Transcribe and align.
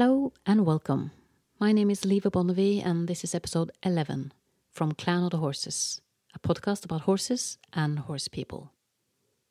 Hello 0.00 0.32
and 0.46 0.64
welcome. 0.64 1.10
My 1.58 1.72
name 1.72 1.90
is 1.90 2.02
Liva 2.02 2.30
Bonnevie, 2.30 2.80
and 2.80 3.08
this 3.08 3.24
is 3.24 3.34
episode 3.34 3.72
11 3.82 4.32
from 4.70 4.92
Clan 4.92 5.24
of 5.24 5.30
the 5.32 5.38
Horses, 5.38 6.00
a 6.32 6.38
podcast 6.38 6.84
about 6.84 7.00
horses 7.00 7.58
and 7.72 7.98
horse 7.98 8.28
people. 8.28 8.70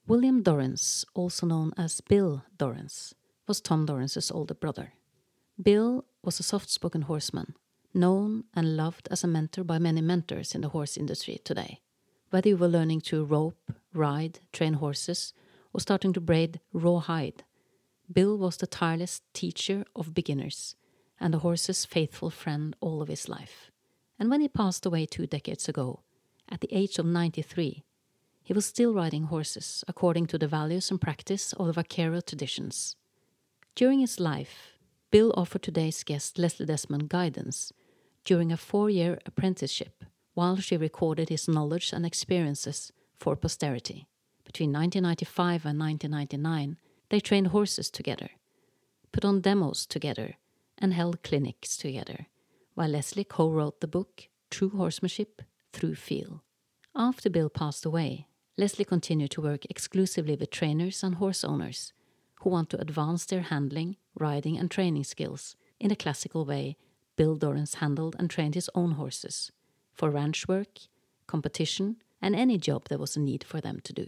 William 0.07 0.41
Dorrance, 0.41 1.03
also 1.13 1.45
known 1.45 1.73
as 1.77 1.99
Bill 1.99 2.45
Dorrance, 2.57 3.13
was 3.45 3.59
Tom 3.59 3.85
Dorrance's 3.85 4.31
older 4.31 4.53
brother. 4.53 4.93
Bill 5.61 6.05
was 6.23 6.39
a 6.39 6.43
soft 6.43 6.69
spoken 6.69 7.01
horseman, 7.01 7.53
known 7.93 8.45
and 8.55 8.77
loved 8.77 9.09
as 9.11 9.25
a 9.25 9.27
mentor 9.27 9.65
by 9.65 9.79
many 9.79 9.99
mentors 9.99 10.55
in 10.55 10.61
the 10.61 10.69
horse 10.69 10.95
industry 10.95 11.41
today. 11.43 11.81
Whether 12.29 12.47
you 12.47 12.55
were 12.55 12.69
learning 12.69 13.01
to 13.01 13.25
rope, 13.25 13.73
ride, 13.93 14.39
train 14.53 14.75
horses, 14.75 15.33
or 15.73 15.81
starting 15.81 16.13
to 16.13 16.21
braid 16.21 16.61
raw 16.71 16.99
hide, 16.99 17.43
Bill 18.11 18.37
was 18.37 18.57
the 18.57 18.67
tireless 18.67 19.21
teacher 19.33 19.83
of 19.95 20.13
beginners 20.13 20.75
and 21.19 21.33
the 21.33 21.39
horse's 21.39 21.85
faithful 21.85 22.29
friend 22.29 22.75
all 22.79 23.01
of 23.01 23.07
his 23.07 23.27
life. 23.27 23.71
And 24.19 24.29
when 24.29 24.41
he 24.41 24.47
passed 24.47 24.85
away 24.85 25.05
two 25.05 25.27
decades 25.27 25.67
ago, 25.67 26.01
at 26.49 26.61
the 26.61 26.73
age 26.73 26.97
of 26.97 27.05
93, 27.05 27.83
he 28.43 28.53
was 28.53 28.65
still 28.65 28.93
riding 28.93 29.23
horses 29.23 29.83
according 29.87 30.27
to 30.27 30.37
the 30.37 30.47
values 30.47 30.89
and 30.89 31.01
practice 31.01 31.51
of 31.53 31.67
the 31.67 31.73
vaquero 31.73 32.21
traditions. 32.21 32.95
During 33.75 33.99
his 33.99 34.19
life, 34.19 34.77
Bill 35.11 35.33
offered 35.35 35.63
today's 35.63 36.03
guest 36.03 36.37
Leslie 36.37 36.65
Desmond 36.65 37.09
guidance 37.09 37.73
during 38.23 38.51
a 38.51 38.57
four 38.57 38.89
year 38.89 39.19
apprenticeship 39.25 40.03
while 40.33 40.57
she 40.57 40.77
recorded 40.77 41.29
his 41.29 41.47
knowledge 41.47 41.91
and 41.91 42.05
experiences 42.05 42.91
for 43.17 43.35
posterity. 43.35 44.07
Between 44.45 44.71
1995 44.71 45.65
and 45.65 45.79
1999, 45.79 46.77
they 47.09 47.19
trained 47.19 47.47
horses 47.47 47.89
together, 47.89 48.31
put 49.11 49.25
on 49.25 49.41
demos 49.41 49.85
together, 49.85 50.35
and 50.77 50.93
held 50.93 51.23
clinics 51.23 51.77
together, 51.77 52.27
while 52.75 52.89
Leslie 52.89 53.23
co 53.23 53.49
wrote 53.49 53.81
the 53.81 53.87
book 53.87 54.27
True 54.49 54.69
Horsemanship 54.69 55.41
Through 55.73 55.95
Feel. 55.95 56.43
After 56.95 57.29
Bill 57.29 57.49
passed 57.49 57.85
away, 57.85 58.27
Leslie 58.57 58.85
continued 58.85 59.31
to 59.31 59.41
work 59.41 59.65
exclusively 59.69 60.35
with 60.35 60.49
trainers 60.49 61.03
and 61.03 61.15
horse 61.15 61.43
owners 61.43 61.93
who 62.41 62.49
want 62.49 62.69
to 62.71 62.81
advance 62.81 63.25
their 63.25 63.41
handling, 63.41 63.97
riding, 64.15 64.57
and 64.57 64.69
training 64.69 65.03
skills 65.03 65.55
in 65.79 65.91
a 65.91 65.95
classical 65.95 66.45
way 66.45 66.77
Bill 67.15 67.35
Dorrance 67.35 67.75
handled 67.75 68.15
and 68.19 68.29
trained 68.29 68.55
his 68.55 68.69
own 68.75 68.91
horses 68.91 69.51
for 69.93 70.11
ranch 70.11 70.47
work, 70.47 70.79
competition, 71.25 71.97
and 72.21 72.35
any 72.35 72.57
job 72.57 72.87
there 72.89 72.99
was 72.99 73.15
a 73.15 73.19
need 73.19 73.43
for 73.43 73.59
them 73.59 73.79
to 73.83 73.93
do. 73.93 74.07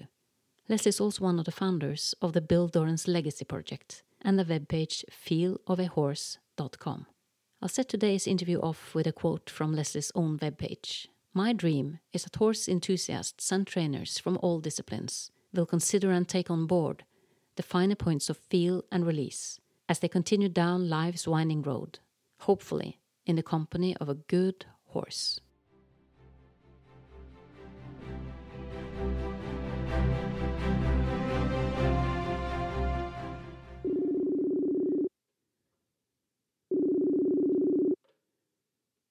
Leslie 0.70 0.90
is 0.90 1.02
also 1.02 1.24
one 1.24 1.40
of 1.40 1.46
the 1.46 1.52
founders 1.52 2.14
of 2.22 2.34
the 2.34 2.42
Bill 2.42 2.68
Dorrance 2.68 3.08
Legacy 3.08 3.44
Project 3.44 4.04
and 4.22 4.38
the 4.38 4.46
webpage 4.46 5.04
feelofahorse.com. 5.10 7.08
I'll 7.60 7.70
set 7.70 7.90
today's 7.90 8.28
interview 8.28 8.60
off 8.60 8.94
with 8.94 9.08
a 9.08 9.12
quote 9.12 9.50
from 9.50 9.74
Leslie's 9.74 10.12
own 10.14 10.38
webpage. 10.38 11.08
My 11.34 11.54
dream 11.54 11.98
is 12.14 12.24
that 12.24 12.36
horse 12.36 12.70
enthusiasts 12.70 13.52
and 13.52 13.66
trainers 13.66 14.20
from 14.20 14.38
all 14.44 14.60
disciplines 14.60 15.32
will 15.52 15.66
consider 15.66 16.12
and 16.12 16.28
take 16.28 16.52
on 16.52 16.68
board 16.68 17.04
the 17.56 17.64
finer 17.64 17.96
points 17.96 18.30
of 18.30 18.38
feel 18.38 18.84
and 18.92 19.08
release 19.08 19.60
as 19.90 19.98
they 20.00 20.08
continue 20.08 20.50
down 20.50 20.88
life's 20.88 21.28
winding 21.28 21.64
road, 21.64 21.98
hopefully 22.42 23.00
in 23.26 23.36
the 23.38 23.44
company 23.44 23.98
of 23.98 24.08
a 24.08 24.14
good 24.14 24.68
horse. 24.86 25.40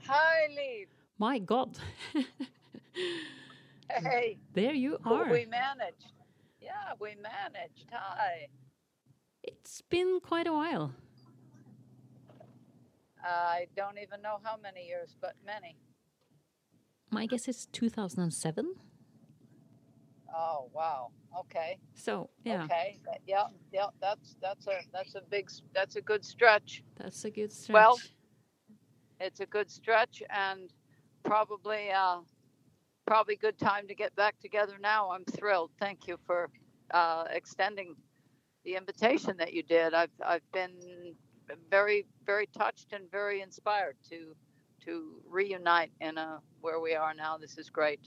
Hi, 0.08 0.48
Liv. 0.48 0.88
My 1.18 1.38
God. 1.38 1.78
Hey, 3.90 4.38
there 4.54 4.72
you 4.74 4.98
are. 5.04 5.30
we 5.30 5.44
managed. 5.46 6.12
Yeah, 6.60 6.92
we 7.00 7.14
managed. 7.16 7.86
Hi. 7.92 8.48
It's 9.42 9.82
been 9.82 10.20
quite 10.20 10.46
a 10.46 10.52
while. 10.52 10.92
I 13.24 13.66
don't 13.76 13.98
even 13.98 14.22
know 14.22 14.38
how 14.42 14.56
many 14.62 14.86
years, 14.86 15.16
but 15.20 15.34
many. 15.44 15.76
My 17.10 17.26
guess 17.26 17.48
is 17.48 17.66
2007. 17.72 18.74
Oh, 20.34 20.70
wow. 20.72 21.10
Okay. 21.40 21.78
So, 21.94 22.30
yeah, 22.44 22.64
Okay. 22.64 22.98
Yeah, 23.26 23.44
yeah. 23.72 23.86
That's 24.00 24.36
that's 24.40 24.66
a 24.66 24.80
that's 24.92 25.14
a 25.14 25.22
big 25.30 25.50
that's 25.74 25.96
a 25.96 26.00
good 26.02 26.24
stretch. 26.24 26.82
that's 26.96 27.24
a 27.24 27.30
good 27.30 27.52
stretch. 27.52 27.74
Well- 27.74 27.98
It's 29.20 29.40
a 29.40 29.46
good 29.46 29.70
stretch, 29.70 30.22
and 30.30 30.72
probably 31.24 31.90
uh, 31.90 32.18
probably 33.06 33.36
good 33.36 33.58
time 33.58 33.88
to 33.88 33.94
get 33.94 34.14
back 34.16 34.38
together 34.40 34.74
now. 34.80 35.10
I'm 35.10 35.24
thrilled. 35.24 35.70
Thank 35.80 36.06
you 36.06 36.18
for 36.26 36.50
uh, 36.92 37.24
extending 37.30 37.96
the 38.64 38.76
invitation 38.76 39.36
that 39.38 39.52
you 39.52 39.62
did. 39.62 39.94
I've 39.94 40.10
I've 40.24 40.52
been 40.52 41.14
very 41.70 42.06
very 42.26 42.48
touched 42.56 42.92
and 42.92 43.10
very 43.10 43.40
inspired 43.40 43.96
to 44.10 44.34
to 44.84 45.20
reunite 45.28 45.90
in 46.00 46.18
a 46.18 46.40
where 46.60 46.80
we 46.80 46.94
are 46.94 47.14
now. 47.14 47.36
This 47.38 47.58
is 47.58 47.70
great. 47.70 48.00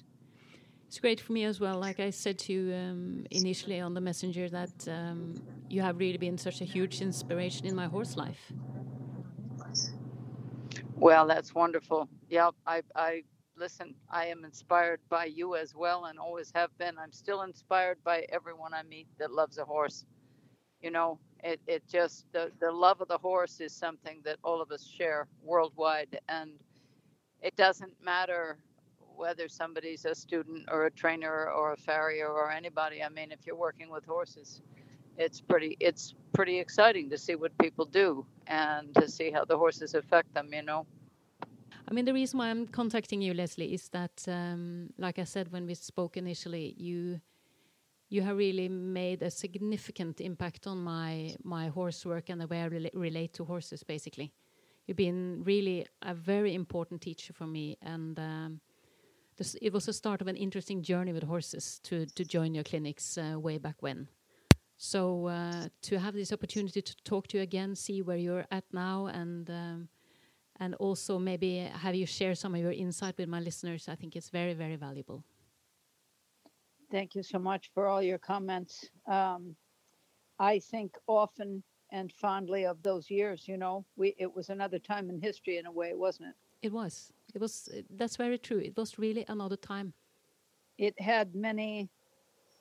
It's 0.88 1.00
great 1.00 1.22
for 1.22 1.32
me 1.32 1.46
as 1.46 1.60
well. 1.60 1.80
Like 1.80 2.02
I 2.02 2.10
said 2.10 2.38
to 2.40 2.54
you 2.54 2.74
um, 2.74 3.26
initially 3.32 3.80
on 3.80 3.94
the 3.94 4.02
messenger, 4.02 4.50
that 4.50 4.88
um, 4.90 5.42
you 5.70 5.82
have 5.82 5.98
really 5.98 6.18
been 6.18 6.38
such 6.38 6.60
a 6.60 6.66
huge 6.66 7.00
inspiration 7.02 7.66
in 7.66 7.76
my 7.76 7.86
horse 7.86 8.18
life. 8.18 8.52
Well, 11.02 11.28
that's 11.28 11.56
wonderful. 11.56 12.10
Yep, 12.30 12.56
I 12.68 12.84
I 12.96 13.24
listen. 13.58 13.96
I 14.12 14.28
am 14.28 14.46
inspired 14.46 15.02
by 15.10 15.28
you 15.28 15.58
as 15.58 15.76
well, 15.76 16.08
and 16.08 16.20
always 16.20 16.54
have 16.56 16.78
been. 16.80 17.00
I'm 17.00 17.14
still 17.14 17.44
inspired 17.44 18.00
by 18.06 18.28
everyone 18.32 18.74
I 18.76 18.84
meet 18.84 19.08
that 19.20 19.32
loves 19.34 19.60
a 19.60 19.66
horse. 19.66 20.06
You 20.82 20.92
know, 20.92 21.20
it 21.44 21.62
it 21.68 21.84
just 21.90 22.26
the 22.34 22.52
the 22.62 22.72
love 22.72 23.02
of 23.02 23.10
the 23.10 23.18
horse 23.20 23.62
is 23.62 23.74
something 23.74 24.22
that 24.26 24.38
all 24.44 24.62
of 24.62 24.72
us 24.72 24.88
share 24.88 25.28
worldwide, 25.44 26.20
and 26.30 26.52
it 27.42 27.56
doesn't 27.58 27.94
matter 28.04 28.58
whether 29.16 29.50
somebody's 29.50 30.06
a 30.06 30.16
student 30.16 30.70
or 30.72 30.86
a 30.88 30.92
trainer 30.92 31.50
or 31.52 31.74
a 31.74 31.78
farrier 31.78 32.30
or 32.30 32.52
anybody. 32.52 33.04
I 33.04 33.10
mean, 33.10 33.32
if 33.32 33.46
you're 33.48 33.56
working 33.58 33.90
with 33.92 34.06
horses, 34.06 34.62
it's 35.22 35.40
pretty 35.42 35.78
it's 35.80 36.16
pretty 36.34 36.60
exciting 36.60 37.10
to 37.10 37.18
see 37.18 37.36
what 37.36 37.52
people 37.58 37.86
do 37.86 38.26
and 38.48 38.94
to 38.96 39.08
see 39.08 39.32
how 39.32 39.46
the 39.46 39.58
horses 39.58 39.94
affect 39.94 40.34
them. 40.34 40.48
You 40.52 40.64
know. 40.64 40.86
I 41.90 41.94
mean, 41.94 42.06
the 42.06 42.14
reason 42.14 42.40
why 42.40 42.50
I'm 42.50 42.68
contacting 42.68 43.22
you, 43.22 43.34
Leslie, 43.34 43.74
is 43.74 43.90
that, 43.90 44.26
um, 44.28 44.92
like 44.98 45.20
I 45.20 45.26
said 45.26 45.52
when 45.52 45.66
we 45.66 45.74
spoke 45.74 46.16
initially, 46.18 46.76
you 46.78 47.20
you 48.10 48.22
have 48.22 48.38
really 48.38 48.70
made 48.70 49.24
a 49.24 49.32
significant 49.32 50.22
impact 50.22 50.68
on 50.68 50.78
my 50.84 51.36
my 51.44 51.68
horse 51.68 52.06
work 52.06 52.30
and 52.30 52.42
the 52.42 52.48
way 52.48 52.64
I 52.64 52.70
rela- 52.70 52.96
relate 52.96 53.34
to 53.34 53.46
horses. 53.46 53.84
Basically, 53.84 54.34
you've 54.86 54.98
been 54.98 55.44
really 55.44 55.86
a 56.02 56.14
very 56.14 56.54
important 56.54 57.02
teacher 57.02 57.34
for 57.34 57.48
me, 57.48 57.78
and 57.82 58.20
um, 58.20 58.62
this, 59.38 59.56
it 59.62 59.74
was 59.74 59.86
the 59.86 59.94
start 59.94 60.22
of 60.22 60.28
an 60.28 60.36
interesting 60.36 60.82
journey 60.84 61.14
with 61.14 61.24
horses 61.24 61.80
to 61.84 62.06
to 62.06 62.24
join 62.24 62.56
your 62.56 62.64
clinics 62.64 63.18
uh, 63.18 63.40
way 63.40 63.60
back 63.60 63.82
when. 63.82 64.08
So 64.84 65.28
uh, 65.28 65.68
to 65.84 66.00
have 66.00 66.16
this 66.16 66.34
opportunity 66.34 66.82
to 66.82 66.96
talk 67.04 67.28
to 67.28 67.38
you 67.38 67.44
again, 67.44 67.76
see 67.76 68.02
where 68.02 68.18
you're 68.18 68.48
at 68.50 68.64
now, 68.74 69.06
and 69.06 69.48
um, 69.48 69.90
and 70.60 70.74
also 70.80 71.20
maybe 71.20 71.60
have 71.60 71.94
you 71.94 72.08
share 72.08 72.34
some 72.34 72.56
of 72.56 72.62
your 72.62 72.72
insight 72.72 73.16
with 73.20 73.30
my 73.30 73.40
listeners. 73.40 73.88
I 73.88 73.94
think 73.94 74.16
it's 74.16 74.30
very, 74.30 74.56
very 74.56 74.78
valuable. 74.78 75.24
Thank 76.90 77.14
you 77.14 77.22
so 77.22 77.38
much 77.38 77.70
for 77.76 77.86
all 77.86 78.02
your 78.02 78.18
comments. 78.18 78.90
Um, 79.08 79.56
I 80.40 80.58
think 80.58 80.96
often 81.06 81.62
and 81.92 82.12
fondly 82.14 82.66
of 82.66 82.82
those 82.82 83.08
years. 83.12 83.48
You 83.48 83.58
know, 83.58 83.86
we 83.98 84.16
it 84.18 84.36
was 84.36 84.50
another 84.50 84.80
time 84.80 85.12
in 85.12 85.22
history 85.22 85.60
in 85.60 85.68
a 85.68 85.72
way, 85.72 85.94
wasn't 85.94 86.30
it? 86.30 86.36
It 86.66 86.74
was. 86.74 87.14
It 87.36 87.40
was. 87.40 87.70
That's 87.92 88.16
very 88.16 88.40
true. 88.40 88.58
It 88.58 88.76
was 88.76 88.98
really 88.98 89.26
another 89.28 89.58
time. 89.58 89.94
It 90.80 91.00
had 91.00 91.36
many. 91.36 91.88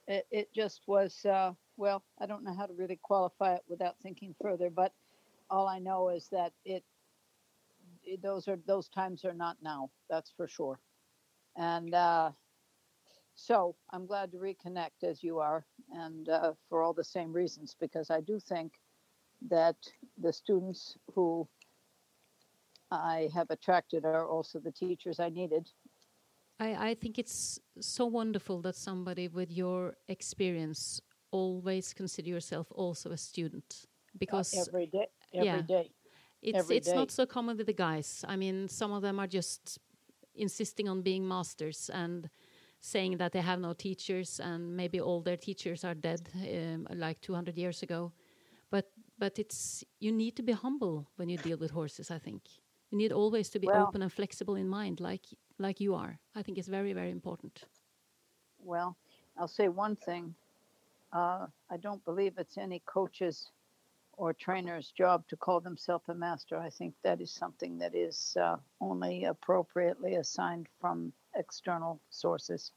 It, 0.07 0.27
it 0.31 0.49
just 0.55 0.83
was. 0.87 1.25
Uh, 1.25 1.53
well, 1.81 2.05
I 2.21 2.27
don't 2.27 2.45
know 2.45 2.55
how 2.55 2.67
to 2.67 2.75
really 2.75 3.01
qualify 3.03 3.55
it 3.55 3.63
without 3.67 3.97
thinking 4.03 4.35
further, 4.41 4.69
but 4.69 4.93
all 5.49 5.67
I 5.67 5.79
know 5.79 6.11
is 6.11 6.29
that 6.31 6.53
it. 6.65 6.85
it- 8.05 8.23
those 8.23 8.49
are 8.49 8.59
those 8.67 8.89
times 8.89 9.25
are 9.25 9.33
not 9.47 9.57
now. 9.63 9.91
That's 10.11 10.31
for 10.37 10.47
sure. 10.49 10.79
And 11.57 11.95
uh, 11.95 12.33
so 13.35 13.77
I'm 13.93 14.07
glad 14.07 14.31
to 14.33 14.39
reconnect 14.39 15.03
as 15.03 15.23
you 15.23 15.39
are, 15.39 15.65
and 15.93 16.29
uh, 16.29 16.53
for 16.69 16.83
all 16.83 16.93
the 16.93 17.05
same 17.17 17.33
reasons, 17.33 17.77
because 17.81 18.11
I 18.11 18.21
do 18.21 18.39
think 18.39 18.73
that 19.49 19.77
the 20.19 20.33
students 20.33 20.97
who 21.15 21.49
I 22.91 23.29
have 23.33 23.49
attracted 23.51 24.05
are 24.05 24.29
also 24.29 24.59
the 24.59 24.73
teachers 24.73 25.19
I 25.21 25.31
needed. 25.31 25.69
I, 26.59 26.91
I 26.91 26.95
think 26.95 27.19
it's 27.19 27.59
so 27.81 28.05
wonderful 28.07 28.61
that 28.63 28.77
somebody 28.77 29.29
with 29.29 29.51
your 29.51 29.95
experience 30.09 31.01
always 31.31 31.93
consider 31.95 32.29
yourself 32.29 32.67
also 32.73 33.11
a 33.11 33.17
student 33.17 33.87
uh, 33.87 34.19
because 34.19 34.69
every 34.69 34.87
day, 34.87 35.07
every 35.35 35.47
yeah. 35.47 35.63
day. 35.63 35.91
It's 36.43 36.59
every 36.59 36.77
it's 36.77 36.89
day. 36.89 36.95
not 36.95 37.11
so 37.11 37.27
common 37.27 37.57
with 37.57 37.67
the 37.67 37.75
guys. 37.75 38.25
I 38.27 38.37
mean, 38.37 38.69
some 38.69 38.93
of 38.93 39.03
them 39.03 39.19
are 39.19 39.27
just 39.27 39.79
insisting 40.35 40.89
on 40.89 41.03
being 41.03 41.27
masters 41.27 41.91
and 41.93 42.31
saying 42.81 43.19
that 43.19 43.33
they 43.33 43.41
have 43.41 43.61
no 43.61 43.75
teachers 43.75 44.41
and 44.41 44.75
maybe 44.77 45.01
all 45.01 45.21
their 45.21 45.37
teachers 45.37 45.85
are 45.85 45.95
dead 45.95 46.29
um, 46.35 46.87
like 46.95 47.21
200 47.21 47.57
years 47.59 47.83
ago. 47.83 48.13
But 48.71 48.91
but 49.19 49.39
it's 49.39 49.85
you 49.99 50.13
need 50.13 50.37
to 50.37 50.43
be 50.43 50.53
humble 50.53 51.11
when 51.17 51.29
you 51.29 51.37
deal 51.37 51.59
with 51.59 51.71
horses. 51.73 52.11
I 52.11 52.19
think 52.19 52.43
you 52.91 52.99
need 52.99 53.13
always 53.13 53.51
to 53.51 53.59
be 53.59 53.67
Well- 53.67 53.87
open 53.89 54.03
and 54.03 54.13
flexible 54.13 54.57
in 54.57 54.69
mind, 54.69 55.01
like 55.01 55.27
like 55.59 55.81
you 55.81 55.95
are. 55.95 56.19
I 56.35 56.43
think 56.43 56.59
it's 56.59 56.69
very 56.69 56.95
very 56.95 57.11
important. 57.11 57.65
Well, 58.59 58.97
I'll 59.37 59.49
say 59.49 59.69
one 59.69 59.97
thing. 59.97 60.35
Uh, 61.13 61.47
I 61.71 61.77
don't 61.77 62.05
believe 62.05 62.35
it's 62.39 62.59
any 62.59 62.83
coach's 62.87 63.51
or 64.17 64.35
trainer's 64.35 64.93
job 64.93 65.27
to 65.29 65.37
call 65.37 65.61
themselves 65.61 66.09
a 66.09 66.15
master. 66.15 66.59
I 66.59 66.69
think 66.71 66.95
that 67.03 67.21
is 67.21 67.33
something 67.33 67.79
that 67.79 67.95
is 67.95 68.37
uh, 68.41 68.57
only 68.81 69.25
appropriately 69.25 70.17
assigned 70.17 70.69
from 70.81 71.13
external 71.35 72.01
sources. 72.11 72.73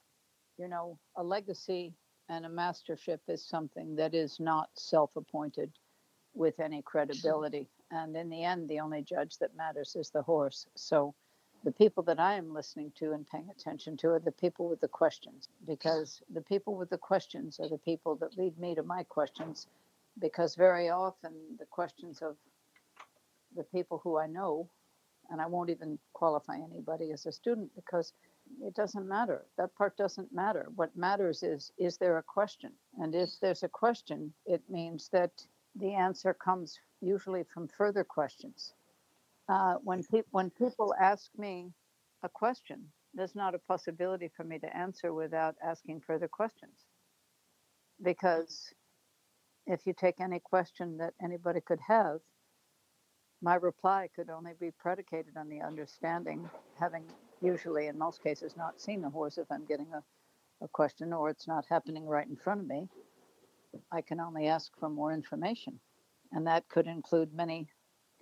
You 0.57 0.69
know, 0.69 0.97
a 1.17 1.23
legacy 1.23 1.93
and 2.29 2.45
a 2.45 2.49
mastership 2.49 3.21
is 3.27 3.45
something 3.45 3.95
that 3.97 4.13
is 4.15 4.39
not 4.39 4.69
self 4.75 5.15
appointed 5.15 5.71
with 6.33 6.59
any 6.59 6.81
credibility. 6.81 7.67
And 7.91 8.15
in 8.15 8.29
the 8.29 8.43
end, 8.43 8.69
the 8.69 8.79
only 8.79 9.03
judge 9.03 9.37
that 9.39 9.55
matters 9.55 9.95
is 9.95 10.09
the 10.09 10.21
horse. 10.21 10.65
So 10.75 11.13
the 11.63 11.71
people 11.71 12.03
that 12.03 12.19
I 12.19 12.35
am 12.35 12.53
listening 12.53 12.91
to 12.97 13.13
and 13.13 13.27
paying 13.27 13.49
attention 13.49 13.95
to 13.97 14.09
are 14.09 14.19
the 14.19 14.31
people 14.31 14.67
with 14.67 14.81
the 14.81 14.87
questions, 14.87 15.47
because 15.65 16.21
the 16.33 16.41
people 16.41 16.75
with 16.75 16.89
the 16.89 16.97
questions 16.97 17.59
are 17.59 17.69
the 17.69 17.77
people 17.77 18.15
that 18.17 18.37
lead 18.37 18.57
me 18.59 18.75
to 18.75 18.83
my 18.83 19.03
questions. 19.03 19.67
Because 20.19 20.55
very 20.55 20.89
often 20.89 21.31
the 21.57 21.65
questions 21.65 22.21
of 22.21 22.35
the 23.55 23.63
people 23.63 24.01
who 24.03 24.17
I 24.17 24.27
know, 24.27 24.69
and 25.29 25.41
I 25.41 25.47
won't 25.47 25.69
even 25.69 25.97
qualify 26.11 26.57
anybody 26.57 27.11
as 27.11 27.25
a 27.25 27.31
student 27.31 27.71
because 27.75 28.13
it 28.61 28.75
doesn't 28.75 29.07
matter. 29.07 29.45
That 29.57 29.73
part 29.75 29.95
doesn't 29.95 30.33
matter. 30.33 30.67
What 30.75 30.95
matters 30.97 31.43
is 31.43 31.71
is 31.77 31.97
there 31.97 32.17
a 32.17 32.23
question? 32.23 32.73
And 32.99 33.15
if 33.15 33.29
there's 33.41 33.63
a 33.63 33.69
question, 33.69 34.33
it 34.45 34.61
means 34.69 35.09
that 35.13 35.31
the 35.75 35.93
answer 35.93 36.33
comes 36.33 36.79
usually 37.01 37.43
from 37.43 37.67
further 37.69 38.03
questions 38.03 38.73
uh, 39.49 39.75
when, 39.75 40.03
pe- 40.03 40.23
when 40.31 40.49
people 40.51 40.93
ask 40.99 41.31
me 41.37 41.73
a 42.23 42.29
question, 42.29 42.91
there's 43.13 43.35
not 43.35 43.55
a 43.55 43.59
possibility 43.59 44.29
for 44.35 44.43
me 44.43 44.59
to 44.59 44.77
answer 44.77 45.13
without 45.13 45.55
asking 45.63 46.01
further 46.01 46.27
questions. 46.27 46.87
Because 48.03 48.73
if 49.67 49.85
you 49.87 49.93
take 49.93 50.19
any 50.21 50.39
question 50.39 50.97
that 50.97 51.13
anybody 51.23 51.61
could 51.61 51.79
have, 51.87 52.21
my 53.41 53.55
reply 53.55 54.09
could 54.15 54.29
only 54.29 54.53
be 54.59 54.71
predicated 54.71 55.37
on 55.37 55.49
the 55.49 55.61
understanding, 55.61 56.49
having 56.79 57.05
usually, 57.41 57.87
in 57.87 57.97
most 57.97 58.23
cases, 58.23 58.55
not 58.57 58.81
seen 58.81 59.01
the 59.01 59.09
horse 59.09 59.37
if 59.37 59.51
I'm 59.51 59.65
getting 59.65 59.93
a, 59.93 60.03
a 60.63 60.67
question 60.69 61.13
or 61.13 61.29
it's 61.29 61.47
not 61.47 61.65
happening 61.69 62.05
right 62.07 62.27
in 62.27 62.37
front 62.37 62.61
of 62.61 62.67
me. 62.67 62.87
I 63.91 64.01
can 64.01 64.19
only 64.19 64.47
ask 64.47 64.71
for 64.79 64.89
more 64.89 65.13
information. 65.13 65.81
And 66.31 66.47
that 66.47 66.69
could 66.69 66.87
include 66.87 67.33
many 67.33 67.69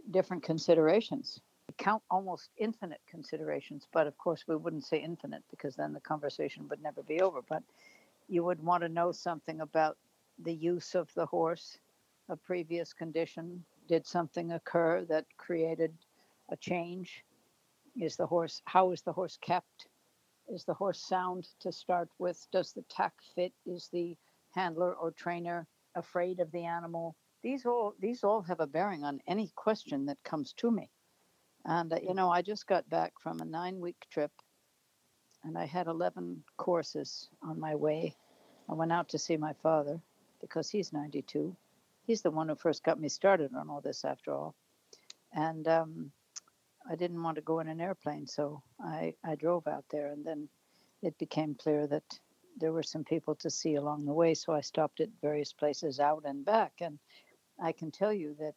different 0.10 0.44
considerations. 0.44 1.40
Count 1.78 2.04
almost 2.12 2.50
infinite 2.58 3.00
considerations 3.08 3.88
but 3.94 4.06
of 4.08 4.18
course 4.18 4.44
we 4.48 4.56
wouldn't 4.56 4.84
say 4.84 4.98
infinite 4.98 5.44
because 5.50 5.76
then 5.76 5.94
the 5.94 6.02
conversation 6.02 6.68
would 6.70 6.82
never 6.82 7.04
be 7.04 7.22
over. 7.22 7.42
But 7.42 7.64
you 8.28 8.44
would 8.44 8.62
want 8.62 8.84
to 8.84 8.90
know 8.90 9.12
something 9.12 9.62
about 9.62 9.98
the 10.44 10.54
use 10.54 10.96
of 10.96 11.14
the 11.14 11.26
horse 11.26 11.78
a 12.30 12.36
previous 12.36 12.94
condition. 12.94 13.64
Did 13.88 14.08
something 14.08 14.54
occur 14.54 15.04
that 15.06 15.26
created 15.38 15.94
a 16.50 16.56
change? 16.56 17.26
Is 18.00 18.16
the 18.16 18.26
horse 18.26 18.62
how 18.66 18.92
is 18.92 19.02
the 19.02 19.14
horse 19.14 19.38
kept? 19.42 19.88
Is 20.48 20.64
the 20.64 20.74
horse 20.74 21.02
sound 21.02 21.48
to 21.60 21.72
start 21.72 22.10
with? 22.20 22.48
Does 22.52 22.74
the 22.74 22.84
tack 22.84 23.14
fit? 23.36 23.54
Is 23.66 23.90
the 23.92 24.18
handler 24.56 24.94
or 24.94 25.12
trainer 25.12 25.68
afraid 25.96 26.40
of 26.40 26.52
the 26.52 26.66
animal 26.66 27.16
these 27.44 27.66
all 27.66 27.96
these 28.00 28.24
all 28.24 28.42
have 28.42 28.60
a 28.60 28.68
bearing 28.68 29.04
on 29.04 29.20
any 29.28 29.52
question 29.56 30.06
that 30.06 30.24
comes 30.24 30.54
to 30.54 30.72
me. 30.72 30.90
And 31.66 31.94
uh, 31.94 31.98
you 32.02 32.14
know 32.14 32.30
i 32.30 32.42
just 32.42 32.68
got 32.68 32.90
back 32.90 33.14
from 33.22 33.40
a 33.40 33.46
nine 33.46 33.80
week 33.80 34.06
trip 34.12 34.32
and 35.44 35.58
i 35.58 35.66
had 35.66 35.88
11 35.88 36.44
courses 36.58 37.30
on 37.42 37.60
my 37.60 37.76
way. 37.76 38.16
I 38.70 38.74
went 38.74 38.92
out 38.92 39.10
to 39.10 39.20
see 39.20 39.38
my 39.38 39.54
father 39.62 40.02
because 40.40 40.70
he's 40.70 40.94
92 40.94 41.56
he's 42.06 42.22
the 42.22 42.32
one 42.32 42.50
who 42.50 42.56
first 42.56 42.84
got 42.84 43.00
me 43.00 43.10
started 43.10 43.54
on 43.56 43.70
all 43.70 43.82
this 43.82 44.04
after 44.06 44.34
all. 44.34 44.56
And 45.34 45.68
um, 45.68 46.12
i 46.90 46.96
didn't 46.96 47.24
want 47.24 47.36
to 47.36 47.42
go 47.42 47.60
in 47.60 47.68
an 47.68 47.82
airplane 47.82 48.28
so 48.28 48.62
I, 48.84 49.14
I 49.24 49.36
drove 49.36 49.68
out 49.68 49.86
there 49.92 50.08
and 50.08 50.26
then 50.26 50.50
it 51.02 51.18
became 51.18 51.56
clear 51.56 51.88
that 51.88 52.20
there 52.58 52.72
were 52.74 52.84
some 52.84 53.04
people 53.04 53.36
to 53.36 53.50
see 53.50 53.76
along 53.76 54.06
the 54.06 54.14
way 54.14 54.34
so 54.34 54.54
i 54.54 54.62
stopped 54.62 55.00
at 55.00 55.10
various 55.22 55.54
places 55.54 56.00
out 56.00 56.24
and 56.26 56.44
back. 56.46 56.74
And 56.82 57.00
I 57.62 57.72
can 57.72 57.92
tell 57.92 58.12
you 58.12 58.36
that 58.40 58.56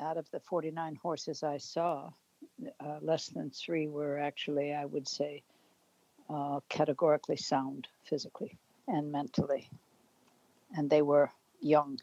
out 0.00 0.16
of 0.16 0.30
the 0.30 0.40
49 0.40 0.94
horses 1.02 1.42
I 1.42 1.58
saw, 1.58 2.10
uh, 2.78 2.98
less 3.00 3.26
than 3.26 3.50
three 3.50 3.88
were 3.88 4.18
actually, 4.18 4.72
I 4.72 4.84
would 4.84 5.08
say, 5.08 5.42
uh, 6.28 6.60
categorically 6.68 7.36
sound 7.36 7.88
physically 8.04 8.56
and 8.86 9.10
mentally. 9.10 9.68
And 10.76 10.88
they 10.88 11.02
were 11.02 11.30
young. 11.60 11.98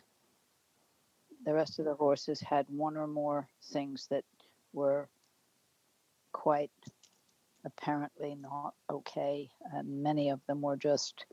The 1.46 1.54
rest 1.54 1.80
of 1.80 1.86
the 1.86 1.96
horses 1.96 2.42
had 2.42 2.66
one 2.70 2.98
or 2.98 3.08
more 3.08 3.48
things 3.72 4.08
that 4.10 4.26
were 4.74 5.08
quite 6.34 6.72
apparently 7.64 8.36
not 8.36 8.74
okay. 8.90 9.50
And 9.74 10.04
many 10.04 10.30
of 10.30 10.42
them 10.46 10.62
were 10.62 10.76
just 10.76 11.26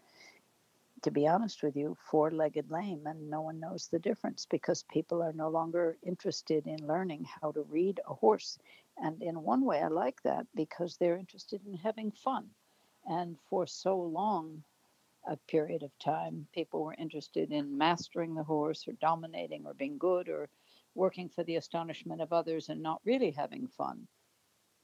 to 1.05 1.11
be 1.11 1.29
honest 1.29 1.63
with 1.63 1.77
you, 1.77 1.95
four 2.11 2.31
legged 2.31 2.71
lame, 2.71 3.07
and 3.07 3.29
no 3.29 3.43
one 3.43 3.61
knows 3.61 3.89
the 3.89 3.99
difference 3.99 4.47
because 4.47 4.85
people 4.85 5.23
are 5.23 5.35
no 5.35 5.51
longer 5.51 5.99
interested 6.03 6.67
in 6.67 6.87
learning 6.87 7.27
how 7.43 7.53
to 7.53 7.61
read 7.65 8.01
a 8.09 8.15
horse. 8.15 8.59
And 8.97 9.23
in 9.23 9.43
one 9.43 9.67
way, 9.67 9.83
I 9.83 9.89
like 9.89 10.23
that 10.23 10.47
because 10.55 10.97
they're 10.97 11.19
interested 11.19 11.61
in 11.67 11.75
having 11.75 12.11
fun. 12.11 12.49
And 13.07 13.37
for 13.51 13.67
so 13.67 13.99
long, 13.99 14.63
a 15.29 15.37
period 15.37 15.83
of 15.83 15.99
time, 15.99 16.47
people 16.55 16.83
were 16.83 16.95
interested 16.95 17.53
in 17.53 17.77
mastering 17.77 18.35
the 18.35 18.43
horse 18.43 18.89
or 18.89 18.95
dominating 18.95 19.67
or 19.67 19.75
being 19.75 19.99
good 19.99 20.31
or 20.31 20.49
working 20.95 21.29
for 21.29 21.45
the 21.45 21.57
astonishment 21.57 22.23
of 22.23 22.33
others 22.33 22.71
and 22.71 22.83
not 22.83 23.03
really 23.05 23.31
having 23.31 23.67
fun. 23.67 24.09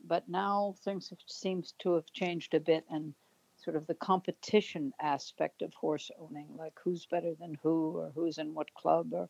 But 0.04 0.28
now 0.28 0.74
things 0.84 1.10
seems 1.26 1.72
to 1.78 1.94
have 1.94 2.12
changed 2.12 2.52
a 2.52 2.60
bit 2.60 2.84
and 2.90 3.14
sort 3.62 3.76
of 3.76 3.86
the 3.86 3.94
competition 3.94 4.92
aspect 5.00 5.62
of 5.62 5.74
horse 5.74 6.10
owning, 6.18 6.48
like 6.56 6.74
who's 6.82 7.06
better 7.06 7.34
than 7.34 7.58
who, 7.62 7.98
or 7.98 8.12
who's 8.14 8.38
in 8.38 8.54
what 8.54 8.72
club, 8.74 9.12
or 9.12 9.28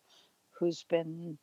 who's 0.51 0.85
been 0.85 1.39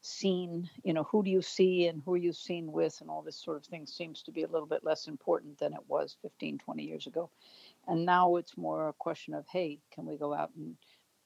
seen, 0.00 0.68
you 0.82 0.92
know, 0.92 1.04
who 1.04 1.22
do 1.22 1.30
you 1.30 1.42
see 1.42 1.86
and 1.86 2.02
who 2.04 2.14
are 2.14 2.18
you 2.18 2.32
seen 2.32 2.72
with, 2.72 3.00
and 3.00 3.08
all 3.08 3.22
this 3.22 3.36
sort 3.36 3.56
of 3.56 3.64
thing 3.64 3.86
seems 3.86 4.22
to 4.22 4.32
be 4.32 4.42
a 4.42 4.48
little 4.48 4.66
bit 4.66 4.84
less 4.84 5.06
important 5.06 5.58
than 5.58 5.72
it 5.72 5.88
was 5.88 6.16
15, 6.22 6.58
20 6.58 6.82
years 6.82 7.06
ago. 7.06 7.30
And 7.86 8.04
now 8.04 8.36
it's 8.36 8.56
more 8.56 8.88
a 8.88 8.92
question 8.94 9.34
of, 9.34 9.46
hey, 9.48 9.78
can 9.92 10.06
we 10.06 10.16
go 10.16 10.34
out 10.34 10.50
and 10.56 10.76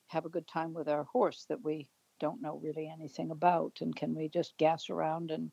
have 0.08 0.26
a 0.26 0.30
good 0.30 0.46
time 0.46 0.74
with 0.74 0.88
our 0.88 1.04
horse 1.04 1.46
that 1.48 1.64
we 1.64 1.88
don't 2.20 2.42
know 2.42 2.60
really 2.62 2.88
anything 2.88 3.30
about? 3.30 3.78
And 3.80 3.94
can 3.94 4.14
we 4.14 4.28
just 4.28 4.56
gas 4.58 4.90
around 4.90 5.30
and 5.30 5.50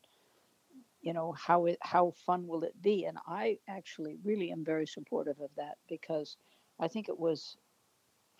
you 1.04 1.12
know 1.12 1.32
how 1.32 1.66
it 1.66 1.78
how 1.82 2.12
fun 2.26 2.46
will 2.48 2.64
it 2.64 2.80
be? 2.82 3.04
And 3.04 3.18
i 3.26 3.58
actually 3.68 4.16
really 4.24 4.50
am 4.50 4.64
very 4.64 4.86
supportive 4.86 5.38
of 5.40 5.50
that 5.56 5.76
because 5.88 6.36
i 6.80 6.88
think 6.88 7.08
it 7.08 7.18
was 7.18 7.56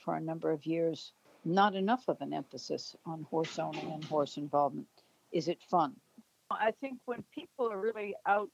for 0.04 0.16
a 0.16 0.20
number 0.20 0.50
of 0.50 0.66
years 0.66 1.12
not 1.44 1.74
enough 1.74 2.04
of 2.08 2.20
an 2.20 2.32
emphasis 2.32 2.96
on 3.04 3.22
horse 3.24 3.58
owning 3.58 3.92
and 3.92 4.02
horse 4.04 4.38
involvement. 4.38 4.88
Is 5.30 5.48
it 5.48 5.60
fun? 5.70 5.94
I 6.50 6.70
think 6.80 6.98
when 7.04 7.22
people 7.34 7.70
are 7.70 7.78
really 7.78 8.14
out 8.26 8.48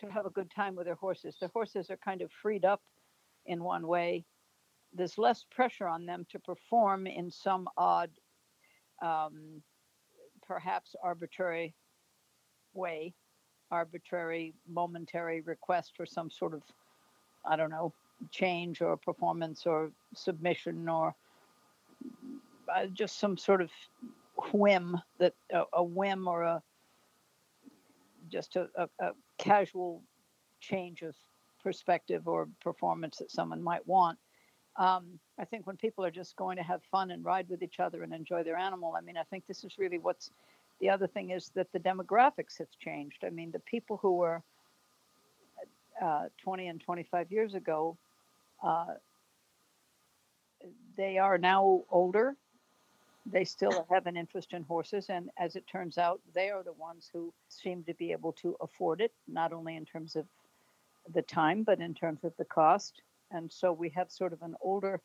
to 0.00 0.06
have 0.10 0.24
a 0.24 0.30
good 0.30 0.50
time 0.50 0.74
with 0.74 0.86
their 0.86 0.94
horses 0.94 1.36
the 1.40 1.48
horses 1.48 1.90
are 1.90 1.98
kind 1.98 2.22
of 2.22 2.30
freed 2.32 2.64
up 2.64 2.80
in 3.44 3.62
one 3.62 3.86
way. 3.86 4.24
There's 4.94 5.18
less 5.18 5.44
pressure 5.50 5.86
on 5.86 6.06
them 6.06 6.26
to 6.30 6.38
perform 6.38 7.06
in 7.06 7.30
some 7.30 7.68
odd 7.76 8.10
um, 9.02 9.62
perhaps 10.46 10.94
arbitrary 11.02 11.74
way 12.72 13.14
arbitrary, 13.72 14.54
momentary 14.68 15.40
request 15.40 15.92
for 15.96 16.06
some 16.06 16.30
sort 16.30 16.54
of, 16.54 16.62
I 17.44 17.56
don't 17.56 17.70
know, 17.70 17.92
change 18.30 18.80
or 18.80 18.96
performance 18.96 19.66
or 19.66 19.90
submission 20.14 20.88
or 20.88 21.14
uh, 22.72 22.86
just 22.86 23.18
some 23.18 23.36
sort 23.36 23.60
of 23.60 23.70
whim 24.52 25.00
that 25.18 25.34
a 25.72 25.82
whim 25.82 26.28
or 26.28 26.42
a 26.42 26.62
just 28.30 28.56
a, 28.56 28.68
a, 28.76 28.88
a 29.00 29.10
casual 29.38 30.02
change 30.60 31.02
of 31.02 31.14
perspective 31.62 32.28
or 32.28 32.48
performance 32.60 33.18
that 33.18 33.30
someone 33.30 33.62
might 33.62 33.86
want. 33.86 34.18
Um, 34.76 35.18
I 35.38 35.44
think 35.44 35.66
when 35.66 35.76
people 35.76 36.04
are 36.04 36.10
just 36.10 36.34
going 36.36 36.56
to 36.56 36.62
have 36.62 36.82
fun 36.90 37.10
and 37.10 37.24
ride 37.24 37.48
with 37.48 37.62
each 37.62 37.78
other 37.78 38.02
and 38.02 38.14
enjoy 38.14 38.42
their 38.42 38.56
animal, 38.56 38.94
I 38.96 39.02
mean, 39.02 39.16
I 39.16 39.22
think 39.24 39.46
this 39.46 39.64
is 39.64 39.76
really 39.78 39.98
what's 39.98 40.30
the 40.80 40.90
other 40.90 41.06
thing 41.06 41.30
is 41.30 41.50
that 41.54 41.72
the 41.72 41.78
demographics 41.78 42.58
have 42.58 42.68
changed. 42.80 43.24
I 43.24 43.30
mean, 43.30 43.50
the 43.50 43.60
people 43.60 43.98
who 44.00 44.16
were 44.16 44.42
uh, 46.00 46.24
20 46.42 46.66
and 46.66 46.80
25 46.80 47.30
years 47.30 47.54
ago, 47.54 47.96
uh, 48.62 48.94
they 50.96 51.18
are 51.18 51.38
now 51.38 51.82
older. 51.90 52.34
They 53.24 53.44
still 53.44 53.86
have 53.90 54.06
an 54.06 54.16
interest 54.16 54.52
in 54.52 54.64
horses, 54.64 55.06
and 55.08 55.30
as 55.38 55.54
it 55.54 55.64
turns 55.70 55.96
out, 55.96 56.20
they 56.34 56.50
are 56.50 56.64
the 56.64 56.72
ones 56.72 57.08
who 57.12 57.32
seem 57.48 57.84
to 57.84 57.94
be 57.94 58.10
able 58.10 58.32
to 58.42 58.56
afford 58.60 59.00
it, 59.00 59.12
not 59.28 59.52
only 59.52 59.76
in 59.76 59.84
terms 59.84 60.16
of 60.16 60.26
the 61.14 61.22
time, 61.22 61.62
but 61.62 61.80
in 61.80 61.94
terms 61.94 62.24
of 62.24 62.32
the 62.36 62.44
cost. 62.44 63.00
And 63.30 63.50
so 63.52 63.72
we 63.72 63.90
have 63.90 64.10
sort 64.10 64.32
of 64.32 64.42
an 64.42 64.56
older 64.60 65.00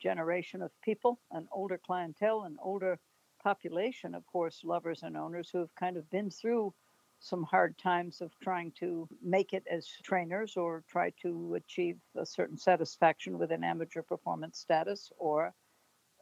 generation 0.00 0.62
of 0.62 0.70
people, 0.82 1.18
an 1.32 1.46
older 1.52 1.78
clientele, 1.84 2.44
an 2.44 2.56
older 2.62 2.98
population 3.42 4.14
of 4.14 4.24
horse 4.26 4.60
lovers 4.64 5.02
and 5.02 5.16
owners 5.16 5.50
who 5.52 5.58
have 5.58 5.74
kind 5.74 5.96
of 5.96 6.10
been 6.10 6.30
through 6.30 6.74
some 7.20 7.42
hard 7.42 7.76
times 7.78 8.20
of 8.20 8.30
trying 8.40 8.72
to 8.78 9.08
make 9.22 9.52
it 9.52 9.64
as 9.70 9.88
trainers 10.04 10.56
or 10.56 10.84
try 10.88 11.10
to 11.22 11.54
achieve 11.54 11.96
a 12.16 12.24
certain 12.24 12.56
satisfaction 12.56 13.38
with 13.38 13.50
an 13.50 13.64
amateur 13.64 14.02
performance 14.02 14.58
status 14.58 15.10
or 15.18 15.52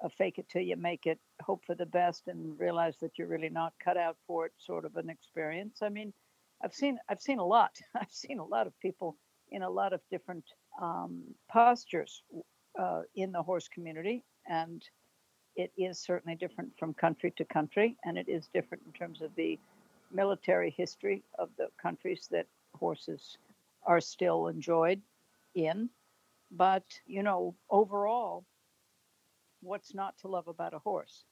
a 0.02 0.10
fake 0.10 0.38
it 0.38 0.48
till 0.48 0.62
you 0.62 0.76
make 0.76 1.06
it, 1.06 1.18
hope 1.42 1.64
for 1.64 1.74
the 1.74 1.86
best 1.86 2.28
and 2.28 2.58
realize 2.58 2.96
that 3.00 3.12
you're 3.16 3.28
really 3.28 3.48
not 3.48 3.72
cut 3.82 3.96
out 3.96 4.16
for 4.26 4.46
it 4.46 4.52
sort 4.58 4.84
of 4.84 4.96
an 4.96 5.08
experience. 5.08 5.78
I 5.82 5.88
mean, 5.88 6.12
I've 6.62 6.74
seen 6.74 6.98
I've 7.08 7.20
seen 7.20 7.38
a 7.38 7.46
lot. 7.46 7.76
I've 7.94 8.12
seen 8.12 8.38
a 8.38 8.44
lot 8.44 8.66
of 8.66 8.78
people 8.80 9.16
in 9.50 9.62
a 9.62 9.70
lot 9.70 9.92
of 9.92 10.00
different 10.10 10.44
um, 10.80 11.22
postures 11.50 12.22
uh, 12.78 13.02
in 13.14 13.32
the 13.32 13.42
horse 13.42 13.68
community, 13.68 14.24
and 14.46 14.82
it 15.56 15.72
is 15.76 15.98
certainly 15.98 16.36
different 16.36 16.72
from 16.78 16.94
country 16.94 17.32
to 17.36 17.44
country, 17.44 17.96
and 18.04 18.18
it 18.18 18.28
is 18.28 18.48
different 18.52 18.82
in 18.86 18.92
terms 18.92 19.22
of 19.22 19.34
the 19.34 19.58
military 20.12 20.70
history 20.70 21.22
of 21.38 21.48
the 21.56 21.68
countries 21.80 22.28
that 22.30 22.46
horses 22.74 23.38
are 23.84 24.00
still 24.00 24.48
enjoyed 24.48 25.00
in. 25.54 25.88
But, 26.50 26.84
you 27.06 27.22
know, 27.22 27.54
overall, 27.70 28.44
what's 29.62 29.94
not 29.94 30.16
to 30.18 30.28
love 30.28 30.46
about 30.46 30.74
a 30.74 30.78
horse? 30.78 31.24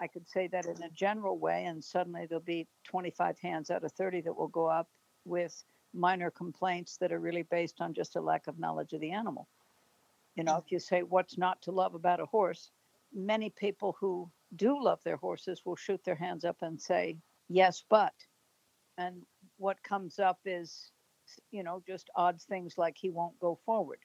I 0.00 0.06
could 0.06 0.28
say 0.28 0.46
that 0.48 0.66
in 0.66 0.82
a 0.82 0.90
general 0.90 1.38
way, 1.38 1.64
and 1.64 1.82
suddenly 1.82 2.26
there'll 2.26 2.44
be 2.44 2.68
25 2.84 3.38
hands 3.40 3.70
out 3.70 3.82
of 3.82 3.92
30 3.92 4.20
that 4.22 4.36
will 4.36 4.48
go 4.48 4.66
up 4.66 4.88
with 5.24 5.64
minor 5.92 6.30
complaints 6.30 6.98
that 6.98 7.12
are 7.12 7.18
really 7.18 7.42
based 7.42 7.80
on 7.80 7.94
just 7.94 8.14
a 8.14 8.20
lack 8.20 8.46
of 8.46 8.58
knowledge 8.58 8.92
of 8.92 9.00
the 9.00 9.10
animal. 9.10 9.48
You 10.36 10.44
know, 10.44 10.56
if 10.56 10.70
you 10.70 10.78
say 10.78 11.02
what's 11.02 11.36
not 11.36 11.60
to 11.62 11.72
love 11.72 11.94
about 11.94 12.20
a 12.20 12.26
horse, 12.26 12.70
many 13.12 13.50
people 13.50 13.96
who 14.00 14.30
do 14.56 14.82
love 14.82 15.00
their 15.04 15.16
horses 15.16 15.62
will 15.64 15.76
shoot 15.76 16.02
their 16.04 16.14
hands 16.14 16.44
up 16.44 16.56
and 16.62 16.80
say, 16.80 17.18
yes, 17.48 17.84
but. 17.88 18.14
And 18.96 19.22
what 19.58 19.82
comes 19.82 20.18
up 20.18 20.38
is, 20.44 20.90
you 21.50 21.62
know, 21.62 21.82
just 21.86 22.10
odd 22.16 22.40
things 22.40 22.78
like 22.78 22.96
he 22.98 23.10
won't 23.10 23.38
go 23.38 23.58
forward, 23.64 24.00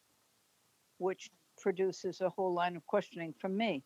which 0.98 1.31
produces 1.60 2.22
a 2.22 2.29
whole 2.29 2.53
line 2.53 2.75
of 2.75 2.86
questioning 2.86 3.33
from 3.39 3.55
me 3.55 3.83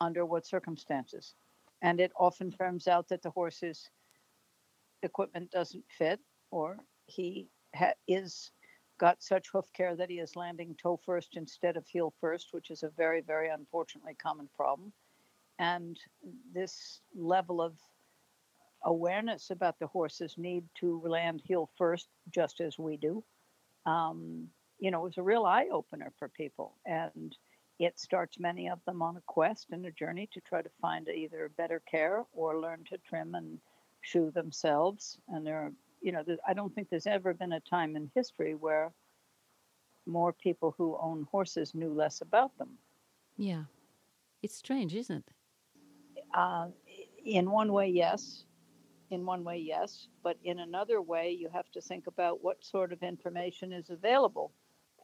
under 0.00 0.24
what 0.24 0.46
circumstances. 0.46 1.34
And 1.82 2.00
it 2.00 2.12
often 2.18 2.50
turns 2.50 2.88
out 2.88 3.08
that 3.08 3.22
the 3.22 3.30
horse's 3.30 3.88
equipment 5.02 5.50
doesn't 5.50 5.84
fit 5.96 6.20
or 6.50 6.78
he 7.06 7.48
ha- 7.74 7.94
is 8.06 8.50
got 8.98 9.22
such 9.22 9.48
hoof 9.52 9.72
care 9.72 9.96
that 9.96 10.10
he 10.10 10.18
is 10.18 10.36
landing 10.36 10.76
toe 10.80 11.00
first 11.04 11.36
instead 11.36 11.76
of 11.76 11.86
heel 11.86 12.12
first, 12.20 12.48
which 12.52 12.70
is 12.70 12.82
a 12.82 12.90
very, 12.90 13.20
very 13.20 13.48
unfortunately 13.48 14.14
common 14.20 14.48
problem. 14.56 14.92
And 15.58 15.98
this 16.52 17.00
level 17.14 17.60
of 17.60 17.74
awareness 18.84 19.50
about 19.50 19.78
the 19.78 19.86
horse's 19.86 20.34
need 20.36 20.64
to 20.80 21.02
land 21.04 21.42
heel 21.44 21.70
first, 21.76 22.08
just 22.30 22.60
as 22.60 22.78
we 22.78 22.96
do, 22.96 23.24
um, 23.86 24.48
you 24.78 24.90
know, 24.90 25.06
is 25.06 25.18
a 25.18 25.22
real 25.22 25.44
eye 25.44 25.66
opener 25.72 26.12
for 26.18 26.28
people. 26.28 26.76
And 26.86 27.36
it 27.78 27.98
starts 27.98 28.38
many 28.38 28.68
of 28.68 28.80
them 28.84 29.02
on 29.02 29.16
a 29.16 29.22
quest 29.26 29.68
and 29.70 29.86
a 29.86 29.92
journey 29.92 30.28
to 30.32 30.40
try 30.40 30.62
to 30.62 30.70
find 30.80 31.08
either 31.08 31.50
better 31.56 31.82
care 31.90 32.24
or 32.32 32.60
learn 32.60 32.84
to 32.90 32.98
trim 32.98 33.34
and 33.34 33.58
shoe 34.00 34.30
themselves. 34.30 35.18
And 35.28 35.46
there 35.46 35.58
are 35.58 35.72
you 36.00 36.12
know, 36.12 36.24
I 36.46 36.54
don't 36.54 36.74
think 36.74 36.88
there's 36.90 37.06
ever 37.06 37.34
been 37.34 37.52
a 37.52 37.60
time 37.60 37.96
in 37.96 38.10
history 38.14 38.54
where 38.54 38.92
more 40.06 40.32
people 40.32 40.74
who 40.76 40.96
own 41.00 41.26
horses 41.30 41.74
knew 41.74 41.92
less 41.92 42.20
about 42.20 42.56
them. 42.58 42.70
Yeah. 43.36 43.64
It's 44.42 44.56
strange, 44.56 44.94
isn't 44.94 45.24
it? 45.26 46.24
Uh, 46.34 46.68
in 47.24 47.50
one 47.50 47.72
way, 47.72 47.88
yes. 47.88 48.44
In 49.10 49.24
one 49.24 49.44
way, 49.44 49.58
yes. 49.58 50.08
But 50.22 50.36
in 50.44 50.60
another 50.60 51.00
way, 51.02 51.30
you 51.30 51.48
have 51.52 51.70
to 51.72 51.80
think 51.80 52.06
about 52.06 52.42
what 52.42 52.64
sort 52.64 52.92
of 52.92 53.02
information 53.02 53.72
is 53.72 53.90
available. 53.90 54.52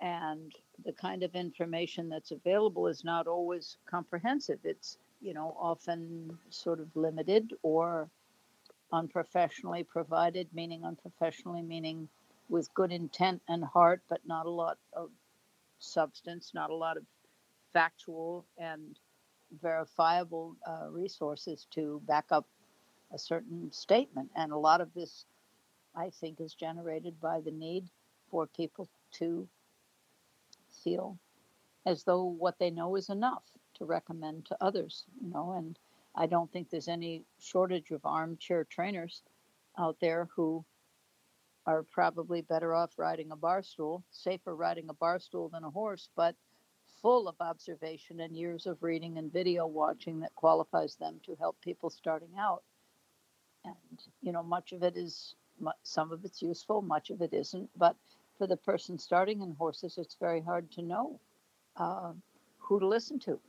And 0.01 0.53
the 0.85 0.93
kind 0.93 1.23
of 1.23 1.35
information 1.35 2.09
that's 2.09 2.31
available 2.31 2.87
is 2.87 3.05
not 3.05 3.27
always 3.27 3.77
comprehensive. 3.87 4.59
It's, 4.65 4.99
you 5.21 5.35
know, 5.35 5.57
often 5.59 6.37
sort 6.51 6.81
of 6.81 6.95
limited 6.95 7.53
or 7.63 8.09
unprofessionally 8.95 9.85
provided, 9.85 10.49
meaning 10.55 10.85
unprofessionally, 10.85 11.63
meaning 11.63 12.09
with 12.49 12.73
good 12.75 12.93
intent 12.93 13.43
and 13.49 13.65
heart, 13.65 14.03
but 14.09 14.21
not 14.27 14.47
a 14.47 14.51
lot 14.51 14.79
of 14.95 15.11
substance, 15.81 16.53
not 16.55 16.71
a 16.71 16.75
lot 16.75 16.97
of 16.97 17.05
factual 17.73 18.47
and 18.59 18.99
verifiable 19.61 20.57
uh, 20.67 20.89
resources 20.91 21.67
to 21.73 22.01
back 22.07 22.27
up 22.31 22.47
a 23.13 23.19
certain 23.19 23.71
statement. 23.73 24.31
And 24.37 24.53
a 24.53 24.59
lot 24.59 24.81
of 24.81 24.95
this, 24.95 25.27
I 25.97 26.11
think, 26.11 26.41
is 26.41 26.55
generated 26.55 27.21
by 27.21 27.41
the 27.41 27.53
need 27.53 27.89
for 28.31 28.47
people 28.47 28.89
to 29.13 29.49
feel 30.85 31.19
as 31.87 32.05
though 32.05 32.25
what 32.25 32.59
they 32.59 32.71
know 32.71 32.97
is 32.97 33.11
enough 33.11 33.45
to 33.75 33.85
recommend 33.85 34.47
to 34.47 34.57
others, 34.61 35.05
you 35.21 35.31
know, 35.31 35.53
and 35.53 35.79
I 36.15 36.27
don't 36.27 36.51
think 36.53 36.71
there's 36.71 36.89
any 36.89 37.25
shortage 37.39 37.91
of 37.91 38.05
armchair 38.05 38.65
trainers 38.65 39.23
out 39.79 39.97
there 40.01 40.29
who 40.35 40.65
are 41.67 41.83
probably 41.83 42.43
better 42.43 42.75
off 42.75 42.99
riding 42.99 43.33
a 43.33 43.37
bar 43.37 43.63
stool, 43.63 44.05
safer 44.11 44.55
riding 44.55 44.89
a 44.91 44.95
bar 44.95 45.19
stool 45.19 45.49
than 45.49 45.65
a 45.65 45.71
horse, 45.71 46.09
but 46.15 46.37
full 47.03 47.27
of 47.27 47.35
observation 47.41 48.21
and 48.21 48.37
years 48.37 48.67
of 48.67 48.83
reading 48.83 49.19
and 49.19 49.33
video 49.33 49.67
watching 49.67 50.21
that 50.21 50.35
qualifies 50.35 50.95
them 50.97 51.21
to 51.25 51.35
help 51.37 51.61
people 51.61 51.91
starting 51.91 52.37
out. 52.39 52.63
And, 53.65 53.75
you 54.23 54.33
know, 54.33 54.43
much 54.43 54.73
of 54.73 54.83
it 54.83 54.97
is, 54.97 55.35
some 55.83 56.13
of 56.13 56.25
it's 56.25 56.43
useful, 56.43 56.83
much 56.83 57.11
of 57.11 57.23
it 57.23 57.33
isn't. 57.33 57.69
But 57.77 57.97
for 58.39 58.47
the 58.47 58.57
person 58.57 58.99
starting 58.99 59.41
in 59.41 59.53
horses, 59.53 59.99
it's 59.99 60.17
very 60.21 60.41
hard 60.41 60.71
to 60.73 60.83
know 60.83 61.19
uh, 61.77 62.13
who 62.59 62.79
to 62.79 62.87
listen 62.87 63.19
to 63.21 63.41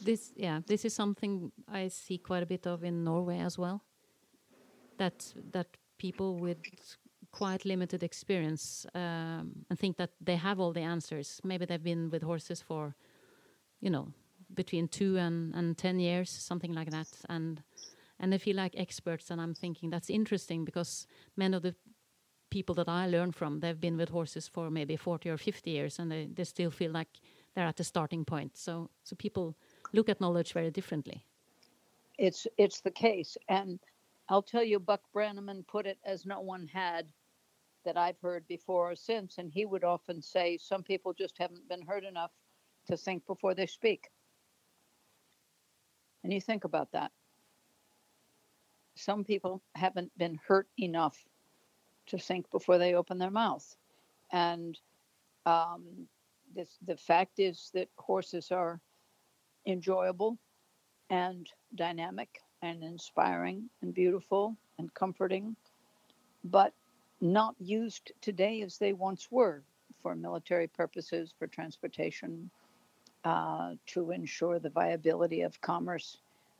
this 0.00 0.32
yeah 0.36 0.60
this 0.66 0.84
is 0.84 0.94
something 0.94 1.52
I 1.68 1.88
see 1.88 2.18
quite 2.18 2.42
a 2.42 2.46
bit 2.46 2.66
of 2.66 2.84
in 2.84 3.04
Norway 3.04 3.38
as 3.38 3.58
well. 3.58 3.82
That 4.98 5.34
that 5.52 5.66
people 5.98 6.38
with 6.38 6.58
quite 7.34 7.64
limited 7.64 8.02
experience 8.02 8.86
um, 8.94 9.64
and 9.68 9.78
think 9.78 9.96
that 9.96 10.10
they 10.20 10.36
have 10.36 10.60
all 10.60 10.72
the 10.72 10.80
answers. 10.82 11.40
Maybe 11.42 11.66
they've 11.66 11.82
been 11.82 12.10
with 12.10 12.22
horses 12.22 12.62
for, 12.62 12.94
you 13.80 13.90
know, 13.90 14.12
between 14.54 14.88
two 14.88 15.16
and, 15.18 15.54
and 15.54 15.76
ten 15.76 15.98
years, 15.98 16.30
something 16.30 16.72
like 16.72 16.90
that, 16.90 17.08
and 17.28 17.62
and 18.20 18.32
they 18.32 18.38
feel 18.38 18.56
like 18.56 18.74
experts. 18.76 19.30
And 19.30 19.40
I'm 19.40 19.54
thinking 19.54 19.90
that's 19.90 20.10
interesting 20.10 20.64
because 20.64 21.06
many 21.36 21.56
of 21.56 21.62
the 21.62 21.74
people 22.50 22.74
that 22.76 22.88
I 22.88 23.08
learn 23.08 23.32
from, 23.32 23.60
they've 23.60 23.80
been 23.80 23.96
with 23.96 24.10
horses 24.10 24.48
for 24.48 24.70
maybe 24.70 24.96
40 24.96 25.30
or 25.30 25.36
50 25.36 25.70
years, 25.70 25.98
and 25.98 26.12
they, 26.12 26.28
they 26.32 26.44
still 26.44 26.70
feel 26.70 26.92
like 26.92 27.08
they're 27.54 27.66
at 27.66 27.76
the 27.76 27.84
starting 27.84 28.24
point. 28.24 28.56
So 28.56 28.90
so 29.02 29.16
people 29.16 29.56
look 29.94 30.08
at 30.08 30.20
knowledge 30.20 30.52
very 30.52 30.70
differently. 30.70 31.24
It's 32.18 32.46
it's 32.58 32.80
the 32.80 32.90
case, 32.90 33.36
and 33.48 33.80
I'll 34.28 34.42
tell 34.42 34.62
you, 34.64 34.78
Buck 34.78 35.02
Brannaman 35.14 35.66
put 35.66 35.86
it 35.86 35.98
as 36.04 36.26
no 36.26 36.40
one 36.40 36.66
had 36.66 37.06
that 37.84 37.96
I've 37.96 38.18
heard 38.20 38.46
before 38.46 38.90
or 38.92 38.96
since, 38.96 39.38
and 39.38 39.50
he 39.50 39.64
would 39.64 39.84
often 39.84 40.22
say, 40.22 40.56
"Some 40.56 40.82
people 40.82 41.12
just 41.12 41.38
haven't 41.38 41.68
been 41.68 41.82
heard 41.82 42.04
enough 42.04 42.32
to 42.86 42.96
think 42.96 43.26
before 43.26 43.54
they 43.54 43.66
speak." 43.66 44.10
And 46.22 46.32
you 46.32 46.40
think 46.40 46.64
about 46.64 46.92
that. 46.92 47.12
Some 48.94 49.24
people 49.24 49.60
haven't 49.74 50.16
been 50.16 50.38
hurt 50.46 50.68
enough 50.78 51.26
to 52.06 52.18
think 52.18 52.50
before 52.50 52.78
they 52.78 52.94
open 52.94 53.18
their 53.18 53.30
mouth, 53.30 53.76
and 54.30 54.78
um, 55.46 56.08
this, 56.54 56.78
the 56.86 56.96
fact 56.96 57.38
is 57.38 57.70
that 57.74 57.88
horses 57.98 58.52
are 58.52 58.80
enjoyable 59.66 60.38
and 61.10 61.48
dynamic 61.74 62.42
and 62.62 62.82
inspiring 62.82 63.68
and 63.82 63.94
beautiful 63.94 64.56
and 64.78 64.92
comforting, 64.94 65.54
but 66.44 66.72
not 67.20 67.54
used 67.58 68.12
today 68.20 68.62
as 68.62 68.78
they 68.78 68.92
once 68.92 69.28
were 69.30 69.62
for 70.02 70.14
military 70.14 70.66
purposes, 70.66 71.32
for 71.38 71.46
transportation, 71.46 72.50
uh, 73.24 73.72
to 73.86 74.10
ensure 74.10 74.58
the 74.58 74.70
viability 74.70 75.40
of 75.42 75.60
commerce. 75.60 76.18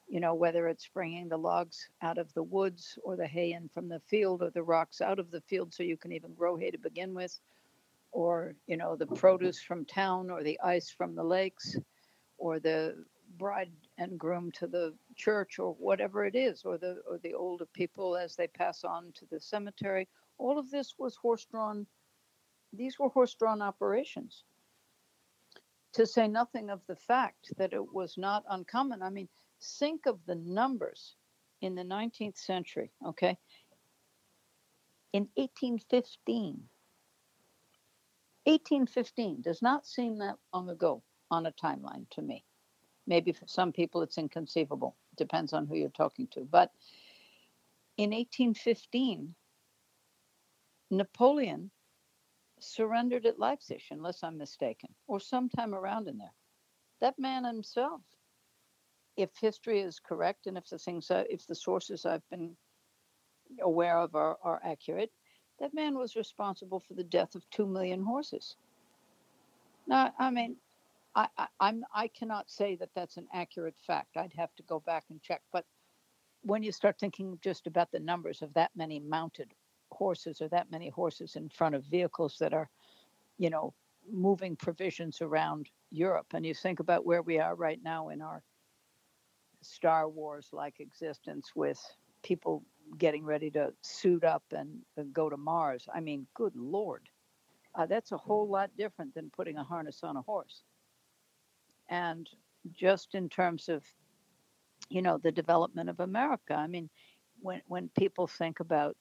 You 0.08 0.20
know, 0.20 0.34
whether 0.34 0.68
it's 0.68 0.86
bringing 0.86 1.28
the 1.28 1.36
logs 1.38 1.88
out 2.02 2.18
of 2.18 2.32
the 2.34 2.42
woods 2.42 2.98
or 3.02 3.16
the 3.16 3.26
hay 3.26 3.52
in 3.52 3.68
from 3.68 3.88
the 3.88 4.00
field 4.00 4.42
or 4.42 4.50
the 4.50 4.62
rocks 4.62 5.00
out 5.00 5.18
of 5.18 5.30
the 5.30 5.40
field 5.40 5.72
so 5.72 5.82
you 5.82 5.96
can 5.96 6.12
even 6.12 6.34
grow 6.34 6.56
hay 6.56 6.70
to 6.70 6.78
begin 6.78 7.14
with, 7.14 7.38
or, 8.12 8.54
you 8.66 8.76
know, 8.76 8.96
the 8.96 9.06
produce 9.06 9.60
from 9.62 9.84
town 9.84 10.30
or 10.30 10.42
the 10.42 10.60
ice 10.60 10.90
from 10.90 11.14
the 11.14 11.24
lakes 11.24 11.76
or 12.44 12.60
the 12.60 12.94
bride 13.38 13.70
and 13.96 14.18
groom 14.18 14.52
to 14.52 14.66
the 14.66 14.92
church 15.16 15.58
or 15.58 15.72
whatever 15.78 16.26
it 16.26 16.34
is, 16.34 16.62
or 16.66 16.76
the 16.76 16.98
or 17.08 17.16
the 17.22 17.32
older 17.32 17.64
people 17.72 18.18
as 18.18 18.36
they 18.36 18.46
pass 18.46 18.84
on 18.84 19.10
to 19.14 19.24
the 19.30 19.40
cemetery. 19.40 20.06
All 20.36 20.58
of 20.58 20.70
this 20.70 20.94
was 20.98 21.16
horse-drawn. 21.16 21.86
These 22.74 22.98
were 22.98 23.08
horse-drawn 23.08 23.62
operations. 23.62 24.44
To 25.94 26.04
say 26.06 26.28
nothing 26.28 26.68
of 26.68 26.80
the 26.86 26.96
fact 26.96 27.50
that 27.56 27.72
it 27.72 27.94
was 27.94 28.18
not 28.18 28.44
uncommon. 28.50 29.00
I 29.00 29.08
mean, 29.08 29.28
think 29.78 30.04
of 30.04 30.18
the 30.26 30.34
numbers 30.34 31.16
in 31.62 31.74
the 31.74 31.84
19th 31.84 32.36
century. 32.36 32.90
Okay, 33.06 33.38
in 35.14 35.28
1815. 35.36 36.68
1815 38.46 39.40
does 39.40 39.62
not 39.62 39.86
seem 39.86 40.18
that 40.18 40.36
long 40.52 40.68
ago 40.68 41.02
on 41.34 41.46
a 41.46 41.52
timeline 41.52 42.08
to 42.10 42.22
me. 42.22 42.44
Maybe 43.06 43.32
for 43.32 43.46
some 43.46 43.72
people 43.72 44.02
it's 44.02 44.18
inconceivable. 44.18 44.96
Depends 45.16 45.52
on 45.52 45.66
who 45.66 45.76
you're 45.76 45.90
talking 45.90 46.26
to. 46.28 46.40
But 46.40 46.70
in 47.96 48.10
1815, 48.10 49.34
Napoleon 50.90 51.70
surrendered 52.60 53.26
at 53.26 53.38
Leipzig, 53.38 53.82
unless 53.90 54.22
I'm 54.22 54.38
mistaken, 54.38 54.88
or 55.06 55.20
sometime 55.20 55.74
around 55.74 56.08
in 56.08 56.18
there. 56.18 56.32
That 57.00 57.18
man 57.18 57.44
himself, 57.44 58.00
if 59.16 59.30
history 59.40 59.80
is 59.80 60.00
correct 60.00 60.46
and 60.46 60.56
if 60.56 60.68
the 60.68 60.78
things, 60.78 61.10
if 61.10 61.46
the 61.46 61.54
sources 61.54 62.06
I've 62.06 62.28
been 62.30 62.56
aware 63.60 63.98
of 63.98 64.14
are, 64.14 64.38
are 64.42 64.60
accurate, 64.64 65.12
that 65.60 65.74
man 65.74 65.96
was 65.98 66.16
responsible 66.16 66.80
for 66.80 66.94
the 66.94 67.04
death 67.04 67.34
of 67.34 67.48
two 67.50 67.66
million 67.66 68.02
horses. 68.02 68.56
Now, 69.86 70.12
I 70.18 70.30
mean, 70.30 70.56
I, 71.14 71.28
I, 71.38 71.46
I'm 71.60 71.84
I 71.94 72.08
cannot 72.08 72.50
say 72.50 72.76
that 72.76 72.90
that's 72.94 73.16
an 73.16 73.26
accurate 73.32 73.76
fact. 73.86 74.16
I'd 74.16 74.32
have 74.36 74.54
to 74.56 74.62
go 74.64 74.80
back 74.80 75.04
and 75.10 75.22
check. 75.22 75.42
But 75.52 75.64
when 76.42 76.62
you 76.62 76.72
start 76.72 76.98
thinking 76.98 77.38
just 77.42 77.66
about 77.66 77.90
the 77.92 78.00
numbers 78.00 78.42
of 78.42 78.52
that 78.54 78.70
many 78.76 79.00
mounted 79.00 79.52
horses 79.90 80.40
or 80.40 80.48
that 80.48 80.70
many 80.70 80.88
horses 80.88 81.36
in 81.36 81.48
front 81.48 81.74
of 81.74 81.84
vehicles 81.84 82.36
that 82.40 82.52
are, 82.52 82.68
you 83.38 83.50
know, 83.50 83.72
moving 84.10 84.56
provisions 84.56 85.22
around 85.22 85.70
Europe, 85.90 86.26
and 86.34 86.44
you 86.44 86.54
think 86.54 86.80
about 86.80 87.06
where 87.06 87.22
we 87.22 87.38
are 87.38 87.54
right 87.54 87.80
now 87.82 88.08
in 88.08 88.20
our 88.20 88.42
Star 89.62 90.08
Wars 90.08 90.48
like 90.52 90.80
existence 90.80 91.52
with 91.54 91.80
people 92.22 92.62
getting 92.98 93.24
ready 93.24 93.50
to 93.50 93.72
suit 93.80 94.24
up 94.24 94.42
and, 94.50 94.80
and 94.98 95.14
go 95.14 95.30
to 95.30 95.36
Mars. 95.38 95.86
I 95.94 96.00
mean, 96.00 96.26
good 96.34 96.54
Lord. 96.54 97.08
Uh, 97.74 97.86
that's 97.86 98.12
a 98.12 98.18
whole 98.18 98.46
lot 98.46 98.70
different 98.76 99.14
than 99.14 99.30
putting 99.30 99.56
a 99.56 99.64
harness 99.64 100.00
on 100.02 100.16
a 100.16 100.22
horse 100.22 100.64
and 101.88 102.28
just 102.72 103.14
in 103.14 103.28
terms 103.28 103.68
of 103.68 103.84
you 104.88 105.02
know 105.02 105.18
the 105.18 105.32
development 105.32 105.88
of 105.88 106.00
america. 106.00 106.54
I 106.54 106.66
mean 106.66 106.90
when 107.40 107.62
when 107.66 107.88
people 107.98 108.26
think 108.26 108.60
about 108.60 108.96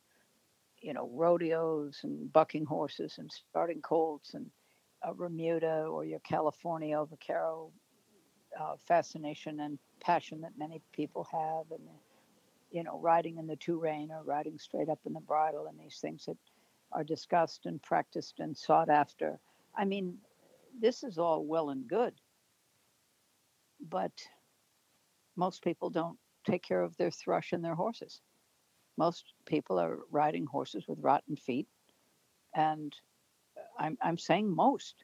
you 0.81 0.93
know 0.93 1.09
rodeos 1.13 1.99
and 2.03 2.31
bucking 2.31 2.65
horses 2.65 3.15
and 3.17 3.31
starting 3.31 3.81
colts 3.81 4.33
and 4.33 4.47
a 5.03 5.13
remuda 5.13 5.85
or 5.89 6.05
your 6.05 6.19
california 6.19 7.03
vaquero 7.05 7.71
uh, 8.59 8.75
fascination 8.87 9.61
and 9.61 9.79
passion 10.01 10.41
that 10.41 10.57
many 10.57 10.81
people 10.93 11.27
have 11.31 11.71
and 11.71 11.87
you 12.71 12.83
know 12.83 12.99
riding 12.99 13.37
in 13.37 13.47
the 13.47 13.55
two 13.55 13.79
rein 13.79 14.11
or 14.11 14.23
riding 14.23 14.57
straight 14.57 14.89
up 14.89 14.99
in 15.05 15.13
the 15.13 15.19
bridle 15.21 15.67
and 15.67 15.79
these 15.79 15.99
things 15.99 16.25
that 16.25 16.37
are 16.91 17.03
discussed 17.03 17.65
and 17.65 17.81
practiced 17.81 18.39
and 18.39 18.55
sought 18.55 18.89
after. 18.89 19.39
I 19.75 19.85
mean 19.85 20.17
this 20.79 21.03
is 21.03 21.17
all 21.17 21.45
well 21.45 21.69
and 21.69 21.87
good 21.87 22.13
but 23.89 24.11
most 25.35 25.63
people 25.63 25.89
don't 25.89 26.17
take 26.45 26.63
care 26.63 26.83
of 26.83 26.95
their 26.97 27.11
thrush 27.11 27.53
and 27.53 27.63
their 27.63 27.75
horses. 27.75 28.21
Most 28.97 29.33
people 29.45 29.79
are 29.79 29.99
riding 30.11 30.45
horses 30.45 30.87
with 30.87 30.99
rotten 30.99 31.35
feet, 31.35 31.67
and 32.55 32.93
I'm, 33.79 33.97
I'm 34.01 34.17
saying 34.17 34.53
most. 34.55 35.03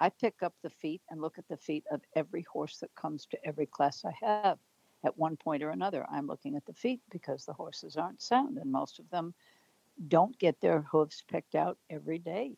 I 0.00 0.10
pick 0.10 0.42
up 0.42 0.54
the 0.62 0.70
feet 0.70 1.02
and 1.10 1.20
look 1.20 1.38
at 1.38 1.48
the 1.48 1.56
feet 1.56 1.84
of 1.90 2.02
every 2.14 2.42
horse 2.42 2.78
that 2.78 2.94
comes 2.94 3.26
to 3.26 3.44
every 3.44 3.66
class 3.66 4.04
I 4.04 4.12
have. 4.20 4.58
At 5.04 5.18
one 5.18 5.36
point 5.36 5.62
or 5.62 5.70
another, 5.70 6.06
I'm 6.10 6.26
looking 6.26 6.56
at 6.56 6.64
the 6.66 6.72
feet 6.72 7.00
because 7.10 7.44
the 7.44 7.52
horses 7.52 7.96
aren't 7.96 8.22
sound, 8.22 8.58
and 8.58 8.70
most 8.72 8.98
of 8.98 9.08
them 9.10 9.34
don't 10.08 10.38
get 10.38 10.60
their 10.60 10.82
hooves 10.82 11.22
picked 11.28 11.54
out 11.54 11.78
every 11.90 12.18
day. 12.18 12.56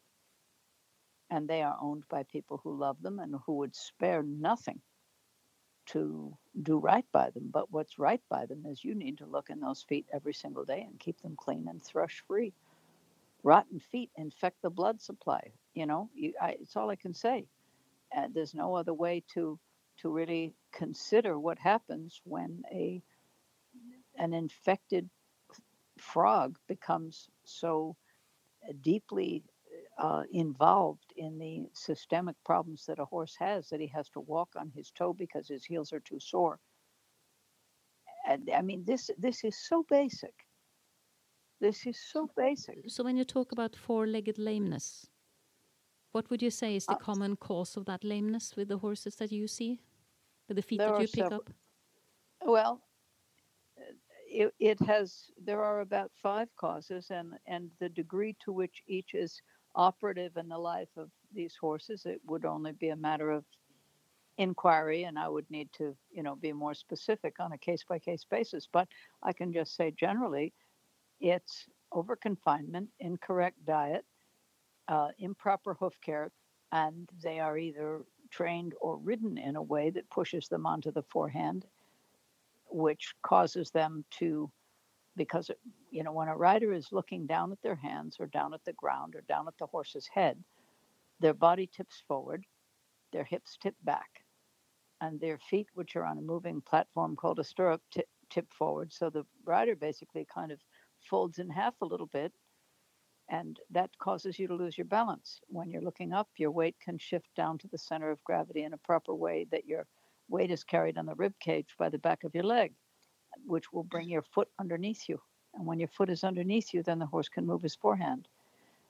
And 1.30 1.48
they 1.48 1.62
are 1.62 1.76
owned 1.80 2.04
by 2.08 2.24
people 2.24 2.60
who 2.62 2.76
love 2.76 3.00
them 3.02 3.18
and 3.18 3.34
who 3.46 3.54
would 3.54 3.74
spare 3.74 4.22
nothing 4.22 4.80
to 5.92 6.36
do 6.62 6.78
right 6.78 7.06
by 7.12 7.30
them. 7.30 7.50
But 7.52 7.72
what's 7.72 7.98
right 7.98 8.22
by 8.30 8.46
them 8.46 8.64
is 8.66 8.84
you 8.84 8.94
need 8.96 9.18
to 9.18 9.26
look 9.26 9.50
in 9.50 9.60
those 9.60 9.82
feet 9.82 10.06
every 10.12 10.34
single 10.34 10.64
day 10.66 10.82
and 10.88 11.00
keep 11.00 11.20
them 11.22 11.36
clean 11.36 11.68
and 11.68 11.82
thrush 11.82 12.24
free. 12.26 12.54
Rotten 13.44 13.80
feet 13.80 14.10
infect 14.16 14.62
the 14.62 14.70
blood 14.70 15.00
supply. 15.02 15.52
You 15.74 15.86
know, 15.86 16.10
you, 16.14 16.34
I, 16.40 16.56
it's 16.60 16.76
all 16.76 16.90
I 16.90 16.96
can 16.96 17.14
say. 17.14 17.46
And 18.12 18.34
there's 18.34 18.54
no 18.54 18.74
other 18.76 18.94
way 18.94 19.24
to 19.34 19.58
to 19.98 20.10
really 20.10 20.54
consider 20.72 21.38
what 21.38 21.58
happens 21.58 22.20
when 22.24 22.62
a 22.72 23.02
an 24.18 24.34
infected 24.34 25.10
frog 25.98 26.58
becomes 26.68 27.28
so 27.44 27.96
deeply 28.82 29.44
uh, 29.98 30.24
involved 30.32 31.09
in 31.20 31.38
the 31.38 31.68
systemic 31.74 32.36
problems 32.44 32.84
that 32.86 32.98
a 32.98 33.04
horse 33.04 33.36
has 33.38 33.68
that 33.68 33.80
he 33.80 33.90
has 33.98 34.08
to 34.08 34.20
walk 34.20 34.48
on 34.56 34.72
his 34.74 34.90
toe 34.90 35.12
because 35.12 35.46
his 35.48 35.64
heels 35.64 35.92
are 35.92 36.00
too 36.00 36.18
sore. 36.18 36.58
And 38.26 38.50
I 38.58 38.62
mean, 38.62 38.84
this 38.84 39.10
this 39.18 39.44
is 39.44 39.56
so 39.68 39.84
basic. 39.88 40.34
This 41.60 41.86
is 41.86 41.98
so 42.12 42.30
basic. 42.36 42.78
So 42.88 43.04
when 43.04 43.16
you 43.18 43.24
talk 43.24 43.52
about 43.52 43.76
four-legged 43.76 44.38
lameness, 44.38 45.10
what 46.12 46.30
would 46.30 46.42
you 46.42 46.50
say 46.50 46.74
is 46.76 46.86
the 46.86 46.94
uh, 46.94 47.06
common 47.08 47.36
cause 47.36 47.76
of 47.76 47.84
that 47.84 48.02
lameness 48.02 48.56
with 48.56 48.68
the 48.68 48.78
horses 48.78 49.16
that 49.16 49.30
you 49.30 49.46
see, 49.46 49.80
with 50.48 50.56
the 50.56 50.62
feet 50.62 50.78
that 50.78 51.00
you 51.00 51.06
pick 51.06 51.24
several, 51.24 51.40
up? 51.40 51.50
Well, 52.46 52.80
it, 54.26 54.54
it 54.58 54.80
has. 54.86 55.30
There 55.44 55.62
are 55.62 55.80
about 55.80 56.10
five 56.22 56.48
causes, 56.56 57.10
and 57.10 57.34
and 57.46 57.70
the 57.78 57.90
degree 57.90 58.34
to 58.44 58.52
which 58.52 58.82
each 58.86 59.12
is 59.14 59.42
operative 59.74 60.36
in 60.36 60.48
the 60.48 60.58
life 60.58 60.88
of 60.96 61.10
these 61.32 61.56
horses. 61.60 62.06
It 62.06 62.20
would 62.26 62.44
only 62.44 62.72
be 62.72 62.88
a 62.88 62.96
matter 62.96 63.30
of 63.30 63.44
inquiry, 64.38 65.04
and 65.04 65.18
I 65.18 65.28
would 65.28 65.50
need 65.50 65.70
to, 65.74 65.94
you 66.10 66.22
know, 66.22 66.36
be 66.36 66.52
more 66.52 66.74
specific 66.74 67.40
on 67.40 67.52
a 67.52 67.58
case 67.58 67.84
by 67.88 67.98
case 67.98 68.24
basis. 68.24 68.68
But 68.72 68.88
I 69.22 69.32
can 69.32 69.52
just 69.52 69.76
say 69.76 69.90
generally, 69.90 70.52
it's 71.20 71.66
over 71.92 72.16
confinement, 72.16 72.88
incorrect 73.00 73.64
diet, 73.64 74.04
uh, 74.88 75.08
improper 75.18 75.74
hoof 75.74 75.94
care, 76.00 76.30
and 76.72 77.08
they 77.22 77.40
are 77.40 77.58
either 77.58 78.02
trained 78.30 78.74
or 78.80 78.96
ridden 78.96 79.36
in 79.38 79.56
a 79.56 79.62
way 79.62 79.90
that 79.90 80.08
pushes 80.10 80.48
them 80.48 80.66
onto 80.66 80.90
the 80.92 81.02
forehand, 81.02 81.66
which 82.70 83.14
causes 83.22 83.70
them 83.70 84.04
to 84.10 84.50
because 85.20 85.50
you 85.90 86.02
know 86.02 86.12
when 86.12 86.28
a 86.28 86.36
rider 86.36 86.72
is 86.72 86.92
looking 86.92 87.26
down 87.26 87.52
at 87.52 87.60
their 87.62 87.74
hands 87.74 88.16
or 88.18 88.26
down 88.26 88.54
at 88.54 88.64
the 88.64 88.72
ground 88.72 89.14
or 89.14 89.20
down 89.28 89.46
at 89.46 89.58
the 89.58 89.66
horse's 89.66 90.08
head 90.14 90.42
their 91.20 91.34
body 91.34 91.68
tips 91.76 92.02
forward 92.08 92.42
their 93.12 93.24
hips 93.24 93.58
tip 93.62 93.74
back 93.84 94.24
and 95.02 95.20
their 95.20 95.38
feet 95.38 95.66
which 95.74 95.94
are 95.96 96.06
on 96.06 96.18
a 96.18 96.22
moving 96.22 96.62
platform 96.62 97.16
called 97.16 97.38
a 97.38 97.44
stirrup 97.44 97.82
tip, 97.90 98.08
tip 98.30 98.46
forward. 98.52 98.92
So 98.92 99.10
the 99.10 99.24
rider 99.44 99.76
basically 99.76 100.26
kind 100.32 100.52
of 100.52 100.60
folds 101.08 101.38
in 101.38 101.50
half 101.50 101.74
a 101.82 101.86
little 101.86 102.06
bit 102.06 102.32
and 103.28 103.58
that 103.70 103.90
causes 103.98 104.38
you 104.38 104.48
to 104.48 104.54
lose 104.54 104.76
your 104.76 104.86
balance. 104.86 105.40
When 105.48 105.70
you're 105.70 105.82
looking 105.82 106.12
up 106.12 106.28
your 106.36 106.50
weight 106.50 106.76
can 106.82 106.98
shift 106.98 107.28
down 107.36 107.58
to 107.58 107.68
the 107.68 107.78
center 107.78 108.10
of 108.10 108.24
gravity 108.24 108.64
in 108.64 108.72
a 108.72 108.78
proper 108.78 109.14
way 109.14 109.46
that 109.50 109.66
your 109.66 109.86
weight 110.28 110.50
is 110.50 110.64
carried 110.64 110.98
on 110.98 111.06
the 111.06 111.14
rib 111.14 111.34
cage 111.40 111.74
by 111.78 111.88
the 111.88 111.98
back 111.98 112.24
of 112.24 112.34
your 112.34 112.44
leg 112.44 112.72
which 113.46 113.72
will 113.72 113.84
bring 113.84 114.08
your 114.08 114.22
foot 114.22 114.48
underneath 114.58 115.08
you. 115.08 115.20
And 115.54 115.66
when 115.66 115.78
your 115.78 115.88
foot 115.88 116.10
is 116.10 116.24
underneath 116.24 116.72
you, 116.72 116.82
then 116.82 116.98
the 116.98 117.06
horse 117.06 117.28
can 117.28 117.46
move 117.46 117.62
his 117.62 117.74
forehand. 117.74 118.28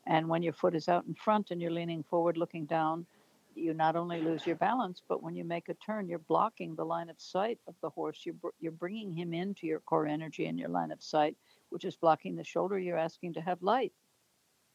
And 0.06 0.28
when 0.28 0.42
your 0.42 0.52
foot 0.52 0.74
is 0.74 0.88
out 0.88 1.06
in 1.06 1.14
front 1.14 1.50
and 1.50 1.60
you're 1.60 1.70
leaning 1.70 2.02
forward 2.02 2.36
looking 2.36 2.66
down, 2.66 3.06
you 3.54 3.74
not 3.74 3.96
only 3.96 4.20
lose 4.20 4.46
your 4.46 4.56
balance, 4.56 5.02
but 5.08 5.22
when 5.22 5.34
you 5.34 5.44
make 5.44 5.68
a 5.68 5.74
turn, 5.74 6.08
you're 6.08 6.18
blocking 6.18 6.74
the 6.74 6.84
line 6.84 7.10
of 7.10 7.20
sight 7.20 7.58
of 7.66 7.74
the 7.82 7.90
horse. 7.90 8.20
You're, 8.24 8.36
you're 8.60 8.72
bringing 8.72 9.12
him 9.12 9.34
into 9.34 9.66
your 9.66 9.80
core 9.80 10.06
energy 10.06 10.46
and 10.46 10.58
your 10.58 10.68
line 10.68 10.92
of 10.92 11.02
sight, 11.02 11.36
which 11.70 11.84
is 11.84 11.96
blocking 11.96 12.36
the 12.36 12.44
shoulder 12.44 12.78
you're 12.78 12.96
asking 12.96 13.34
to 13.34 13.40
have 13.40 13.62
light. 13.62 13.92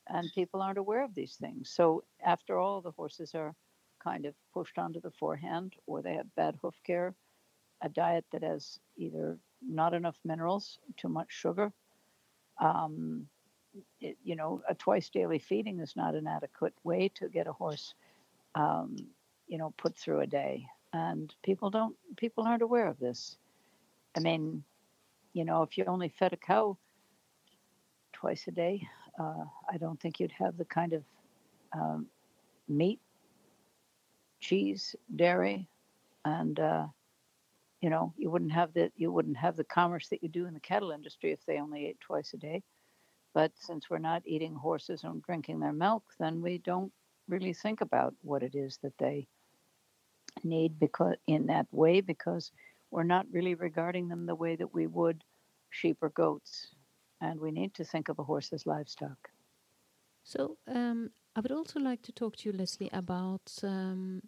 And 0.07 0.31
people 0.35 0.61
aren't 0.61 0.77
aware 0.77 1.03
of 1.03 1.15
these 1.15 1.35
things. 1.35 1.71
So, 1.71 2.03
after 2.23 2.59
all, 2.59 2.81
the 2.81 2.91
horses 2.91 3.33
are 3.33 3.55
kind 4.03 4.25
of 4.25 4.35
pushed 4.53 4.77
onto 4.77 5.01
the 5.01 5.09
forehand 5.09 5.73
or 5.87 6.01
they 6.01 6.13
have 6.13 6.35
bad 6.35 6.55
hoof 6.61 6.75
care 6.85 7.15
a 7.81 7.89
diet 7.89 8.25
that 8.31 8.43
has 8.43 8.79
either 8.97 9.37
not 9.61 9.93
enough 9.93 10.17
minerals, 10.23 10.79
too 10.97 11.09
much 11.09 11.27
sugar. 11.29 11.71
Um, 12.59 13.27
it, 13.99 14.17
you 14.23 14.35
know, 14.35 14.61
a 14.69 14.75
twice 14.75 15.09
daily 15.09 15.39
feeding 15.39 15.79
is 15.79 15.95
not 15.95 16.15
an 16.15 16.27
adequate 16.27 16.73
way 16.83 17.09
to 17.15 17.27
get 17.27 17.47
a 17.47 17.53
horse, 17.53 17.93
um, 18.55 18.95
you 19.47 19.57
know, 19.57 19.73
put 19.77 19.97
through 19.97 20.21
a 20.21 20.27
day. 20.27 20.65
And 20.93 21.33
people 21.43 21.69
don't, 21.69 21.95
people 22.15 22.45
aren't 22.45 22.61
aware 22.61 22.87
of 22.87 22.99
this. 22.99 23.37
I 24.15 24.21
mean, 24.21 24.63
you 25.33 25.43
know, 25.43 25.63
if 25.63 25.77
you 25.77 25.83
only 25.85 26.07
fed 26.07 26.31
a 26.31 26.37
cow 26.37 26.77
twice 28.13 28.47
a 28.47 28.51
day, 28.51 28.87
uh, 29.19 29.43
I 29.69 29.77
don't 29.77 29.99
think 29.99 30.19
you'd 30.19 30.31
have 30.31 30.57
the 30.57 30.65
kind 30.65 30.93
of 30.93 31.03
um, 31.73 32.07
meat, 32.69 33.01
cheese, 34.39 34.95
dairy, 35.13 35.67
and 36.23 36.59
uh, 36.59 36.87
you 37.85 37.91
know, 37.91 38.15
you 38.17 38.31
wouldn't 38.31 38.51
have 38.51 38.73
the 38.73 38.91
you 38.95 39.11
wouldn't 39.11 39.37
have 39.37 39.55
the 39.55 39.63
commerce 39.63 40.07
that 40.09 40.23
you 40.23 40.27
do 40.27 40.47
in 40.47 40.55
the 40.55 40.59
cattle 40.59 40.89
industry 40.89 41.31
if 41.31 41.45
they 41.45 41.59
only 41.59 41.85
ate 41.85 41.99
twice 41.99 42.33
a 42.33 42.37
day. 42.37 42.63
But 43.35 43.51
since 43.59 43.91
we're 43.91 43.99
not 43.99 44.23
eating 44.25 44.55
horses 44.55 45.03
and 45.03 45.21
drinking 45.21 45.59
their 45.59 45.71
milk, 45.71 46.03
then 46.19 46.41
we 46.41 46.57
don't 46.57 46.91
really 47.27 47.53
think 47.53 47.81
about 47.81 48.15
what 48.23 48.41
it 48.41 48.55
is 48.55 48.79
that 48.81 48.97
they 48.97 49.27
need 50.43 50.79
because 50.79 51.15
in 51.27 51.45
that 51.45 51.67
way 51.71 52.01
because 52.01 52.51
we're 52.89 53.03
not 53.03 53.27
really 53.31 53.53
regarding 53.53 54.07
them 54.07 54.25
the 54.25 54.33
way 54.33 54.55
that 54.55 54.73
we 54.73 54.87
would 54.87 55.23
sheep 55.69 55.97
or 56.01 56.09
goats. 56.09 56.69
And 57.21 57.39
we 57.39 57.51
need 57.51 57.75
to 57.75 57.83
think 57.83 58.09
of 58.09 58.17
a 58.17 58.23
horse 58.23 58.51
as 58.51 58.65
livestock. 58.65 59.29
So 60.23 60.57
um, 60.67 61.11
I 61.35 61.41
would 61.41 61.51
also 61.51 61.79
like 61.79 62.01
to 62.01 62.11
talk 62.11 62.35
to 62.37 62.49
you, 62.49 62.57
Leslie, 62.57 62.89
about 62.91 63.51
um, 63.61 64.23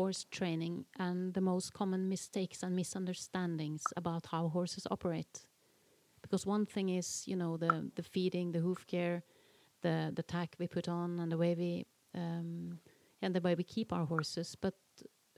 horse 0.00 0.26
training 0.30 0.86
and 0.98 1.34
the 1.34 1.40
most 1.40 1.72
common 1.72 2.08
mistakes 2.08 2.62
and 2.62 2.76
misunderstandings 2.76 3.84
about 3.96 4.26
how 4.26 4.48
horses 4.48 4.86
operate. 4.90 5.46
Because 6.22 6.46
one 6.46 6.66
thing 6.66 6.88
is, 6.90 7.24
you 7.26 7.36
know, 7.36 7.56
the 7.58 7.90
the 7.96 8.02
feeding, 8.02 8.52
the 8.52 8.60
hoof 8.60 8.86
care, 8.86 9.22
the 9.82 10.12
the 10.14 10.22
tack 10.22 10.56
we 10.58 10.68
put 10.68 10.88
on, 10.88 11.20
and 11.20 11.30
the 11.32 11.38
way 11.38 11.54
we 11.54 11.86
um, 12.14 12.80
and 13.22 13.34
the 13.34 13.40
way 13.40 13.54
we 13.56 13.64
keep 13.64 13.92
our 13.92 14.06
horses. 14.06 14.56
But 14.60 14.74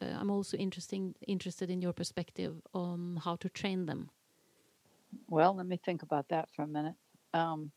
uh, 0.03 0.07
I'm 0.21 0.31
also 0.31 0.57
interesting 0.57 1.15
interested 1.27 1.71
in 1.71 1.83
your 1.83 1.93
perspective 1.95 2.55
on 2.73 3.19
how 3.25 3.37
to 3.37 3.49
train 3.49 3.87
them. 3.87 4.11
Well, 5.29 5.55
let 5.55 5.67
me 5.67 5.77
think 5.77 6.03
about 6.03 6.29
that 6.29 6.51
for 6.55 6.63
a 6.63 6.67
minute. 6.69 6.97
Um, 7.35 7.73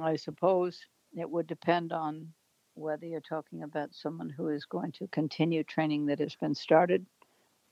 I 0.00 0.16
suppose 0.16 0.80
it 1.12 1.28
would 1.30 1.46
depend 1.46 1.92
on 1.92 2.34
whether 2.78 3.06
you're 3.06 3.20
talking 3.20 3.62
about 3.62 3.94
someone 3.94 4.30
who 4.30 4.48
is 4.48 4.64
going 4.64 4.92
to 4.92 5.08
continue 5.08 5.64
training 5.64 6.06
that 6.06 6.20
has 6.20 6.36
been 6.36 6.54
started 6.54 7.04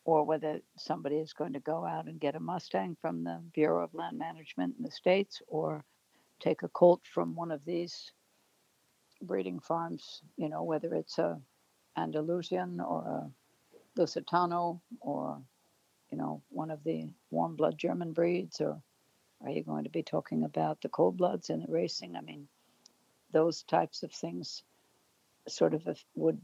or 0.04 0.24
whether 0.24 0.60
somebody 0.76 1.16
is 1.16 1.32
going 1.32 1.52
to 1.52 1.60
go 1.60 1.84
out 1.84 2.06
and 2.06 2.20
get 2.20 2.34
a 2.34 2.40
Mustang 2.40 2.96
from 3.00 3.24
the 3.24 3.40
Bureau 3.54 3.84
of 3.84 3.94
Land 3.94 4.18
Management 4.18 4.74
in 4.78 4.84
the 4.84 4.90
States 4.90 5.40
or 5.46 5.84
take 6.40 6.62
a 6.62 6.68
colt 6.68 7.02
from 7.12 7.34
one 7.34 7.50
of 7.50 7.64
these 7.64 8.12
breeding 9.22 9.60
farms, 9.60 10.22
you 10.36 10.48
know, 10.48 10.62
whether 10.62 10.94
it's 10.94 11.18
a 11.18 11.40
Andalusian 11.96 12.80
or 12.80 13.02
a 13.02 13.30
Lusitano 14.00 14.80
or, 15.00 15.40
you 16.10 16.18
know, 16.18 16.42
one 16.50 16.70
of 16.70 16.84
the 16.84 17.08
warm 17.30 17.56
blood 17.56 17.78
German 17.78 18.12
breeds, 18.12 18.60
or 18.60 18.80
are 19.42 19.50
you 19.50 19.62
going 19.62 19.84
to 19.84 19.90
be 19.90 20.02
talking 20.02 20.44
about 20.44 20.80
the 20.82 20.88
cold 20.88 21.16
bloods 21.16 21.50
and 21.50 21.62
the 21.62 21.72
racing? 21.72 22.16
I 22.16 22.20
mean, 22.20 22.48
those 23.32 23.62
types 23.62 24.02
of 24.02 24.12
things 24.12 24.62
sort 25.48 25.74
of 25.74 25.86
would, 26.14 26.40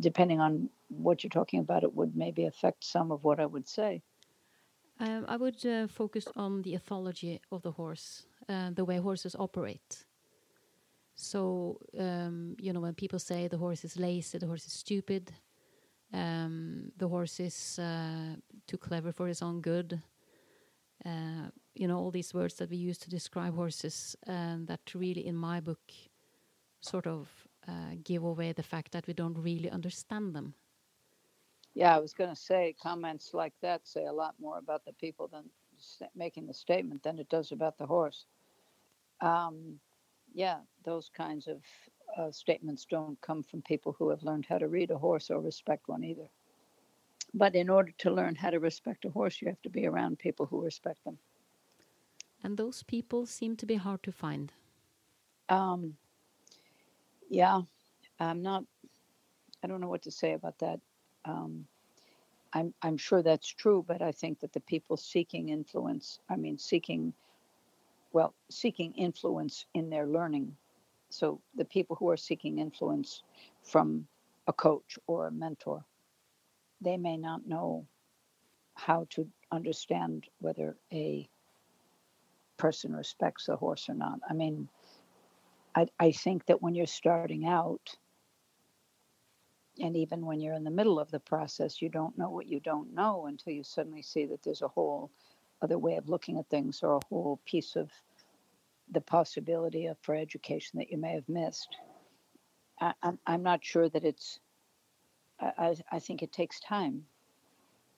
depending 0.00 0.40
on 0.40 0.70
what 0.88 1.22
you're 1.22 1.30
talking 1.30 1.60
about, 1.60 1.82
it 1.82 1.94
would 1.94 2.16
maybe 2.16 2.46
affect 2.46 2.84
some 2.84 3.12
of 3.12 3.24
what 3.24 3.40
I 3.40 3.46
would 3.46 3.68
say. 3.68 4.02
Um, 5.00 5.24
I 5.28 5.36
would 5.36 5.64
uh, 5.66 5.88
focus 5.88 6.28
on 6.36 6.62
the 6.62 6.74
ethology 6.74 7.40
of 7.50 7.62
the 7.62 7.72
horse, 7.72 8.26
uh, 8.48 8.70
the 8.70 8.84
way 8.84 8.98
horses 8.98 9.34
operate. 9.38 10.04
So, 11.16 11.78
um, 11.98 12.56
you 12.58 12.72
know, 12.72 12.80
when 12.80 12.94
people 12.94 13.18
say 13.18 13.48
the 13.48 13.58
horse 13.58 13.84
is 13.84 13.96
lazy, 13.96 14.38
the 14.38 14.46
horse 14.46 14.66
is 14.66 14.72
stupid, 14.72 15.32
um, 16.12 16.92
the 16.96 17.08
horse 17.08 17.40
is 17.40 17.78
uh, 17.78 18.36
too 18.66 18.78
clever 18.78 19.12
for 19.12 19.26
his 19.26 19.42
own 19.42 19.60
good, 19.60 20.00
uh, 21.04 21.50
you 21.74 21.88
know, 21.88 21.98
all 21.98 22.10
these 22.10 22.32
words 22.32 22.54
that 22.54 22.70
we 22.70 22.76
use 22.76 22.98
to 22.98 23.10
describe 23.10 23.54
horses, 23.54 24.16
and 24.26 24.66
that 24.68 24.94
really, 24.94 25.26
in 25.26 25.36
my 25.36 25.60
book, 25.60 25.92
sort 26.84 27.06
of 27.06 27.28
uh, 27.66 27.96
give 28.02 28.22
away 28.24 28.52
the 28.52 28.62
fact 28.62 28.92
that 28.92 29.06
we 29.06 29.14
don't 29.14 29.38
really 29.38 29.70
understand 29.70 30.34
them. 30.34 30.54
Yeah, 31.74 31.96
I 31.96 31.98
was 31.98 32.12
going 32.12 32.30
to 32.30 32.36
say 32.36 32.74
comments 32.80 33.34
like 33.34 33.54
that 33.60 33.86
say 33.86 34.04
a 34.04 34.12
lot 34.12 34.34
more 34.40 34.58
about 34.58 34.84
the 34.84 34.92
people 34.92 35.28
than 35.28 35.44
making 36.14 36.46
the 36.46 36.54
statement 36.54 37.02
than 37.02 37.18
it 37.18 37.28
does 37.28 37.52
about 37.52 37.78
the 37.78 37.86
horse. 37.86 38.26
Um, 39.20 39.80
yeah, 40.32 40.58
those 40.84 41.10
kinds 41.16 41.48
of 41.48 41.62
uh, 42.16 42.30
statements 42.30 42.84
don't 42.84 43.20
come 43.20 43.42
from 43.42 43.62
people 43.62 43.94
who 43.98 44.10
have 44.10 44.22
learned 44.22 44.46
how 44.46 44.58
to 44.58 44.68
read 44.68 44.90
a 44.90 44.98
horse 44.98 45.30
or 45.30 45.40
respect 45.40 45.88
one 45.88 46.04
either. 46.04 46.28
But 47.32 47.56
in 47.56 47.68
order 47.68 47.92
to 47.98 48.10
learn 48.10 48.36
how 48.36 48.50
to 48.50 48.60
respect 48.60 49.04
a 49.04 49.10
horse, 49.10 49.40
you 49.42 49.48
have 49.48 49.62
to 49.62 49.70
be 49.70 49.86
around 49.86 50.18
people 50.18 50.46
who 50.46 50.62
respect 50.62 51.02
them. 51.04 51.18
And 52.42 52.56
those 52.56 52.82
people 52.84 53.26
seem 53.26 53.56
to 53.56 53.66
be 53.66 53.76
hard 53.76 54.02
to 54.04 54.12
find. 54.12 54.52
Um, 55.48 55.96
yeah, 57.34 57.62
I'm 58.20 58.42
not. 58.42 58.64
I 59.62 59.66
don't 59.66 59.80
know 59.80 59.88
what 59.88 60.02
to 60.02 60.10
say 60.10 60.34
about 60.34 60.58
that. 60.60 60.80
Um, 61.24 61.66
I'm 62.52 62.72
I'm 62.82 62.96
sure 62.96 63.22
that's 63.22 63.48
true, 63.48 63.84
but 63.86 64.02
I 64.02 64.12
think 64.12 64.40
that 64.40 64.52
the 64.52 64.60
people 64.60 64.96
seeking 64.96 65.48
influence, 65.48 66.20
I 66.30 66.36
mean, 66.36 66.58
seeking, 66.58 67.12
well, 68.12 68.34
seeking 68.50 68.92
influence 68.94 69.66
in 69.74 69.90
their 69.90 70.06
learning. 70.06 70.56
So 71.10 71.40
the 71.56 71.64
people 71.64 71.96
who 71.96 72.08
are 72.10 72.16
seeking 72.16 72.58
influence 72.58 73.24
from 73.62 74.06
a 74.46 74.52
coach 74.52 74.98
or 75.08 75.26
a 75.26 75.32
mentor, 75.32 75.84
they 76.80 76.96
may 76.96 77.16
not 77.16 77.46
know 77.48 77.86
how 78.74 79.06
to 79.10 79.28
understand 79.52 80.26
whether 80.40 80.76
a 80.92 81.28
person 82.58 82.94
respects 82.94 83.48
a 83.48 83.56
horse 83.56 83.88
or 83.88 83.94
not. 83.94 84.20
I 84.28 84.34
mean, 84.34 84.68
I, 85.74 85.86
I 85.98 86.12
think 86.12 86.46
that 86.46 86.62
when 86.62 86.74
you're 86.74 86.86
starting 86.86 87.46
out, 87.46 87.96
and 89.80 89.96
even 89.96 90.24
when 90.24 90.40
you're 90.40 90.54
in 90.54 90.64
the 90.64 90.70
middle 90.70 91.00
of 91.00 91.10
the 91.10 91.20
process, 91.20 91.82
you 91.82 91.88
don't 91.88 92.16
know 92.16 92.30
what 92.30 92.46
you 92.46 92.60
don't 92.60 92.94
know 92.94 93.26
until 93.26 93.52
you 93.52 93.64
suddenly 93.64 94.02
see 94.02 94.26
that 94.26 94.42
there's 94.42 94.62
a 94.62 94.68
whole 94.68 95.10
other 95.62 95.78
way 95.78 95.96
of 95.96 96.08
looking 96.08 96.38
at 96.38 96.48
things 96.48 96.80
or 96.82 96.96
a 96.96 97.06
whole 97.08 97.40
piece 97.44 97.74
of 97.74 97.90
the 98.90 99.00
possibility 99.00 99.86
of 99.86 99.96
for 100.02 100.14
education 100.14 100.78
that 100.78 100.90
you 100.90 100.98
may 100.98 101.12
have 101.14 101.28
missed. 101.28 101.76
I, 102.80 102.92
am 103.02 103.18
I'm 103.26 103.42
not 103.42 103.64
sure 103.64 103.88
that 103.88 104.04
it's, 104.04 104.38
I, 105.40 105.74
I 105.90 105.98
think 105.98 106.22
it 106.22 106.32
takes 106.32 106.60
time. 106.60 107.04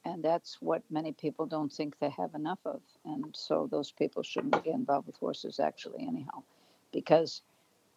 And 0.05 0.23
that's 0.23 0.59
what 0.61 0.83
many 0.89 1.13
people 1.13 1.47
don't 1.47 1.73
think 1.73 1.99
they 1.99 2.11
have 2.11 2.35
enough 2.35 2.61
of. 2.65 2.81
And 3.05 3.35
so 3.35 3.69
those 3.71 3.91
people 3.91 4.23
shouldn't 4.23 4.63
get 4.65 4.75
involved 4.75 5.09
with 5.09 5.17
horses, 5.17 5.59
actually, 5.59 6.07
anyhow, 6.07 6.45
because 6.93 7.43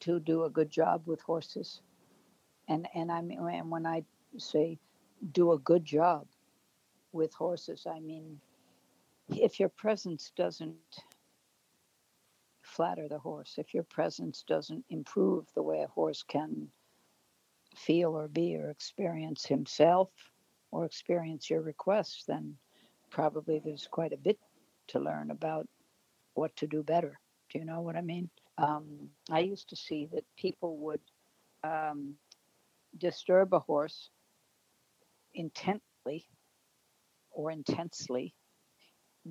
to 0.01 0.19
do 0.19 0.43
a 0.45 0.49
good 0.49 0.69
job 0.69 1.03
with 1.05 1.21
horses. 1.21 1.81
And 2.67 2.87
and 2.93 3.11
I 3.11 3.21
mean 3.21 3.39
and 3.39 3.69
when 3.71 3.85
I 3.85 4.03
say 4.37 4.77
do 5.31 5.53
a 5.53 5.59
good 5.59 5.85
job 5.85 6.27
with 7.11 7.33
horses, 7.33 7.85
I 7.89 7.99
mean 7.99 8.39
if 9.29 9.59
your 9.59 9.69
presence 9.69 10.31
doesn't 10.35 10.75
flatter 12.61 13.07
the 13.07 13.19
horse, 13.19 13.55
if 13.57 13.73
your 13.73 13.83
presence 13.83 14.43
doesn't 14.47 14.85
improve 14.89 15.45
the 15.55 15.63
way 15.63 15.81
a 15.81 15.87
horse 15.87 16.23
can 16.23 16.67
feel 17.75 18.17
or 18.17 18.27
be 18.27 18.55
or 18.55 18.69
experience 18.69 19.45
himself 19.45 20.09
or 20.71 20.85
experience 20.85 21.49
your 21.49 21.61
requests, 21.61 22.25
then 22.25 22.55
probably 23.09 23.59
there's 23.59 23.87
quite 23.89 24.13
a 24.13 24.17
bit 24.17 24.39
to 24.87 24.99
learn 24.99 25.31
about 25.31 25.67
what 26.35 26.55
to 26.57 26.67
do 26.67 26.83
better. 26.83 27.19
Do 27.49 27.59
you 27.59 27.65
know 27.65 27.81
what 27.81 27.95
I 27.95 28.01
mean? 28.01 28.29
Um, 28.59 29.09
I 29.31 29.39
used 29.39 29.69
to 29.69 29.75
see 29.75 30.09
that 30.13 30.25
people 30.37 30.77
would 30.77 31.01
um, 31.63 32.15
disturb 32.97 33.53
a 33.53 33.59
horse 33.59 34.09
intently 35.33 36.27
or 37.31 37.51
intensely 37.51 38.33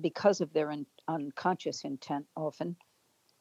because 0.01 0.41
of 0.41 0.51
their 0.53 0.71
un- 0.71 0.85
unconscious 1.07 1.83
intent 1.83 2.25
often, 2.35 2.75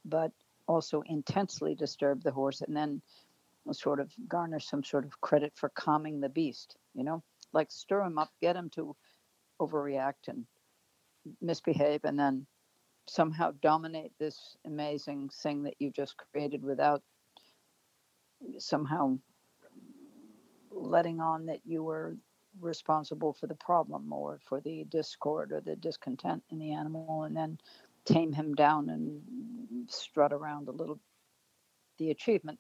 but 0.05 0.33
also 0.67 1.03
intensely 1.07 1.75
disturb 1.75 2.23
the 2.23 2.33
horse 2.33 2.61
and 2.61 2.77
then 2.77 3.01
sort 3.73 4.01
of 4.01 4.13
garner 4.29 4.61
some 4.61 4.85
sort 4.85 5.05
of 5.05 5.21
credit 5.21 5.53
for 5.55 5.71
calming 5.71 6.21
the 6.21 6.29
beast, 6.29 6.77
you 6.95 7.05
know, 7.05 7.23
like 7.53 7.71
stir 7.71 8.03
him 8.03 8.19
up, 8.19 8.31
get 8.41 8.57
him 8.57 8.71
to 8.71 8.95
overreact 9.61 10.29
and 10.29 10.47
misbehave, 11.41 12.01
and 12.05 12.19
then 12.19 12.47
somehow 13.09 13.53
dominate 13.63 14.13
this 14.19 14.57
amazing 14.67 15.31
thing 15.43 15.63
that 15.63 15.75
you 15.79 15.91
just 15.91 16.15
created 16.17 16.63
without 16.63 17.03
somehow 18.59 19.19
letting 20.71 21.21
on 21.21 21.47
that 21.47 21.61
you 21.65 21.83
were 21.83 22.17
responsible 22.61 23.33
for 23.33 23.47
the 23.47 23.55
problem 23.55 24.13
or 24.13 24.39
for 24.49 24.61
the 24.61 24.85
discord 24.85 25.53
or 25.53 25.61
the 25.61 25.77
discontent 25.77 26.43
in 26.51 26.59
the 26.59 26.73
animal 26.73 27.25
and 27.25 27.37
then 27.37 27.59
tame 28.05 28.33
him 28.33 28.55
down 28.55 28.89
and 28.89 29.21
strut 29.91 30.33
around 30.33 30.69
a 30.69 30.73
little 30.73 30.99
the 31.99 32.11
achievement. 32.11 32.59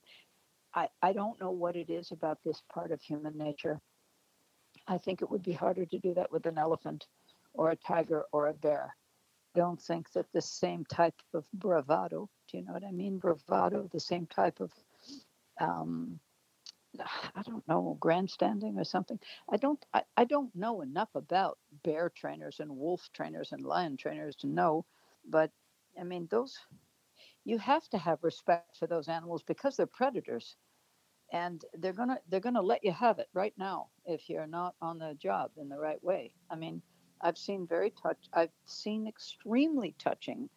I, 0.74 0.88
I 1.02 1.12
don't 1.12 1.40
know 1.40 1.50
what 1.50 1.76
it 1.76 1.90
is 1.90 2.10
about 2.10 2.38
this 2.44 2.62
part 2.72 2.90
of 2.90 3.00
human 3.00 3.36
nature. 3.38 3.80
I 4.86 4.98
think 4.98 5.22
it 5.22 5.30
would 5.30 5.42
be 5.42 5.52
harder 5.52 5.86
to 5.86 5.98
do 5.98 6.14
that 6.14 6.32
with 6.32 6.46
an 6.46 6.58
elephant 6.58 7.06
or 7.54 7.70
a 7.70 7.76
tiger 7.76 8.24
or 8.32 8.48
a 8.48 8.54
bear 8.54 8.94
don't 9.54 9.80
think 9.80 10.12
that 10.12 10.26
the 10.32 10.42
same 10.42 10.84
type 10.86 11.20
of 11.34 11.46
bravado 11.54 12.28
do 12.50 12.58
you 12.58 12.64
know 12.64 12.72
what 12.72 12.84
i 12.84 12.92
mean 12.92 13.18
bravado 13.18 13.88
the 13.92 14.00
same 14.00 14.26
type 14.26 14.60
of 14.60 14.72
um, 15.60 16.20
I 17.36 17.42
don't 17.42 17.66
know, 17.68 17.96
grandstanding 18.00 18.78
or 18.78 18.84
something. 18.84 19.20
I 19.50 19.56
don't 19.56 19.84
I, 19.94 20.02
I 20.16 20.24
don't 20.24 20.54
know 20.54 20.80
enough 20.82 21.10
about 21.14 21.58
bear 21.84 22.10
trainers 22.10 22.60
and 22.60 22.76
wolf 22.76 23.10
trainers 23.14 23.52
and 23.52 23.64
lion 23.64 23.96
trainers 23.96 24.36
to 24.36 24.46
know, 24.48 24.86
but 25.28 25.52
I 26.00 26.04
mean 26.04 26.28
those 26.30 26.58
you 27.44 27.58
have 27.58 27.88
to 27.90 27.98
have 27.98 28.24
respect 28.24 28.76
for 28.78 28.86
those 28.86 29.08
animals 29.08 29.42
because 29.46 29.76
they're 29.76 29.86
predators 29.86 30.56
and 31.32 31.64
they're 31.74 31.92
to 31.94 32.18
they're 32.28 32.40
going 32.40 32.54
to 32.54 32.62
let 32.62 32.84
you 32.84 32.92
have 32.92 33.18
it 33.18 33.28
right 33.34 33.54
now 33.58 33.88
if 34.06 34.28
you're 34.28 34.46
not 34.46 34.74
on 34.80 34.98
the 34.98 35.14
job 35.14 35.52
in 35.56 35.68
the 35.68 35.78
right 35.78 36.02
way. 36.02 36.34
I 36.50 36.56
mean, 36.56 36.82
I've 37.20 37.38
seen 37.38 37.66
very 37.66 37.90
touch 37.90 38.28
I've 38.32 38.52
seen 38.66 39.06
extremely 39.06 39.94
touching 39.98 40.48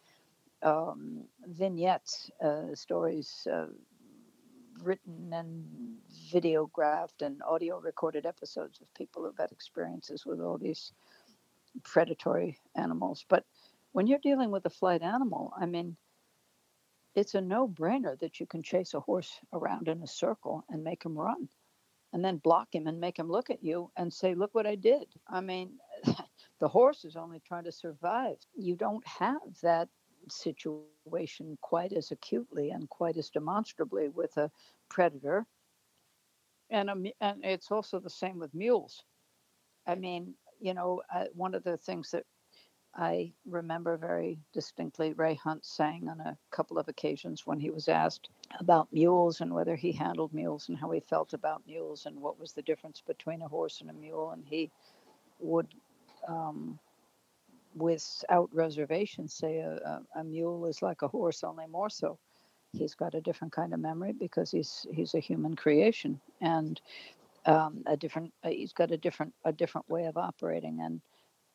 um, 0.62 1.24
vignettes, 1.46 2.30
uh, 2.40 2.74
stories, 2.74 3.46
uh, 3.52 3.66
written 4.82 5.32
and 5.32 5.64
videographed 6.32 7.22
and 7.22 7.42
audio 7.42 7.78
recorded 7.78 8.26
episodes 8.26 8.80
of 8.80 8.94
people 8.94 9.24
who've 9.24 9.36
had 9.38 9.52
experiences 9.52 10.24
with 10.24 10.40
all 10.40 10.58
these 10.58 10.92
predatory 11.84 12.58
animals. 12.76 13.24
But 13.28 13.44
when 13.92 14.06
you're 14.06 14.18
dealing 14.18 14.50
with 14.50 14.66
a 14.66 14.70
flight 14.70 15.02
animal, 15.02 15.52
I 15.56 15.66
mean, 15.66 15.96
it's 17.14 17.34
a 17.34 17.40
no 17.40 17.68
brainer 17.68 18.18
that 18.20 18.40
you 18.40 18.46
can 18.46 18.62
chase 18.62 18.94
a 18.94 19.00
horse 19.00 19.38
around 19.52 19.88
in 19.88 20.02
a 20.02 20.06
circle 20.06 20.64
and 20.70 20.82
make 20.82 21.04
him 21.04 21.16
run 21.16 21.48
and 22.12 22.24
then 22.24 22.38
block 22.38 22.74
him 22.74 22.86
and 22.86 23.00
make 23.00 23.18
him 23.18 23.28
look 23.28 23.50
at 23.50 23.62
you 23.62 23.90
and 23.96 24.12
say, 24.12 24.34
Look 24.34 24.54
what 24.54 24.66
I 24.66 24.74
did. 24.74 25.06
I 25.28 25.40
mean, 25.40 25.78
the 26.62 26.68
horse 26.68 27.04
is 27.04 27.16
only 27.16 27.40
trying 27.40 27.64
to 27.64 27.72
survive. 27.72 28.36
You 28.54 28.76
don't 28.76 29.04
have 29.04 29.40
that 29.64 29.88
situation 30.30 31.58
quite 31.60 31.92
as 31.92 32.12
acutely 32.12 32.70
and 32.70 32.88
quite 32.88 33.16
as 33.16 33.30
demonstrably 33.30 34.08
with 34.08 34.36
a 34.36 34.48
predator. 34.88 35.44
And, 36.70 36.88
a, 36.88 36.94
and 37.20 37.44
it's 37.44 37.72
also 37.72 37.98
the 37.98 38.08
same 38.08 38.38
with 38.38 38.54
mules. 38.54 39.02
I 39.88 39.96
mean, 39.96 40.34
you 40.60 40.72
know, 40.72 41.02
one 41.34 41.56
of 41.56 41.64
the 41.64 41.76
things 41.76 42.12
that 42.12 42.26
I 42.94 43.32
remember 43.44 43.96
very 43.96 44.38
distinctly 44.52 45.14
Ray 45.14 45.34
Hunt 45.34 45.64
saying 45.66 46.08
on 46.08 46.20
a 46.20 46.38
couple 46.52 46.78
of 46.78 46.86
occasions 46.86 47.44
when 47.44 47.58
he 47.58 47.70
was 47.70 47.88
asked 47.88 48.28
about 48.60 48.92
mules 48.92 49.40
and 49.40 49.52
whether 49.52 49.74
he 49.74 49.90
handled 49.90 50.32
mules 50.32 50.68
and 50.68 50.78
how 50.78 50.92
he 50.92 51.00
felt 51.00 51.32
about 51.32 51.66
mules 51.66 52.06
and 52.06 52.20
what 52.20 52.38
was 52.38 52.52
the 52.52 52.62
difference 52.62 53.02
between 53.04 53.42
a 53.42 53.48
horse 53.48 53.80
and 53.80 53.90
a 53.90 53.94
mule. 53.94 54.30
And 54.30 54.44
he 54.46 54.70
would 55.40 55.66
um, 56.28 56.78
without 57.74 58.50
reservation 58.52 59.28
say 59.28 59.58
a, 59.58 60.00
a, 60.14 60.24
mule 60.24 60.66
is 60.66 60.82
like 60.82 61.02
a 61.02 61.08
horse, 61.08 61.42
only 61.42 61.66
more 61.66 61.90
so. 61.90 62.18
He's 62.72 62.94
got 62.94 63.14
a 63.14 63.20
different 63.20 63.52
kind 63.52 63.74
of 63.74 63.80
memory 63.80 64.12
because 64.12 64.50
he's 64.50 64.86
he's 64.92 65.14
a 65.14 65.20
human 65.20 65.56
creation 65.56 66.20
and 66.40 66.80
um, 67.44 67.82
a 67.86 67.96
different. 67.96 68.32
Uh, 68.42 68.48
he's 68.48 68.72
got 68.72 68.90
a 68.90 68.96
different 68.96 69.34
a 69.44 69.52
different 69.52 69.88
way 69.90 70.06
of 70.06 70.16
operating 70.16 70.80
and 70.80 71.00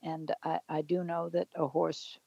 and 0.04 0.32
I, 0.44 0.60
I 0.70 0.82
do 0.84 1.04
know 1.04 1.30
that 1.30 1.48
a 1.56 1.68
horse 1.68 2.20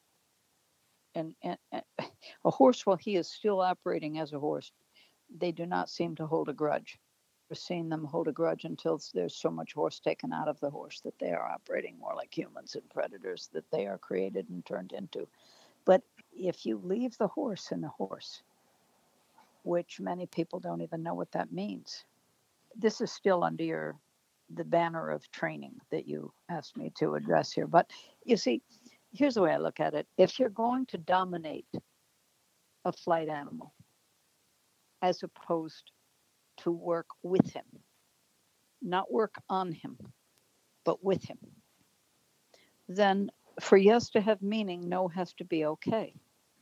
and, 1.14 1.34
and, 1.42 1.58
and 1.72 1.82
a 2.44 2.50
horse 2.50 2.84
while 2.84 2.96
he 2.96 3.16
is 3.16 3.28
still 3.28 3.60
operating 3.60 4.18
as 4.18 4.32
a 4.32 4.38
horse, 4.38 4.72
they 5.38 5.52
do 5.52 5.66
not 5.66 5.88
seem 5.88 6.16
to 6.16 6.26
hold 6.26 6.48
a 6.48 6.52
grudge 6.52 6.98
seen 7.58 7.88
them 7.88 8.04
hold 8.04 8.28
a 8.28 8.32
grudge 8.32 8.64
until 8.64 9.00
there's 9.14 9.34
so 9.34 9.50
much 9.50 9.74
horse 9.74 9.98
taken 10.00 10.32
out 10.32 10.48
of 10.48 10.60
the 10.60 10.70
horse 10.70 11.00
that 11.00 11.18
they 11.18 11.30
are 11.32 11.50
operating 11.50 11.98
more 11.98 12.14
like 12.14 12.36
humans 12.36 12.74
and 12.74 12.88
predators 12.90 13.48
that 13.52 13.70
they 13.70 13.86
are 13.86 13.98
created 13.98 14.48
and 14.50 14.64
turned 14.64 14.92
into. 14.92 15.26
But 15.84 16.02
if 16.32 16.64
you 16.64 16.80
leave 16.82 17.16
the 17.18 17.28
horse 17.28 17.72
in 17.72 17.80
the 17.80 17.88
horse, 17.88 18.42
which 19.62 20.00
many 20.00 20.26
people 20.26 20.60
don't 20.60 20.82
even 20.82 21.02
know 21.02 21.14
what 21.14 21.32
that 21.32 21.52
means, 21.52 22.04
this 22.76 23.00
is 23.00 23.12
still 23.12 23.42
under 23.44 23.64
your 23.64 23.96
the 24.56 24.64
banner 24.64 25.10
of 25.10 25.30
training 25.30 25.74
that 25.90 26.08
you 26.08 26.32
asked 26.48 26.76
me 26.76 26.90
to 26.96 27.14
address 27.14 27.52
here. 27.52 27.68
But 27.68 27.90
you 28.24 28.36
see, 28.36 28.62
here's 29.12 29.34
the 29.34 29.42
way 29.42 29.52
I 29.52 29.58
look 29.58 29.78
at 29.78 29.94
it. 29.94 30.08
If 30.18 30.38
you're 30.38 30.48
going 30.48 30.86
to 30.86 30.98
dominate 30.98 31.66
a 32.84 32.92
flight 32.92 33.28
animal, 33.28 33.72
as 35.02 35.22
opposed 35.22 35.92
to 36.62 36.70
work 36.70 37.06
with 37.22 37.52
him, 37.52 37.64
not 38.82 39.12
work 39.12 39.34
on 39.48 39.72
him, 39.72 39.96
but 40.84 41.02
with 41.04 41.22
him, 41.24 41.38
then 42.88 43.30
for 43.60 43.76
yes 43.76 44.10
to 44.10 44.20
have 44.20 44.42
meaning, 44.42 44.88
no 44.88 45.08
has 45.08 45.32
to 45.34 45.44
be 45.44 45.64
okay. 45.66 46.14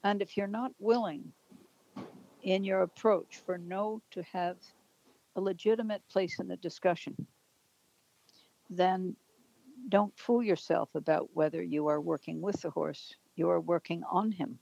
And 0.04 0.22
if 0.22 0.37
you're 0.37 0.46
not 0.46 0.72
willing 0.78 1.32
in 2.42 2.64
your 2.64 2.82
approach 2.82 3.40
for 3.44 3.58
no 3.58 4.00
to 4.12 4.22
have 4.22 4.56
a 5.37 5.40
legitimate 5.40 6.02
place 6.08 6.38
in 6.40 6.48
the 6.48 6.56
discussion, 6.56 7.14
then 8.70 9.16
don't 9.88 10.16
fool 10.18 10.42
yourself 10.42 10.90
about 10.94 11.30
whether 11.34 11.62
you 11.62 11.87
are 11.88 12.00
working 12.00 12.40
with 12.40 12.61
the 12.61 12.70
horse. 12.70 13.14
You 13.37 13.48
are 13.50 13.61
working 13.61 14.02
on 14.11 14.32
him. 14.32 14.58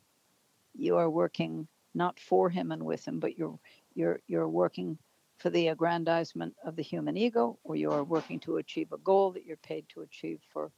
You 0.74 0.96
are 0.96 1.10
working 1.10 1.66
not 1.94 2.20
for 2.20 2.50
him 2.50 2.72
and 2.72 2.84
with 2.84 3.06
him, 3.06 3.18
but 3.18 3.38
you're 3.38 3.58
you're 3.94 4.20
you're 4.26 4.48
working 4.48 4.98
for 5.38 5.50
the 5.50 5.68
aggrandizement 5.68 6.54
of 6.64 6.76
the 6.76 6.82
human 6.82 7.16
ego, 7.16 7.58
or 7.62 7.76
you 7.76 7.90
are 7.90 8.04
working 8.04 8.40
to 8.40 8.56
achieve 8.56 8.92
a 8.92 8.98
goal 8.98 9.32
that 9.32 9.44
you're 9.44 9.56
paid 9.58 9.86
to 9.90 10.00
achieve 10.00 10.40
for 10.50 10.70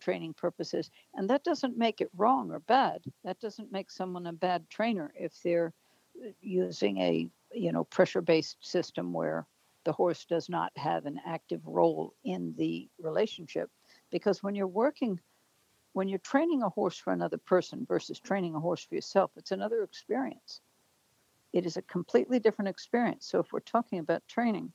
training 0.00 0.34
purposes. 0.34 0.90
And 1.14 1.28
that 1.30 1.44
doesn't 1.44 1.76
make 1.76 2.00
it 2.00 2.10
wrong 2.16 2.50
or 2.50 2.60
bad. 2.60 3.04
That 3.24 3.40
doesn't 3.40 3.70
make 3.70 3.90
someone 3.90 4.26
a 4.26 4.32
bad 4.32 4.68
trainer 4.68 5.12
if 5.14 5.40
they're 5.42 5.72
uh, 6.24 6.30
using 6.40 6.98
a 6.98 7.28
you 7.52 7.72
know 7.72 7.84
pressure-based 7.84 8.56
system 8.60 9.12
where 9.12 9.46
the 9.84 9.92
horse 9.92 10.24
does 10.24 10.48
not 10.48 10.72
have 10.76 11.06
an 11.06 11.20
active 11.26 11.66
role 11.66 12.14
in 12.24 12.54
the 12.58 12.88
relationship. 12.98 13.70
Because 14.10 14.42
when 14.42 14.54
you're 14.54 14.66
working, 14.66 15.20
when 15.92 16.08
you're 16.08 16.18
training 16.18 16.62
a 16.62 16.68
horse 16.68 16.98
for 16.98 17.12
another 17.12 17.38
person 17.38 17.86
versus 17.88 18.20
training 18.20 18.54
a 18.54 18.60
horse 18.60 18.84
for 18.84 18.94
yourself, 18.94 19.30
it's 19.36 19.52
another 19.52 19.82
experience 19.82 20.60
it 21.52 21.66
is 21.66 21.76
a 21.76 21.82
completely 21.82 22.38
different 22.38 22.68
experience. 22.68 23.26
So 23.26 23.38
if 23.40 23.52
we're 23.52 23.60
talking 23.60 23.98
about 23.98 24.26
training, 24.28 24.72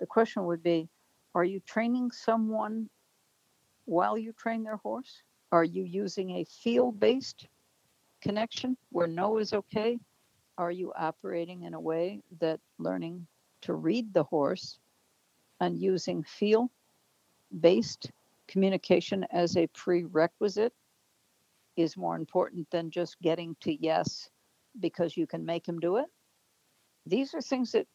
the 0.00 0.06
question 0.06 0.44
would 0.46 0.62
be 0.62 0.88
are 1.34 1.44
you 1.44 1.60
training 1.60 2.10
someone 2.10 2.88
while 3.84 4.18
you 4.18 4.32
train 4.32 4.64
their 4.64 4.76
horse? 4.76 5.22
Are 5.52 5.64
you 5.64 5.84
using 5.84 6.30
a 6.30 6.44
feel 6.44 6.92
based 6.92 7.46
connection 8.20 8.76
where 8.90 9.06
no 9.06 9.38
is 9.38 9.52
okay? 9.52 9.98
Are 10.58 10.70
you 10.70 10.92
operating 10.96 11.62
in 11.62 11.74
a 11.74 11.80
way 11.80 12.22
that 12.40 12.60
learning 12.78 13.26
to 13.62 13.74
read 13.74 14.12
the 14.12 14.24
horse 14.24 14.78
and 15.60 15.78
using 15.78 16.22
feel 16.22 16.70
based 17.60 18.10
communication 18.46 19.24
as 19.30 19.56
a 19.56 19.66
prerequisite 19.68 20.72
is 21.76 21.96
more 21.96 22.16
important 22.16 22.68
than 22.70 22.90
just 22.90 23.20
getting 23.20 23.56
to 23.60 23.72
yes 23.80 24.30
because 24.80 25.16
you 25.16 25.26
can 25.26 25.44
make 25.44 25.66
him 25.66 25.78
do 25.78 25.96
it? 25.96 26.06
These 27.08 27.34
are 27.34 27.40
things 27.40 27.72
that 27.72 27.86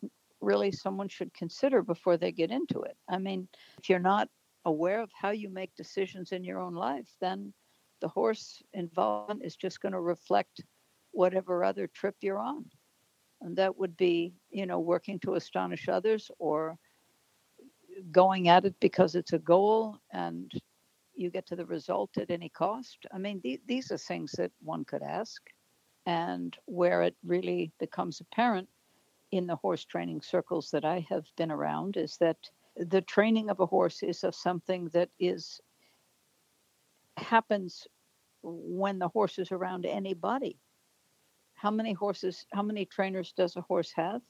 really 0.41 0.71
someone 0.71 1.08
should 1.08 1.34
consider 1.34 1.82
before 1.82 2.17
they 2.17 2.32
get 2.32 2.52
into 2.52 2.82
it. 2.82 2.97
I 3.10 3.17
mean, 3.17 3.47
if 3.80 3.89
you're 3.89 3.99
not 3.99 4.30
aware 4.65 5.02
of 5.02 5.12
how 5.13 5.32
you 5.32 5.49
make 5.49 5.76
decisions 5.76 6.32
in 6.32 6.43
your 6.43 6.60
own 6.60 6.73
life, 6.73 7.10
then 7.21 7.54
the 8.02 8.08
horse 8.08 8.62
involvement 8.73 9.43
is 9.43 9.56
just 9.56 9.82
going 9.82 9.93
to 9.93 10.02
reflect 10.02 10.62
whatever 11.12 11.63
other 11.63 11.88
trip 11.88 12.15
you're 12.21 12.39
on. 12.39 12.65
And 13.41 13.56
that 13.58 13.78
would 13.78 13.95
be, 13.97 14.34
you 14.52 14.65
know, 14.65 14.80
working 14.80 15.19
to 15.19 15.36
astonish 15.36 15.88
others 15.88 16.30
or 16.39 16.78
going 18.12 18.47
at 18.47 18.65
it 18.65 18.76
because 18.80 19.15
it's 19.15 19.34
a 19.34 19.39
goal 19.39 19.97
and 20.12 20.52
you 21.15 21.30
get 21.30 21.45
to 21.47 21.56
the 21.56 21.65
result 21.65 22.10
at 22.17 22.32
any 22.32 22.49
cost. 22.49 23.06
I 23.13 23.17
mean, 23.17 23.41
th- 23.41 23.62
these 23.67 23.91
are 23.91 23.97
things 23.97 24.32
that 24.38 24.52
one 24.62 24.86
could 24.86 25.04
ask. 25.04 25.41
And 26.06 26.56
where 26.65 27.04
it 27.04 27.15
really 27.23 27.71
becomes 27.80 28.19
apparent 28.19 28.67
in 29.34 29.48
the 29.48 29.56
horse 29.56 29.84
training 29.84 30.22
circles 30.22 30.69
that 30.69 30.86
I 30.86 31.04
have 31.10 31.26
been 31.38 31.50
around 31.50 31.98
is 31.98 32.17
that 32.17 32.38
the 32.78 33.02
training 33.02 33.50
of 33.50 33.60
a 33.60 33.65
horse 33.65 34.04
is 34.04 34.24
of 34.24 34.36
something 34.36 34.89
that 34.89 35.10
is 35.19 35.60
happens 37.17 37.88
when 38.43 39.00
the 39.00 39.08
horse 39.08 39.39
is 39.39 39.52
around 39.52 39.88
anybody. 39.88 40.60
How 41.56 41.72
many 41.72 41.93
horses, 41.93 42.46
how 42.54 42.62
many 42.62 42.86
trainers 42.86 43.34
does 43.36 43.56
a 43.56 43.62
horse 43.62 43.91
have? 43.96 44.22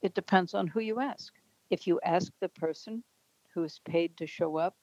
It 0.00 0.14
depends 0.14 0.54
on 0.54 0.66
who 0.66 0.80
you 0.80 0.98
ask. 0.98 1.34
If 1.68 1.86
you 1.86 2.00
ask 2.02 2.32
the 2.40 2.48
person 2.48 3.04
who's 3.52 3.80
paid 3.84 4.16
to 4.16 4.26
show 4.26 4.56
up 4.56 4.76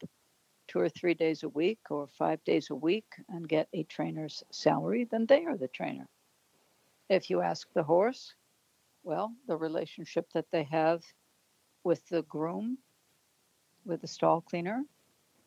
two 0.68 0.80
or 0.80 0.90
three 0.90 1.16
days 1.16 1.42
a 1.42 1.50
week 1.50 1.80
or 1.90 2.06
five 2.06 2.44
days 2.44 2.70
a 2.70 2.76
week 2.76 3.08
and 3.30 3.50
get 3.50 3.68
a 3.74 3.84
trainer's 3.86 4.44
salary, 4.52 5.08
then 5.10 5.26
they 5.26 5.44
are 5.46 5.58
the 5.58 5.70
trainer. 5.70 6.08
If 7.10 7.32
you 7.32 7.42
ask 7.42 7.68
the 7.74 7.84
horse, 7.84 8.36
well, 9.04 9.34
the 9.48 9.58
relationship 9.58 10.28
that 10.34 10.50
they 10.52 10.64
have 10.64 11.04
with 11.84 12.08
the 12.08 12.24
groom, 12.24 12.78
with 13.86 14.02
the 14.02 14.08
stall 14.08 14.42
cleaner, 14.42 14.84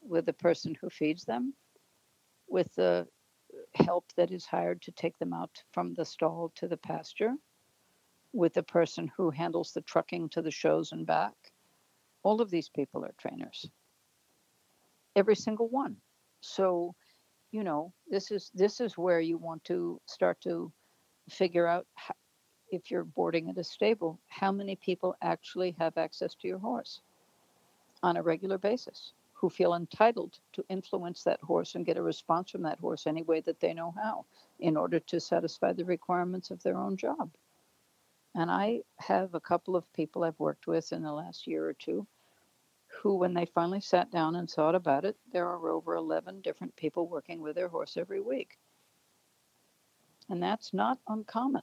with 0.02 0.26
the 0.26 0.32
person 0.32 0.76
who 0.80 0.90
feeds 0.90 1.24
them, 1.24 1.54
with 2.48 2.72
the 2.74 3.06
help 3.74 4.04
that 4.16 4.30
is 4.30 4.44
hired 4.44 4.82
to 4.82 4.92
take 4.92 5.18
them 5.18 5.32
out 5.32 5.62
from 5.72 5.94
the 5.94 6.04
stall 6.04 6.52
to 6.54 6.68
the 6.68 6.76
pasture, 6.76 7.34
with 8.32 8.52
the 8.52 8.62
person 8.62 9.10
who 9.16 9.30
handles 9.30 9.72
the 9.72 9.80
trucking 9.82 10.28
to 10.28 10.42
the 10.42 10.50
shows 10.50 10.92
and 10.92 11.06
back. 11.06 11.34
All 12.22 12.40
of 12.40 12.50
these 12.50 12.68
people 12.68 13.04
are 13.04 13.14
trainers. 13.18 13.68
Every 15.14 15.36
single 15.36 15.68
one. 15.68 15.96
So, 16.40 16.94
you 17.50 17.64
know, 17.64 17.94
this 18.08 18.30
is 18.30 18.50
this 18.54 18.80
is 18.80 18.98
where 18.98 19.20
you 19.20 19.38
want 19.38 19.64
to 19.64 20.00
start 20.06 20.40
to 20.42 20.70
figure 21.30 21.66
out 21.66 21.86
if 22.70 22.90
you're 22.90 23.04
boarding 23.04 23.48
at 23.48 23.58
a 23.58 23.64
stable, 23.64 24.18
how 24.28 24.52
many 24.52 24.76
people 24.76 25.16
actually 25.22 25.74
have 25.78 25.96
access 25.96 26.34
to 26.34 26.48
your 26.48 26.58
horse 26.58 27.00
on 28.02 28.16
a 28.16 28.22
regular 28.22 28.58
basis 28.58 29.12
who 29.32 29.50
feel 29.50 29.74
entitled 29.74 30.38
to 30.52 30.64
influence 30.68 31.22
that 31.22 31.40
horse 31.40 31.74
and 31.74 31.84
get 31.84 31.98
a 31.98 32.02
response 32.02 32.50
from 32.50 32.62
that 32.62 32.78
horse 32.78 33.06
any 33.06 33.22
way 33.22 33.40
that 33.40 33.60
they 33.60 33.74
know 33.74 33.94
how 33.96 34.24
in 34.60 34.76
order 34.76 34.98
to 34.98 35.20
satisfy 35.20 35.72
the 35.72 35.84
requirements 35.84 36.50
of 36.50 36.62
their 36.62 36.78
own 36.78 36.96
job. 36.96 37.30
And 38.34 38.50
I 38.50 38.82
have 38.98 39.34
a 39.34 39.40
couple 39.40 39.76
of 39.76 39.92
people 39.92 40.24
I've 40.24 40.38
worked 40.38 40.66
with 40.66 40.92
in 40.92 41.02
the 41.02 41.12
last 41.12 41.46
year 41.46 41.66
or 41.66 41.74
two 41.74 42.06
who, 42.88 43.16
when 43.16 43.34
they 43.34 43.46
finally 43.46 43.80
sat 43.80 44.10
down 44.10 44.36
and 44.36 44.48
thought 44.48 44.74
about 44.74 45.04
it, 45.04 45.16
there 45.32 45.48
are 45.48 45.68
over 45.68 45.94
11 45.94 46.40
different 46.40 46.74
people 46.76 47.06
working 47.06 47.40
with 47.40 47.54
their 47.56 47.68
horse 47.68 47.96
every 47.96 48.20
week. 48.20 48.58
And 50.30 50.42
that's 50.42 50.72
not 50.72 50.98
uncommon. 51.08 51.62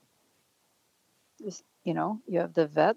You 1.84 1.93
know, 1.93 2.21
you 2.25 2.39
have 2.39 2.53
the 2.53 2.67
vet, 2.67 2.95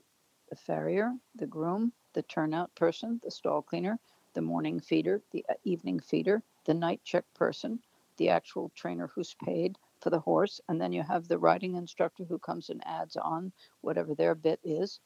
the 0.48 0.56
farrier, 0.56 1.12
the 1.34 1.46
groom, 1.46 1.92
the 2.12 2.22
turnout 2.22 2.74
person, 2.76 3.20
the 3.24 3.30
stall 3.30 3.62
cleaner, 3.62 3.98
the 4.34 4.42
morning 4.42 4.78
feeder, 4.78 5.22
the 5.32 5.44
uh, 5.48 5.54
evening 5.64 5.98
feeder, 5.98 6.42
the 6.64 6.74
night 6.74 7.00
check 7.04 7.24
person, 7.34 7.80
the 8.18 8.28
actual 8.28 8.70
trainer 8.76 9.08
who's 9.08 9.34
paid 9.44 9.76
for 10.00 10.10
the 10.10 10.20
horse, 10.20 10.60
and 10.68 10.80
then 10.80 10.92
you 10.92 11.02
have 11.02 11.26
the 11.26 11.38
riding 11.38 11.74
instructor 11.74 12.24
who 12.24 12.38
comes 12.38 12.70
and 12.70 12.80
adds 12.86 13.16
on 13.16 13.52
whatever 13.80 14.14
their 14.14 14.34
bit 14.34 14.60
is. 14.62 15.00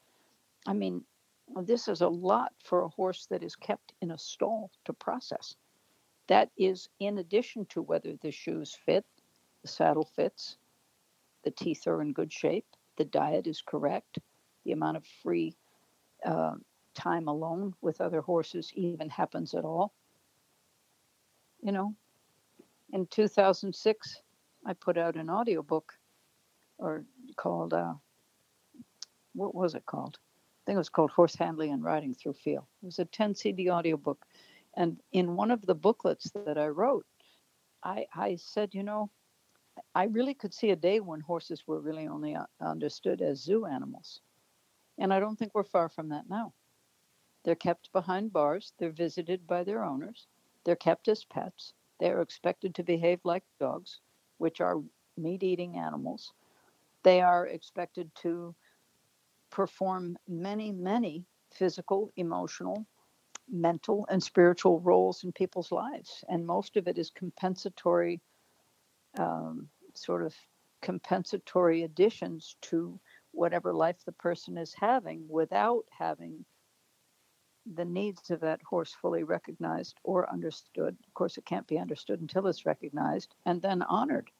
I 0.67 0.73
mean, 0.73 1.03
this 1.63 1.87
is 1.87 2.01
a 2.01 2.07
lot 2.07 2.53
for 2.63 2.83
a 2.83 2.89
horse 2.89 3.25
that 3.27 3.43
is 3.43 3.55
kept 3.55 3.93
in 4.01 4.11
a 4.11 4.17
stall 4.17 4.69
to 4.85 4.93
process. 4.93 5.55
That 6.27 6.51
is 6.57 6.89
in 6.99 7.17
addition 7.17 7.65
to 7.67 7.81
whether 7.81 8.15
the 8.21 8.31
shoes 8.31 8.77
fit, 8.85 9.05
the 9.63 9.67
saddle 9.67 10.05
fits, 10.05 10.57
the 11.43 11.51
teeth 11.51 11.87
are 11.87 12.01
in 12.01 12.13
good 12.13 12.31
shape, 12.31 12.65
the 12.97 13.05
diet 13.05 13.47
is 13.47 13.61
correct, 13.61 14.19
the 14.65 14.71
amount 14.71 14.97
of 14.97 15.05
free 15.23 15.55
uh, 16.25 16.53
time 16.93 17.27
alone 17.27 17.73
with 17.81 18.01
other 18.01 18.21
horses 18.21 18.71
even 18.73 19.09
happens 19.09 19.53
at 19.53 19.65
all. 19.65 19.93
You 21.61 21.71
know, 21.71 21.95
in 22.93 23.05
2006, 23.07 24.21
I 24.65 24.73
put 24.73 24.97
out 24.97 25.15
an 25.15 25.29
audiobook 25.29 25.93
or 26.77 27.05
called, 27.37 27.73
uh, 27.73 27.93
what 29.33 29.55
was 29.55 29.75
it 29.75 29.85
called? 29.85 30.17
I 30.19 30.61
think 30.65 30.75
it 30.75 30.79
was 30.79 30.89
called 30.89 31.11
Horse 31.11 31.35
Handling 31.35 31.71
and 31.71 31.83
Riding 31.83 32.13
Through 32.13 32.33
Feel. 32.33 32.67
It 32.81 32.85
was 32.85 32.99
a 32.99 33.05
10 33.05 33.35
CD 33.35 33.69
audiobook. 33.69 34.25
And 34.75 34.97
in 35.11 35.35
one 35.35 35.51
of 35.51 35.65
the 35.65 35.75
booklets 35.75 36.31
that 36.45 36.57
I 36.57 36.67
wrote, 36.67 37.05
I, 37.83 38.05
I 38.15 38.35
said, 38.35 38.73
you 38.73 38.83
know, 38.83 39.09
I 39.95 40.05
really 40.05 40.33
could 40.33 40.53
see 40.53 40.71
a 40.71 40.75
day 40.75 40.99
when 40.99 41.21
horses 41.21 41.67
were 41.67 41.79
really 41.79 42.07
only 42.07 42.35
uh, 42.35 42.45
understood 42.61 43.21
as 43.21 43.41
zoo 43.41 43.65
animals. 43.65 44.21
And 44.97 45.13
I 45.13 45.19
don't 45.19 45.37
think 45.37 45.53
we're 45.55 45.63
far 45.63 45.89
from 45.89 46.09
that 46.09 46.29
now. 46.29 46.53
They're 47.43 47.55
kept 47.55 47.91
behind 47.91 48.31
bars, 48.31 48.73
they're 48.77 48.91
visited 48.91 49.47
by 49.47 49.63
their 49.63 49.83
owners, 49.83 50.27
they're 50.63 50.75
kept 50.75 51.07
as 51.07 51.25
pets, 51.25 51.73
they 51.99 52.11
are 52.11 52.21
expected 52.21 52.75
to 52.75 52.83
behave 52.83 53.19
like 53.23 53.43
dogs, 53.59 54.01
which 54.37 54.61
are 54.61 54.81
meat 55.17 55.43
eating 55.43 55.77
animals. 55.77 56.33
They 57.03 57.21
are 57.21 57.47
expected 57.47 58.13
to 58.21 58.55
perform 59.49 60.17
many, 60.27 60.71
many 60.71 61.25
physical, 61.51 62.11
emotional, 62.15 62.85
mental, 63.49 64.05
and 64.09 64.21
spiritual 64.21 64.79
roles 64.79 65.23
in 65.23 65.31
people's 65.31 65.71
lives. 65.71 66.23
And 66.29 66.45
most 66.45 66.77
of 66.77 66.87
it 66.87 66.97
is 66.97 67.11
compensatory, 67.11 68.21
um, 69.17 69.67
sort 69.93 70.23
of 70.23 70.35
compensatory 70.81 71.83
additions 71.83 72.55
to 72.61 72.99
whatever 73.31 73.73
life 73.73 73.97
the 74.05 74.11
person 74.11 74.57
is 74.57 74.73
having 74.73 75.25
without 75.29 75.85
having 75.97 76.43
the 77.75 77.85
needs 77.85 78.31
of 78.31 78.39
that 78.41 78.61
horse 78.63 78.93
fully 78.93 79.23
recognized 79.23 79.99
or 80.03 80.31
understood. 80.31 80.97
Of 81.07 81.13
course, 81.13 81.37
it 81.37 81.45
can't 81.45 81.67
be 81.67 81.77
understood 81.77 82.19
until 82.19 82.47
it's 82.47 82.65
recognized 82.65 83.35
and 83.45 83.61
then 83.61 83.83
honored. 83.83 84.31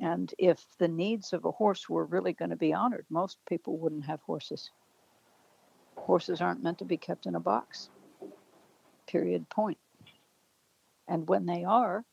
And 0.00 0.34
if 0.38 0.64
the 0.78 0.88
needs 0.88 1.32
of 1.32 1.44
a 1.44 1.50
horse 1.50 1.88
were 1.88 2.06
really 2.06 2.32
going 2.32 2.50
to 2.50 2.56
be 2.56 2.72
honored, 2.72 3.06
most 3.10 3.38
people 3.46 3.76
wouldn't 3.76 4.06
have 4.06 4.20
horses. 4.22 4.70
Horses 5.96 6.40
aren't 6.40 6.62
meant 6.62 6.78
to 6.78 6.84
be 6.84 6.96
kept 6.96 7.26
in 7.26 7.34
a 7.34 7.40
box. 7.40 7.90
Period, 9.06 9.48
point. 9.48 9.78
And 11.06 11.28
when 11.28 11.46
they 11.46 11.64
are, 11.64 12.04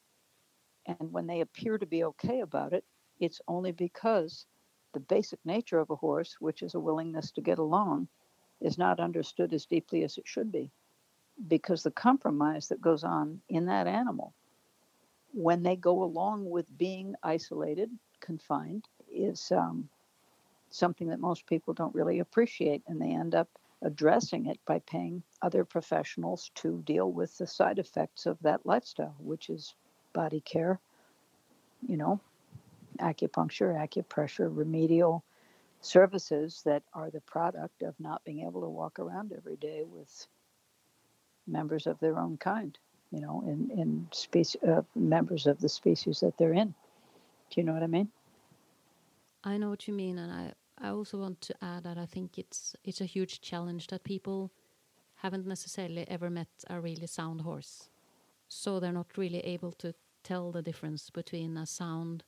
and 0.99 1.11
when 1.11 1.27
they 1.27 1.41
appear 1.41 1.77
to 1.77 1.85
be 1.85 2.03
okay 2.03 2.41
about 2.41 2.73
it, 2.73 2.83
it's 3.19 3.41
only 3.47 3.71
because 3.71 4.45
the 4.93 4.99
basic 4.99 5.39
nature 5.45 5.79
of 5.79 5.89
a 5.89 5.95
horse, 5.95 6.35
which 6.39 6.63
is 6.63 6.73
a 6.73 6.79
willingness 6.79 7.31
to 7.31 7.41
get 7.41 7.59
along, 7.59 8.07
is 8.61 8.77
not 8.77 8.99
understood 8.99 9.53
as 9.53 9.65
deeply 9.65 10.03
as 10.03 10.17
it 10.17 10.27
should 10.27 10.51
be. 10.51 10.71
Because 11.47 11.83
the 11.83 11.91
compromise 11.91 12.67
that 12.69 12.81
goes 12.81 13.03
on 13.03 13.41
in 13.49 13.65
that 13.65 13.87
animal 13.87 14.33
when 15.31 15.63
they 15.63 15.75
go 15.75 16.03
along 16.03 16.49
with 16.49 16.77
being 16.77 17.15
isolated, 17.23 17.89
confined, 18.19 18.85
is 19.11 19.51
um, 19.51 19.89
something 20.69 21.07
that 21.09 21.19
most 21.19 21.45
people 21.45 21.73
don't 21.73 21.95
really 21.95 22.19
appreciate. 22.19 22.83
And 22.87 23.01
they 23.01 23.11
end 23.13 23.35
up 23.35 23.47
addressing 23.81 24.47
it 24.47 24.59
by 24.65 24.79
paying 24.79 25.23
other 25.41 25.63
professionals 25.63 26.51
to 26.55 26.81
deal 26.85 27.11
with 27.11 27.37
the 27.37 27.47
side 27.47 27.79
effects 27.79 28.25
of 28.25 28.37
that 28.41 28.65
lifestyle, 28.65 29.15
which 29.19 29.49
is 29.49 29.75
body 30.13 30.41
care, 30.41 30.79
you 31.87 31.97
know, 31.97 32.19
acupuncture, 32.99 33.75
acupressure, 33.75 34.49
remedial 34.51 35.23
services 35.81 36.61
that 36.65 36.83
are 36.93 37.09
the 37.09 37.21
product 37.21 37.81
of 37.83 37.95
not 37.99 38.23
being 38.25 38.41
able 38.41 38.61
to 38.61 38.69
walk 38.69 38.99
around 38.99 39.33
every 39.35 39.55
day 39.55 39.83
with 39.85 40.27
members 41.47 41.87
of 41.87 41.99
their 41.99 42.17
own 42.17 42.37
kind, 42.37 42.77
you 43.11 43.21
know, 43.21 43.43
in, 43.47 43.71
in 43.71 44.07
species, 44.11 44.61
uh, 44.67 44.81
members 44.95 45.47
of 45.47 45.59
the 45.59 45.69
species 45.69 46.19
that 46.19 46.37
they're 46.37 46.53
in. 46.53 46.73
Do 47.49 47.61
you 47.61 47.63
know 47.63 47.73
what 47.73 47.83
I 47.83 47.87
mean? 47.87 48.09
I 49.43 49.57
know 49.57 49.69
what 49.69 49.87
you 49.87 49.93
mean, 49.93 50.17
and 50.17 50.31
I, 50.31 50.53
I 50.77 50.89
also 50.89 51.17
want 51.17 51.41
to 51.41 51.55
add 51.61 51.83
that 51.83 51.97
I 51.97 52.05
think 52.05 52.37
it's 52.37 52.75
it's 52.83 53.01
a 53.01 53.05
huge 53.05 53.41
challenge 53.41 53.87
that 53.87 54.03
people 54.03 54.51
haven't 55.15 55.47
necessarily 55.47 56.07
ever 56.09 56.29
met 56.29 56.47
a 56.69 56.79
really 56.79 57.07
sound 57.07 57.41
horse, 57.41 57.88
so 58.49 58.79
they're 58.79 58.91
not 58.91 59.17
really 59.17 59.39
able 59.39 59.71
to 59.73 59.93
tell 60.23 60.51
the 60.51 60.61
difference 60.61 61.09
between 61.09 61.55
a 61.55 61.65
sound, 61.65 62.23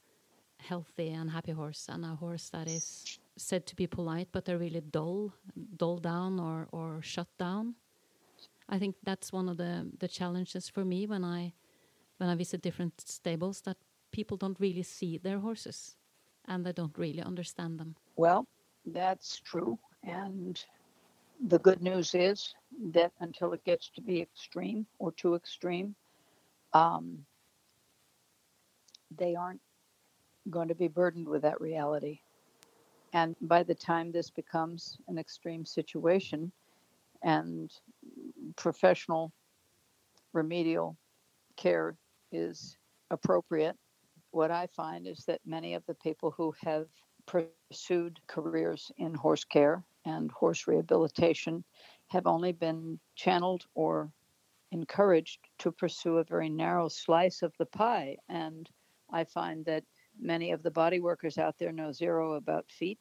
healthy, 0.59 1.09
and 1.09 1.31
happy 1.31 1.51
horse 1.51 1.87
and 1.89 2.05
a 2.05 2.15
horse 2.15 2.49
that 2.49 2.67
is 2.67 3.19
said 3.37 3.65
to 3.65 3.75
be 3.75 3.87
polite, 3.87 4.29
but 4.31 4.45
they're 4.45 4.57
really 4.57 4.81
dull, 4.81 5.33
dull 5.75 5.97
down 5.97 6.39
or, 6.39 6.67
or 6.71 7.01
shut 7.01 7.27
down. 7.37 7.75
I 8.69 8.79
think 8.79 8.95
that's 9.03 9.33
one 9.33 9.49
of 9.49 9.57
the, 9.57 9.89
the 9.99 10.07
challenges 10.07 10.69
for 10.69 10.85
me 10.85 11.05
when 11.05 11.23
I 11.23 11.53
when 12.17 12.29
I 12.29 12.35
visit 12.35 12.61
different 12.61 13.01
stables 13.01 13.61
that 13.61 13.77
people 14.11 14.37
don't 14.37 14.59
really 14.59 14.83
see 14.83 15.17
their 15.17 15.39
horses 15.39 15.95
and 16.47 16.63
they 16.63 16.71
don't 16.71 16.95
really 16.95 17.23
understand 17.23 17.79
them. 17.79 17.95
Well, 18.15 18.45
that's 18.85 19.39
true. 19.39 19.79
And 20.03 20.63
the 21.47 21.57
good 21.57 21.81
news 21.81 22.13
is 22.13 22.53
that 22.93 23.11
until 23.21 23.53
it 23.53 23.63
gets 23.63 23.89
to 23.95 24.01
be 24.01 24.21
extreme 24.21 24.85
or 24.99 25.11
too 25.13 25.33
extreme, 25.33 25.95
um, 26.73 27.25
they 29.17 29.35
aren't 29.35 29.61
going 30.49 30.67
to 30.67 30.75
be 30.75 30.87
burdened 30.87 31.27
with 31.27 31.41
that 31.43 31.61
reality. 31.61 32.19
And 33.13 33.35
by 33.41 33.63
the 33.63 33.75
time 33.75 34.11
this 34.11 34.29
becomes 34.29 34.97
an 35.07 35.17
extreme 35.17 35.65
situation 35.65 36.51
and 37.23 37.71
professional 38.55 39.31
remedial 40.33 40.97
care 41.57 41.97
is 42.31 42.77
appropriate, 43.11 43.77
what 44.31 44.49
I 44.49 44.67
find 44.67 45.07
is 45.07 45.25
that 45.27 45.41
many 45.45 45.73
of 45.73 45.85
the 45.85 45.93
people 45.95 46.31
who 46.31 46.53
have 46.63 46.87
pursued 47.25 48.19
careers 48.27 48.91
in 48.97 49.13
horse 49.13 49.43
care 49.43 49.83
and 50.05 50.31
horse 50.31 50.67
rehabilitation 50.67 51.63
have 52.07 52.25
only 52.25 52.53
been 52.53 52.99
channeled 53.15 53.65
or 53.75 54.09
encouraged 54.71 55.39
to 55.59 55.71
pursue 55.71 56.17
a 56.17 56.23
very 56.23 56.49
narrow 56.49 56.87
slice 56.87 57.41
of 57.41 57.53
the 57.57 57.65
pie. 57.65 58.17
And 58.29 58.69
I 59.11 59.23
find 59.25 59.65
that 59.65 59.83
many 60.19 60.51
of 60.51 60.63
the 60.63 60.71
body 60.71 60.99
workers 60.99 61.37
out 61.37 61.55
there 61.59 61.71
know 61.71 61.91
zero 61.91 62.33
about 62.33 62.71
feet. 62.71 62.99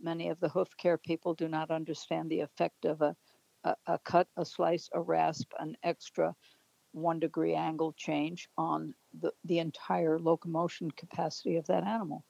Many 0.00 0.28
of 0.28 0.40
the 0.40 0.48
hoof 0.48 0.68
care 0.76 0.98
people 0.98 1.34
do 1.34 1.48
not 1.48 1.70
understand 1.70 2.30
the 2.30 2.40
effect 2.40 2.84
of 2.84 3.00
a, 3.02 3.16
a, 3.64 3.74
a 3.86 3.98
cut, 3.98 4.28
a 4.36 4.44
slice, 4.44 4.88
a 4.92 5.00
rasp, 5.00 5.52
an 5.58 5.76
extra 5.82 6.34
one 6.92 7.18
degree 7.18 7.54
angle 7.54 7.92
change 7.96 8.48
on 8.56 8.94
the, 9.20 9.32
the 9.44 9.58
entire 9.58 10.18
locomotion 10.18 10.90
capacity 10.92 11.56
of 11.56 11.66
that 11.66 11.84
animal. 11.84 12.24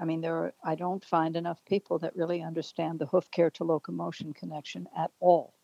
I 0.00 0.04
mean, 0.04 0.20
there 0.20 0.36
are, 0.36 0.54
I 0.62 0.74
don't 0.74 1.04
find 1.04 1.36
enough 1.36 1.64
people 1.64 1.98
that 2.00 2.14
really 2.14 2.42
understand 2.42 2.98
the 2.98 3.06
hoof 3.06 3.30
care 3.30 3.50
to 3.52 3.64
locomotion 3.64 4.32
connection 4.32 4.86
at 4.96 5.10
all. 5.20 5.54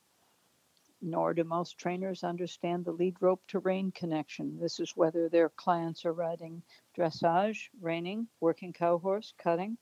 Nor 1.06 1.34
do 1.34 1.44
most 1.44 1.76
trainers 1.76 2.24
understand 2.24 2.84
the 2.84 2.92
lead 2.92 3.16
rope 3.20 3.42
to 3.48 3.58
rein 3.58 3.92
connection. 3.92 4.58
This 4.58 4.80
is 4.80 4.96
whether 4.96 5.28
their 5.28 5.50
clients 5.50 6.06
are 6.06 6.14
riding 6.14 6.62
dressage, 6.96 7.68
reining, 7.82 8.26
working 8.40 8.72
cow 8.72 8.96
horse, 8.96 9.34
cutting. 9.36 9.76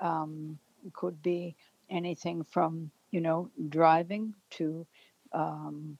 Um, 0.00 0.58
could 0.92 1.22
be 1.22 1.54
anything 1.88 2.42
from, 2.42 2.90
you 3.12 3.20
know, 3.20 3.50
driving 3.68 4.34
to 4.50 4.84
um, 5.32 5.96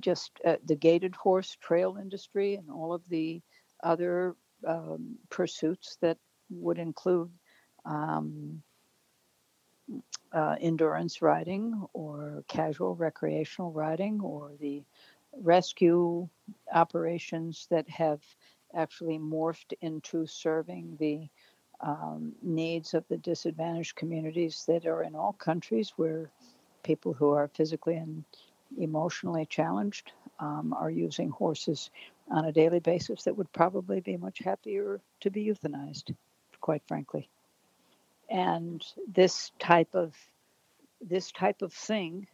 just 0.00 0.32
uh, 0.44 0.56
the 0.66 0.76
gaited 0.76 1.14
horse 1.14 1.56
trail 1.60 1.96
industry 1.98 2.56
and 2.56 2.70
all 2.70 2.92
of 2.92 3.08
the 3.08 3.40
other 3.82 4.36
um, 4.66 5.16
pursuits 5.30 5.96
that 6.02 6.18
would 6.50 6.78
include 6.78 7.30
um, 7.84 8.62
uh, 10.32 10.56
endurance 10.60 11.22
riding 11.22 11.86
or 11.92 12.44
casual 12.48 12.94
recreational 12.94 13.72
riding 13.72 14.20
or 14.20 14.52
the 14.60 14.82
rescue 15.42 16.28
operations 16.72 17.66
that 17.70 17.88
have 17.88 18.20
actually 18.74 19.18
morphed 19.18 19.72
into 19.80 20.26
serving 20.26 20.96
the 20.98 21.28
um, 21.80 22.32
needs 22.42 22.94
of 22.94 23.04
the 23.08 23.18
disadvantaged 23.18 23.96
communities 23.96 24.64
that 24.66 24.86
are 24.86 25.02
in 25.02 25.14
all 25.14 25.32
countries 25.32 25.92
where 25.96 26.30
people 26.82 27.12
who 27.12 27.30
are 27.30 27.48
physically 27.48 27.96
and 27.96 28.24
emotionally 28.78 29.46
challenged 29.46 30.12
um, 30.40 30.72
are 30.72 30.90
using 30.90 31.28
horses 31.30 31.90
on 32.30 32.44
a 32.46 32.52
daily 32.52 32.80
basis 32.80 33.24
that 33.24 33.36
would 33.36 33.52
probably 33.52 34.00
be 34.00 34.16
much 34.16 34.38
happier 34.38 35.00
to 35.20 35.30
be 35.30 35.46
euthanized, 35.46 36.14
quite 36.60 36.82
frankly. 36.86 37.28
And 38.28 38.84
this 39.06 39.52
type 39.58 39.94
of 39.94 40.14
this 41.00 41.30
type 41.30 41.62
of 41.62 41.72
thing 41.72 42.26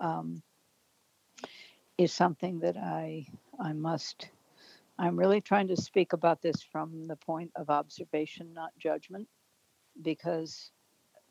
um, 0.00 0.42
is 1.98 2.12
something 2.12 2.60
that 2.60 2.76
I 2.76 3.26
I 3.60 3.72
must 3.72 4.30
I'm 4.98 5.18
really 5.18 5.40
trying 5.40 5.68
to 5.68 5.76
speak 5.76 6.12
about 6.12 6.40
this 6.40 6.62
from 6.62 7.06
the 7.08 7.16
point 7.16 7.50
of 7.56 7.68
observation, 7.68 8.54
not 8.54 8.70
judgment, 8.78 9.28
because 10.00 10.70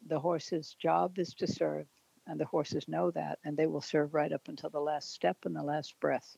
the 0.07 0.20
horse's 0.20 0.74
job 0.74 1.18
is 1.18 1.34
to 1.36 1.47
serve 1.47 1.88
and 2.28 2.39
the 2.39 2.45
horses 2.45 2.88
know 2.88 3.11
that, 3.11 3.39
and 3.43 3.57
they 3.57 3.68
will 3.68 3.82
serve 3.82 4.14
right 4.14 4.32
up 4.32 4.47
until 4.47 4.70
the 4.70 4.80
last 4.80 5.14
step 5.14 5.38
and 5.45 5.55
the 5.55 5.64
last 5.64 5.99
breath. 5.99 6.38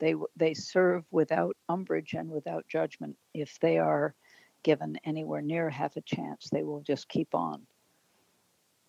They 0.00 0.14
they 0.36 0.54
serve 0.54 1.04
without 1.10 1.56
umbrage 1.68 2.14
and 2.14 2.30
without 2.30 2.68
judgment. 2.68 3.16
If 3.34 3.58
they 3.60 3.78
are 3.78 4.14
given 4.62 4.98
anywhere 5.04 5.42
near 5.42 5.70
half 5.70 5.96
a 5.96 6.00
chance, 6.00 6.48
they 6.50 6.62
will 6.62 6.80
just 6.80 7.08
keep 7.08 7.34
on. 7.34 7.66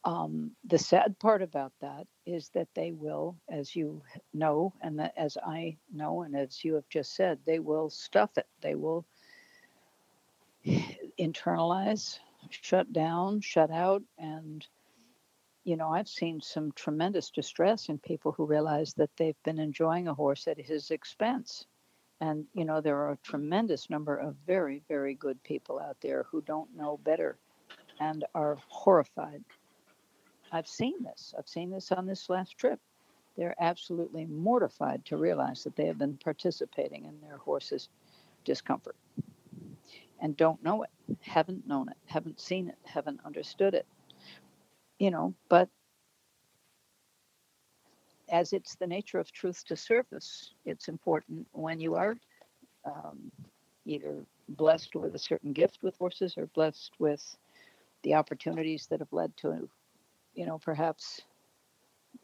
Um, 0.05 0.51
the 0.65 0.77
sad 0.77 1.19
part 1.19 1.41
about 1.41 1.73
that 1.81 2.07
is 2.25 2.49
that 2.49 2.69
they 2.73 2.91
will, 2.91 3.35
as 3.49 3.75
you 3.75 4.01
know, 4.33 4.73
and 4.81 5.11
as 5.17 5.37
I 5.37 5.77
know, 5.93 6.21
and 6.21 6.35
as 6.35 6.63
you 6.63 6.75
have 6.75 6.87
just 6.89 7.15
said, 7.15 7.39
they 7.45 7.59
will 7.59 7.89
stuff 7.89 8.37
it. 8.37 8.47
They 8.61 8.75
will 8.75 9.05
internalize, 11.19 12.19
shut 12.49 12.93
down, 12.93 13.41
shut 13.41 13.71
out, 13.71 14.01
and 14.17 14.65
you 15.65 15.75
know, 15.75 15.89
I've 15.89 16.07
seen 16.07 16.41
some 16.41 16.71
tremendous 16.71 17.29
distress 17.29 17.89
in 17.89 17.99
people 17.99 18.31
who 18.31 18.45
realize 18.45 18.93
that 18.95 19.11
they've 19.17 19.43
been 19.43 19.59
enjoying 19.59 20.07
a 20.07 20.13
horse 20.13 20.47
at 20.47 20.57
his 20.57 20.89
expense. 20.89 21.65
And, 22.21 22.45
you 22.53 22.65
know, 22.65 22.81
there 22.81 22.97
are 22.97 23.11
a 23.11 23.17
tremendous 23.17 23.89
number 23.89 24.17
of 24.17 24.35
very, 24.45 24.81
very 24.87 25.13
good 25.13 25.41
people 25.43 25.79
out 25.79 25.97
there 26.01 26.25
who 26.29 26.41
don't 26.41 26.75
know 26.75 26.97
better 27.03 27.37
and 27.99 28.25
are 28.35 28.57
horrified. 28.67 29.43
I've 30.51 30.67
seen 30.67 31.03
this. 31.03 31.33
I've 31.37 31.47
seen 31.47 31.69
this 31.69 31.91
on 31.91 32.05
this 32.05 32.29
last 32.29 32.57
trip. 32.57 32.79
They're 33.37 33.55
absolutely 33.59 34.25
mortified 34.25 35.05
to 35.05 35.17
realize 35.17 35.63
that 35.63 35.75
they 35.75 35.85
have 35.85 35.97
been 35.97 36.17
participating 36.17 37.05
in 37.05 37.21
their 37.21 37.37
horse's 37.37 37.89
discomfort 38.43 38.95
and 40.21 40.35
don't 40.35 40.61
know 40.61 40.83
it, 40.83 40.89
haven't 41.21 41.65
known 41.67 41.87
it, 41.87 41.97
haven't 42.05 42.41
seen 42.41 42.67
it, 42.67 42.77
haven't 42.83 43.21
understood 43.25 43.73
it 43.73 43.85
you 44.99 45.09
know, 45.11 45.33
but 45.47 45.69
as 48.31 48.53
it's 48.53 48.75
the 48.75 48.87
nature 48.87 49.19
of 49.19 49.31
truth 49.31 49.63
to 49.67 49.75
surface, 49.75 50.53
it's 50.65 50.87
important 50.87 51.47
when 51.51 51.79
you 51.79 51.95
are 51.95 52.15
um, 52.85 53.31
either 53.85 54.25
blessed 54.49 54.95
with 54.95 55.15
a 55.15 55.19
certain 55.19 55.53
gift 55.53 55.79
with 55.81 55.97
horses 55.97 56.35
or 56.37 56.47
blessed 56.47 56.91
with 56.99 57.35
the 58.03 58.15
opportunities 58.15 58.87
that 58.87 58.99
have 58.99 59.11
led 59.11 59.35
to, 59.37 59.67
you 60.33 60.45
know, 60.45 60.57
perhaps, 60.57 61.21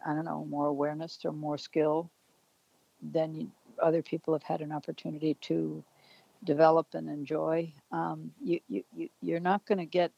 I 0.06 0.14
don't 0.14 0.26
know, 0.26 0.46
more 0.46 0.68
awareness 0.68 1.20
or 1.26 1.32
more 1.32 1.58
skill 1.58 2.10
than 3.12 3.34
you, 3.36 3.52
other 3.82 4.02
people 4.02 4.34
have 4.34 4.44
had 4.44 4.62
an 4.62 4.72
opportunity 4.72 5.36
to 5.42 5.84
develop 6.44 6.88
and 6.94 7.10
enjoy. 7.10 7.74
Um, 7.92 8.32
you, 8.42 8.60
you, 8.70 8.84
you, 8.96 9.10
you're 9.22 9.40
not 9.40 9.66
going 9.66 9.80
to 9.80 9.86
get 9.86 10.12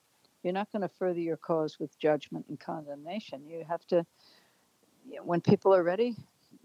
you're 0.44 0.54
not 0.54 0.72
going 0.72 0.82
to 0.84 0.90
further 0.90 1.20
your 1.20 1.38
cause 1.38 1.78
with 1.80 1.98
judgment 2.00 2.46
and 2.48 2.60
condemnation. 2.60 3.42
You 3.50 3.66
have 3.68 3.86
to, 3.88 4.06
when 5.24 5.42
people 5.42 5.74
are 5.74 5.84
ready, 5.84 6.16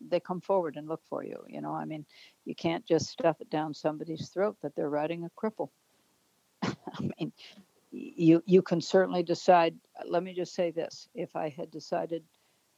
they 0.09 0.20
come 0.20 0.40
forward 0.40 0.76
and 0.76 0.88
look 0.88 1.03
for 1.09 1.24
you. 1.24 1.43
You 1.49 1.61
know, 1.61 1.72
I 1.72 1.84
mean, 1.84 2.05
you 2.45 2.55
can't 2.55 2.84
just 2.84 3.11
stuff 3.11 3.40
it 3.40 3.51
down 3.51 3.74
somebody's 3.74 4.28
throat 4.28 4.57
that 4.62 4.74
they're 4.74 4.90
riding 4.90 5.24
a 5.24 5.30
cripple. 5.30 5.70
I 6.62 7.11
mean, 7.18 7.32
you 7.90 8.43
you 8.47 8.62
can 8.62 8.80
certainly 8.80 9.22
decide. 9.22 9.76
Let 10.07 10.22
me 10.22 10.34
just 10.34 10.55
say 10.55 10.70
this: 10.70 11.09
if 11.14 11.36
I 11.36 11.49
had 11.49 11.70
decided, 11.70 12.22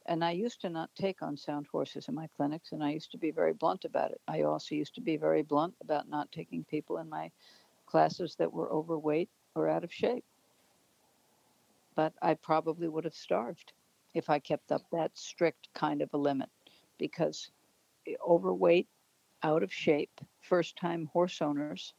and 0.05 0.23
I 0.23 0.31
used 0.31 0.61
to 0.61 0.69
not 0.69 0.89
take 0.95 1.21
on 1.21 1.37
sound 1.37 1.67
horses 1.71 2.07
in 2.07 2.15
my 2.15 2.27
clinics, 2.35 2.71
and 2.71 2.83
I 2.83 2.91
used 2.91 3.11
to 3.11 3.17
be 3.17 3.31
very 3.31 3.53
blunt 3.53 3.85
about 3.85 4.11
it. 4.11 4.21
I 4.27 4.41
also 4.41 4.75
used 4.75 4.95
to 4.95 5.01
be 5.01 5.17
very 5.17 5.41
blunt 5.41 5.73
about 5.81 6.09
not 6.09 6.31
taking 6.31 6.63
people 6.65 6.97
in 6.97 7.09
my 7.09 7.31
classes 7.85 8.35
that 8.35 8.51
were 8.51 8.71
overweight 8.71 9.29
or 9.55 9.69
out 9.69 9.83
of 9.83 9.93
shape 9.93 10.25
but 11.95 12.13
I 12.21 12.33
probably 12.33 12.87
would 12.87 13.05
have 13.05 13.15
starved 13.15 13.71
if 14.15 14.29
I 14.29 14.39
kept 14.39 14.71
up 14.71 14.81
that 14.91 15.17
strict 15.17 15.69
kind 15.75 16.01
of 16.01 16.09
a 16.13 16.17
limit 16.17 16.49
because 16.97 17.51
eh, 18.07 18.15
overweight, 18.27 18.87
out 19.43 19.61
of 19.61 19.71
shape, 19.71 20.21
first 20.41 20.75
time 20.77 21.05
horse 21.13 21.41
owners 21.41 21.93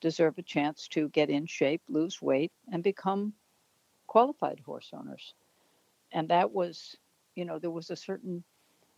deserve 0.00 0.38
a 0.38 0.42
chance 0.42 0.88
to 0.88 1.08
get 1.10 1.30
in 1.30 1.46
shape, 1.46 1.82
lose 1.88 2.20
weight, 2.22 2.50
and 2.72 2.82
become 2.82 3.32
qualified 4.08 4.60
horse 4.60 4.90
owners. 4.92 5.34
And 6.12 6.28
that 6.28 6.50
was, 6.50 6.96
you 7.36 7.44
know, 7.44 7.58
there 7.58 7.70
was 7.70 7.90
a 7.90 7.96
certain 7.96 8.42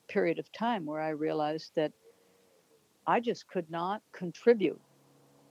period 0.09 0.39
of 0.39 0.51
time 0.53 0.87
where 0.87 1.01
I 1.01 1.11
realized 1.11 1.73
that 1.75 1.93
I 3.07 3.21
just 3.21 3.49
could 3.49 3.71
not 3.71 4.03
contribute 4.13 4.81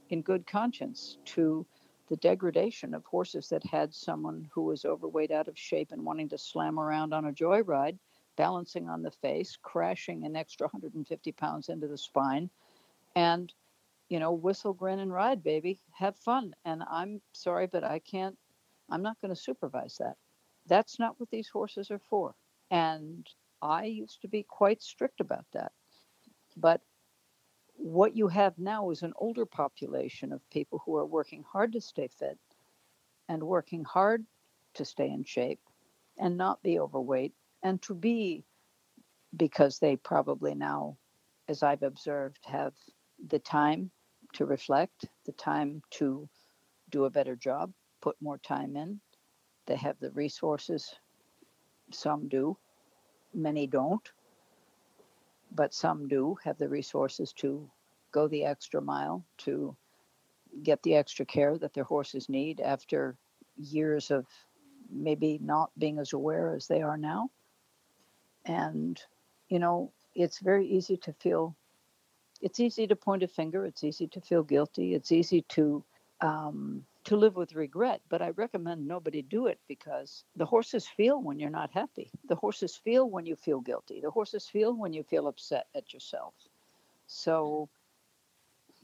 in 0.10 0.22
good 0.22 0.48
conscience 0.48 1.18
to 1.26 1.66
the 2.10 2.18
degradation 2.18 2.94
of 2.94 3.06
horses 3.06 3.50
that 3.50 3.64
had 3.64 3.94
someone 3.94 4.50
who 4.54 4.64
was 4.64 4.86
overweight, 4.86 5.32
out 5.32 5.48
of 5.48 5.58
shape, 5.58 5.92
and 5.92 6.04
wanting 6.04 6.30
to 6.30 6.38
slam 6.38 6.80
around 6.80 7.14
on 7.14 7.26
a 7.26 7.32
joyride, 7.32 7.98
balancing 8.36 8.90
on 8.90 9.04
the 9.04 9.12
face, 9.12 9.58
crashing 9.62 10.26
an 10.26 10.36
extra 10.36 10.66
150 10.68 11.32
pounds 11.34 11.70
into 11.70 11.88
the 11.88 11.98
spine, 11.98 12.50
and 13.16 13.54
you 14.10 14.20
know, 14.20 14.32
whistle, 14.32 14.74
grin, 14.74 15.00
and 15.00 15.14
ride, 15.14 15.44
baby. 15.44 15.80
Have 15.92 16.18
fun. 16.18 16.54
And 16.66 16.84
I'm 16.90 17.22
sorry, 17.34 17.68
but 17.68 17.84
I 17.84 18.00
can't, 18.00 18.36
I'm 18.90 19.04
not 19.04 19.22
going 19.22 19.34
to 19.34 19.40
supervise 19.40 19.98
that. 20.00 20.16
That's 20.68 21.00
not 21.00 21.20
what 21.20 21.30
these 21.30 21.48
horses 21.48 21.92
are 21.92 22.02
for. 22.10 22.34
And 22.72 23.28
I 23.62 23.86
used 23.86 24.22
to 24.22 24.28
be 24.28 24.44
quite 24.44 24.82
strict 24.82 25.22
about 25.22 25.46
that. 25.54 25.72
But 26.58 26.82
what 27.80 28.16
you 28.18 28.30
have 28.30 28.60
now 28.60 28.92
is 28.92 29.04
an 29.04 29.14
older 29.18 29.46
population 29.48 30.34
of 30.34 30.50
people 30.52 30.82
who 30.86 30.98
are 30.98 31.08
working 31.08 31.44
hard 31.52 31.74
to 31.74 31.82
stay 31.82 32.10
fit 32.10 32.40
and 33.30 33.44
working 33.44 33.86
hard 33.86 34.26
to 34.76 34.86
stay 34.86 35.10
in 35.10 35.24
shape 35.24 35.62
and 36.20 36.38
not 36.38 36.64
be 36.64 36.80
overweight 36.80 37.34
and 37.64 37.82
to 37.82 37.96
be 37.96 38.46
because 39.38 39.80
they 39.80 39.96
probably 39.98 40.56
now 40.56 40.98
as 41.50 41.64
i've 41.64 41.84
observed 41.84 42.40
have 42.46 42.74
the 43.30 43.40
time 43.40 43.92
to 44.34 44.46
reflect 44.46 45.08
the 45.26 45.34
time 45.34 45.82
to 45.92 46.30
do 46.92 47.06
a 47.06 47.12
better 47.12 47.36
job 47.36 47.72
put 48.02 48.16
more 48.22 48.38
time 48.40 48.76
in. 48.76 49.02
They 49.68 49.76
have 49.78 50.00
the 50.00 50.12
resources 50.12 50.96
Some 51.92 52.30
do, 52.30 52.58
many 53.34 53.68
don't, 53.68 54.08
but 55.52 55.74
some 55.74 56.08
do 56.08 56.38
have 56.44 56.58
the 56.58 56.70
resources 56.70 57.34
to 57.34 57.70
go 58.12 58.28
the 58.28 58.46
extra 58.46 58.82
mile 58.82 59.24
to 59.38 59.76
get 60.64 60.82
the 60.84 60.96
extra 60.96 61.26
care 61.26 61.58
that 61.58 61.74
their 61.74 61.84
horses 61.84 62.30
need 62.30 62.60
after 62.60 63.18
years 63.58 64.12
of 64.12 64.26
maybe 64.92 65.40
not 65.42 65.72
being 65.78 66.00
as 66.00 66.14
aware 66.14 66.56
as 66.56 66.68
they 66.68 66.82
are 66.82 66.98
now. 66.98 67.30
And, 68.46 69.00
you 69.50 69.60
know, 69.60 69.92
it's 70.16 70.40
very 70.40 70.68
easy 70.68 70.98
to 70.98 71.14
feel, 71.14 71.56
it's 72.42 72.60
easy 72.60 72.88
to 72.88 72.96
point 72.96 73.24
a 73.24 73.28
finger, 73.28 73.66
it's 73.66 73.84
easy 73.84 74.08
to 74.08 74.22
feel 74.22 74.44
guilty, 74.44 74.96
it's 74.96 75.12
easy 75.12 75.44
to, 75.50 75.84
um, 76.22 76.84
to 77.10 77.18
live 77.18 77.36
with 77.36 77.56
regret, 77.56 78.02
but 78.08 78.22
I 78.22 78.30
recommend 78.30 78.88
nobody 78.88 79.24
do 79.24 79.48
it 79.48 79.60
because 79.68 80.26
the 80.36 80.46
horses 80.46 80.88
feel 80.88 81.20
when 81.20 81.40
you're 81.40 81.50
not 81.50 81.72
happy. 81.72 82.12
The 82.28 82.36
horses 82.36 82.76
feel 82.76 83.10
when 83.10 83.26
you 83.26 83.36
feel 83.36 83.62
guilty. 83.62 84.00
The 84.00 84.12
horses 84.12 84.48
feel 84.48 84.76
when 84.76 84.94
you 84.94 85.02
feel 85.02 85.28
upset 85.28 85.66
at 85.74 85.92
yourself. 85.92 86.36
So 87.08 87.68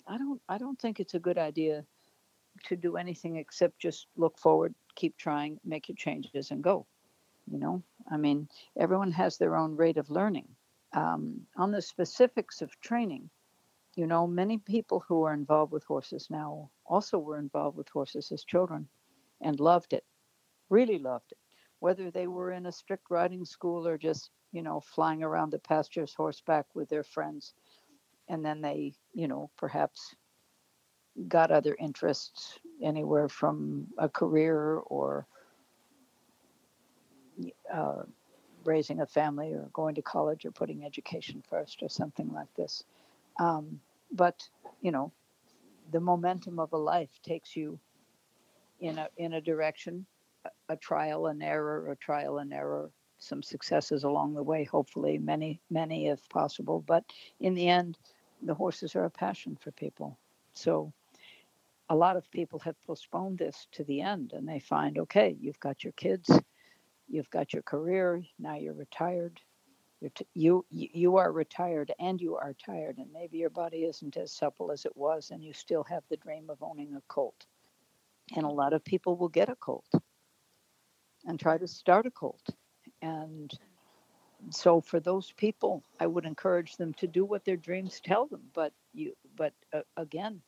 I 0.07 0.17
don't 0.17 0.41
I 0.49 0.57
don't 0.57 0.79
think 0.79 0.99
it's 0.99 1.13
a 1.13 1.19
good 1.19 1.37
idea 1.37 1.85
to 2.63 2.75
do 2.75 2.97
anything 2.97 3.35
except 3.35 3.77
just 3.77 4.07
look 4.17 4.39
forward, 4.39 4.73
keep 4.95 5.15
trying, 5.17 5.59
make 5.63 5.87
your 5.87 5.95
changes, 5.95 6.49
and 6.49 6.63
go. 6.63 6.87
You 7.51 7.59
know, 7.59 7.83
I 8.09 8.17
mean, 8.17 8.49
everyone 8.75 9.11
has 9.11 9.37
their 9.37 9.55
own 9.55 9.75
rate 9.75 9.97
of 9.97 10.09
learning. 10.09 10.47
Um, 10.93 11.41
on 11.57 11.69
the 11.69 11.81
specifics 11.81 12.63
of 12.63 12.79
training, 12.81 13.29
you 13.95 14.07
know, 14.07 14.27
many 14.27 14.57
people 14.57 15.03
who 15.07 15.23
are 15.23 15.33
involved 15.33 15.71
with 15.71 15.83
horses 15.85 16.27
now 16.29 16.69
also 16.85 17.17
were 17.17 17.39
involved 17.39 17.77
with 17.77 17.89
horses 17.89 18.31
as 18.31 18.43
children 18.43 18.87
and 19.41 19.59
loved 19.59 19.93
it, 19.93 20.03
really 20.69 20.99
loved 20.99 21.31
it. 21.31 21.37
Whether 21.79 22.11
they 22.11 22.27
were 22.27 22.51
in 22.51 22.65
a 22.65 22.71
strict 22.71 23.05
riding 23.09 23.45
school 23.45 23.87
or 23.87 23.97
just, 23.97 24.31
you 24.51 24.61
know, 24.61 24.81
flying 24.81 25.23
around 25.23 25.51
the 25.51 25.59
pastures 25.59 26.13
horseback 26.13 26.65
with 26.73 26.89
their 26.89 27.03
friends. 27.03 27.53
And 28.27 28.43
then 28.43 28.61
they, 28.61 28.93
you 29.13 29.27
know, 29.27 29.49
perhaps 29.57 30.15
got 31.27 31.51
other 31.51 31.75
interests 31.79 32.59
anywhere 32.81 33.29
from 33.29 33.87
a 33.97 34.09
career 34.09 34.77
or 34.77 35.25
uh, 37.73 38.03
raising 38.65 39.01
a 39.01 39.05
family 39.05 39.53
or 39.53 39.69
going 39.73 39.95
to 39.95 40.01
college 40.01 40.45
or 40.45 40.51
putting 40.51 40.83
education 40.83 41.43
first 41.47 41.81
or 41.83 41.89
something 41.89 42.31
like 42.33 42.53
this. 42.55 42.83
Um, 43.39 43.79
but 44.11 44.47
you 44.81 44.91
know, 44.91 45.11
the 45.91 45.99
momentum 45.99 46.59
of 46.59 46.73
a 46.73 46.77
life 46.77 47.19
takes 47.23 47.55
you 47.55 47.79
in 48.79 48.97
a 48.97 49.09
in 49.17 49.33
a 49.33 49.41
direction, 49.41 50.05
a, 50.45 50.73
a 50.73 50.75
trial 50.77 51.27
and 51.27 51.43
error, 51.43 51.91
a 51.91 51.95
trial 51.95 52.39
and 52.39 52.53
error, 52.53 52.91
some 53.17 53.43
successes 53.43 54.03
along 54.03 54.33
the 54.33 54.43
way, 54.43 54.63
hopefully 54.63 55.17
many 55.17 55.59
many 55.69 56.07
if 56.07 56.27
possible. 56.29 56.83
But 56.85 57.03
in 57.39 57.53
the 57.53 57.67
end, 57.67 57.97
the 58.41 58.53
horses 58.53 58.95
are 58.95 59.05
a 59.05 59.09
passion 59.09 59.57
for 59.61 59.71
people. 59.71 60.17
So 60.53 60.93
a 61.89 61.95
lot 61.95 62.17
of 62.17 62.29
people 62.31 62.59
have 62.59 62.81
postponed 62.85 63.37
this 63.37 63.67
to 63.73 63.83
the 63.83 64.01
end 64.01 64.33
and 64.33 64.47
they 64.47 64.59
find 64.59 64.97
okay 64.97 65.35
you've 65.39 65.59
got 65.59 65.83
your 65.83 65.93
kids 65.93 66.29
you've 67.07 67.29
got 67.29 67.53
your 67.53 67.61
career 67.61 68.23
now 68.39 68.55
you're 68.55 68.73
retired 68.73 69.39
t- 70.15 70.27
you 70.33 70.65
you 70.69 71.17
are 71.17 71.31
retired 71.31 71.91
and 71.99 72.21
you 72.21 72.35
are 72.35 72.53
tired 72.53 72.97
and 72.97 73.11
maybe 73.11 73.37
your 73.37 73.49
body 73.49 73.83
isn't 73.83 74.17
as 74.17 74.31
supple 74.31 74.71
as 74.71 74.85
it 74.85 74.95
was 74.95 75.31
and 75.31 75.43
you 75.43 75.53
still 75.53 75.83
have 75.83 76.03
the 76.09 76.17
dream 76.17 76.49
of 76.49 76.61
owning 76.61 76.93
a 76.95 77.01
colt 77.07 77.45
and 78.35 78.45
a 78.45 78.49
lot 78.49 78.73
of 78.73 78.83
people 78.83 79.15
will 79.15 79.29
get 79.29 79.49
a 79.49 79.55
colt 79.55 79.89
and 81.25 81.39
try 81.39 81.57
to 81.57 81.67
start 81.67 82.05
a 82.05 82.11
colt 82.11 82.49
and 83.01 83.51
so 84.49 84.81
for 84.81 84.99
those 84.99 85.31
people 85.33 85.83
i 85.99 86.05
would 86.05 86.25
encourage 86.25 86.75
them 86.77 86.93
to 86.93 87.07
do 87.07 87.25
what 87.25 87.45
their 87.45 87.57
dreams 87.57 87.99
tell 88.03 88.27
them 88.27 88.41
but 88.53 88.73
you 88.93 89.13
but 89.35 89.53
uh, 89.73 89.81
again 89.97 90.41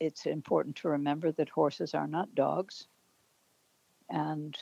it's 0.00 0.26
important 0.26 0.76
to 0.76 0.88
remember 0.88 1.32
that 1.32 1.48
horses 1.48 1.94
are 1.94 2.06
not 2.06 2.34
dogs. 2.34 2.88
And 4.10 4.56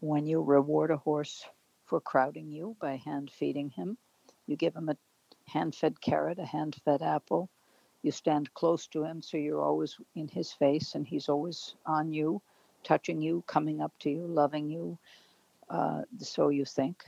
when 0.00 0.26
you 0.26 0.42
reward 0.42 0.90
a 0.90 0.96
horse 0.96 1.44
for 1.90 2.00
crowding 2.00 2.52
you 2.52 2.76
by 2.80 2.94
hand 3.04 3.32
feeding 3.32 3.68
him, 3.68 3.98
you 4.46 4.56
give 4.56 4.76
him 4.76 4.88
a 4.88 4.96
hand 5.48 5.74
fed 5.74 6.00
carrot, 6.00 6.38
a 6.38 6.46
hand 6.46 6.76
fed 6.84 7.02
apple. 7.02 7.50
You 8.02 8.12
stand 8.12 8.54
close 8.54 8.86
to 8.88 9.02
him 9.02 9.20
so 9.20 9.36
you're 9.36 9.60
always 9.60 9.98
in 10.14 10.28
his 10.28 10.52
face 10.52 10.94
and 10.94 11.04
he's 11.04 11.28
always 11.28 11.74
on 11.84 12.12
you, 12.12 12.40
touching 12.84 13.20
you, 13.20 13.42
coming 13.48 13.82
up 13.82 13.92
to 14.00 14.10
you, 14.10 14.24
loving 14.28 14.70
you. 14.70 14.98
Uh, 15.68 16.02
so 16.18 16.50
you 16.50 16.64
think 16.64 17.04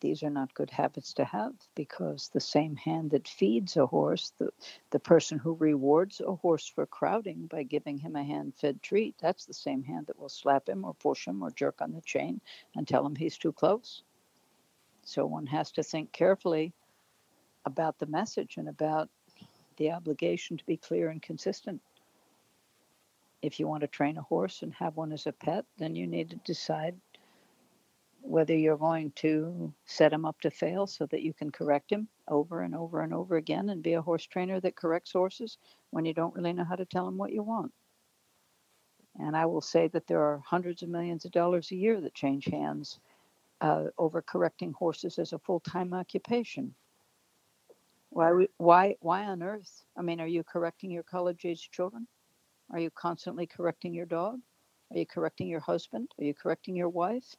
these 0.00 0.22
are 0.22 0.30
not 0.30 0.54
good 0.54 0.70
habits 0.70 1.14
to 1.14 1.24
have 1.24 1.54
because 1.74 2.28
the 2.28 2.40
same 2.40 2.76
hand 2.76 3.10
that 3.10 3.28
feeds 3.28 3.76
a 3.76 3.86
horse, 3.86 4.32
the, 4.38 4.50
the 4.90 4.98
person 4.98 5.38
who 5.38 5.54
rewards 5.54 6.20
a 6.20 6.34
horse 6.34 6.66
for 6.68 6.86
crowding 6.86 7.46
by 7.46 7.62
giving 7.62 7.98
him 7.98 8.16
a 8.16 8.22
hand 8.24 8.54
fed 8.56 8.82
treat, 8.82 9.14
that's 9.20 9.46
the 9.46 9.54
same 9.54 9.82
hand 9.82 10.06
that 10.06 10.18
will 10.18 10.28
slap 10.28 10.68
him 10.68 10.84
or 10.84 10.94
push 10.94 11.26
him 11.26 11.42
or 11.42 11.50
jerk 11.50 11.80
on 11.80 11.92
the 11.92 12.02
chain 12.02 12.40
and 12.74 12.86
tell 12.86 13.06
him 13.06 13.14
he's 13.14 13.38
too 13.38 13.52
close. 13.52 14.02
So 15.04 15.24
one 15.24 15.46
has 15.46 15.70
to 15.72 15.82
think 15.82 16.12
carefully 16.12 16.72
about 17.64 17.98
the 17.98 18.06
message 18.06 18.56
and 18.56 18.68
about 18.68 19.08
the 19.76 19.92
obligation 19.92 20.56
to 20.56 20.64
be 20.64 20.76
clear 20.76 21.10
and 21.10 21.22
consistent. 21.22 21.80
If 23.42 23.60
you 23.60 23.68
want 23.68 23.82
to 23.82 23.88
train 23.88 24.16
a 24.16 24.22
horse 24.22 24.62
and 24.62 24.72
have 24.74 24.96
one 24.96 25.12
as 25.12 25.26
a 25.26 25.32
pet, 25.32 25.64
then 25.78 25.94
you 25.94 26.06
need 26.06 26.30
to 26.30 26.36
decide 26.44 26.96
whether 28.28 28.54
you're 28.54 28.76
going 28.76 29.12
to 29.12 29.72
set 29.84 30.12
him 30.12 30.24
up 30.24 30.40
to 30.40 30.50
fail 30.50 30.86
so 30.86 31.06
that 31.06 31.22
you 31.22 31.32
can 31.32 31.50
correct 31.50 31.90
him 31.90 32.08
over 32.28 32.62
and 32.62 32.74
over 32.74 33.00
and 33.00 33.14
over 33.14 33.36
again 33.36 33.68
and 33.68 33.82
be 33.82 33.92
a 33.92 34.02
horse 34.02 34.26
trainer 34.26 34.60
that 34.60 34.74
corrects 34.76 35.12
horses 35.12 35.58
when 35.90 36.04
you 36.04 36.12
don't 36.12 36.34
really 36.34 36.52
know 36.52 36.64
how 36.64 36.74
to 36.74 36.84
tell 36.84 37.06
them 37.06 37.16
what 37.16 37.32
you 37.32 37.42
want. 37.42 37.72
And 39.18 39.36
I 39.36 39.46
will 39.46 39.60
say 39.60 39.88
that 39.88 40.06
there 40.06 40.20
are 40.20 40.42
hundreds 40.44 40.82
of 40.82 40.88
millions 40.88 41.24
of 41.24 41.30
dollars 41.30 41.70
a 41.70 41.76
year 41.76 42.00
that 42.00 42.14
change 42.14 42.46
hands 42.46 42.98
uh, 43.60 43.84
over 43.96 44.20
correcting 44.20 44.72
horses 44.72 45.18
as 45.18 45.32
a 45.32 45.38
full 45.38 45.60
time 45.60 45.94
occupation. 45.94 46.74
Why, 48.10 48.46
why, 48.58 48.96
why 49.00 49.24
on 49.24 49.42
earth? 49.42 49.84
I 49.96 50.02
mean, 50.02 50.20
are 50.20 50.26
you 50.26 50.42
correcting 50.42 50.90
your 50.90 51.02
college 51.04 51.44
age 51.44 51.70
children? 51.70 52.06
Are 52.70 52.80
you 52.80 52.90
constantly 52.90 53.46
correcting 53.46 53.94
your 53.94 54.06
dog? 54.06 54.40
Are 54.90 54.98
you 54.98 55.06
correcting 55.06 55.48
your 55.48 55.60
husband? 55.60 56.08
Are 56.18 56.24
you 56.24 56.34
correcting 56.34 56.76
your 56.76 56.88
wife? 56.88 57.36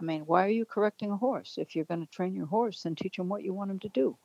I 0.00 0.02
mean, 0.02 0.22
why 0.22 0.44
are 0.44 0.50
you 0.50 0.64
correcting 0.64 1.10
a 1.10 1.16
horse? 1.16 1.56
If 1.56 1.76
you're 1.76 1.84
going 1.84 2.00
to 2.00 2.12
train 2.12 2.34
your 2.34 2.46
horse, 2.46 2.82
then 2.82 2.94
teach 2.94 3.18
him 3.18 3.28
what 3.28 3.44
you 3.44 3.54
want 3.54 3.70
him 3.70 3.78
to 3.80 3.88
do. 3.88 4.16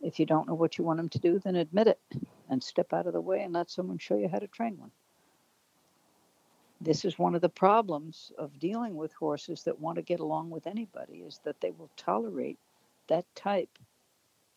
If 0.00 0.18
you 0.18 0.26
don't 0.26 0.48
know 0.48 0.54
what 0.54 0.78
you 0.78 0.84
want 0.84 1.00
him 1.00 1.08
to 1.10 1.18
do, 1.18 1.38
then 1.38 1.56
admit 1.56 1.88
it 1.88 2.00
and 2.48 2.62
step 2.62 2.92
out 2.92 3.06
of 3.06 3.12
the 3.12 3.20
way 3.20 3.42
and 3.42 3.52
let 3.52 3.70
someone 3.70 3.98
show 3.98 4.16
you 4.16 4.28
how 4.28 4.38
to 4.38 4.46
train 4.46 4.78
one. 4.78 4.92
This 6.80 7.04
is 7.04 7.18
one 7.18 7.34
of 7.34 7.42
the 7.42 7.48
problems 7.50 8.32
of 8.38 8.58
dealing 8.58 8.96
with 8.96 9.12
horses 9.12 9.64
that 9.64 9.78
want 9.78 9.96
to 9.96 10.02
get 10.02 10.20
along 10.20 10.48
with 10.48 10.66
anybody 10.66 11.18
is 11.18 11.40
that 11.44 11.60
they 11.60 11.72
will 11.72 11.90
tolerate 11.96 12.58
that 13.08 13.26
type 13.34 13.78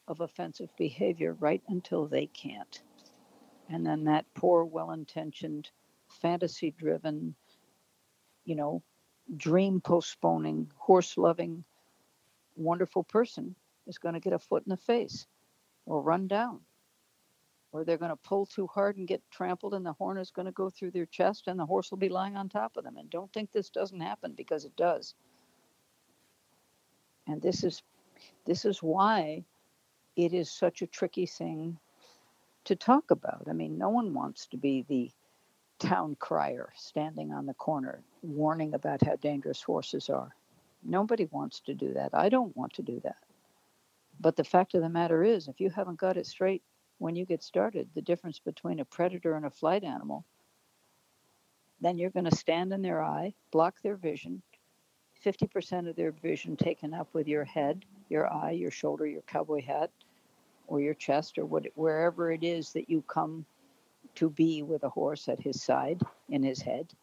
of 0.08 0.22
offensive 0.22 0.70
behavior 0.78 1.34
right 1.34 1.62
until 1.68 2.08
they 2.08 2.28
can't. 2.28 2.82
And 3.70 3.86
then 3.86 4.06
that 4.06 4.26
poor, 4.36 4.64
well 4.64 4.92
intentioned, 4.92 5.70
fantasy 6.22 6.72
driven, 6.78 7.36
you 8.46 8.56
know, 8.56 8.82
dream 9.38 9.82
postponing, 9.82 10.72
horse 10.78 11.18
loving, 11.18 11.64
wonderful 12.56 13.04
person 13.04 13.56
is 13.88 13.98
going 13.98 14.14
to 14.14 14.20
get 14.20 14.34
a 14.34 14.40
foot 14.40 14.64
in 14.66 14.70
the 14.70 14.78
face 14.78 15.28
or 15.86 16.02
run 16.02 16.28
down. 16.28 16.60
Or 17.72 17.84
they're 17.84 17.98
going 17.98 18.12
to 18.12 18.16
pull 18.16 18.46
too 18.46 18.68
hard 18.68 18.98
and 18.98 19.08
get 19.08 19.24
trampled, 19.32 19.74
and 19.74 19.86
the 19.86 19.94
horn 19.94 20.20
is 20.20 20.30
going 20.30 20.46
to 20.46 20.52
go 20.52 20.70
through 20.70 20.92
their 20.92 21.08
chest, 21.08 21.48
and 21.48 21.60
the 21.60 21.66
horse 21.66 21.90
will 21.90 21.98
be 21.98 22.10
lying 22.10 22.38
on 22.38 22.48
top 22.48 22.78
of 22.78 22.84
them. 22.84 22.98
And 22.98 23.10
don't 23.10 23.34
think 23.34 23.52
this 23.52 23.72
doesn't 23.72 24.00
happen 24.00 24.34
because 24.34 24.64
it 24.64 24.76
does. 24.76 25.16
And 27.26 27.42
this 27.42 27.64
is 27.64 27.82
this 28.46 28.64
is 28.64 28.84
why 28.84 29.44
it 30.16 30.34
is 30.34 30.52
such 30.52 30.84
a 30.84 30.88
tricky 30.88 31.26
thing 31.26 31.80
to 32.66 32.76
talk 32.76 33.10
about. 33.10 33.48
I 33.50 33.54
mean, 33.54 33.78
no 33.78 33.90
one 33.90 34.14
wants 34.14 34.46
to 34.48 34.58
be 34.58 34.86
the 34.88 35.12
town 35.80 36.16
crier 36.20 36.72
standing 36.76 37.34
on 37.34 37.48
the 37.48 37.56
corner 37.56 38.04
warning 38.24 38.74
about 38.74 39.04
how 39.04 39.16
dangerous 39.18 39.62
horses 39.62 40.10
are. 40.10 40.36
Nobody 40.84 41.26
wants 41.32 41.60
to 41.62 41.74
do 41.74 41.94
that. 41.94 42.10
I 42.14 42.30
don't 42.30 42.56
want 42.56 42.74
to 42.74 42.82
do 42.82 43.00
that. 43.04 43.18
But 44.20 44.36
the 44.36 44.44
fact 44.44 44.74
of 44.74 44.82
the 44.82 44.90
matter 44.90 45.24
is, 45.24 45.48
if 45.48 45.60
you 45.60 45.70
haven't 45.70 46.00
got 46.00 46.18
it 46.18 46.28
straight 46.28 46.64
when 46.98 47.16
you 47.16 47.26
get 47.26 47.44
started, 47.44 47.90
the 47.94 48.02
difference 48.02 48.40
between 48.40 48.80
a 48.80 48.86
predator 48.86 49.36
and 49.36 49.46
a 49.46 49.50
flight 49.50 49.84
animal, 49.84 50.26
then 51.82 51.98
you're 51.98 52.10
going 52.10 52.30
to 52.30 52.36
stand 52.36 52.72
in 52.72 52.82
their 52.82 53.04
eye, 53.04 53.34
block 53.52 53.82
their 53.82 53.96
vision, 53.96 54.42
50% 55.26 55.90
of 55.90 55.96
their 55.96 56.12
vision 56.12 56.56
taken 56.56 56.94
up 56.94 57.08
with 57.14 57.28
your 57.28 57.44
head, 57.44 57.86
your 58.10 58.32
eye, 58.32 58.52
your 58.52 58.72
shoulder, 58.72 59.06
your 59.06 59.22
cowboy 59.24 59.62
hat, 59.62 59.90
or 60.68 60.80
your 60.80 60.94
chest, 60.94 61.38
or 61.38 61.46
what, 61.46 61.66
wherever 61.76 62.32
it 62.32 62.44
is 62.44 62.72
that 62.74 62.90
you 62.90 63.02
come 63.08 63.46
to 64.16 64.30
be 64.30 64.64
with 64.64 64.84
a 64.84 64.90
horse 64.90 65.28
at 65.28 65.40
his 65.40 65.62
side 65.62 66.02
in 66.30 66.44
his 66.44 66.62
head. 66.62 66.94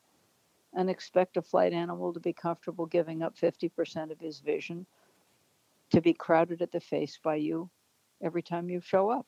And 0.75 0.89
expect 0.89 1.37
a 1.37 1.43
flight 1.43 1.73
animal 1.73 2.12
to 2.12 2.21
be 2.21 2.33
comfortable 2.33 2.87
giving 2.87 3.23
up 3.23 3.37
50% 3.37 4.11
of 4.11 4.21
his 4.21 4.41
vision 4.41 4.87
to 5.91 6.01
be 6.01 6.14
crowded 6.14 6.62
at 6.62 6.71
the 6.71 6.81
face 6.81 7.18
by 7.23 7.35
you 7.37 7.68
every 8.23 8.43
time 8.43 8.71
you 8.71 8.81
show 8.81 9.11
up. 9.11 9.27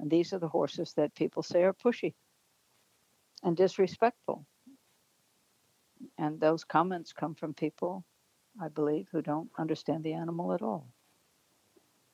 And 0.00 0.10
these 0.10 0.32
are 0.32 0.38
the 0.38 0.48
horses 0.48 0.92
that 0.94 1.14
people 1.14 1.42
say 1.42 1.62
are 1.62 1.74
pushy 1.74 2.14
and 3.42 3.56
disrespectful. 3.56 4.46
And 6.18 6.40
those 6.40 6.64
comments 6.64 7.12
come 7.12 7.34
from 7.34 7.54
people, 7.54 8.04
I 8.60 8.68
believe, 8.68 9.08
who 9.12 9.22
don't 9.22 9.50
understand 9.58 10.02
the 10.02 10.14
animal 10.14 10.52
at 10.52 10.62
all. 10.62 10.88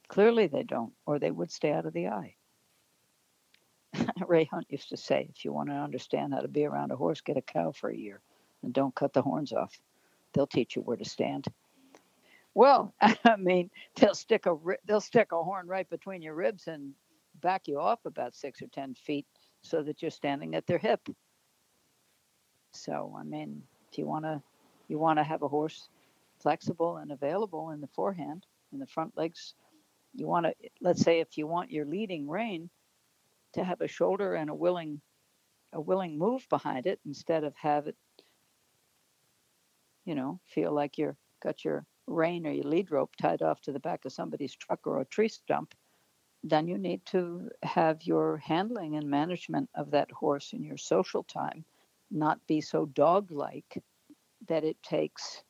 Clearly, 0.08 0.46
they 0.46 0.62
don't, 0.62 0.92
or 1.06 1.18
they 1.18 1.30
would 1.30 1.50
stay 1.50 1.72
out 1.72 1.86
of 1.86 1.92
the 1.92 2.08
eye. 2.08 2.34
Ray 4.26 4.44
Hunt 4.44 4.66
used 4.68 4.90
to 4.90 4.96
say, 4.96 5.28
if 5.30 5.44
you 5.44 5.52
want 5.52 5.68
to 5.68 5.74
understand 5.74 6.34
how 6.34 6.40
to 6.40 6.48
be 6.48 6.64
around 6.64 6.90
a 6.90 6.96
horse, 6.96 7.20
get 7.20 7.36
a 7.36 7.42
cow 7.42 7.72
for 7.72 7.90
a 7.90 7.96
year 7.96 8.20
and 8.62 8.72
don't 8.72 8.94
cut 8.94 9.12
the 9.12 9.22
horns 9.22 9.52
off. 9.52 9.78
They'll 10.32 10.46
teach 10.46 10.76
you 10.76 10.82
where 10.82 10.96
to 10.96 11.04
stand. 11.04 11.46
Well, 12.54 12.94
I 13.00 13.36
mean, 13.38 13.70
they'll 13.96 14.14
stick 14.14 14.46
a 14.46 14.56
they'll 14.86 15.00
stick 15.00 15.32
a 15.32 15.42
horn 15.42 15.66
right 15.66 15.88
between 15.88 16.22
your 16.22 16.34
ribs 16.34 16.68
and 16.68 16.92
back 17.42 17.68
you 17.68 17.78
off 17.78 18.04
about 18.06 18.34
six 18.34 18.62
or 18.62 18.66
ten 18.68 18.94
feet 18.94 19.26
so 19.62 19.82
that 19.82 20.00
you're 20.02 20.10
standing 20.10 20.54
at 20.54 20.66
their 20.66 20.78
hip. 20.78 21.06
So, 22.72 23.14
I 23.18 23.24
mean, 23.24 23.62
if 23.90 23.98
you 23.98 24.06
want 24.06 24.24
to 24.24 24.42
you 24.88 24.98
want 24.98 25.18
to 25.18 25.24
have 25.24 25.42
a 25.42 25.48
horse 25.48 25.88
flexible 26.40 26.98
and 26.98 27.12
available 27.12 27.70
in 27.70 27.80
the 27.80 27.88
forehand, 27.88 28.46
in 28.72 28.78
the 28.78 28.86
front 28.86 29.16
legs, 29.16 29.54
you 30.14 30.26
want 30.26 30.46
to 30.46 30.54
let's 30.80 31.02
say 31.02 31.20
if 31.20 31.36
you 31.36 31.46
want 31.46 31.70
your 31.70 31.84
leading 31.84 32.28
rein 32.28 32.70
to 33.52 33.64
have 33.64 33.80
a 33.80 33.88
shoulder 33.88 34.34
and 34.34 34.50
a 34.50 34.54
willing 34.54 35.00
a 35.72 35.80
willing 35.80 36.18
move 36.18 36.46
behind 36.48 36.86
it 36.86 37.00
instead 37.06 37.44
of 37.44 37.54
have 37.56 37.86
it 37.86 37.96
you 40.06 40.14
know 40.14 40.40
feel 40.46 40.72
like 40.72 40.96
you're 40.96 41.16
got 41.42 41.64
your 41.64 41.84
rein 42.06 42.46
or 42.46 42.52
your 42.52 42.64
lead 42.64 42.90
rope 42.90 43.14
tied 43.20 43.42
off 43.42 43.60
to 43.60 43.72
the 43.72 43.80
back 43.80 44.04
of 44.04 44.12
somebody's 44.12 44.56
truck 44.56 44.86
or 44.86 45.00
a 45.00 45.04
tree 45.04 45.28
stump 45.28 45.74
then 46.44 46.68
you 46.68 46.78
need 46.78 47.04
to 47.04 47.50
have 47.62 48.02
your 48.04 48.38
handling 48.38 48.96
and 48.96 49.10
management 49.10 49.68
of 49.74 49.90
that 49.90 50.10
horse 50.12 50.52
in 50.52 50.62
your 50.62 50.78
social 50.78 51.24
time 51.24 51.64
not 52.10 52.38
be 52.46 52.60
so 52.60 52.86
dog 52.86 53.30
like 53.30 53.82
that 54.48 54.64
it 54.64 54.80
takes 54.82 55.42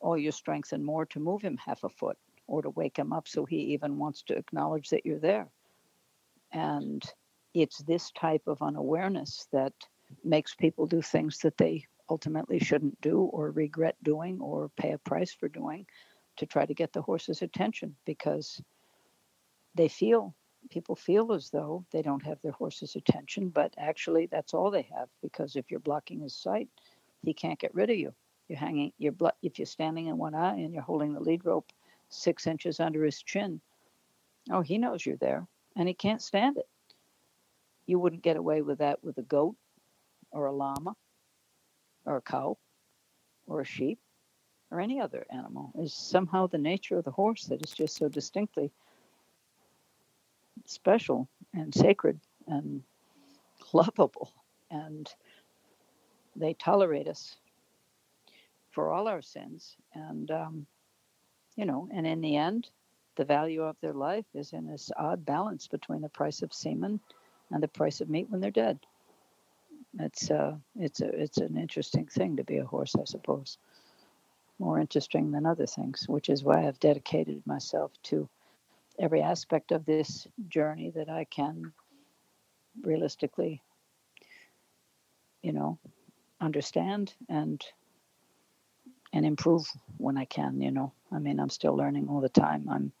all 0.00 0.16
your 0.16 0.32
strength 0.32 0.72
and 0.72 0.84
more 0.84 1.06
to 1.06 1.20
move 1.20 1.42
him 1.42 1.56
half 1.56 1.84
a 1.84 1.88
foot 1.88 2.18
or 2.46 2.62
to 2.62 2.70
wake 2.70 2.98
him 2.98 3.12
up 3.12 3.26
so 3.26 3.44
he 3.44 3.56
even 3.56 3.98
wants 3.98 4.22
to 4.22 4.36
acknowledge 4.36 4.88
that 4.90 5.04
you're 5.04 5.18
there. 5.18 5.48
And 6.52 7.02
it's 7.54 7.78
this 7.78 8.10
type 8.12 8.46
of 8.46 8.62
unawareness 8.62 9.48
that 9.52 9.72
makes 10.22 10.54
people 10.54 10.86
do 10.86 11.02
things 11.02 11.38
that 11.38 11.56
they 11.56 11.86
ultimately 12.08 12.58
shouldn't 12.58 13.00
do 13.00 13.20
or 13.20 13.50
regret 13.50 13.96
doing 14.02 14.40
or 14.40 14.70
pay 14.76 14.92
a 14.92 14.98
price 14.98 15.32
for 15.32 15.48
doing 15.48 15.86
to 16.36 16.46
try 16.46 16.66
to 16.66 16.74
get 16.74 16.92
the 16.92 17.02
horse's 17.02 17.42
attention 17.42 17.94
because 18.04 18.60
they 19.74 19.88
feel 19.88 20.34
people 20.70 20.96
feel 20.96 21.32
as 21.32 21.50
though 21.50 21.84
they 21.92 22.02
don't 22.02 22.24
have 22.24 22.40
their 22.42 22.52
horse's 22.52 22.96
attention 22.96 23.48
but 23.48 23.72
actually 23.78 24.26
that's 24.26 24.52
all 24.52 24.70
they 24.70 24.88
have 24.96 25.08
because 25.22 25.54
if 25.54 25.70
you're 25.70 25.80
blocking 25.80 26.20
his 26.20 26.34
sight 26.34 26.68
he 27.22 27.32
can't 27.32 27.58
get 27.60 27.74
rid 27.74 27.88
of 27.88 27.96
you 27.96 28.12
you're 28.48 28.58
hanging 28.58 28.92
you're 28.98 29.14
if 29.42 29.58
you're 29.58 29.66
standing 29.66 30.06
in 30.06 30.16
one 30.16 30.34
eye 30.34 30.56
and 30.56 30.72
you're 30.72 30.82
holding 30.82 31.12
the 31.12 31.20
lead 31.20 31.44
rope 31.44 31.72
six 32.08 32.46
inches 32.46 32.80
under 32.80 33.04
his 33.04 33.22
chin. 33.22 33.60
Oh, 34.50 34.60
he 34.60 34.78
knows 34.78 35.04
you're 35.04 35.16
there 35.16 35.46
and 35.76 35.88
he 35.88 35.94
can't 35.94 36.22
stand 36.22 36.56
it. 36.56 36.68
You 37.86 37.98
wouldn't 37.98 38.22
get 38.22 38.36
away 38.36 38.62
with 38.62 38.78
that 38.78 39.02
with 39.02 39.18
a 39.18 39.22
goat 39.22 39.56
or 40.32 40.46
a 40.46 40.52
llama 40.52 40.94
or 42.06 42.16
a 42.16 42.22
cow 42.22 42.56
or 43.46 43.60
a 43.60 43.64
sheep 43.64 43.98
or 44.70 44.80
any 44.80 45.00
other 45.00 45.26
animal. 45.30 45.72
Is 45.78 45.92
somehow 45.92 46.46
the 46.46 46.58
nature 46.58 46.98
of 46.98 47.04
the 47.04 47.10
horse 47.10 47.44
that 47.44 47.64
is 47.64 47.72
just 47.72 47.96
so 47.96 48.08
distinctly 48.08 48.70
special 50.64 51.28
and 51.54 51.74
sacred 51.74 52.18
and 52.46 52.82
lovable. 53.72 54.32
And 54.70 55.08
they 56.34 56.54
tolerate 56.54 57.08
us 57.08 57.36
for 58.70 58.90
all 58.90 59.08
our 59.08 59.22
sins. 59.22 59.76
And 59.94 60.30
um, 60.30 60.66
you 61.56 61.64
know, 61.64 61.88
and 61.92 62.06
in 62.06 62.20
the 62.20 62.36
end, 62.36 62.68
the 63.16 63.24
value 63.24 63.62
of 63.62 63.76
their 63.80 63.94
life 63.94 64.26
is 64.34 64.52
in 64.52 64.66
this 64.66 64.90
odd 64.98 65.24
balance 65.24 65.66
between 65.66 66.02
the 66.02 66.08
price 66.10 66.42
of 66.42 66.52
semen 66.52 67.00
and 67.50 67.62
the 67.62 67.68
price 67.68 68.00
of 68.00 68.10
meat 68.10 68.28
when 68.28 68.40
they're 68.40 68.50
dead. 68.50 68.78
It's 69.98 70.30
uh, 70.30 70.56
it's 70.76 71.00
a 71.00 71.08
it's 71.08 71.38
an 71.38 71.56
interesting 71.56 72.06
thing 72.06 72.36
to 72.36 72.44
be 72.44 72.58
a 72.58 72.64
horse, 72.64 72.94
I 72.96 73.04
suppose. 73.04 73.58
More 74.58 74.80
interesting 74.80 75.32
than 75.32 75.46
other 75.46 75.66
things, 75.66 76.06
which 76.08 76.28
is 76.28 76.42
why 76.42 76.66
I've 76.66 76.80
dedicated 76.80 77.46
myself 77.46 77.92
to 78.04 78.28
every 78.98 79.22
aspect 79.22 79.72
of 79.72 79.84
this 79.84 80.26
journey 80.48 80.90
that 80.90 81.10
I 81.10 81.24
can 81.24 81.72
realistically, 82.82 83.62
you 85.42 85.52
know, 85.52 85.78
understand 86.40 87.14
and 87.28 87.62
and 89.12 89.24
improve 89.24 89.66
when 89.96 90.18
I 90.18 90.24
can, 90.26 90.60
you 90.60 90.70
know. 90.70 90.92
I 91.12 91.18
mean, 91.18 91.40
I'm 91.40 91.50
still 91.50 91.74
learning 91.76 92.08
all 92.08 92.20
the 92.20 92.28
time. 92.28 92.68
I'm 92.68 92.92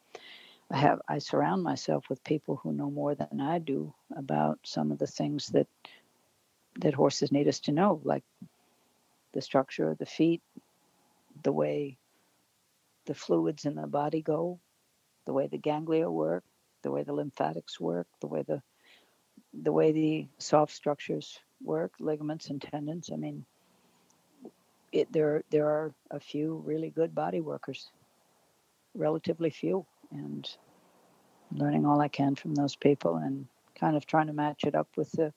I 0.70 0.78
have 0.78 1.00
I 1.08 1.18
surround 1.18 1.62
myself 1.62 2.08
with 2.08 2.24
people 2.24 2.56
who 2.56 2.72
know 2.72 2.90
more 2.90 3.14
than 3.14 3.40
I 3.40 3.58
do 3.58 3.94
about 4.16 4.58
some 4.64 4.90
of 4.90 4.98
the 4.98 5.06
things 5.06 5.46
that 5.48 5.68
that 6.80 6.94
horses 6.94 7.32
need 7.32 7.48
us 7.48 7.60
to 7.60 7.72
know, 7.72 8.00
like 8.04 8.24
the 9.32 9.42
structure 9.42 9.90
of 9.90 9.98
the 9.98 10.06
feet, 10.06 10.42
the 11.42 11.52
way 11.52 11.98
the 13.06 13.14
fluids 13.14 13.64
in 13.64 13.74
the 13.74 13.86
body 13.86 14.22
go, 14.22 14.58
the 15.26 15.32
way 15.32 15.46
the 15.46 15.58
ganglia 15.58 16.10
work, 16.10 16.44
the 16.82 16.90
way 16.90 17.02
the 17.02 17.12
lymphatics 17.12 17.80
work, 17.80 18.06
the 18.20 18.26
way 18.26 18.42
the 18.42 18.62
the 19.62 19.72
way 19.72 19.92
the 19.92 20.28
soft 20.38 20.72
structures 20.72 21.38
work, 21.62 21.92
ligaments 21.98 22.50
and 22.50 22.60
tendons. 22.60 23.10
I 23.12 23.16
mean, 23.16 23.44
it, 24.92 25.12
there 25.12 25.42
there 25.50 25.66
are 25.66 25.94
a 26.10 26.20
few 26.20 26.62
really 26.64 26.90
good 26.90 27.14
body 27.14 27.40
workers, 27.40 27.90
relatively 28.94 29.50
few, 29.50 29.86
and 30.10 30.48
learning 31.52 31.86
all 31.86 32.00
I 32.00 32.08
can 32.08 32.34
from 32.34 32.54
those 32.54 32.76
people 32.76 33.16
and 33.16 33.46
kind 33.74 33.96
of 33.96 34.06
trying 34.06 34.26
to 34.26 34.32
match 34.32 34.64
it 34.64 34.74
up 34.74 34.88
with 34.96 35.10
the 35.12 35.32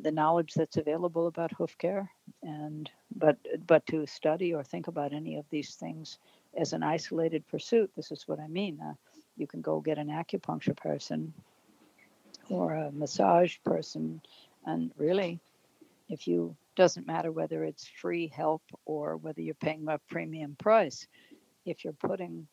the 0.00 0.10
knowledge 0.10 0.54
that's 0.54 0.76
available 0.76 1.26
about 1.26 1.52
hoof 1.52 1.76
care 1.78 2.10
and 2.42 2.90
but 3.16 3.36
but 3.66 3.86
to 3.86 4.06
study 4.06 4.52
or 4.54 4.62
think 4.62 4.88
about 4.88 5.12
any 5.12 5.36
of 5.36 5.44
these 5.50 5.74
things 5.74 6.18
as 6.56 6.72
an 6.72 6.82
isolated 6.82 7.46
pursuit 7.48 7.90
this 7.96 8.10
is 8.10 8.26
what 8.26 8.40
i 8.40 8.46
mean 8.46 8.78
uh, 8.84 8.94
you 9.36 9.46
can 9.46 9.60
go 9.60 9.80
get 9.80 9.98
an 9.98 10.08
acupuncture 10.08 10.76
person 10.76 11.32
or 12.50 12.74
a 12.74 12.92
massage 12.92 13.56
person 13.64 14.20
and 14.66 14.90
really 14.96 15.40
if 16.08 16.26
you 16.26 16.56
doesn't 16.74 17.06
matter 17.06 17.30
whether 17.30 17.64
it's 17.64 17.86
free 17.86 18.26
help 18.28 18.62
or 18.84 19.16
whether 19.16 19.40
you're 19.40 19.54
paying 19.54 19.86
a 19.88 19.98
premium 20.08 20.56
price. 20.58 21.06
If 21.64 21.84
you're 21.84 21.92
putting 21.92 22.46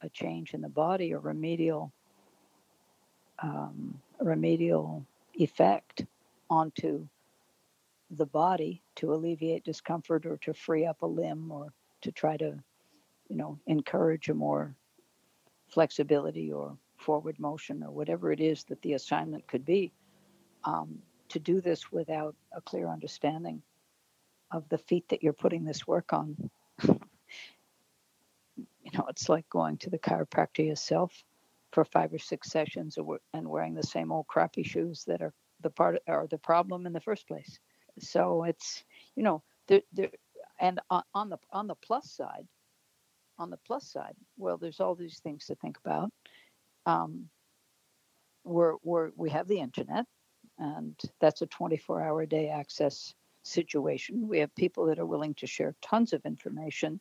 a 0.00 0.08
change 0.08 0.54
in 0.54 0.60
the 0.60 0.68
body 0.68 1.12
or 1.12 1.18
remedial 1.18 1.92
um, 3.40 4.00
remedial 4.20 5.04
effect 5.34 6.04
onto 6.54 7.06
the 8.10 8.26
body 8.26 8.82
to 8.96 9.12
alleviate 9.12 9.64
discomfort 9.64 10.24
or 10.26 10.36
to 10.38 10.54
free 10.54 10.86
up 10.86 11.02
a 11.02 11.06
limb 11.06 11.50
or 11.50 11.72
to 12.02 12.12
try 12.12 12.36
to, 12.36 12.58
you 13.28 13.36
know, 13.36 13.58
encourage 13.66 14.28
a 14.28 14.34
more 14.34 14.74
flexibility 15.68 16.52
or 16.52 16.76
forward 16.96 17.38
motion 17.38 17.82
or 17.82 17.90
whatever 17.90 18.30
it 18.30 18.40
is 18.40 18.64
that 18.64 18.80
the 18.82 18.92
assignment 18.92 19.46
could 19.48 19.64
be. 19.64 19.92
Um, 20.64 20.98
to 21.30 21.38
do 21.38 21.60
this 21.60 21.90
without 21.90 22.36
a 22.52 22.60
clear 22.60 22.88
understanding 22.88 23.60
of 24.50 24.68
the 24.68 24.78
feet 24.78 25.08
that 25.08 25.22
you're 25.22 25.32
putting 25.32 25.64
this 25.64 25.86
work 25.86 26.12
on. 26.12 26.50
you 26.86 26.98
know, 28.92 29.04
it's 29.08 29.28
like 29.28 29.48
going 29.50 29.76
to 29.78 29.90
the 29.90 29.98
chiropractor 29.98 30.64
yourself 30.64 31.24
for 31.72 31.84
five 31.84 32.12
or 32.12 32.18
six 32.18 32.50
sessions 32.50 32.98
and 33.32 33.48
wearing 33.48 33.74
the 33.74 33.82
same 33.82 34.12
old 34.12 34.28
crappy 34.28 34.62
shoes 34.62 35.04
that 35.06 35.20
are 35.22 35.34
the 35.64 35.70
part 35.70 35.98
or 36.06 36.28
the 36.30 36.38
problem 36.38 36.86
in 36.86 36.92
the 36.92 37.00
first 37.00 37.26
place. 37.26 37.58
So 37.98 38.44
it's 38.44 38.84
you 39.16 39.24
know 39.24 39.42
there 39.66 39.82
there 39.92 40.10
and 40.60 40.80
on, 40.90 41.02
on 41.14 41.30
the 41.30 41.38
on 41.50 41.66
the 41.66 41.74
plus 41.74 42.10
side, 42.12 42.46
on 43.38 43.50
the 43.50 43.58
plus 43.66 43.90
side, 43.90 44.14
well, 44.36 44.56
there's 44.56 44.80
all 44.80 44.94
these 44.94 45.18
things 45.18 45.46
to 45.46 45.56
think 45.56 45.76
about. 45.84 46.10
Um, 46.86 47.28
we're, 48.44 48.74
we're 48.82 49.10
we 49.16 49.30
have 49.30 49.48
the 49.48 49.58
internet, 49.58 50.06
and 50.58 50.94
that's 51.20 51.42
a 51.42 51.46
24 51.46 52.02
hour 52.02 52.22
a 52.22 52.28
day 52.28 52.48
access 52.48 53.14
situation. 53.42 54.28
We 54.28 54.38
have 54.38 54.54
people 54.54 54.86
that 54.86 54.98
are 54.98 55.06
willing 55.06 55.34
to 55.34 55.46
share 55.46 55.74
tons 55.82 56.12
of 56.12 56.24
information 56.24 57.00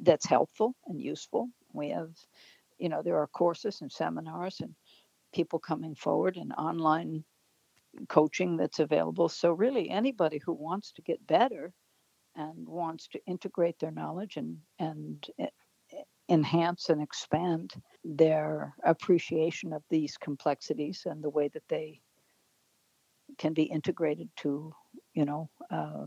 that's 0.00 0.26
helpful 0.26 0.74
and 0.86 1.00
useful. 1.00 1.48
We 1.72 1.90
have, 1.90 2.10
you 2.78 2.88
know, 2.88 3.02
there 3.02 3.18
are 3.18 3.26
courses 3.26 3.80
and 3.82 3.90
seminars 3.90 4.60
and 4.60 4.74
people 5.34 5.58
coming 5.58 5.94
forward 5.94 6.36
and 6.36 6.52
online 6.52 7.24
coaching 8.08 8.56
that's 8.56 8.78
available. 8.78 9.28
So, 9.28 9.52
really, 9.52 9.90
anybody 9.90 10.40
who 10.44 10.52
wants 10.52 10.92
to 10.92 11.02
get 11.02 11.26
better 11.26 11.72
and 12.34 12.68
wants 12.68 13.08
to 13.08 13.20
integrate 13.26 13.78
their 13.78 13.90
knowledge 13.90 14.36
and, 14.36 14.58
and 14.78 15.26
enhance 16.28 16.88
and 16.90 17.02
expand 17.02 17.72
their 18.04 18.74
appreciation 18.84 19.72
of 19.72 19.82
these 19.90 20.16
complexities 20.16 21.06
and 21.06 21.22
the 21.22 21.30
way 21.30 21.48
that 21.48 21.62
they 21.68 22.00
can 23.38 23.52
be 23.52 23.64
integrated 23.64 24.28
to, 24.36 24.72
you 25.14 25.24
know, 25.24 25.48
uh, 25.70 26.06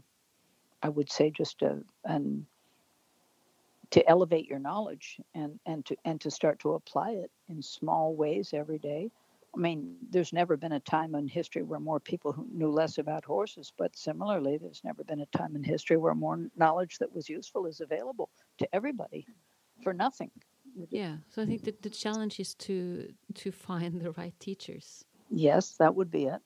I 0.82 0.90
would 0.90 1.12
say 1.12 1.30
just 1.30 1.62
a, 1.62 1.80
an 2.06 2.46
to 3.92 4.08
elevate 4.08 4.46
your 4.46 4.60
knowledge 4.60 5.20
and 5.34 5.60
and 5.66 5.86
to 5.86 5.96
and 6.06 6.22
to 6.22 6.30
start 6.30 6.60
to 6.60 6.74
apply 6.74 7.12
it 7.12 7.32
in 7.48 7.62
small 7.62 8.16
ways 8.16 8.52
every 8.54 8.78
day 8.78 9.10
I 9.56 9.60
mean, 9.60 9.96
there's 10.10 10.32
never 10.32 10.58
been 10.58 10.74
a 10.74 10.80
time 10.80 11.16
in 11.16 11.28
history 11.28 11.64
where 11.64 11.80
more 11.80 12.00
people 12.00 12.36
knew 12.52 12.70
less 12.70 12.98
about 12.98 13.26
horses, 13.26 13.74
but 13.78 13.96
similarly, 13.96 14.58
there's 14.58 14.82
never 14.84 15.04
been 15.04 15.22
a 15.22 15.26
time 15.38 15.56
in 15.56 15.64
history 15.64 15.98
where 15.98 16.14
more 16.14 16.48
knowledge 16.56 16.98
that 17.00 17.14
was 17.14 17.28
useful 17.28 17.66
is 17.66 17.82
available 17.82 18.30
to 18.60 18.76
everybody 18.76 19.26
for 19.84 19.94
nothing. 19.94 20.30
Yeah, 20.90 21.18
so 21.30 21.42
I 21.42 21.46
think 21.46 21.64
the, 21.64 21.76
the 21.82 21.90
challenge 21.90 22.40
is 22.40 22.54
to 22.56 23.12
to 23.36 23.52
find 23.52 24.00
the 24.00 24.12
right 24.12 24.34
teachers. 24.40 25.04
Yes, 25.30 25.76
that 25.80 25.96
would 25.96 26.12
be 26.12 26.26
it. 26.26 26.42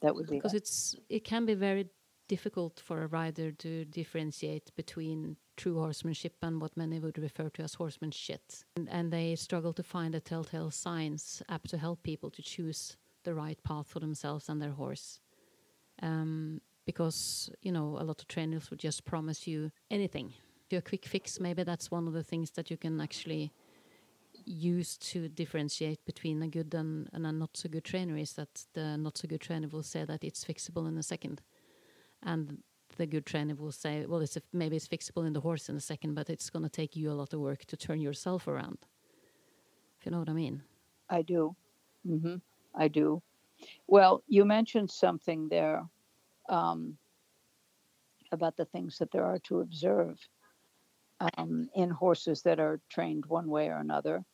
That 0.00 0.14
would 0.14 0.28
be 0.28 0.36
because 0.36 0.54
it. 0.54 0.58
it's 0.58 0.96
it 1.08 1.24
can 1.24 1.44
be 1.44 1.54
very 1.54 1.88
difficult 2.28 2.80
for 2.80 3.02
a 3.02 3.06
rider 3.06 3.52
to 3.52 3.84
differentiate 3.84 4.74
between 4.76 5.36
true 5.56 5.78
horsemanship 5.78 6.34
and 6.42 6.60
what 6.60 6.76
many 6.76 6.98
would 6.98 7.18
refer 7.18 7.48
to 7.50 7.62
as 7.62 7.74
horsemanship. 7.74 8.40
And, 8.76 8.88
and, 8.90 9.12
they 9.12 9.36
struggle 9.36 9.72
to 9.74 9.82
find 9.82 10.14
the 10.14 10.20
telltale 10.20 10.70
signs 10.70 11.42
apt 11.48 11.70
to 11.70 11.78
help 11.78 12.02
people 12.02 12.30
to 12.30 12.42
choose 12.42 12.96
the 13.24 13.34
right 13.34 13.62
path 13.62 13.86
for 13.86 14.00
themselves 14.00 14.48
and 14.48 14.60
their 14.60 14.72
horse. 14.72 15.20
Um, 16.02 16.60
because, 16.86 17.50
you 17.62 17.72
know, 17.72 17.96
a 17.98 18.04
lot 18.04 18.20
of 18.20 18.28
trainers 18.28 18.70
would 18.70 18.80
just 18.80 19.04
promise 19.04 19.46
you 19.46 19.70
anything. 19.90 20.34
A 20.72 20.82
quick 20.82 21.06
fix, 21.06 21.38
maybe 21.38 21.62
that's 21.62 21.88
one 21.88 22.08
of 22.08 22.14
the 22.14 22.24
things 22.24 22.50
that 22.52 22.68
you 22.68 22.76
can 22.76 23.00
actually 23.00 23.52
use 24.44 24.96
to 24.98 25.28
differentiate 25.28 26.04
between 26.04 26.42
a 26.42 26.48
good 26.48 26.74
and, 26.74 27.08
and 27.12 27.24
a 27.26 27.32
not 27.32 27.56
so 27.56 27.68
good 27.68 27.84
trainer 27.84 28.16
is 28.16 28.32
that 28.32 28.64
the 28.74 28.96
not 28.96 29.16
so 29.16 29.28
good 29.28 29.40
trainer 29.40 29.68
will 29.68 29.84
say 29.84 30.04
that 30.04 30.24
it's 30.24 30.44
fixable 30.44 30.88
in 30.88 30.98
a 30.98 31.02
second 31.02 31.40
and 32.24 32.58
the 32.96 33.06
good 33.06 33.26
trainer 33.26 33.54
will 33.54 33.72
say, 33.72 34.06
well, 34.06 34.20
it's 34.20 34.36
a, 34.36 34.42
maybe 34.52 34.76
it's 34.76 34.88
fixable 34.88 35.26
in 35.26 35.32
the 35.32 35.40
horse 35.40 35.68
in 35.68 35.76
a 35.76 35.80
second, 35.80 36.14
but 36.14 36.30
it's 36.30 36.50
going 36.50 36.62
to 36.62 36.68
take 36.68 36.96
you 36.96 37.10
a 37.10 37.12
lot 37.12 37.32
of 37.32 37.40
work 37.40 37.64
to 37.66 37.76
turn 37.76 38.00
yourself 38.00 38.46
around. 38.46 38.78
If 39.98 40.06
you 40.06 40.12
know 40.12 40.18
what 40.18 40.28
I 40.28 40.32
mean. 40.32 40.62
I 41.10 41.22
do. 41.22 41.54
Mm-hmm. 42.06 42.36
I 42.74 42.88
do. 42.88 43.22
Well, 43.86 44.22
you 44.28 44.44
mentioned 44.44 44.90
something 44.90 45.48
there 45.48 45.84
um, 46.48 46.96
about 48.32 48.56
the 48.56 48.64
things 48.64 48.98
that 48.98 49.10
there 49.10 49.24
are 49.24 49.38
to 49.40 49.60
observe 49.60 50.18
um, 51.36 51.68
in 51.74 51.90
horses 51.90 52.42
that 52.42 52.60
are 52.60 52.80
trained 52.88 53.26
one 53.26 53.48
way 53.48 53.68
or 53.68 53.78
another. 53.78 54.24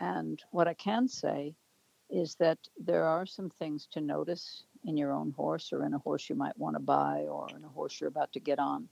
And 0.00 0.42
what 0.50 0.68
I 0.68 0.74
can 0.74 1.08
say 1.08 1.54
is 2.10 2.36
that 2.36 2.58
there 2.78 3.04
are 3.04 3.26
some 3.26 3.50
things 3.50 3.88
to 3.92 4.00
notice 4.00 4.64
in 4.86 4.96
your 4.96 5.12
own 5.12 5.32
horse 5.32 5.72
or 5.72 5.84
in 5.84 5.94
a 5.94 5.98
horse 5.98 6.28
you 6.30 6.36
might 6.36 6.56
want 6.56 6.76
to 6.76 6.80
buy 6.80 7.26
or 7.28 7.48
in 7.54 7.64
a 7.64 7.68
horse 7.68 8.00
you're 8.00 8.08
about 8.08 8.32
to 8.32 8.40
get 8.40 8.58
on. 8.58 8.88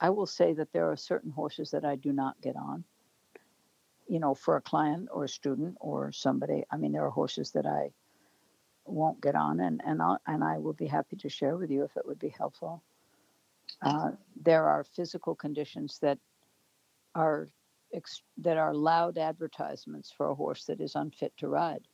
I 0.00 0.10
will 0.10 0.26
say 0.26 0.52
that 0.52 0.72
there 0.72 0.90
are 0.90 0.96
certain 0.96 1.30
horses 1.30 1.70
that 1.70 1.84
I 1.84 1.96
do 1.96 2.12
not 2.12 2.40
get 2.40 2.56
on. 2.56 2.84
You 4.08 4.20
know, 4.20 4.34
for 4.34 4.56
a 4.56 4.62
client 4.62 5.08
or 5.12 5.24
a 5.24 5.28
student 5.28 5.76
or 5.80 6.12
somebody, 6.12 6.64
I 6.70 6.76
mean, 6.76 6.92
there 6.92 7.04
are 7.04 7.10
horses 7.10 7.52
that 7.52 7.66
I 7.66 7.90
won't 8.84 9.20
get 9.20 9.34
on, 9.34 9.60
and 9.60 9.82
and 9.84 10.00
I 10.00 10.16
and 10.26 10.42
I 10.42 10.58
will 10.58 10.72
be 10.72 10.86
happy 10.86 11.16
to 11.16 11.28
share 11.28 11.56
with 11.56 11.70
you 11.70 11.84
if 11.84 11.96
it 11.96 12.06
would 12.06 12.18
be 12.18 12.30
helpful. 12.30 12.82
Uh, 13.82 14.12
there 14.42 14.66
are 14.66 14.82
physical 14.82 15.34
conditions 15.34 15.98
that 16.00 16.18
are 17.14 17.50
ex- 17.92 18.22
that 18.38 18.56
are 18.56 18.74
loud 18.74 19.18
advertisements 19.18 20.10
for 20.10 20.30
a 20.30 20.34
horse 20.34 20.64
that 20.64 20.80
is 20.80 20.94
unfit 20.94 21.36
to 21.36 21.48
ride, 21.48 21.86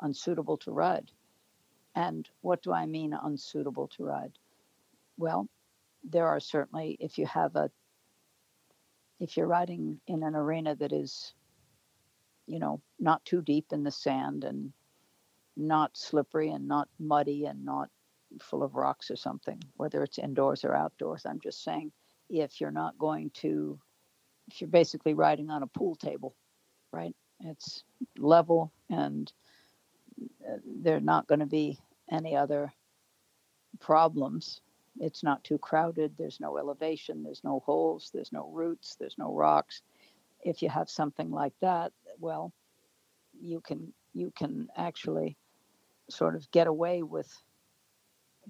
unsuitable 0.00 0.56
to 0.58 0.72
ride. 0.72 1.10
And 1.94 2.28
what 2.40 2.62
do 2.62 2.72
I 2.72 2.86
mean 2.86 3.12
unsuitable 3.12 3.88
to 3.96 4.04
ride? 4.04 4.32
Well, 5.16 5.48
there 6.02 6.26
are 6.26 6.40
certainly, 6.40 6.96
if 7.00 7.18
you 7.18 7.26
have 7.26 7.56
a, 7.56 7.70
if 9.20 9.36
you're 9.36 9.46
riding 9.46 10.00
in 10.06 10.22
an 10.22 10.34
arena 10.34 10.74
that 10.74 10.92
is, 10.92 11.32
you 12.46 12.58
know, 12.58 12.80
not 12.98 13.24
too 13.24 13.40
deep 13.42 13.66
in 13.72 13.84
the 13.84 13.90
sand 13.90 14.44
and 14.44 14.72
not 15.56 15.96
slippery 15.96 16.50
and 16.50 16.66
not 16.66 16.88
muddy 16.98 17.46
and 17.46 17.64
not 17.64 17.88
full 18.40 18.62
of 18.62 18.74
rocks 18.74 19.10
or 19.10 19.16
something, 19.16 19.62
whether 19.76 20.02
it's 20.02 20.18
indoors 20.18 20.64
or 20.64 20.74
outdoors. 20.74 21.24
I'm 21.24 21.40
just 21.40 21.62
saying, 21.62 21.92
if 22.28 22.60
you're 22.60 22.70
not 22.70 22.98
going 22.98 23.30
to, 23.34 23.78
if 24.50 24.60
you're 24.60 24.68
basically 24.68 25.14
riding 25.14 25.50
on 25.50 25.62
a 25.62 25.68
pool 25.68 25.94
table, 25.94 26.34
right? 26.92 27.14
It's 27.40 27.84
level 28.18 28.72
and 28.90 29.32
uh, 30.46 30.56
they're 30.82 31.00
not 31.00 31.26
going 31.26 31.40
to 31.40 31.46
be 31.46 31.78
any 32.10 32.36
other 32.36 32.72
problems. 33.80 34.60
It's 35.00 35.22
not 35.22 35.42
too 35.42 35.58
crowded. 35.58 36.16
There's 36.16 36.40
no 36.40 36.58
elevation. 36.58 37.22
There's 37.22 37.42
no 37.42 37.60
holes. 37.60 38.10
There's 38.12 38.32
no 38.32 38.50
roots. 38.52 38.96
There's 38.98 39.18
no 39.18 39.32
rocks. 39.34 39.82
If 40.44 40.62
you 40.62 40.68
have 40.68 40.88
something 40.88 41.30
like 41.30 41.54
that, 41.60 41.92
well, 42.18 42.52
you 43.40 43.60
can 43.60 43.92
you 44.12 44.32
can 44.36 44.68
actually 44.76 45.36
sort 46.08 46.36
of 46.36 46.48
get 46.50 46.66
away 46.66 47.02
with 47.02 47.30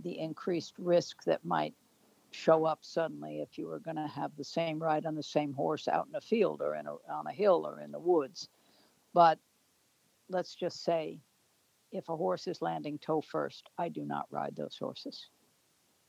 the 0.02 0.18
increased 0.18 0.74
risk 0.78 1.22
that 1.24 1.44
might 1.44 1.74
show 2.32 2.64
up 2.64 2.80
suddenly 2.82 3.40
if 3.40 3.57
you 3.57 3.66
were 3.66 3.78
going 3.78 3.96
to 3.96 4.09
have 4.09 4.32
the 4.36 4.44
same 4.44 4.82
ride 4.82 5.07
on 5.07 5.14
the 5.14 5.22
same 5.22 5.52
horse 5.52 5.86
out 5.86 6.07
in 6.09 6.16
a 6.16 6.20
field 6.20 6.61
or 6.61 6.74
in 6.74 6.86
a, 6.86 6.94
on 7.11 7.26
a 7.28 7.32
hill 7.32 7.64
or 7.64 7.80
in 7.80 7.92
the 7.92 7.98
woods. 7.98 8.48
But 9.14 9.38
let's 10.28 10.55
just 10.55 10.82
say 10.82 11.20
if 11.95 12.09
a 12.09 12.16
horse 12.16 12.47
is 12.47 12.61
landing 12.61 12.99
toe 12.99 13.20
first, 13.20 13.70
I 13.78 13.88
do 13.88 14.05
not 14.05 14.26
ride 14.30 14.57
those 14.57 14.76
horses. 14.76 15.28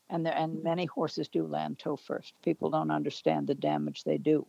And 0.09 0.25
there, 0.25 0.36
and 0.36 0.53
mm-hmm. 0.53 0.63
many 0.63 0.86
horses 0.86 1.29
do 1.29 1.47
land 1.47 1.79
toe 1.79 1.95
first. 1.95 2.33
People 2.43 2.69
don't 2.69 2.91
understand 2.91 3.47
the 3.47 3.55
damage 3.55 4.03
they 4.03 4.17
do 4.17 4.45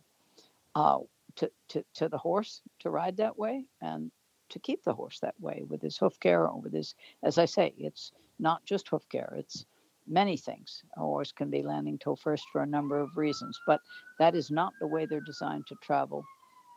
uh, 0.75 0.99
to, 1.35 1.51
to, 1.69 1.85
to 1.95 2.09
the 2.09 2.17
horse 2.17 2.61
to 2.79 2.89
ride 2.89 3.17
that 3.17 3.37
way 3.37 3.65
and 3.81 4.11
to 4.49 4.59
keep 4.59 4.83
the 4.83 4.93
horse 4.93 5.19
that 5.19 5.39
way 5.39 5.63
with 5.67 5.81
his 5.81 5.97
hoof 5.97 6.19
care 6.19 6.47
or 6.47 6.59
with 6.59 6.73
his, 6.73 6.95
as 7.23 7.37
I 7.37 7.45
say, 7.45 7.73
it's 7.77 8.11
not 8.39 8.65
just 8.65 8.87
hoof 8.87 9.07
care, 9.09 9.33
it's 9.37 9.65
many 10.07 10.37
things. 10.37 10.83
A 10.95 11.01
horse 11.01 11.31
can 11.31 11.49
be 11.49 11.61
landing 11.61 11.97
toe 11.97 12.15
first 12.15 12.45
for 12.51 12.61
a 12.61 12.67
number 12.67 12.99
of 12.99 13.17
reasons, 13.17 13.59
but 13.67 13.81
that 14.19 14.35
is 14.35 14.49
not 14.49 14.73
the 14.79 14.87
way 14.87 15.05
they're 15.05 15.19
designed 15.19 15.67
to 15.67 15.75
travel. 15.83 16.23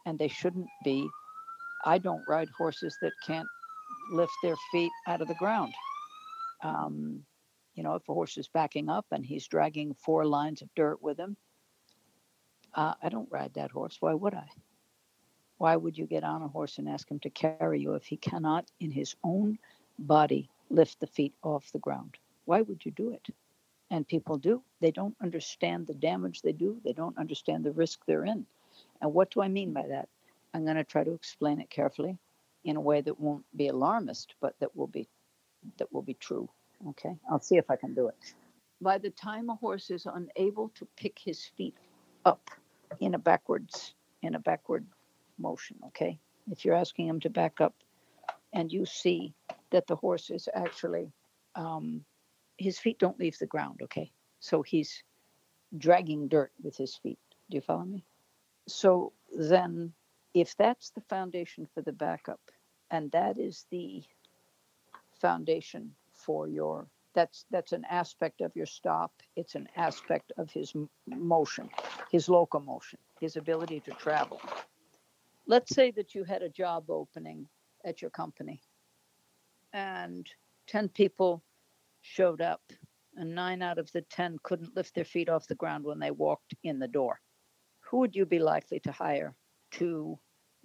And 0.04 0.18
they 0.18 0.28
shouldn't 0.28 0.68
be. 0.84 1.08
I 1.84 1.98
don't 1.98 2.24
ride 2.28 2.48
horses 2.56 2.96
that 3.00 3.12
can't 3.26 3.46
lift 4.10 4.32
their 4.42 4.56
feet 4.72 4.92
out 5.06 5.20
of 5.20 5.28
the 5.28 5.34
ground. 5.34 5.72
Um, 6.62 7.24
you 7.74 7.82
know, 7.82 7.94
if 7.94 8.08
a 8.08 8.14
horse 8.14 8.36
is 8.36 8.48
backing 8.48 8.88
up 8.88 9.06
and 9.10 9.24
he's 9.24 9.46
dragging 9.46 9.94
four 9.94 10.26
lines 10.26 10.62
of 10.62 10.74
dirt 10.74 11.02
with 11.02 11.18
him, 11.18 11.36
uh, 12.74 12.94
I 13.02 13.08
don't 13.08 13.30
ride 13.30 13.54
that 13.54 13.70
horse. 13.70 13.96
Why 14.00 14.14
would 14.14 14.34
I? 14.34 14.48
Why 15.58 15.76
would 15.76 15.96
you 15.96 16.06
get 16.06 16.24
on 16.24 16.42
a 16.42 16.48
horse 16.48 16.78
and 16.78 16.88
ask 16.88 17.10
him 17.10 17.20
to 17.20 17.30
carry 17.30 17.80
you 17.80 17.94
if 17.94 18.04
he 18.04 18.16
cannot, 18.16 18.70
in 18.80 18.90
his 18.90 19.14
own 19.22 19.58
body, 19.98 20.48
lift 20.70 21.00
the 21.00 21.06
feet 21.06 21.34
off 21.42 21.72
the 21.72 21.78
ground? 21.78 22.16
Why 22.44 22.62
would 22.62 22.84
you 22.84 22.92
do 22.92 23.12
it? 23.12 23.26
And 23.90 24.06
people 24.06 24.38
do. 24.38 24.62
They 24.80 24.90
don't 24.90 25.16
understand 25.20 25.86
the 25.86 25.94
damage 25.94 26.42
they 26.42 26.52
do, 26.52 26.80
they 26.84 26.92
don't 26.92 27.18
understand 27.18 27.64
the 27.64 27.72
risk 27.72 28.00
they're 28.06 28.24
in. 28.24 28.46
And 29.02 29.12
what 29.12 29.30
do 29.30 29.42
I 29.42 29.48
mean 29.48 29.72
by 29.72 29.86
that? 29.88 30.08
I'm 30.54 30.64
going 30.64 30.76
to 30.76 30.84
try 30.84 31.04
to 31.04 31.12
explain 31.12 31.60
it 31.60 31.70
carefully 31.70 32.18
in 32.64 32.76
a 32.76 32.80
way 32.80 33.00
that 33.00 33.18
won't 33.18 33.44
be 33.56 33.68
alarmist, 33.68 34.34
but 34.40 34.54
that 34.60 34.76
will 34.76 34.86
be 34.86 35.08
that 35.78 35.92
will 35.92 36.02
be 36.02 36.14
true. 36.14 36.48
Okay, 36.88 37.16
I'll 37.30 37.40
see 37.40 37.56
if 37.56 37.70
I 37.70 37.76
can 37.76 37.94
do 37.94 38.08
it. 38.08 38.34
By 38.80 38.98
the 38.98 39.10
time 39.10 39.50
a 39.50 39.54
horse 39.54 39.90
is 39.90 40.06
unable 40.06 40.70
to 40.70 40.86
pick 40.96 41.18
his 41.18 41.44
feet 41.56 41.76
up 42.24 42.50
in 43.00 43.14
a 43.14 43.18
backwards 43.18 43.94
in 44.22 44.34
a 44.34 44.38
backward 44.38 44.86
motion, 45.38 45.76
okay, 45.88 46.18
if 46.50 46.64
you're 46.64 46.74
asking 46.74 47.06
him 47.06 47.20
to 47.20 47.30
back 47.30 47.60
up, 47.60 47.74
and 48.52 48.72
you 48.72 48.86
see 48.86 49.34
that 49.70 49.86
the 49.86 49.96
horse 49.96 50.30
is 50.30 50.48
actually 50.54 51.12
um, 51.54 52.04
his 52.58 52.78
feet 52.78 52.98
don't 52.98 53.18
leave 53.18 53.38
the 53.38 53.46
ground, 53.46 53.80
okay, 53.82 54.10
so 54.40 54.62
he's 54.62 55.02
dragging 55.76 56.28
dirt 56.28 56.52
with 56.62 56.76
his 56.76 56.96
feet. 56.96 57.18
Do 57.50 57.56
you 57.56 57.60
follow 57.60 57.84
me? 57.84 58.04
So 58.66 59.12
then 59.36 59.92
if 60.34 60.56
that's 60.56 60.90
the 60.90 61.00
foundation 61.02 61.66
for 61.74 61.82
the 61.82 61.92
backup, 61.92 62.40
and 62.90 63.10
that 63.12 63.38
is 63.38 63.66
the 63.70 64.02
foundation 65.20 65.94
for 66.12 66.48
your 66.48 66.86
that's 67.14 67.44
that's 67.50 67.72
an 67.72 67.84
aspect 67.90 68.40
of 68.40 68.54
your 68.54 68.66
stop 68.66 69.12
it's 69.36 69.54
an 69.54 69.68
aspect 69.76 70.32
of 70.38 70.50
his 70.50 70.72
motion 71.06 71.68
his 72.10 72.28
locomotion 72.28 72.98
his 73.20 73.36
ability 73.36 73.80
to 73.80 73.90
travel 73.92 74.40
let's 75.46 75.74
say 75.74 75.90
that 75.90 76.14
you 76.14 76.24
had 76.24 76.42
a 76.42 76.48
job 76.48 76.88
opening 76.88 77.46
at 77.84 78.00
your 78.00 78.10
company 78.10 78.62
and 79.72 80.28
10 80.68 80.88
people 80.90 81.42
showed 82.02 82.40
up, 82.40 82.62
and 83.16 83.34
nine 83.34 83.62
out 83.62 83.78
of 83.78 83.90
the 83.92 84.02
10 84.02 84.38
couldn't 84.42 84.76
lift 84.76 84.94
their 84.94 85.04
feet 85.04 85.28
off 85.28 85.46
the 85.46 85.54
ground 85.54 85.84
when 85.84 85.98
they 85.98 86.10
walked 86.10 86.54
in 86.62 86.78
the 86.78 86.88
door. 86.88 87.20
Who 87.90 87.98
would 87.98 88.14
you 88.14 88.24
be 88.24 88.38
likely 88.38 88.80
to 88.80 88.92
hire 88.92 89.34
to 89.72 90.18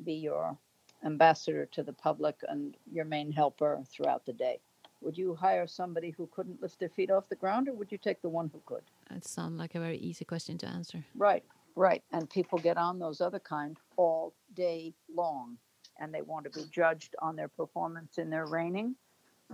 be 0.03 0.13
your 0.13 0.57
ambassador 1.05 1.65
to 1.67 1.83
the 1.83 1.93
public 1.93 2.35
and 2.47 2.75
your 2.91 3.05
main 3.05 3.31
helper 3.31 3.81
throughout 3.89 4.25
the 4.25 4.33
day? 4.33 4.59
Would 5.01 5.17
you 5.17 5.35
hire 5.35 5.67
somebody 5.67 6.09
who 6.09 6.27
couldn't 6.27 6.61
lift 6.61 6.79
their 6.79 6.89
feet 6.89 7.11
off 7.11 7.29
the 7.29 7.35
ground, 7.35 7.67
or 7.67 7.73
would 7.73 7.91
you 7.91 7.97
take 7.97 8.21
the 8.21 8.29
one 8.29 8.49
who 8.51 8.61
could? 8.65 8.83
That 9.11 9.27
sounds 9.27 9.59
like 9.59 9.75
a 9.75 9.79
very 9.79 9.97
easy 9.97 10.25
question 10.25 10.57
to 10.59 10.67
answer. 10.67 11.05
Right, 11.15 11.43
right. 11.75 12.03
And 12.11 12.29
people 12.29 12.57
get 12.57 12.77
on 12.77 12.97
those 12.97 13.21
other 13.21 13.39
kind 13.39 13.77
all 13.97 14.33
day 14.55 14.93
long, 15.13 15.57
and 15.99 16.13
they 16.13 16.21
want 16.21 16.45
to 16.45 16.59
be 16.59 16.65
judged 16.71 17.15
on 17.19 17.35
their 17.35 17.47
performance 17.47 18.17
in 18.17 18.29
their 18.29 18.47
reining, 18.47 18.95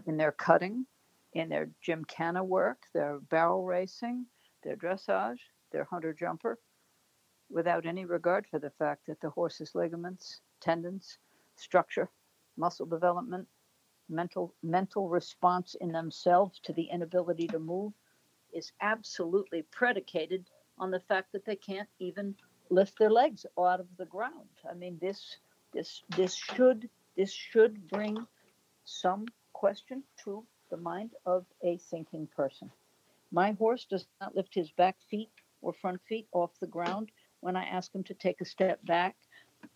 in 0.07 0.15
their 0.15 0.31
cutting, 0.31 0.85
in 1.33 1.49
their 1.49 1.69
gymkhana 1.81 2.43
work, 2.43 2.83
their 2.93 3.19
barrel 3.19 3.65
racing, 3.65 4.25
their 4.63 4.75
dressage, 4.75 5.39
their 5.71 5.83
hunter 5.85 6.13
jumper, 6.13 6.59
without 7.51 7.85
any 7.85 8.05
regard 8.05 8.47
for 8.47 8.59
the 8.59 8.71
fact 8.71 9.05
that 9.07 9.19
the 9.21 9.29
horse's 9.29 9.75
ligaments, 9.75 10.41
tendons, 10.61 11.17
structure, 11.55 12.09
muscle 12.57 12.85
development, 12.85 13.47
mental 14.09 14.53
mental 14.61 15.09
response 15.09 15.75
in 15.79 15.91
themselves 15.91 16.59
to 16.59 16.73
the 16.73 16.83
inability 16.91 17.47
to 17.47 17.59
move 17.59 17.93
is 18.53 18.73
absolutely 18.81 19.61
predicated 19.71 20.49
on 20.77 20.91
the 20.91 20.99
fact 20.99 21.31
that 21.31 21.45
they 21.45 21.55
can't 21.55 21.87
even 21.99 22.35
lift 22.69 22.97
their 22.99 23.09
legs 23.09 23.45
out 23.57 23.79
of 23.79 23.87
the 23.97 24.05
ground. 24.05 24.49
I 24.69 24.73
mean 24.73 24.97
this 25.01 25.37
this 25.73 26.03
this 26.09 26.35
should 26.35 26.89
this 27.15 27.31
should 27.31 27.87
bring 27.87 28.17
some 28.83 29.25
question 29.53 30.03
to 30.23 30.45
the 30.69 30.77
mind 30.77 31.11
of 31.25 31.45
a 31.63 31.77
thinking 31.77 32.27
person. 32.35 32.71
My 33.31 33.51
horse 33.53 33.85
does 33.85 34.07
not 34.19 34.35
lift 34.35 34.53
his 34.53 34.71
back 34.71 34.97
feet 35.09 35.31
or 35.61 35.73
front 35.73 36.01
feet 36.07 36.27
off 36.33 36.51
the 36.59 36.67
ground 36.67 37.11
when 37.41 37.55
I 37.55 37.65
ask 37.65 37.93
him 37.93 38.03
to 38.05 38.13
take 38.13 38.41
a 38.41 38.45
step 38.45 38.83
back. 38.85 39.15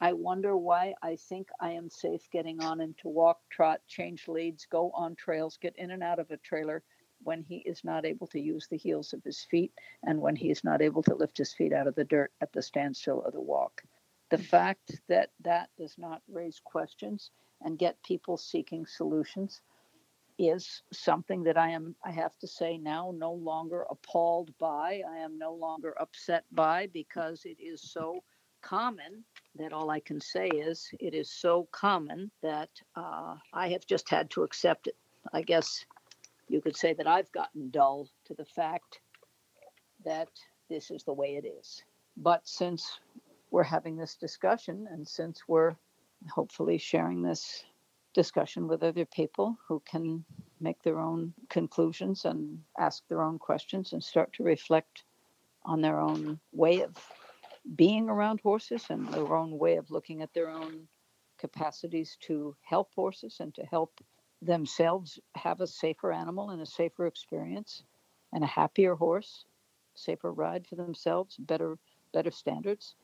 I 0.02 0.14
wonder 0.14 0.58
why 0.58 0.96
I 1.04 1.16
think 1.16 1.50
I 1.60 1.72
am 1.72 1.90
safe 1.90 2.28
getting 2.32 2.64
on 2.64 2.82
him 2.82 2.96
to 3.02 3.08
walk, 3.08 3.40
trot, 3.50 3.82
change 3.88 4.28
leads, 4.28 4.66
go 4.66 4.92
on 4.92 5.16
trails, 5.16 5.58
get 5.62 5.76
in 5.78 5.92
and 5.92 6.02
out 6.02 6.20
of 6.20 6.32
a 6.32 6.38
trailer 6.38 6.82
when 7.24 7.44
he 7.44 7.58
is 7.58 7.84
not 7.84 8.06
able 8.06 8.28
to 8.28 8.40
use 8.40 8.68
the 8.68 8.78
heels 8.78 9.14
of 9.14 9.24
his 9.24 9.42
feet 9.44 9.72
and 10.04 10.20
when 10.20 10.36
he 10.36 10.50
is 10.50 10.64
not 10.64 10.82
able 10.82 11.04
to 11.04 11.16
lift 11.16 11.38
his 11.38 11.54
feet 11.54 11.74
out 11.74 11.88
of 11.88 11.96
the 11.96 12.04
dirt 12.04 12.32
at 12.42 12.52
the 12.52 12.62
standstill 12.62 13.22
of 13.24 13.34
the 13.34 13.42
walk. 13.42 13.84
The 14.30 14.38
mm. 14.38 14.46
fact 14.46 15.02
that 15.08 15.30
that 15.42 15.70
does 15.78 15.98
not 15.98 16.22
raise 16.28 16.60
questions 16.64 17.32
and 17.62 17.80
get 17.80 18.02
people 18.04 18.38
seeking 18.38 18.86
solutions 18.86 19.62
is 20.38 20.82
something 20.92 21.44
that 21.44 21.58
I 21.58 21.70
am, 21.70 21.96
I 22.04 22.12
have 22.12 22.38
to 22.40 22.48
say 22.48 22.78
now, 22.78 23.14
no 23.16 23.34
longer 23.34 23.86
appalled 23.90 24.52
by. 24.60 25.02
I 25.10 25.18
am 25.18 25.38
no 25.38 25.54
longer 25.54 25.94
upset 26.00 26.44
by 26.52 26.88
because 26.94 27.46
it 27.46 27.58
is 27.60 27.82
so 27.82 28.24
common 28.62 29.24
that 29.58 29.72
all 29.72 29.90
I 29.90 30.00
can 30.00 30.20
say 30.20 30.48
is 30.48 30.90
it 31.00 31.14
is 31.14 31.32
so 31.32 31.68
common 31.72 32.32
that 32.42 32.70
uh, 32.96 33.36
I 33.54 33.70
have 33.70 33.86
just 33.86 34.10
had 34.10 34.30
to 34.32 34.44
accept 34.44 34.88
it. 34.88 34.96
I 35.34 35.42
guess 35.42 35.86
you 36.50 36.62
could 36.62 36.76
say 36.76 36.94
that 36.94 37.08
I've 37.08 37.32
gotten 37.32 37.70
dull 37.70 38.10
to 38.26 38.34
the 38.34 38.46
fact 38.46 39.00
that 40.04 40.30
this 40.70 40.92
is 40.92 41.04
the 41.04 41.14
way 41.14 41.36
it 41.36 41.46
is. 41.46 41.84
But 42.18 42.48
since 42.48 43.00
we're 43.52 43.64
having 43.64 43.98
this 43.98 44.16
discussion 44.16 44.88
and 44.92 45.08
since 45.08 45.42
we're 45.48 45.76
hopefully 46.30 46.78
sharing 46.78 47.22
this 47.22 47.64
discussion 48.16 48.68
with 48.68 48.82
other 48.82 49.06
people 49.06 49.58
who 49.68 49.82
can 49.86 50.26
make 50.60 50.82
their 50.82 51.00
own 51.00 51.34
conclusions 51.50 52.26
and 52.26 52.60
ask 52.80 53.04
their 53.08 53.22
own 53.22 53.38
questions 53.38 53.94
and 53.94 54.04
start 54.04 54.34
to 54.34 54.44
reflect 54.44 55.04
on 55.66 55.82
their 55.82 56.00
own 56.00 56.40
way 56.54 56.82
of 56.82 56.96
being 57.76 58.10
around 58.10 58.40
horses 58.42 58.86
and 58.90 59.08
their 59.10 59.36
own 59.36 59.58
way 59.60 59.76
of 59.76 59.92
looking 59.92 60.22
at 60.22 60.34
their 60.34 60.50
own 60.50 60.88
capacities 61.38 62.18
to 62.22 62.56
help 62.62 62.94
horses 62.96 63.38
and 63.42 63.54
to 63.54 63.64
help 63.64 64.00
themselves 64.42 65.20
have 65.36 65.60
a 65.60 65.68
safer 65.68 66.12
animal 66.12 66.52
and 66.52 66.62
a 66.62 66.66
safer 66.66 67.06
experience 67.08 67.84
and 68.34 68.44
a 68.44 68.48
happier 68.48 68.96
horse 68.96 69.46
safer 69.96 70.32
ride 70.32 70.66
for 70.68 70.76
themselves 70.76 71.36
better 71.38 71.78
better 72.14 72.32
standards 72.32 72.96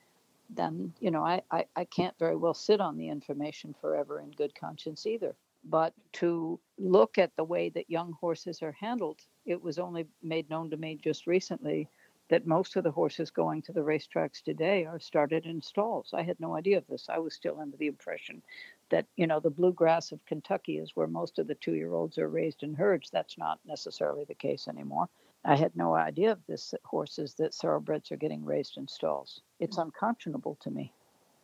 then 0.56 0.94
you 1.00 1.12
know 1.12 1.24
I, 1.24 1.42
I, 1.52 1.66
I 1.76 1.86
can't 1.86 2.18
very 2.20 2.36
well 2.36 2.54
sit 2.54 2.82
on 2.82 2.98
the 2.98 3.10
information 3.10 3.76
forever 3.80 4.20
in 4.20 4.32
good 4.32 4.54
conscience 4.56 5.06
either. 5.06 5.36
But 5.64 5.94
to 6.14 6.60
look 6.80 7.18
at 7.18 7.36
the 7.36 7.44
way 7.44 7.70
that 7.70 7.90
young 7.90 8.14
horses 8.14 8.64
are 8.64 8.72
handled, 8.72 9.22
it 9.46 9.62
was 9.62 9.78
only 9.78 10.08
made 10.24 10.50
known 10.50 10.72
to 10.72 10.78
me 10.78 11.00
just 11.02 11.28
recently 11.28 11.88
that 12.30 12.48
most 12.48 12.78
of 12.78 12.84
the 12.86 12.92
horses 12.92 13.30
going 13.30 13.62
to 13.62 13.74
the 13.74 13.82
racetracks 13.82 14.42
today 14.42 14.86
are 14.86 15.00
started 15.00 15.46
in 15.46 15.62
stalls. 15.62 16.14
I 16.14 16.24
had 16.24 16.40
no 16.40 16.56
idea 16.56 16.78
of 16.78 16.88
this. 16.88 17.10
I 17.10 17.20
was 17.20 17.34
still 17.36 17.60
under 17.60 17.76
the 17.76 17.88
impression 17.88 18.42
that, 18.90 19.06
you 19.18 19.28
know, 19.28 19.42
the 19.42 19.50
bluegrass 19.50 20.14
of 20.14 20.26
Kentucky 20.26 20.78
is 20.78 20.96
where 20.96 21.08
most 21.08 21.40
of 21.40 21.48
the 21.48 21.56
two 21.56 21.76
year 21.76 21.94
olds 21.94 22.18
are 22.18 22.30
raised 22.30 22.64
in 22.64 22.74
herds. 22.74 23.10
That's 23.10 23.38
not 23.38 23.60
necessarily 23.66 24.24
the 24.24 24.34
case 24.34 24.70
anymore. 24.70 25.10
I 25.44 25.56
had 25.56 25.76
no 25.76 25.96
idea 25.96 26.32
of 26.32 26.46
this 26.46 26.70
that 26.70 26.82
horses 26.84 27.34
that 27.36 27.54
thoroughbreds 27.54 28.12
are 28.12 28.18
getting 28.18 28.46
raised 28.46 28.78
in 28.78 28.88
stalls. 28.88 29.42
It's 29.60 29.78
mm. 29.78 29.84
unconscionable 29.84 30.58
to 30.62 30.70
me 30.70 30.94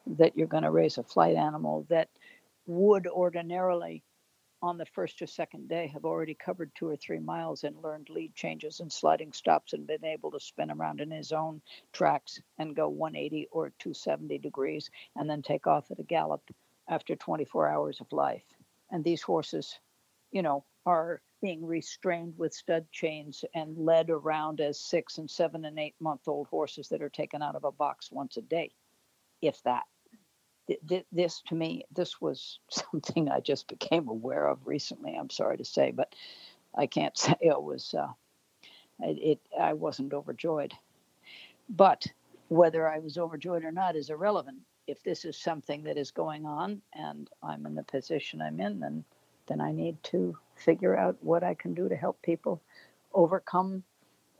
that 0.05 0.37
you're 0.37 0.47
going 0.47 0.63
to 0.63 0.71
raise 0.71 0.97
a 0.97 1.03
flight 1.03 1.35
animal 1.35 1.85
that 1.89 2.09
would 2.67 3.07
ordinarily 3.07 4.03
on 4.61 4.77
the 4.77 4.85
first 4.85 5.21
or 5.21 5.27
second 5.27 5.69
day 5.69 5.87
have 5.87 6.05
already 6.05 6.33
covered 6.33 6.71
two 6.73 6.87
or 6.87 6.95
three 6.95 7.19
miles 7.19 7.63
and 7.63 7.81
learned 7.83 8.09
lead 8.09 8.33
changes 8.33 8.79
and 8.79 8.91
sliding 8.91 9.31
stops 9.31 9.73
and 9.73 9.85
been 9.85 10.03
able 10.03 10.31
to 10.31 10.39
spin 10.39 10.71
around 10.71 10.99
in 10.99 11.11
his 11.11 11.31
own 11.31 11.61
tracks 11.93 12.41
and 12.57 12.75
go 12.75 12.87
180 12.87 13.47
or 13.51 13.71
270 13.79 14.37
degrees 14.39 14.89
and 15.15 15.29
then 15.29 15.41
take 15.41 15.67
off 15.67 15.91
at 15.91 15.99
a 15.99 16.03
gallop 16.03 16.41
after 16.87 17.15
24 17.15 17.67
hours 17.67 18.01
of 18.01 18.11
life. 18.11 18.45
And 18.89 19.03
these 19.03 19.21
horses, 19.21 19.77
you 20.31 20.41
know, 20.41 20.63
are 20.85 21.21
being 21.41 21.65
restrained 21.65 22.33
with 22.37 22.53
stud 22.53 22.85
chains 22.91 23.45
and 23.53 23.77
led 23.77 24.09
around 24.09 24.59
as 24.59 24.79
six 24.79 25.17
and 25.17 25.29
seven 25.29 25.65
and 25.65 25.77
eight 25.77 25.95
month 25.99 26.27
old 26.27 26.47
horses 26.47 26.89
that 26.89 27.01
are 27.01 27.09
taken 27.09 27.41
out 27.41 27.55
of 27.55 27.63
a 27.63 27.71
box 27.71 28.11
once 28.11 28.37
a 28.37 28.41
day, 28.41 28.71
if 29.41 29.61
that. 29.63 29.83
This 31.11 31.41
to 31.47 31.55
me, 31.55 31.85
this 31.93 32.19
was 32.19 32.59
something 32.69 33.29
I 33.29 33.39
just 33.39 33.67
became 33.67 34.07
aware 34.07 34.47
of 34.47 34.67
recently. 34.67 35.15
I'm 35.15 35.29
sorry 35.29 35.57
to 35.57 35.65
say, 35.65 35.91
but 35.91 36.13
I 36.75 36.87
can't 36.87 37.17
say 37.17 37.35
it 37.41 37.61
was. 37.61 37.93
Uh, 37.93 38.11
it, 38.99 39.39
it 39.39 39.39
I 39.59 39.73
wasn't 39.73 40.13
overjoyed, 40.13 40.73
but 41.69 42.05
whether 42.49 42.89
I 42.89 42.99
was 42.99 43.17
overjoyed 43.17 43.63
or 43.63 43.71
not 43.71 43.95
is 43.95 44.09
irrelevant. 44.09 44.59
If 44.87 45.03
this 45.03 45.25
is 45.25 45.37
something 45.37 45.83
that 45.83 45.97
is 45.97 46.11
going 46.11 46.45
on, 46.45 46.81
and 46.93 47.29
I'm 47.43 47.65
in 47.65 47.75
the 47.75 47.83
position 47.83 48.41
I'm 48.41 48.61
in, 48.61 48.79
then 48.79 49.03
then 49.47 49.61
I 49.61 49.71
need 49.71 50.01
to 50.03 50.37
figure 50.55 50.95
out 50.95 51.17
what 51.21 51.43
I 51.43 51.53
can 51.53 51.73
do 51.73 51.89
to 51.89 51.95
help 51.95 52.21
people 52.21 52.61
overcome 53.13 53.83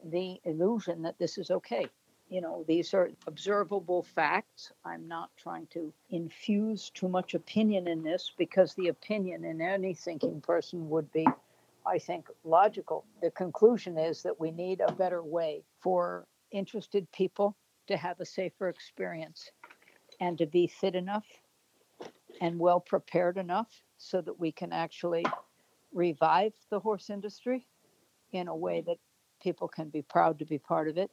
the 0.04 0.40
illusion 0.44 1.02
that 1.04 1.18
this 1.18 1.38
is 1.38 1.52
okay. 1.52 1.88
You 2.30 2.42
know, 2.42 2.66
these 2.68 2.94
are 2.94 3.10
observable 3.26 4.04
facts. 4.04 4.72
I'm 4.84 5.08
not 5.08 5.30
trying 5.38 5.68
to 5.68 5.94
infuse 6.10 6.90
too 6.90 7.08
much 7.08 7.34
opinion 7.34 7.88
in 7.88 8.04
this 8.04 8.34
because 8.38 8.74
the 8.74 8.90
opinion 8.90 9.46
in 9.46 9.62
any 9.62 9.94
thinking 9.94 10.42
person 10.42 10.90
would 10.90 11.12
be, 11.14 11.26
I 11.86 12.00
think, 12.00 12.28
logical. 12.44 13.06
The 13.22 13.32
conclusion 13.32 13.98
is 13.98 14.24
that 14.24 14.40
we 14.40 14.52
need 14.52 14.82
a 14.82 14.92
better 14.92 15.24
way 15.24 15.64
for 15.80 16.28
interested 16.52 17.10
people 17.14 17.56
to 17.88 17.96
have 17.96 18.20
a 18.20 18.26
safer 18.26 18.68
experience 18.68 19.52
and 20.20 20.38
to 20.38 20.46
be 20.46 20.68
fit 20.68 20.96
enough 20.96 21.26
and 22.42 22.60
well 22.60 22.80
prepared 22.80 23.38
enough 23.38 23.84
so 23.98 24.22
that 24.22 24.40
we 24.40 24.52
can 24.52 24.72
actually 24.72 25.26
revive 25.94 26.54
the 26.70 26.80
horse 26.80 27.10
industry 27.10 27.68
in 28.32 28.48
a 28.48 28.56
way 28.56 28.82
that 28.82 28.98
people 29.42 29.68
can 29.68 29.90
be 29.90 30.02
proud 30.02 30.40
to 30.40 30.46
be 30.46 30.58
part 30.58 30.88
of 30.88 30.98
it 30.98 31.12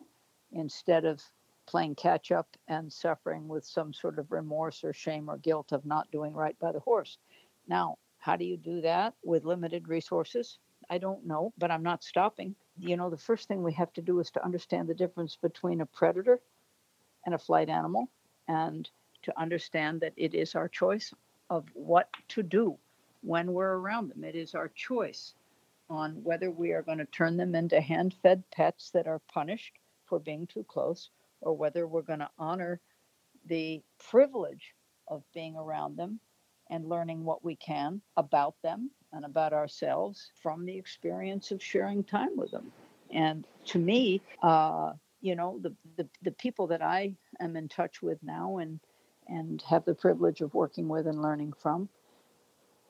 instead 0.52 1.04
of 1.04 1.22
playing 1.66 1.94
catch 1.94 2.30
up 2.30 2.48
and 2.68 2.92
suffering 2.92 3.48
with 3.48 3.64
some 3.64 3.92
sort 3.92 4.18
of 4.18 4.30
remorse 4.30 4.84
or 4.84 4.92
shame 4.92 5.28
or 5.30 5.38
guilt 5.38 5.72
of 5.72 5.84
not 5.86 6.10
doing 6.10 6.34
right 6.34 6.58
by 6.58 6.72
the 6.72 6.80
horse. 6.80 7.18
Now, 7.66 7.96
how 8.18 8.36
do 8.36 8.44
you 8.44 8.56
do 8.56 8.80
that 8.82 9.14
with 9.24 9.44
limited 9.44 9.88
resources? 9.88 10.58
I 10.90 10.98
don't 10.98 11.26
know, 11.26 11.52
but 11.56 11.70
I'm 11.70 11.82
not 11.82 12.04
stopping. 12.04 12.54
You 12.78 12.96
know, 12.96 13.08
the 13.08 13.16
first 13.16 13.48
thing 13.48 13.62
we 13.62 13.72
have 13.74 13.92
to 13.94 14.02
do 14.02 14.20
is 14.20 14.30
to 14.32 14.44
understand 14.44 14.88
the 14.88 14.94
difference 14.94 15.36
between 15.36 15.80
a 15.80 15.86
predator 15.86 16.40
and 17.24 17.34
a 17.34 17.38
flight 17.38 17.68
animal 17.68 18.10
and 18.48 18.88
to 19.24 19.40
understand 19.40 20.00
that 20.00 20.12
it 20.16 20.34
is 20.34 20.54
our 20.54 20.68
choice 20.68 21.12
of 21.50 21.64
what 21.74 22.08
to 22.28 22.42
do 22.42 22.76
when 23.22 23.52
we're 23.52 23.76
around 23.76 24.10
them. 24.10 24.24
It 24.24 24.34
is 24.34 24.54
our 24.54 24.68
choice 24.68 25.34
on 25.90 26.22
whether 26.22 26.50
we 26.50 26.72
are 26.72 26.82
going 26.82 26.98
to 26.98 27.04
turn 27.06 27.36
them 27.36 27.54
into 27.54 27.80
hand 27.80 28.14
fed 28.22 28.42
pets 28.50 28.90
that 28.90 29.06
are 29.06 29.20
punished 29.32 29.74
for 30.06 30.18
being 30.18 30.46
too 30.46 30.64
close 30.64 31.10
or 31.40 31.56
whether 31.56 31.86
we're 31.86 32.02
going 32.02 32.20
to 32.20 32.30
honor 32.38 32.80
the 33.46 33.82
privilege 34.10 34.74
of 35.08 35.22
being 35.34 35.56
around 35.56 35.96
them 35.96 36.18
and 36.70 36.88
learning 36.88 37.24
what 37.24 37.44
we 37.44 37.56
can 37.56 38.00
about 38.16 38.54
them 38.62 38.90
and 39.12 39.24
about 39.24 39.52
ourselves 39.52 40.30
from 40.42 40.64
the 40.64 40.76
experience 40.76 41.50
of 41.50 41.62
sharing 41.62 42.02
time 42.02 42.36
with 42.36 42.50
them. 42.50 42.72
And 43.12 43.46
to 43.66 43.78
me, 43.78 44.22
uh, 44.42 44.92
you 45.20 45.36
know, 45.36 45.58
the, 45.62 45.74
the, 45.96 46.08
the 46.22 46.30
people 46.32 46.66
that 46.68 46.82
I 46.82 47.14
am 47.40 47.56
in 47.56 47.68
touch 47.68 48.02
with 48.02 48.18
now 48.22 48.58
and, 48.58 48.80
and 49.28 49.62
have 49.62 49.84
the 49.84 49.94
privilege 49.94 50.40
of 50.40 50.54
working 50.54 50.88
with 50.88 51.06
and 51.06 51.22
learning 51.22 51.52
from 51.60 51.88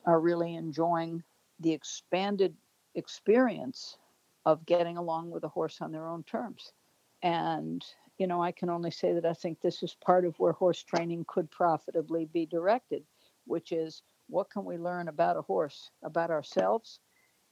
are 0.07 0.21
really 0.21 0.55
enjoying 0.55 1.23
the 1.61 1.73
expanded 1.73 2.55
experience 2.95 3.99
of 4.47 4.67
getting 4.67 4.97
along 4.97 5.31
with 5.31 5.45
a 5.45 5.49
horse 5.49 5.81
on 5.81 5.93
their 5.93 6.09
own 6.09 6.23
terms. 6.25 6.73
And, 7.23 7.85
you 8.19 8.27
know, 8.27 8.43
I 8.43 8.53
can 8.53 8.69
only 8.69 8.91
say 8.91 9.13
that 9.13 9.25
I 9.25 9.33
think 9.33 9.61
this 9.61 9.83
is 9.83 9.97
part 10.05 10.25
of 10.25 10.39
where 10.39 10.53
horse 10.53 10.83
training 10.83 11.25
could 11.27 11.51
profitably 11.51 12.27
be 12.27 12.47
directed, 12.47 13.03
which 13.47 13.73
is 13.73 14.03
what 14.29 14.51
can 14.51 14.65
we 14.65 14.77
learn 14.77 15.09
about 15.09 15.37
a 15.37 15.43
horse, 15.43 15.91
about 16.03 16.31
ourselves, 16.31 17.01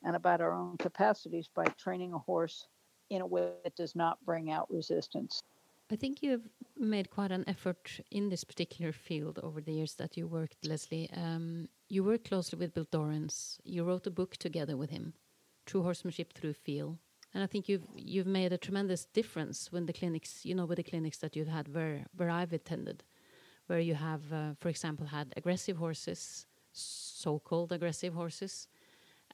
and 0.05 0.16
about 0.16 0.41
our 0.41 0.53
own 0.53 0.76
capacities 0.78 1.49
by 1.55 1.64
training 1.78 2.12
a 2.12 2.18
horse 2.18 2.66
in 3.11 3.22
a 3.22 3.26
way 3.26 3.53
that 3.64 3.76
does 3.76 3.95
not 3.95 4.18
bring 4.24 4.51
out 4.51 4.70
resistance. 4.70 5.43
I 5.93 5.97
think 5.97 6.22
you've 6.22 6.49
made 6.78 7.11
quite 7.11 7.30
an 7.30 7.45
effort 7.47 8.01
in 8.11 8.30
this 8.30 8.45
particular 8.45 8.93
field 8.93 9.38
over 9.43 9.61
the 9.61 9.74
years 9.74 9.95
that 9.97 10.16
you 10.16 10.26
worked, 10.26 10.66
Leslie. 10.66 11.11
Um, 11.14 11.68
you 11.90 12.03
worked 12.03 12.28
closely 12.28 12.59
with 12.59 12.72
Bill 12.72 12.86
Dorrance. 12.90 13.59
You 13.62 13.84
wrote 13.84 14.07
a 14.07 14.11
book 14.11 14.38
together 14.38 14.74
with 14.78 14.88
him, 14.88 15.12
True 15.66 15.82
Horsemanship 15.82 16.32
Through 16.32 16.55
Feel. 16.55 16.99
And 17.34 17.45
I 17.45 17.47
think 17.47 17.68
you've 17.68 17.84
you've 17.95 18.26
made 18.26 18.55
a 18.55 18.59
tremendous 18.59 19.05
difference 19.05 19.70
when 19.70 19.84
the 19.84 19.93
clinics, 19.93 20.47
you 20.47 20.55
know, 20.55 20.64
with 20.64 20.78
the 20.78 20.82
clinics 20.82 21.18
that 21.18 21.36
you've 21.36 21.49
had 21.49 21.74
where 21.74 22.07
where 22.16 22.30
I've 22.30 22.55
attended, 22.55 23.05
where 23.66 23.80
you 23.80 23.95
have, 23.95 24.32
uh, 24.32 24.55
for 24.61 24.70
example, 24.70 25.07
had 25.07 25.34
aggressive 25.36 25.76
horses, 25.76 26.47
so-called 26.72 27.70
aggressive 27.70 28.14
horses, 28.14 28.66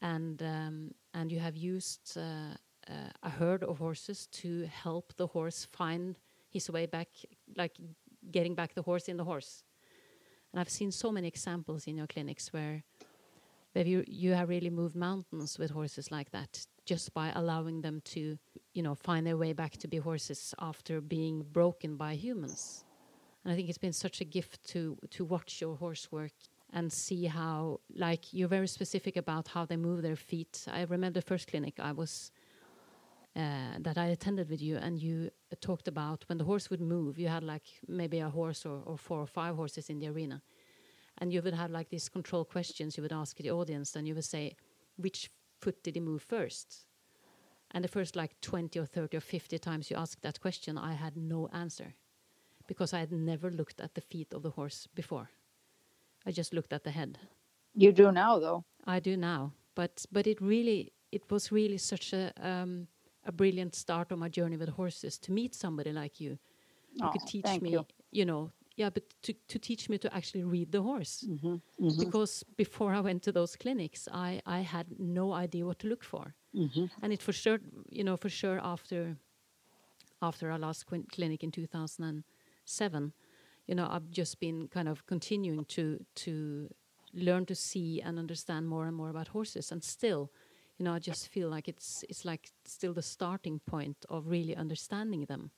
and 0.02 0.42
um, 0.42 0.90
and 1.14 1.30
you 1.30 1.38
have 1.38 1.56
used 1.56 2.16
uh, 2.16 2.56
uh, 2.90 3.11
a 3.22 3.30
herd 3.30 3.62
of 3.62 3.78
horses 3.78 4.26
to 4.26 4.66
help 4.66 5.14
the 5.16 5.28
horse 5.28 5.64
find 5.70 6.16
his 6.51 6.70
way 6.70 6.86
back, 6.86 7.09
like 7.57 7.76
getting 8.30 8.55
back 8.55 8.74
the 8.74 8.82
horse 8.82 9.09
in 9.09 9.16
the 9.16 9.24
horse. 9.24 9.62
And 10.53 10.61
I've 10.61 10.70
seen 10.70 10.90
so 10.90 11.12
many 11.12 11.28
examples 11.28 11.86
in 11.86 11.96
your 11.96 12.07
clinics 12.07 12.53
where, 12.53 12.82
where 13.72 13.86
you, 13.86 14.05
you 14.07 14.34
have 14.34 14.49
really 14.49 14.70
moved 14.70 14.96
mountains 14.96 15.59
with 15.59 15.70
horses 15.70 16.11
like 16.11 16.30
that, 16.30 16.66
just 16.86 17.12
by 17.12 17.32
allowing 17.34 17.82
them 17.82 18.01
to, 18.07 18.38
you 18.72 18.82
know, 18.82 18.94
find 18.94 19.26
their 19.26 19.36
way 19.36 19.53
back 19.53 19.76
to 19.78 19.88
be 19.88 19.99
horses 19.99 20.55
after 20.59 21.01
being 21.01 21.44
broken 21.53 21.96
by 21.96 22.14
humans. 22.14 22.84
And 23.44 23.53
I 23.53 23.57
think 23.57 23.68
it's 23.68 23.78
been 23.78 23.92
such 23.92 24.20
a 24.20 24.24
gift 24.24 24.66
to 24.70 24.99
to 25.11 25.24
watch 25.24 25.61
your 25.61 25.76
horse 25.76 26.11
work 26.11 26.32
and 26.72 26.92
see 26.92 27.26
how, 27.26 27.80
like, 27.94 28.32
you're 28.32 28.49
very 28.49 28.68
specific 28.68 29.16
about 29.16 29.49
how 29.49 29.64
they 29.64 29.76
move 29.76 30.03
their 30.03 30.16
feet. 30.16 30.66
I 30.70 30.82
remember 30.82 31.20
the 31.20 31.26
first 31.26 31.49
clinic 31.49 31.80
I 31.80 31.92
was 31.92 32.30
uh, 33.39 33.78
that 33.78 33.97
I 33.97 34.07
attended 34.07 34.51
with 34.51 34.61
you, 34.61 34.76
and 34.76 35.01
you 35.01 35.30
talked 35.61 35.86
about 35.86 36.24
when 36.26 36.39
the 36.39 36.45
horse 36.45 36.70
would 36.70 36.80
move, 36.80 37.18
you 37.18 37.28
had 37.28 37.45
like 37.45 37.66
maybe 37.86 38.18
a 38.18 38.28
horse 38.28 38.66
or, 38.66 38.82
or 38.84 38.99
four 38.99 39.20
or 39.20 39.26
five 39.26 39.55
horses 39.55 39.89
in 39.89 40.01
the 40.01 40.09
arena, 40.09 40.43
and 41.18 41.32
you 41.32 41.41
would 41.43 41.55
have 41.55 41.70
like 41.70 41.89
these 41.89 42.09
control 42.09 42.45
questions 42.45 42.97
you 42.97 43.03
would 43.03 43.12
ask 43.12 43.36
the 43.36 43.51
audience, 43.51 43.95
and 43.95 44.09
you 44.09 44.14
would 44.14 44.24
say, 44.24 44.57
which 44.97 45.30
foot 45.61 45.82
did 45.84 45.95
he 45.95 46.01
move 46.01 46.22
first? 46.22 46.86
And 47.70 47.84
the 47.84 47.89
first 47.89 48.16
like 48.16 48.41
20 48.41 48.78
or 48.78 48.86
30 48.86 49.18
or 49.18 49.20
50 49.20 49.59
times 49.59 49.91
you 49.91 49.97
asked 49.97 50.22
that 50.22 50.41
question, 50.41 50.76
I 50.76 50.95
had 50.95 51.16
no 51.16 51.49
answer 51.53 51.95
because 52.66 52.93
I 52.93 52.99
had 52.99 53.12
never 53.12 53.51
looked 53.51 53.80
at 53.80 53.95
the 53.95 54.01
feet 54.01 54.32
of 54.32 54.43
the 54.43 54.51
horse 54.51 54.89
before. 54.95 55.30
I 56.26 56.32
just 56.32 56.53
looked 56.53 56.72
at 56.72 56.84
the 56.84 56.91
head. 56.91 57.18
You 57.74 57.93
do 57.93 58.11
now, 58.11 58.39
though. 58.39 58.64
I 58.84 59.01
do 59.01 59.16
now, 59.16 59.53
but 59.74 60.05
but 60.11 60.26
it 60.26 60.41
really 60.41 60.93
it 61.12 61.30
was 61.30 61.53
really 61.53 61.78
such 61.78 62.12
a 62.12 62.32
um, 62.41 62.89
a 63.25 63.33
brilliant 63.33 63.75
start 63.75 64.12
on 64.12 64.19
my 64.19 64.29
journey 64.29 64.57
with 64.57 64.69
horses 64.71 65.19
to 65.19 65.33
meet 65.33 65.55
somebody 65.55 65.93
like 65.93 66.21
you 66.21 66.39
who 66.99 67.07
oh, 67.07 67.11
could 67.11 67.27
teach 67.27 67.61
me, 67.61 67.71
you. 67.71 67.87
you. 68.12 68.25
know, 68.25 68.51
yeah, 68.77 68.91
but 68.91 69.03
to, 69.23 69.33
to 69.49 69.59
teach 69.59 69.89
me 69.89 69.99
to 69.99 70.14
actually 70.14 70.45
read 70.45 70.73
the 70.73 70.81
horse. 70.81 71.27
Mm 71.27 71.39
-hmm, 71.39 71.61
mm 71.79 71.89
-hmm. 71.89 71.99
Because 72.05 72.45
before 72.57 72.99
I 72.99 73.01
went 73.01 73.23
to 73.23 73.33
those 73.33 73.57
clinics, 73.57 74.09
I, 74.09 74.41
I 74.47 74.62
had 74.62 74.87
no 74.99 75.43
idea 75.43 75.64
what 75.64 75.79
to 75.79 75.89
look 75.89 76.05
for. 76.05 76.35
Mm 76.51 76.69
-hmm. 76.69 76.91
And 77.03 77.12
it 77.12 77.23
for 77.23 77.35
sure, 77.35 77.61
you 77.91 78.05
know, 78.05 78.16
for 78.16 78.31
sure 78.31 78.61
after 78.61 79.16
after 80.21 80.51
our 80.51 80.59
last 80.59 80.85
clinic 81.07 81.43
in 81.43 81.51
2007, 81.51 83.12
you 83.66 83.77
know, 83.77 83.87
I've 83.87 84.09
just 84.11 84.39
been 84.39 84.69
kind 84.69 84.89
of 84.89 85.05
continuing 85.05 85.64
to 85.66 86.05
to 86.14 86.33
learn 87.12 87.45
to 87.45 87.55
see 87.55 88.03
and 88.03 88.19
understand 88.19 88.66
more 88.66 88.87
and 88.87 88.97
more 88.97 89.09
about 89.09 89.29
horses, 89.29 89.73
and 89.73 89.85
still 89.85 90.31
you 90.79 90.85
know, 90.85 90.95
I 90.95 91.01
just 91.01 91.29
feel 91.29 91.49
like 91.49 91.68
it's 91.68 92.05
it's 92.09 92.24
like 92.24 92.51
still 92.64 92.95
the 92.95 93.03
starting 93.03 93.61
point 93.66 93.97
of 94.09 94.29
really 94.29 94.55
understanding 94.57 95.24
them, 95.24 95.51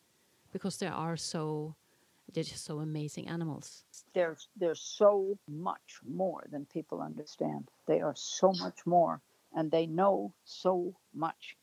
because 0.53 0.79
they 0.79 0.87
are 0.87 1.17
so 1.17 1.75
they're 2.33 2.45
just 2.45 2.65
so 2.65 2.79
amazing 2.79 3.29
animals. 3.29 3.85
There's 4.15 4.49
there's 4.57 4.81
so 4.81 5.39
much 5.47 6.01
more 6.09 6.43
than 6.51 6.65
people 6.67 7.03
understand. 7.03 7.71
They 7.87 8.01
are 8.01 8.15
so 8.17 8.53
much 8.53 8.87
more, 8.87 9.21
and 9.55 9.71
they 9.71 9.87
know 9.87 10.33
so 10.45 10.95
much. 11.13 11.57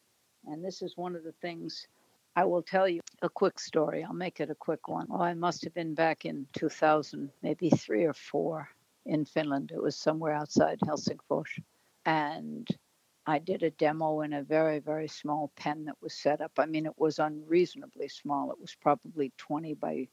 And 0.45 0.63
this 0.63 0.81
is 0.81 0.95
one 0.95 1.15
of 1.15 1.23
the 1.23 1.33
things 1.41 1.87
I 2.35 2.45
will 2.45 2.61
tell 2.61 2.87
you 2.87 3.01
a 3.23 3.29
quick 3.29 3.59
story. 3.59 4.03
I'll 4.03 4.13
make 4.13 4.39
it 4.39 4.51
a 4.51 4.55
quick 4.55 4.87
one. 4.87 5.07
Oh, 5.09 5.21
I 5.21 5.33
must 5.33 5.63
have 5.63 5.73
been 5.73 5.95
back 5.95 6.25
in 6.25 6.45
2000, 6.53 7.31
maybe 7.41 7.71
three 7.71 8.05
or 8.05 8.13
four 8.13 8.69
in 9.07 9.25
Finland. 9.25 9.71
It 9.73 9.81
was 9.81 9.95
somewhere 9.95 10.33
outside 10.33 10.79
Helsingfors. 10.81 11.49
And 12.05 12.67
I 13.29 13.39
did 13.39 13.61
a 13.61 13.71
demo 13.71 14.21
in 14.21 14.31
a 14.31 14.41
very, 14.41 14.79
very 14.79 15.09
small 15.09 15.51
pen 15.57 15.83
that 15.85 16.01
was 16.01 16.13
set 16.13 16.39
up. 16.39 16.53
I 16.57 16.65
mean, 16.65 16.85
it 16.85 16.97
was 16.97 17.19
unreasonably 17.19 18.07
small. 18.07 18.51
It 18.51 18.61
was 18.61 18.73
probably 18.79 19.33
20 19.37 19.73
by 19.73 20.07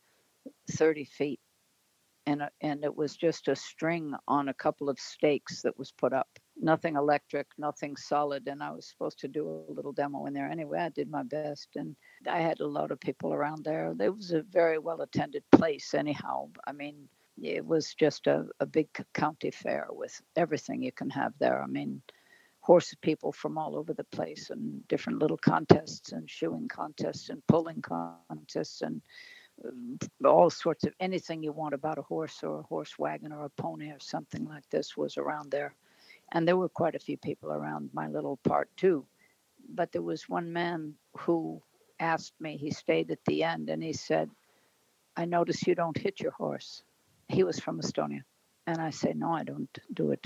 30 0.72 1.04
feet. 1.04 1.40
And, 2.26 2.42
uh, 2.42 2.48
and 2.60 2.82
it 2.82 2.96
was 2.96 3.16
just 3.16 3.46
a 3.46 3.54
string 3.54 4.14
on 4.26 4.48
a 4.48 4.54
couple 4.54 4.88
of 4.88 4.98
stakes 4.98 5.62
that 5.62 5.78
was 5.78 5.92
put 5.92 6.12
up. 6.12 6.28
Nothing 6.60 6.96
electric, 6.96 7.46
nothing 7.56 7.96
solid. 7.96 8.48
And 8.48 8.60
I 8.60 8.72
was 8.72 8.88
supposed 8.88 9.20
to 9.20 9.28
do 9.28 9.64
a 9.68 9.72
little 9.72 9.92
demo 9.92 10.26
in 10.26 10.32
there 10.32 10.50
anyway. 10.50 10.80
I 10.80 10.88
did 10.88 11.08
my 11.08 11.22
best. 11.22 11.68
And 11.76 11.94
I 12.28 12.40
had 12.40 12.58
a 12.58 12.66
lot 12.66 12.90
of 12.90 12.98
people 12.98 13.32
around 13.32 13.62
there. 13.64 13.94
It 14.00 14.16
was 14.16 14.32
a 14.32 14.42
very 14.42 14.78
well 14.78 15.02
attended 15.02 15.44
place, 15.52 15.94
anyhow. 15.94 16.48
I 16.66 16.72
mean, 16.72 17.08
it 17.40 17.64
was 17.64 17.94
just 17.94 18.26
a, 18.26 18.46
a 18.58 18.66
big 18.66 18.88
county 19.12 19.52
fair 19.52 19.86
with 19.90 20.20
everything 20.34 20.82
you 20.82 20.90
can 20.90 21.10
have 21.10 21.32
there. 21.38 21.62
I 21.62 21.66
mean, 21.66 22.02
horse 22.64 22.94
people 23.02 23.30
from 23.30 23.58
all 23.58 23.76
over 23.76 23.92
the 23.92 24.04
place 24.04 24.48
and 24.48 24.88
different 24.88 25.18
little 25.18 25.36
contests 25.36 26.12
and 26.12 26.30
shoeing 26.30 26.66
contests 26.66 27.28
and 27.28 27.46
pulling 27.46 27.82
contests 27.82 28.80
and 28.80 29.02
um, 29.66 29.98
all 30.24 30.48
sorts 30.48 30.84
of 30.84 30.94
anything 30.98 31.42
you 31.42 31.52
want 31.52 31.74
about 31.74 31.98
a 31.98 32.02
horse 32.02 32.42
or 32.42 32.60
a 32.60 32.62
horse 32.62 32.98
wagon 32.98 33.32
or 33.32 33.44
a 33.44 33.50
pony 33.50 33.90
or 33.90 34.00
something 34.00 34.46
like 34.46 34.66
this 34.70 34.96
was 34.96 35.18
around 35.18 35.50
there. 35.50 35.74
And 36.32 36.48
there 36.48 36.56
were 36.56 36.70
quite 36.70 36.94
a 36.94 36.98
few 37.06 37.18
people 37.18 37.52
around 37.52 37.90
my 37.92 38.08
little 38.08 38.38
part 38.38 38.70
too. 38.78 39.04
But 39.74 39.92
there 39.92 40.00
was 40.00 40.26
one 40.26 40.50
man 40.50 40.94
who 41.18 41.60
asked 42.00 42.32
me, 42.40 42.56
he 42.56 42.70
stayed 42.70 43.10
at 43.10 43.22
the 43.26 43.42
end 43.42 43.68
and 43.68 43.82
he 43.82 43.92
said, 43.92 44.30
I 45.18 45.26
notice 45.26 45.66
you 45.66 45.74
don't 45.74 45.98
hit 45.98 46.18
your 46.18 46.32
horse. 46.32 46.82
He 47.28 47.44
was 47.44 47.60
from 47.60 47.78
Estonia. 47.78 48.22
And 48.66 48.80
I 48.80 48.88
say, 48.88 49.12
No, 49.14 49.32
I 49.32 49.44
don't 49.44 49.78
do 49.92 50.12
it. 50.12 50.24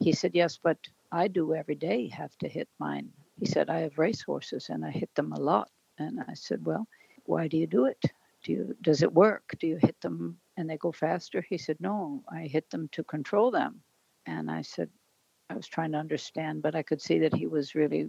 He 0.00 0.12
said, 0.12 0.34
Yes, 0.34 0.58
but 0.60 0.78
I 1.12 1.28
do 1.28 1.54
every 1.54 1.74
day 1.74 2.08
have 2.08 2.36
to 2.38 2.48
hit 2.48 2.68
mine. 2.80 3.10
He 3.38 3.44
said, 3.44 3.68
I 3.68 3.80
have 3.80 3.98
race 3.98 4.22
horses 4.22 4.70
and 4.70 4.82
I 4.84 4.90
hit 4.90 5.14
them 5.14 5.32
a 5.32 5.40
lot. 5.40 5.68
And 5.98 6.20
I 6.26 6.32
said, 6.32 6.64
Well, 6.64 6.88
why 7.24 7.48
do 7.48 7.58
you 7.58 7.66
do 7.66 7.84
it? 7.84 8.02
Do 8.42 8.52
you 8.52 8.76
does 8.80 9.02
it 9.02 9.12
work? 9.12 9.54
Do 9.60 9.66
you 9.66 9.76
hit 9.76 10.00
them 10.00 10.38
and 10.56 10.68
they 10.68 10.78
go 10.78 10.90
faster? 10.90 11.44
He 11.46 11.58
said, 11.58 11.76
No, 11.80 12.24
I 12.30 12.46
hit 12.46 12.70
them 12.70 12.88
to 12.92 13.04
control 13.04 13.50
them. 13.50 13.82
And 14.24 14.50
I 14.50 14.62
said, 14.62 14.88
I 15.50 15.54
was 15.54 15.66
trying 15.66 15.92
to 15.92 15.98
understand, 15.98 16.62
but 16.62 16.74
I 16.74 16.82
could 16.82 17.02
see 17.02 17.18
that 17.18 17.34
he 17.34 17.46
was 17.46 17.74
really 17.74 18.08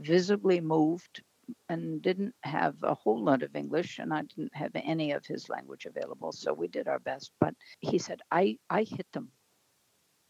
visibly 0.00 0.60
moved 0.60 1.22
and 1.70 2.02
didn't 2.02 2.34
have 2.42 2.76
a 2.82 2.94
whole 2.94 3.22
lot 3.22 3.42
of 3.42 3.56
English, 3.56 3.98
and 3.98 4.12
I 4.12 4.22
didn't 4.22 4.54
have 4.54 4.72
any 4.74 5.12
of 5.12 5.24
his 5.24 5.48
language 5.48 5.86
available. 5.86 6.32
So 6.32 6.52
we 6.52 6.68
did 6.68 6.86
our 6.86 6.98
best. 6.98 7.32
But 7.40 7.54
he 7.80 7.98
said, 7.98 8.20
I, 8.30 8.58
I 8.68 8.82
hit 8.82 9.06
them 9.12 9.30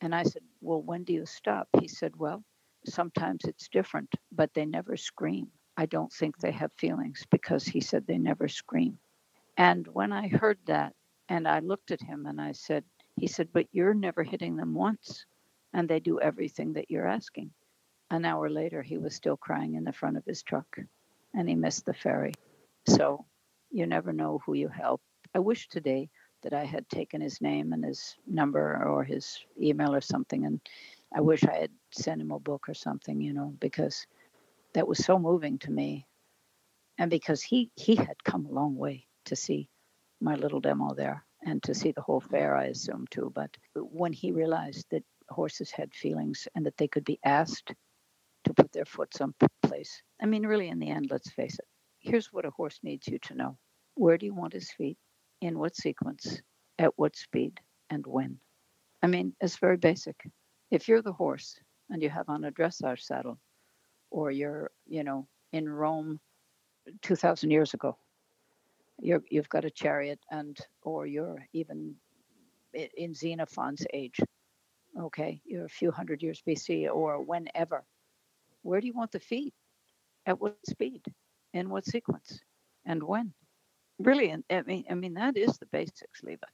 and 0.03 0.12
I 0.14 0.24
said, 0.24 0.42
Well, 0.61 0.82
when 0.82 1.05
do 1.05 1.12
you 1.12 1.24
stop? 1.24 1.68
He 1.80 1.86
said, 1.88 2.16
Well, 2.16 2.44
sometimes 2.84 3.44
it's 3.44 3.68
different, 3.68 4.12
but 4.32 4.53
they 4.53 4.66
never 4.66 4.96
scream. 4.96 5.46
I 5.76 5.86
don't 5.86 6.12
think 6.12 6.36
they 6.38 6.48
mm-hmm. 6.48 6.59
have 6.59 6.72
feelings 6.74 7.24
because 7.30 7.64
he 7.64 7.80
said 7.80 8.07
they 8.07 8.18
never 8.18 8.48
scream. 8.48 8.98
And 9.57 9.86
when 9.86 10.12
I 10.12 10.28
heard 10.28 10.59
that, 10.66 10.94
and 11.28 11.46
I 11.46 11.61
looked 11.61 11.92
at 11.92 12.03
him 12.03 12.26
and 12.26 12.40
I 12.40 12.53
said, 12.53 12.84
He 13.16 13.28
said, 13.28 13.48
But 13.53 13.68
you're 13.70 13.94
never 13.94 14.24
hitting 14.24 14.57
them 14.57 14.74
once, 14.74 15.24
and 15.72 15.88
they 15.88 16.00
do 16.00 16.20
everything 16.20 16.72
that 16.74 16.90
you're 16.90 17.09
asking. 17.09 17.53
An 18.11 18.24
hour 18.24 18.50
later, 18.50 18.82
he 18.82 18.98
was 18.98 19.14
still 19.14 19.36
crying 19.36 19.74
in 19.74 19.84
the 19.84 19.92
front 19.92 20.16
of 20.16 20.24
his 20.26 20.42
truck, 20.42 20.66
and 21.32 21.48
he 21.48 21.55
missed 21.55 21.86
the 21.86 21.94
ferry. 21.94 22.32
So 22.88 23.24
you 23.70 23.86
never 23.86 24.12
know 24.12 24.40
who 24.44 24.55
you 24.55 24.68
help. 24.68 25.00
I 25.32 25.38
wish 25.38 25.68
today 25.68 26.11
that 26.43 26.53
I 26.53 26.64
had 26.64 26.88
taken 26.88 27.20
his 27.20 27.40
name 27.40 27.72
and 27.72 27.84
his 27.84 28.16
number 28.26 28.82
or 28.84 29.05
his 29.05 29.38
email 29.61 29.95
or 29.95 30.01
something. 30.01 30.45
And 30.45 30.61
I 31.14 31.20
wish 31.20 31.45
I 31.45 31.57
had 31.57 31.70
sent 31.90 32.20
him 32.20 32.30
a 32.30 32.38
book 32.38 32.68
or 32.68 32.74
something, 32.74 33.20
you 33.20 33.32
know, 33.32 33.55
because 33.61 34.07
that 34.74 34.88
was 34.88 35.05
so 35.05 35.18
moving 35.18 35.59
to 35.59 35.70
me. 35.70 36.07
And 36.99 37.11
because 37.11 37.43
he, 37.43 37.70
he 37.76 37.97
had 37.97 38.22
come 38.24 38.47
a 38.47 38.53
long 38.53 38.76
way 38.76 39.07
to 39.26 39.36
see 39.36 39.68
my 40.20 40.34
little 40.34 40.61
demo 40.61 40.95
there 40.95 41.24
and 41.45 41.62
to 41.64 41.74
see 41.74 41.93
the 41.93 42.03
whole 42.03 42.20
fair, 42.20 42.57
I 42.57 42.66
assume 42.66 43.07
too. 43.11 43.32
But 43.34 43.57
when 43.74 44.12
he 44.12 44.32
realized 44.32 44.86
that 44.90 45.05
horses 45.28 45.70
had 45.70 45.95
feelings 45.95 46.47
and 46.55 46.66
that 46.66 46.76
they 46.76 46.88
could 46.88 47.05
be 47.05 47.18
asked 47.24 47.74
to 48.45 48.55
put 48.55 48.72
their 48.72 48.84
foot 48.84 49.14
someplace, 49.14 50.03
I 50.20 50.26
mean, 50.26 50.47
really, 50.47 50.68
in 50.68 50.78
the 50.78 50.90
end, 50.90 51.09
let's 51.11 51.30
face 51.30 51.55
it, 51.55 51.66
here's 51.99 52.32
what 52.32 52.45
a 52.45 52.51
horse 52.51 52.78
needs 52.82 53.09
you 53.09 53.18
to 53.20 53.34
know 53.34 53.59
where 53.95 54.16
do 54.16 54.26
you 54.26 54.34
want 54.34 54.53
his 54.53 54.70
feet? 54.70 54.97
In 55.43 55.59
what 55.59 55.76
sequence? 55.76 56.40
At 56.78 56.97
what 56.97 57.16
speed? 57.16 57.61
And 57.90 58.07
when? 58.07 58.38
I 59.03 59.09
mean, 59.09 59.34
it's 59.40 59.57
very 59.57 59.76
basic. 59.76 60.16
If 60.70 60.86
you're 60.86 61.03
the 61.03 61.12
horse 61.12 61.59
and 61.90 62.01
you 62.01 62.09
have 62.09 62.28
on 62.28 62.45
a 62.45 62.53
dressage 62.53 63.01
saddle, 63.01 63.38
or 64.11 64.30
you're, 64.30 64.70
you 64.86 65.03
know, 65.03 65.26
in 65.53 65.68
Rome 65.68 66.20
2,000 67.03 67.51
years 67.51 67.74
ago, 67.74 67.99
you're, 69.01 69.22
you've 69.30 69.49
got 69.49 69.64
a 69.64 69.70
chariot, 69.70 70.20
and 70.30 70.57
or 70.82 71.07
you're 71.07 71.45
even 71.53 71.97
in 72.72 73.12
Xenophon's 73.12 73.84
age, 73.93 74.20
okay, 74.99 75.40
you're 75.45 75.64
a 75.64 75.78
few 75.80 75.90
hundred 75.90 76.22
years 76.22 76.40
BC 76.47 76.88
or 76.88 77.20
whenever. 77.20 77.84
Where 78.62 78.80
do 78.80 78.86
you 78.86 78.95
want 78.95 79.11
the 79.11 79.18
feet? 79.18 79.55
At 80.24 80.40
what 80.40 80.57
speed? 80.68 81.03
In 81.53 81.68
what 81.68 81.84
sequence? 81.84 82.40
And 82.86 83.03
when? 83.03 83.34
Really, 83.99 84.32
I 84.51 84.62
mean, 84.62 84.84
I 84.90 84.95
mean 84.95 85.14
that 85.14 85.36
is 85.36 85.59
the 85.59 85.66
basics, 85.66 86.22
Leva. 86.22 86.47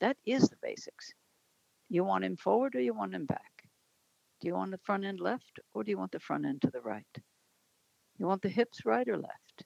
That 0.00 0.16
is 0.26 0.48
the 0.48 0.56
basics. 0.62 1.12
You 1.88 2.04
want 2.04 2.24
him 2.24 2.36
forward 2.36 2.74
or 2.74 2.80
you 2.80 2.94
want 2.94 3.14
him 3.14 3.26
back? 3.26 3.52
Do 4.40 4.48
you 4.48 4.54
want 4.54 4.70
the 4.70 4.78
front 4.78 5.04
end 5.04 5.20
left 5.20 5.58
or 5.74 5.84
do 5.84 5.90
you 5.90 5.98
want 5.98 6.12
the 6.12 6.20
front 6.20 6.46
end 6.46 6.62
to 6.62 6.70
the 6.70 6.80
right? 6.80 7.06
You 8.18 8.26
want 8.26 8.42
the 8.42 8.48
hips 8.48 8.84
right 8.84 9.08
or 9.08 9.16
left? 9.16 9.64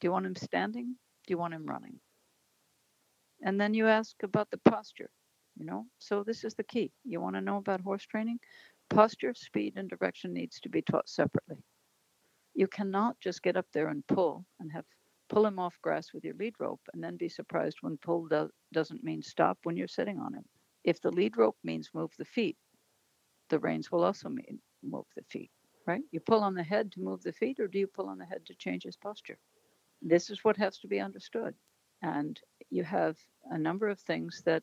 Do 0.00 0.06
you 0.06 0.12
want 0.12 0.26
him 0.26 0.36
standing? 0.36 0.96
Do 1.26 1.32
you 1.32 1.38
want 1.38 1.54
him 1.54 1.66
running? 1.66 1.98
And 3.42 3.60
then 3.60 3.74
you 3.74 3.88
ask 3.88 4.14
about 4.22 4.50
the 4.50 4.58
posture, 4.58 5.10
you 5.56 5.64
know? 5.64 5.86
So 5.98 6.22
this 6.24 6.44
is 6.44 6.54
the 6.54 6.64
key. 6.64 6.92
You 7.04 7.20
want 7.20 7.36
to 7.36 7.40
know 7.40 7.56
about 7.58 7.80
horse 7.80 8.06
training? 8.06 8.38
Posture, 8.90 9.34
speed, 9.34 9.74
and 9.76 9.88
direction 9.88 10.32
needs 10.32 10.60
to 10.60 10.68
be 10.68 10.82
taught 10.82 11.08
separately. 11.08 11.62
You 12.54 12.68
cannot 12.68 13.18
just 13.20 13.42
get 13.42 13.56
up 13.56 13.66
there 13.72 13.88
and 13.88 14.06
pull 14.06 14.44
and 14.60 14.70
have 14.72 14.84
pull 15.28 15.46
him 15.46 15.58
off 15.58 15.78
grass 15.82 16.12
with 16.12 16.24
your 16.24 16.34
lead 16.34 16.54
rope 16.58 16.80
and 16.92 17.02
then 17.02 17.16
be 17.16 17.28
surprised 17.28 17.78
when 17.80 17.96
pull 17.98 18.26
do- 18.28 18.50
doesn't 18.72 19.04
mean 19.04 19.22
stop 19.22 19.58
when 19.64 19.76
you're 19.76 19.88
sitting 19.88 20.18
on 20.20 20.34
him. 20.34 20.44
If 20.84 21.00
the 21.00 21.10
lead 21.10 21.36
rope 21.36 21.56
means 21.64 21.90
move 21.94 22.12
the 22.18 22.24
feet, 22.24 22.56
the 23.50 23.58
reins 23.58 23.90
will 23.90 24.04
also 24.04 24.28
mean 24.28 24.60
move 24.82 25.06
the 25.16 25.24
feet, 25.24 25.50
right? 25.86 26.02
You 26.12 26.20
pull 26.20 26.42
on 26.42 26.54
the 26.54 26.62
head 26.62 26.92
to 26.92 27.00
move 27.00 27.22
the 27.22 27.32
feet, 27.32 27.60
or 27.60 27.68
do 27.68 27.78
you 27.78 27.86
pull 27.86 28.08
on 28.08 28.18
the 28.18 28.26
head 28.26 28.46
to 28.46 28.54
change 28.56 28.84
his 28.84 28.96
posture? 28.96 29.38
This 30.02 30.30
is 30.30 30.44
what 30.44 30.56
has 30.58 30.78
to 30.80 30.88
be 30.88 31.00
understood. 31.00 31.54
And 32.02 32.38
you 32.70 32.84
have 32.84 33.16
a 33.50 33.58
number 33.58 33.88
of 33.88 34.00
things 34.00 34.42
that 34.44 34.62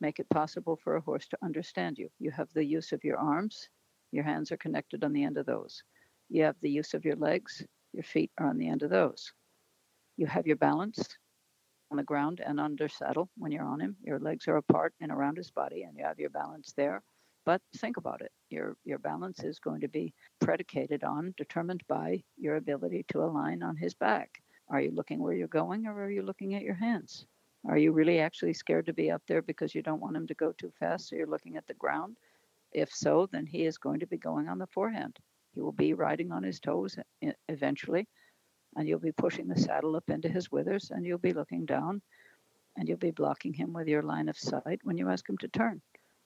make 0.00 0.18
it 0.18 0.28
possible 0.30 0.76
for 0.76 0.96
a 0.96 1.00
horse 1.00 1.28
to 1.28 1.38
understand 1.42 1.98
you. 1.98 2.08
You 2.18 2.30
have 2.32 2.52
the 2.52 2.64
use 2.64 2.92
of 2.92 3.04
your 3.04 3.18
arms, 3.18 3.68
your 4.10 4.24
hands 4.24 4.50
are 4.52 4.56
connected 4.56 5.04
on 5.04 5.12
the 5.12 5.24
end 5.24 5.38
of 5.38 5.46
those. 5.46 5.82
You 6.28 6.44
have 6.44 6.56
the 6.60 6.70
use 6.70 6.94
of 6.94 7.04
your 7.04 7.16
legs, 7.16 7.64
your 7.92 8.02
feet 8.04 8.32
are 8.38 8.46
on 8.48 8.58
the 8.58 8.68
end 8.68 8.82
of 8.82 8.90
those. 8.90 9.32
You 10.16 10.26
have 10.26 10.46
your 10.46 10.56
balance 10.56 11.16
on 11.90 11.96
the 11.96 12.02
ground 12.02 12.40
and 12.44 12.58
under 12.58 12.88
saddle 12.88 13.28
when 13.36 13.52
you're 13.52 13.64
on 13.64 13.80
him. 13.80 13.96
Your 14.02 14.18
legs 14.18 14.48
are 14.48 14.56
apart 14.56 14.94
and 15.00 15.12
around 15.12 15.36
his 15.36 15.50
body, 15.50 15.82
and 15.82 15.96
you 15.96 16.04
have 16.04 16.18
your 16.18 16.30
balance 16.30 16.72
there. 16.76 17.02
But 17.44 17.60
think 17.76 17.96
about 17.96 18.20
it. 18.22 18.30
Your 18.50 18.76
your 18.84 18.98
balance 18.98 19.42
is 19.42 19.58
going 19.58 19.80
to 19.80 19.88
be 19.88 20.14
predicated 20.40 21.02
on, 21.02 21.34
determined 21.36 21.82
by 21.88 22.22
your 22.36 22.56
ability 22.56 23.04
to 23.08 23.24
align 23.24 23.62
on 23.62 23.76
his 23.76 23.94
back. 23.94 24.42
Are 24.68 24.80
you 24.80 24.92
looking 24.92 25.20
where 25.20 25.34
you're 25.34 25.48
going, 25.48 25.86
or 25.86 26.04
are 26.04 26.10
you 26.10 26.22
looking 26.22 26.54
at 26.54 26.62
your 26.62 26.74
hands? 26.74 27.26
Are 27.68 27.78
you 27.78 27.92
really 27.92 28.20
actually 28.20 28.54
scared 28.54 28.86
to 28.86 28.92
be 28.92 29.10
up 29.10 29.22
there 29.26 29.42
because 29.42 29.74
you 29.74 29.82
don't 29.82 30.00
want 30.00 30.16
him 30.16 30.26
to 30.28 30.34
go 30.34 30.52
too 30.52 30.72
fast, 30.78 31.08
so 31.08 31.16
you're 31.16 31.26
looking 31.26 31.56
at 31.56 31.66
the 31.66 31.74
ground? 31.74 32.16
If 32.72 32.90
so, 32.92 33.28
then 33.30 33.46
he 33.46 33.66
is 33.66 33.78
going 33.78 34.00
to 34.00 34.06
be 34.06 34.18
going 34.18 34.48
on 34.48 34.58
the 34.58 34.66
forehand. 34.68 35.18
He 35.54 35.60
will 35.60 35.72
be 35.72 35.94
riding 35.94 36.32
on 36.32 36.42
his 36.42 36.58
toes 36.60 36.96
eventually, 37.48 38.08
and 38.76 38.88
you'll 38.88 38.98
be 38.98 39.12
pushing 39.12 39.48
the 39.48 39.58
saddle 39.58 39.96
up 39.96 40.08
into 40.08 40.28
his 40.28 40.50
withers 40.50 40.90
and 40.90 41.04
you'll 41.04 41.18
be 41.18 41.32
looking 41.32 41.64
down 41.66 42.00
and 42.76 42.88
you'll 42.88 42.98
be 42.98 43.10
blocking 43.10 43.52
him 43.52 43.72
with 43.72 43.88
your 43.88 44.02
line 44.02 44.28
of 44.28 44.38
sight 44.38 44.80
when 44.82 44.96
you 44.96 45.08
ask 45.08 45.28
him 45.28 45.38
to 45.38 45.48
turn. 45.48 45.80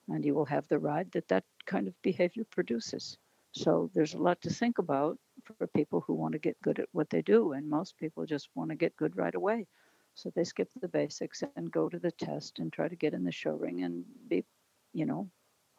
And 0.08 0.24
you 0.24 0.34
will 0.34 0.44
have 0.44 0.68
the 0.68 0.78
ride 0.78 1.10
that 1.12 1.28
that 1.28 1.44
kind 1.66 1.88
of 1.88 2.02
behavior 2.02 2.44
produces. 2.44 3.18
So 3.52 3.90
there's 3.94 4.14
a 4.14 4.18
lot 4.18 4.40
to 4.42 4.50
think 4.50 4.78
about 4.78 5.18
for 5.58 5.66
people 5.66 6.02
who 6.06 6.14
want 6.14 6.32
to 6.32 6.38
get 6.38 6.60
good 6.62 6.78
at 6.78 6.88
what 6.92 7.10
they 7.10 7.22
do 7.22 7.52
and 7.52 7.68
most 7.68 7.96
people 7.98 8.26
just 8.26 8.48
want 8.54 8.70
to 8.70 8.76
get 8.76 8.96
good 8.96 9.16
right 9.16 9.34
away. 9.34 9.66
So 10.14 10.30
they 10.30 10.44
skip 10.44 10.70
the 10.80 10.88
basics 10.88 11.42
and 11.56 11.70
go 11.70 11.88
to 11.88 11.98
the 11.98 12.12
test 12.12 12.58
and 12.58 12.72
try 12.72 12.88
to 12.88 12.96
get 12.96 13.12
in 13.12 13.24
the 13.24 13.32
show 13.32 13.52
ring 13.54 13.82
and 13.82 14.04
be 14.28 14.44
you 14.92 15.04
know 15.04 15.28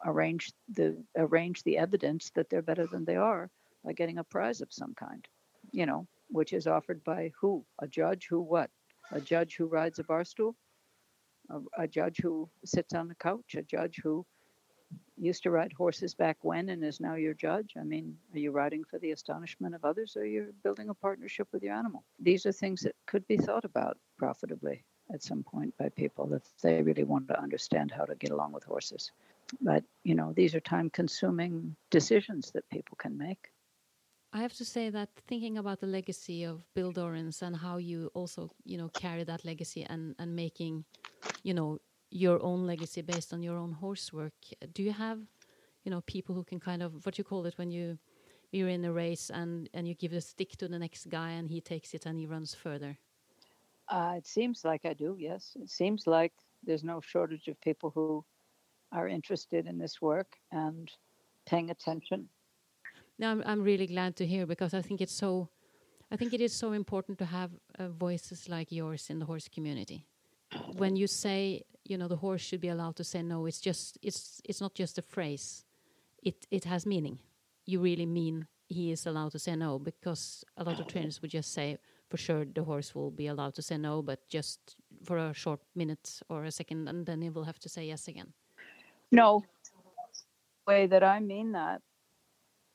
arrange 0.04 0.52
the 0.68 0.96
arrange 1.16 1.62
the 1.64 1.78
evidence 1.78 2.30
that 2.34 2.48
they're 2.48 2.62
better 2.62 2.86
than 2.86 3.04
they 3.04 3.16
are 3.16 3.50
by 3.84 3.92
getting 3.92 4.18
a 4.18 4.24
prize 4.24 4.60
of 4.60 4.72
some 4.72 4.94
kind 4.94 5.26
you 5.72 5.86
know 5.86 6.06
which 6.28 6.52
is 6.52 6.66
offered 6.66 7.02
by 7.04 7.32
who? 7.40 7.64
A 7.80 7.86
judge 7.86 8.26
who 8.28 8.40
what? 8.40 8.70
A 9.10 9.20
judge 9.20 9.56
who 9.56 9.66
rides 9.66 9.98
a 9.98 10.04
bar 10.04 10.24
stool? 10.24 10.56
A, 11.50 11.82
a 11.84 11.88
judge 11.88 12.18
who 12.22 12.48
sits 12.64 12.94
on 12.94 13.08
the 13.08 13.14
couch? 13.14 13.54
A 13.56 13.62
judge 13.62 14.00
who 14.02 14.26
used 15.16 15.42
to 15.42 15.50
ride 15.50 15.72
horses 15.72 16.14
back 16.14 16.38
when 16.42 16.68
and 16.68 16.84
is 16.84 17.00
now 17.00 17.14
your 17.14 17.34
judge? 17.34 17.74
I 17.78 17.82
mean, 17.82 18.16
are 18.34 18.38
you 18.38 18.50
riding 18.50 18.84
for 18.84 18.98
the 18.98 19.12
astonishment 19.12 19.74
of 19.74 19.84
others 19.84 20.16
or 20.16 20.24
you're 20.24 20.52
building 20.62 20.88
a 20.88 20.94
partnership 20.94 21.48
with 21.52 21.62
your 21.62 21.74
animal? 21.74 22.04
These 22.20 22.46
are 22.46 22.52
things 22.52 22.82
that 22.82 22.94
could 23.06 23.26
be 23.26 23.36
thought 23.36 23.64
about 23.64 23.98
profitably 24.16 24.84
at 25.12 25.22
some 25.22 25.42
point 25.42 25.74
by 25.78 25.88
people 25.88 26.34
if 26.34 26.42
they 26.62 26.82
really 26.82 27.04
want 27.04 27.28
to 27.28 27.40
understand 27.40 27.90
how 27.90 28.04
to 28.04 28.14
get 28.14 28.30
along 28.30 28.52
with 28.52 28.64
horses. 28.64 29.10
But, 29.60 29.84
you 30.04 30.14
know, 30.14 30.32
these 30.34 30.54
are 30.54 30.60
time 30.60 30.90
consuming 30.90 31.74
decisions 31.90 32.50
that 32.52 32.68
people 32.70 32.96
can 32.96 33.16
make. 33.16 33.50
I 34.32 34.40
have 34.42 34.52
to 34.54 34.64
say 34.64 34.90
that 34.90 35.10
thinking 35.26 35.56
about 35.56 35.80
the 35.80 35.86
legacy 35.86 36.44
of 36.44 36.62
Bill 36.74 36.92
Dorrance 36.92 37.40
and 37.42 37.56
how 37.56 37.78
you 37.78 38.10
also, 38.14 38.50
you 38.64 38.76
know, 38.76 38.90
carry 38.90 39.24
that 39.24 39.44
legacy 39.44 39.84
and 39.84 40.14
and 40.18 40.36
making, 40.36 40.84
you 41.42 41.54
know, 41.54 41.78
your 42.10 42.42
own 42.42 42.66
legacy 42.66 43.02
based 43.02 43.32
on 43.32 43.42
your 43.42 43.56
own 43.56 43.72
horse 43.72 44.12
work. 44.12 44.34
Do 44.72 44.82
you 44.82 44.92
have, 44.92 45.20
you 45.84 45.90
know, 45.90 46.02
people 46.02 46.34
who 46.34 46.44
can 46.44 46.60
kind 46.60 46.82
of 46.82 47.06
what 47.06 47.18
you 47.18 47.24
call 47.24 47.46
it 47.46 47.58
when 47.58 47.70
you 47.70 47.98
you're 48.52 48.68
in 48.68 48.84
a 48.84 48.92
race 48.92 49.30
and 49.30 49.68
and 49.74 49.88
you 49.88 49.94
give 49.94 50.12
a 50.12 50.20
stick 50.20 50.56
to 50.58 50.68
the 50.68 50.78
next 50.78 51.08
guy 51.08 51.30
and 51.30 51.50
he 51.50 51.60
takes 51.60 51.94
it 51.94 52.06
and 52.06 52.18
he 52.18 52.26
runs 52.26 52.54
further? 52.54 52.98
Uh, 53.88 54.14
it 54.18 54.26
seems 54.26 54.64
like 54.64 54.84
I 54.84 54.92
do. 54.94 55.16
Yes, 55.18 55.56
it 55.60 55.70
seems 55.70 56.06
like 56.06 56.32
there's 56.62 56.84
no 56.84 57.00
shortage 57.00 57.48
of 57.48 57.60
people 57.60 57.90
who 57.90 58.24
are 58.92 59.08
interested 59.08 59.66
in 59.66 59.78
this 59.78 60.00
work 60.02 60.36
and 60.52 60.90
paying 61.46 61.70
attention 61.70 62.28
no, 63.18 63.30
I'm, 63.30 63.42
I'm 63.44 63.62
really 63.62 63.86
glad 63.86 64.16
to 64.16 64.26
hear 64.26 64.46
because 64.46 64.74
I 64.74 64.82
think 64.82 65.00
it's 65.00 65.12
so, 65.12 65.48
I 66.10 66.16
think 66.16 66.32
it 66.32 66.40
is 66.40 66.52
so 66.52 66.72
important 66.72 67.18
to 67.18 67.24
have 67.24 67.50
uh, 67.78 67.88
voices 67.88 68.48
like 68.48 68.70
yours 68.72 69.10
in 69.10 69.18
the 69.18 69.26
horse 69.26 69.48
community. 69.48 70.06
When 70.76 70.96
you 70.96 71.06
say, 71.06 71.64
you 71.84 71.98
know, 71.98 72.08
the 72.08 72.16
horse 72.16 72.40
should 72.40 72.60
be 72.60 72.68
allowed 72.68 72.96
to 72.96 73.04
say 73.04 73.22
no, 73.22 73.46
it's 73.46 73.60
just, 73.60 73.98
it's, 74.02 74.40
it's 74.44 74.60
not 74.60 74.74
just 74.74 74.98
a 74.98 75.02
phrase. 75.02 75.64
It, 76.22 76.46
it 76.50 76.64
has 76.64 76.86
meaning. 76.86 77.18
You 77.66 77.80
really 77.80 78.06
mean 78.06 78.46
he 78.68 78.92
is 78.92 79.06
allowed 79.06 79.32
to 79.32 79.38
say 79.38 79.56
no 79.56 79.78
because 79.78 80.44
a 80.56 80.64
lot 80.64 80.78
of 80.80 80.86
trainers 80.86 81.20
would 81.20 81.30
just 81.30 81.52
say, 81.52 81.78
for 82.08 82.16
sure, 82.16 82.44
the 82.46 82.64
horse 82.64 82.94
will 82.94 83.10
be 83.10 83.26
allowed 83.26 83.54
to 83.54 83.62
say 83.62 83.76
no, 83.76 84.00
but 84.00 84.26
just 84.28 84.76
for 85.04 85.18
a 85.18 85.34
short 85.34 85.60
minute 85.74 86.20
or 86.30 86.44
a 86.44 86.50
second, 86.50 86.88
and 86.88 87.04
then 87.04 87.20
he 87.20 87.28
will 87.28 87.44
have 87.44 87.58
to 87.58 87.68
say 87.68 87.84
yes 87.84 88.08
again. 88.08 88.32
No, 89.12 89.42
way 90.66 90.86
that 90.86 91.02
I 91.02 91.20
mean 91.20 91.52
that 91.52 91.82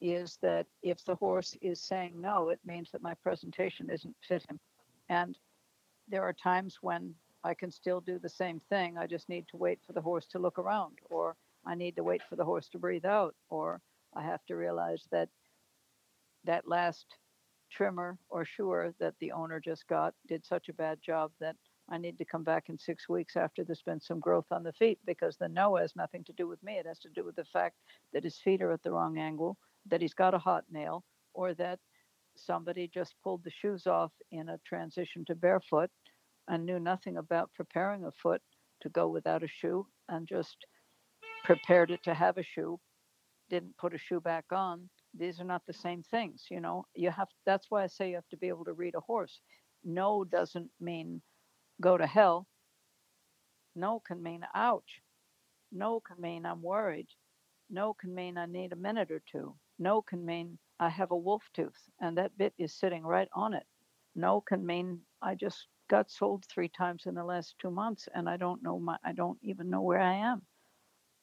is 0.03 0.37
that 0.41 0.67
if 0.83 1.03
the 1.05 1.15
horse 1.15 1.55
is 1.61 1.81
saying 1.81 2.13
no, 2.19 2.49
it 2.49 2.59
means 2.65 2.91
that 2.91 3.01
my 3.01 3.13
presentation 3.15 3.89
isn't 3.89 4.15
fit 4.27 4.45
him. 4.49 4.59
And 5.07 5.37
there 6.09 6.23
are 6.23 6.33
times 6.33 6.79
when 6.81 7.15
I 7.45 7.53
can 7.53 7.71
still 7.71 8.01
do 8.01 8.19
the 8.19 8.29
same 8.29 8.59
thing. 8.59 8.97
I 8.97 9.07
just 9.07 9.29
need 9.29 9.47
to 9.47 9.57
wait 9.57 9.79
for 9.87 9.93
the 9.93 10.01
horse 10.01 10.25
to 10.27 10.39
look 10.39 10.59
around, 10.59 10.97
or 11.09 11.37
I 11.65 11.75
need 11.75 11.95
to 11.95 12.03
wait 12.03 12.21
for 12.29 12.35
the 12.35 12.43
horse 12.43 12.67
to 12.69 12.79
breathe 12.79 13.05
out, 13.05 13.33
or 13.49 13.79
I 14.13 14.23
have 14.23 14.45
to 14.47 14.57
realize 14.57 15.07
that 15.11 15.29
that 16.43 16.67
last 16.67 17.05
trimmer 17.71 18.17
or 18.29 18.43
shoer 18.43 18.93
that 18.99 19.13
the 19.21 19.31
owner 19.31 19.61
just 19.61 19.87
got 19.87 20.13
did 20.27 20.45
such 20.45 20.67
a 20.67 20.73
bad 20.73 20.99
job 21.01 21.31
that 21.39 21.55
I 21.89 21.97
need 21.97 22.17
to 22.17 22.25
come 22.25 22.43
back 22.43 22.67
in 22.67 22.77
six 22.77 23.07
weeks 23.07 23.37
after 23.37 23.63
there's 23.63 23.81
been 23.81 24.01
some 24.01 24.19
growth 24.19 24.47
on 24.51 24.63
the 24.63 24.73
feet 24.73 24.99
because 25.05 25.37
the 25.37 25.47
no 25.47 25.77
has 25.77 25.95
nothing 25.95 26.25
to 26.25 26.33
do 26.33 26.45
with 26.45 26.61
me. 26.61 26.73
It 26.73 26.85
has 26.85 26.99
to 26.99 27.09
do 27.09 27.23
with 27.23 27.37
the 27.37 27.45
fact 27.45 27.77
that 28.13 28.25
his 28.25 28.37
feet 28.37 28.61
are 28.61 28.71
at 28.73 28.83
the 28.83 28.91
wrong 28.91 29.17
angle 29.17 29.57
that 29.87 30.01
he's 30.01 30.13
got 30.13 30.33
a 30.33 30.39
hot 30.39 30.63
nail 30.71 31.03
or 31.33 31.53
that 31.55 31.79
somebody 32.35 32.89
just 32.93 33.15
pulled 33.23 33.43
the 33.43 33.51
shoes 33.51 33.85
off 33.87 34.11
in 34.31 34.49
a 34.49 34.59
transition 34.65 35.23
to 35.25 35.35
barefoot 35.35 35.89
and 36.47 36.65
knew 36.65 36.79
nothing 36.79 37.17
about 37.17 37.53
preparing 37.53 38.05
a 38.05 38.11
foot 38.11 38.41
to 38.81 38.89
go 38.89 39.07
without 39.07 39.43
a 39.43 39.47
shoe 39.47 39.85
and 40.09 40.27
just 40.27 40.57
prepared 41.43 41.91
it 41.91 42.03
to 42.03 42.13
have 42.13 42.37
a 42.37 42.43
shoe, 42.43 42.79
didn't 43.49 43.77
put 43.77 43.93
a 43.93 43.97
shoe 43.97 44.19
back 44.19 44.45
on. 44.51 44.89
These 45.17 45.39
are 45.39 45.45
not 45.45 45.61
the 45.67 45.73
same 45.73 46.03
things, 46.03 46.45
you 46.49 46.59
know. 46.59 46.85
You 46.95 47.11
have 47.11 47.27
that's 47.45 47.67
why 47.69 47.83
I 47.83 47.87
say 47.87 48.09
you 48.09 48.15
have 48.15 48.29
to 48.31 48.37
be 48.37 48.47
able 48.47 48.65
to 48.65 48.73
read 48.73 48.95
a 48.95 49.01
horse. 49.01 49.41
No 49.83 50.23
doesn't 50.23 50.69
mean 50.79 51.21
go 51.81 51.97
to 51.97 52.07
hell. 52.07 52.47
No 53.75 54.01
can 54.05 54.21
mean 54.21 54.45
ouch. 54.55 55.01
No 55.71 55.99
can 55.99 56.19
mean 56.21 56.45
I'm 56.45 56.61
worried. 56.61 57.07
No 57.69 57.93
can 57.93 58.13
mean 58.13 58.37
I 58.37 58.45
need 58.45 58.71
a 58.71 58.77
minute 58.77 59.11
or 59.11 59.21
two. 59.31 59.55
No 59.79 60.01
can 60.01 60.25
mean 60.25 60.59
I 60.79 60.89
have 60.89 61.11
a 61.11 61.17
wolf 61.17 61.49
tooth 61.53 61.89
and 61.99 62.17
that 62.17 62.37
bit 62.37 62.53
is 62.57 62.73
sitting 62.73 63.03
right 63.03 63.29
on 63.33 63.53
it. 63.53 63.65
No 64.15 64.41
can 64.41 64.65
mean 64.65 65.01
I 65.21 65.35
just 65.35 65.67
got 65.89 66.11
sold 66.11 66.45
three 66.45 66.69
times 66.69 67.05
in 67.05 67.15
the 67.15 67.23
last 67.23 67.55
two 67.59 67.71
months 67.71 68.07
and 68.15 68.29
I 68.29 68.37
don't 68.37 68.63
know 68.63 68.79
my 68.79 68.97
I 69.03 69.13
don't 69.13 69.39
even 69.43 69.69
know 69.69 69.81
where 69.81 70.01
I 70.01 70.13
am. 70.13 70.45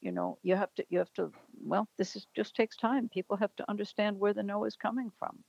You 0.01 0.11
know, 0.11 0.39
you 0.43 0.55
have 0.55 0.73
to 0.75 0.85
you 0.89 0.99
have 0.99 1.13
to 1.13 1.31
well, 1.63 1.87
this 1.97 2.15
is 2.15 2.27
just 2.35 2.55
takes 2.55 2.77
time. 2.77 3.09
People 3.09 3.37
have 3.37 3.55
to 3.57 3.69
understand 3.69 4.19
where 4.19 4.33
the 4.33 4.43
no 4.43 4.65
is 4.65 4.75
coming 4.75 5.11
from. 5.19 5.43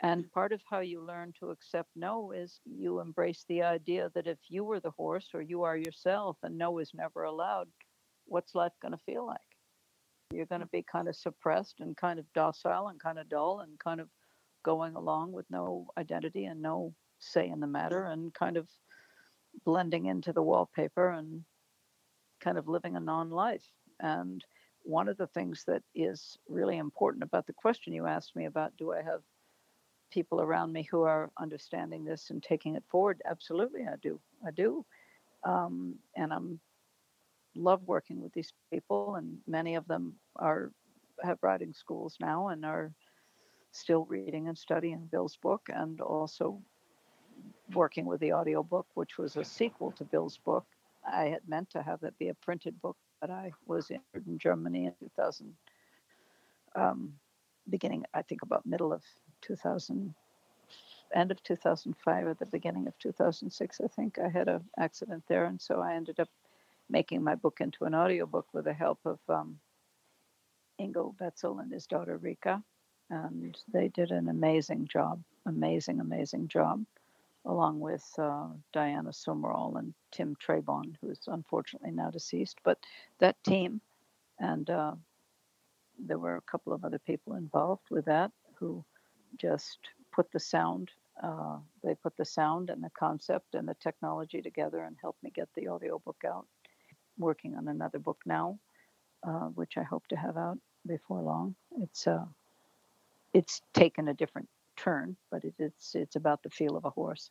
And 0.00 0.30
part 0.32 0.52
of 0.52 0.62
how 0.70 0.80
you 0.80 1.02
learn 1.02 1.32
to 1.40 1.50
accept 1.50 1.90
no 1.96 2.32
is 2.32 2.60
you 2.66 3.00
embrace 3.00 3.44
the 3.48 3.62
idea 3.62 4.10
that 4.14 4.26
if 4.26 4.38
you 4.48 4.64
were 4.64 4.80
the 4.80 4.90
horse 4.90 5.30
or 5.34 5.42
you 5.42 5.62
are 5.62 5.76
yourself 5.76 6.38
and 6.42 6.58
no 6.58 6.78
is 6.78 6.92
never 6.94 7.24
allowed, 7.24 7.68
what's 8.26 8.54
life 8.54 8.74
going 8.82 8.92
to 8.92 9.04
feel 9.06 9.26
like? 9.26 9.55
You're 10.32 10.46
going 10.46 10.60
to 10.60 10.66
be 10.66 10.82
kind 10.82 11.08
of 11.08 11.16
suppressed 11.16 11.76
and 11.80 11.96
kind 11.96 12.18
of 12.18 12.32
docile 12.34 12.88
and 12.88 13.00
kind 13.00 13.18
of 13.18 13.28
dull 13.28 13.60
and 13.60 13.78
kind 13.78 14.00
of 14.00 14.08
going 14.64 14.96
along 14.96 15.32
with 15.32 15.46
no 15.50 15.86
identity 15.96 16.46
and 16.46 16.60
no 16.60 16.92
say 17.18 17.48
in 17.48 17.60
the 17.60 17.66
matter 17.66 18.04
and 18.04 18.34
kind 18.34 18.56
of 18.56 18.68
blending 19.64 20.06
into 20.06 20.32
the 20.32 20.42
wallpaper 20.42 21.10
and 21.10 21.44
kind 22.40 22.58
of 22.58 22.68
living 22.68 22.96
a 22.96 23.00
non 23.00 23.30
life. 23.30 23.64
And 24.00 24.44
one 24.82 25.08
of 25.08 25.16
the 25.16 25.28
things 25.28 25.64
that 25.66 25.82
is 25.94 26.36
really 26.48 26.76
important 26.76 27.24
about 27.24 27.46
the 27.46 27.52
question 27.52 27.92
you 27.92 28.06
asked 28.06 28.36
me 28.36 28.46
about 28.46 28.76
do 28.76 28.92
I 28.92 29.02
have 29.02 29.22
people 30.12 30.40
around 30.40 30.72
me 30.72 30.86
who 30.90 31.02
are 31.02 31.30
understanding 31.40 32.04
this 32.04 32.30
and 32.30 32.42
taking 32.42 32.74
it 32.74 32.84
forward? 32.88 33.22
Absolutely, 33.28 33.82
I 33.82 33.96
do. 34.02 34.20
I 34.46 34.50
do. 34.50 34.84
Um, 35.44 35.96
and 36.16 36.32
I'm 36.32 36.60
love 37.56 37.82
working 37.86 38.20
with 38.20 38.32
these 38.32 38.52
people, 38.72 39.16
and 39.16 39.38
many 39.46 39.74
of 39.74 39.86
them 39.88 40.14
are 40.36 40.70
have 41.22 41.38
riding 41.42 41.72
schools 41.72 42.16
now 42.20 42.48
and 42.48 42.64
are 42.64 42.92
still 43.72 44.04
reading 44.04 44.48
and 44.48 44.56
studying 44.56 45.08
Bill's 45.10 45.36
book, 45.36 45.68
and 45.68 46.00
also 46.00 46.60
working 47.74 48.06
with 48.06 48.20
the 48.20 48.32
audiobook, 48.32 48.86
which 48.94 49.18
was 49.18 49.36
a 49.36 49.44
sequel 49.44 49.92
to 49.92 50.04
Bill's 50.04 50.38
book. 50.38 50.64
I 51.10 51.24
had 51.24 51.48
meant 51.48 51.70
to 51.70 51.82
have 51.82 52.02
it 52.02 52.18
be 52.18 52.28
a 52.28 52.34
printed 52.34 52.80
book, 52.80 52.96
but 53.20 53.30
I 53.30 53.52
was 53.66 53.90
in 53.90 54.38
Germany 54.38 54.86
in 54.86 54.94
2000, 55.00 55.54
um, 56.74 57.12
beginning, 57.68 58.04
I 58.14 58.22
think, 58.22 58.42
about 58.42 58.66
middle 58.66 58.92
of 58.92 59.02
2000, 59.42 60.14
end 61.14 61.30
of 61.30 61.42
2005 61.42 62.26
at 62.26 62.38
the 62.38 62.46
beginning 62.46 62.86
of 62.86 62.98
2006, 62.98 63.80
I 63.80 63.86
think. 63.88 64.18
I 64.18 64.28
had 64.28 64.48
an 64.48 64.64
accident 64.78 65.24
there, 65.28 65.44
and 65.44 65.60
so 65.60 65.80
I 65.80 65.94
ended 65.94 66.20
up 66.20 66.28
making 66.88 67.22
my 67.22 67.34
book 67.34 67.58
into 67.60 67.84
an 67.84 67.94
audiobook 67.94 68.46
with 68.52 68.64
the 68.64 68.72
help 68.72 68.98
of 69.04 69.18
um, 69.28 69.58
Ingo 70.80 71.14
Betzel 71.16 71.60
and 71.60 71.72
his 71.72 71.86
daughter 71.86 72.16
Rika. 72.16 72.62
And 73.10 73.56
they 73.72 73.88
did 73.88 74.10
an 74.10 74.28
amazing 74.28 74.88
job, 74.88 75.22
amazing, 75.46 76.00
amazing 76.00 76.48
job, 76.48 76.84
along 77.44 77.78
with 77.80 78.04
uh, 78.18 78.48
Diana 78.72 79.12
Summerall 79.12 79.76
and 79.76 79.94
Tim 80.10 80.36
Trebon, 80.36 80.96
who's 81.00 81.20
unfortunately 81.28 81.92
now 81.92 82.10
deceased. 82.10 82.58
But 82.64 82.78
that 83.20 83.36
team, 83.44 83.80
and 84.40 84.68
uh, 84.68 84.94
there 85.98 86.18
were 86.18 86.36
a 86.36 86.50
couple 86.50 86.72
of 86.72 86.84
other 86.84 86.98
people 86.98 87.34
involved 87.34 87.84
with 87.90 88.04
that 88.06 88.32
who 88.58 88.84
just 89.38 89.78
put 90.12 90.30
the 90.32 90.40
sound 90.40 90.90
uh, 91.22 91.56
they 91.82 91.94
put 91.94 92.16
the 92.16 92.24
sound 92.24 92.68
and 92.68 92.82
the 92.82 92.90
concept 92.98 93.54
and 93.54 93.66
the 93.66 93.76
technology 93.80 94.42
together 94.42 94.84
and 94.84 94.96
helped 95.00 95.22
me 95.22 95.30
get 95.34 95.48
the 95.54 95.68
audiobook 95.68 96.22
out 96.26 96.46
working 97.18 97.56
on 97.56 97.68
another 97.68 97.98
book 97.98 98.18
now, 98.26 98.58
uh, 99.26 99.48
which 99.54 99.76
I 99.76 99.82
hope 99.82 100.06
to 100.08 100.16
have 100.16 100.36
out 100.36 100.58
before 100.86 101.22
long. 101.22 101.54
It's 101.80 102.06
uh, 102.06 102.24
it's 103.32 103.62
taken 103.74 104.08
a 104.08 104.14
different 104.14 104.48
turn, 104.76 105.16
but 105.30 105.44
it, 105.44 105.54
it's 105.58 105.94
it's 105.94 106.16
about 106.16 106.42
the 106.42 106.50
feel 106.50 106.76
of 106.76 106.84
a 106.84 106.90
horse, 106.90 107.30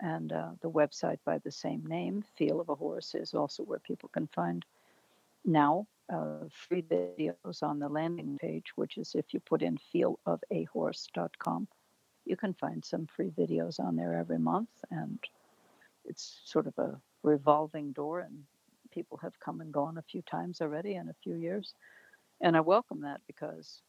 and 0.00 0.32
uh, 0.32 0.50
the 0.60 0.70
website 0.70 1.18
by 1.24 1.38
the 1.38 1.50
same 1.50 1.84
name, 1.86 2.24
Feel 2.36 2.60
of 2.60 2.68
a 2.68 2.74
Horse, 2.74 3.14
is 3.14 3.34
also 3.34 3.62
where 3.62 3.80
people 3.80 4.08
can 4.10 4.26
find 4.28 4.64
now 5.44 5.86
uh, 6.12 6.44
free 6.50 6.82
videos 6.82 7.62
on 7.62 7.78
the 7.78 7.88
landing 7.88 8.38
page, 8.40 8.72
which 8.76 8.96
is 8.96 9.14
if 9.14 9.32
you 9.32 9.40
put 9.40 9.62
in 9.62 9.78
feelofahorse.com, 9.94 11.68
you 12.24 12.36
can 12.36 12.54
find 12.54 12.84
some 12.84 13.06
free 13.06 13.30
videos 13.30 13.80
on 13.80 13.96
there 13.96 14.14
every 14.14 14.38
month, 14.38 14.70
and 14.90 15.18
it's 16.04 16.40
sort 16.44 16.66
of 16.66 16.78
a 16.78 17.00
revolving 17.22 17.92
door, 17.92 18.20
and 18.20 18.44
people 18.90 19.18
have 19.22 19.38
come 19.40 19.60
and 19.60 19.72
gone 19.72 19.98
a 19.98 20.02
few 20.02 20.22
times 20.22 20.60
already 20.60 20.94
in 20.94 21.08
a 21.08 21.16
few 21.22 21.34
years. 21.34 21.74
And 22.40 22.56
I 22.56 22.60
welcome 22.60 23.00
that 23.02 23.20
because, 23.26 23.82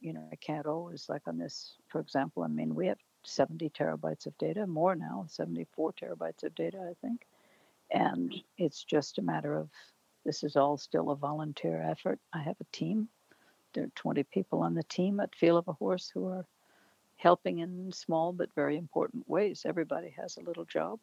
you 0.00 0.12
know, 0.12 0.28
I 0.32 0.36
can't 0.36 0.66
always, 0.66 1.06
like 1.08 1.22
on 1.26 1.38
this, 1.38 1.74
for 1.88 2.00
example, 2.00 2.42
I 2.42 2.48
mean, 2.48 2.74
we 2.74 2.86
have 2.86 2.98
70 3.24 3.70
terabytes 3.70 4.26
of 4.26 4.36
data, 4.38 4.66
more 4.66 4.94
now, 4.94 5.26
74 5.28 5.92
terabytes 5.92 6.44
of 6.44 6.54
data, 6.54 6.78
I 6.78 6.94
think. 7.06 7.26
And 7.90 8.34
it's 8.58 8.84
just 8.84 9.18
a 9.18 9.22
matter 9.22 9.54
of 9.54 9.70
this 10.24 10.42
is 10.42 10.56
all 10.56 10.76
still 10.76 11.10
a 11.10 11.16
volunteer 11.16 11.82
effort. 11.82 12.18
I 12.32 12.40
have 12.42 12.56
a 12.60 12.76
team. 12.76 13.08
There 13.74 13.84
are 13.84 13.92
20 13.96 14.22
people 14.24 14.62
on 14.62 14.74
the 14.74 14.84
team 14.84 15.20
at 15.20 15.34
Feel 15.34 15.56
of 15.56 15.68
a 15.68 15.72
Horse 15.72 16.10
who 16.12 16.26
are 16.26 16.46
helping 17.16 17.58
in 17.58 17.92
small 17.92 18.32
but 18.32 18.54
very 18.54 18.76
important 18.76 19.28
ways. 19.28 19.62
Everybody 19.64 20.10
has 20.10 20.36
a 20.36 20.42
little 20.42 20.64
job. 20.64 20.98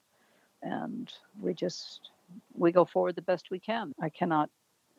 And 0.63 1.11
we 1.41 1.53
just 1.53 2.11
we 2.53 2.71
go 2.71 2.85
forward 2.85 3.15
the 3.15 3.21
best 3.21 3.51
we 3.51 3.59
can. 3.59 3.93
I 4.01 4.09
cannot 4.09 4.49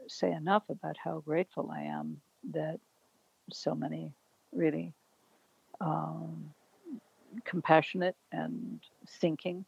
say 0.08 0.32
enough 0.32 0.64
about 0.68 0.96
how 1.02 1.20
grateful 1.20 1.70
I 1.70 1.82
am 1.82 2.20
that 2.52 2.80
so 3.52 3.74
many 3.74 4.12
really 4.52 4.92
um, 5.80 6.50
compassionate 7.44 8.16
and 8.32 8.80
thinking 9.20 9.64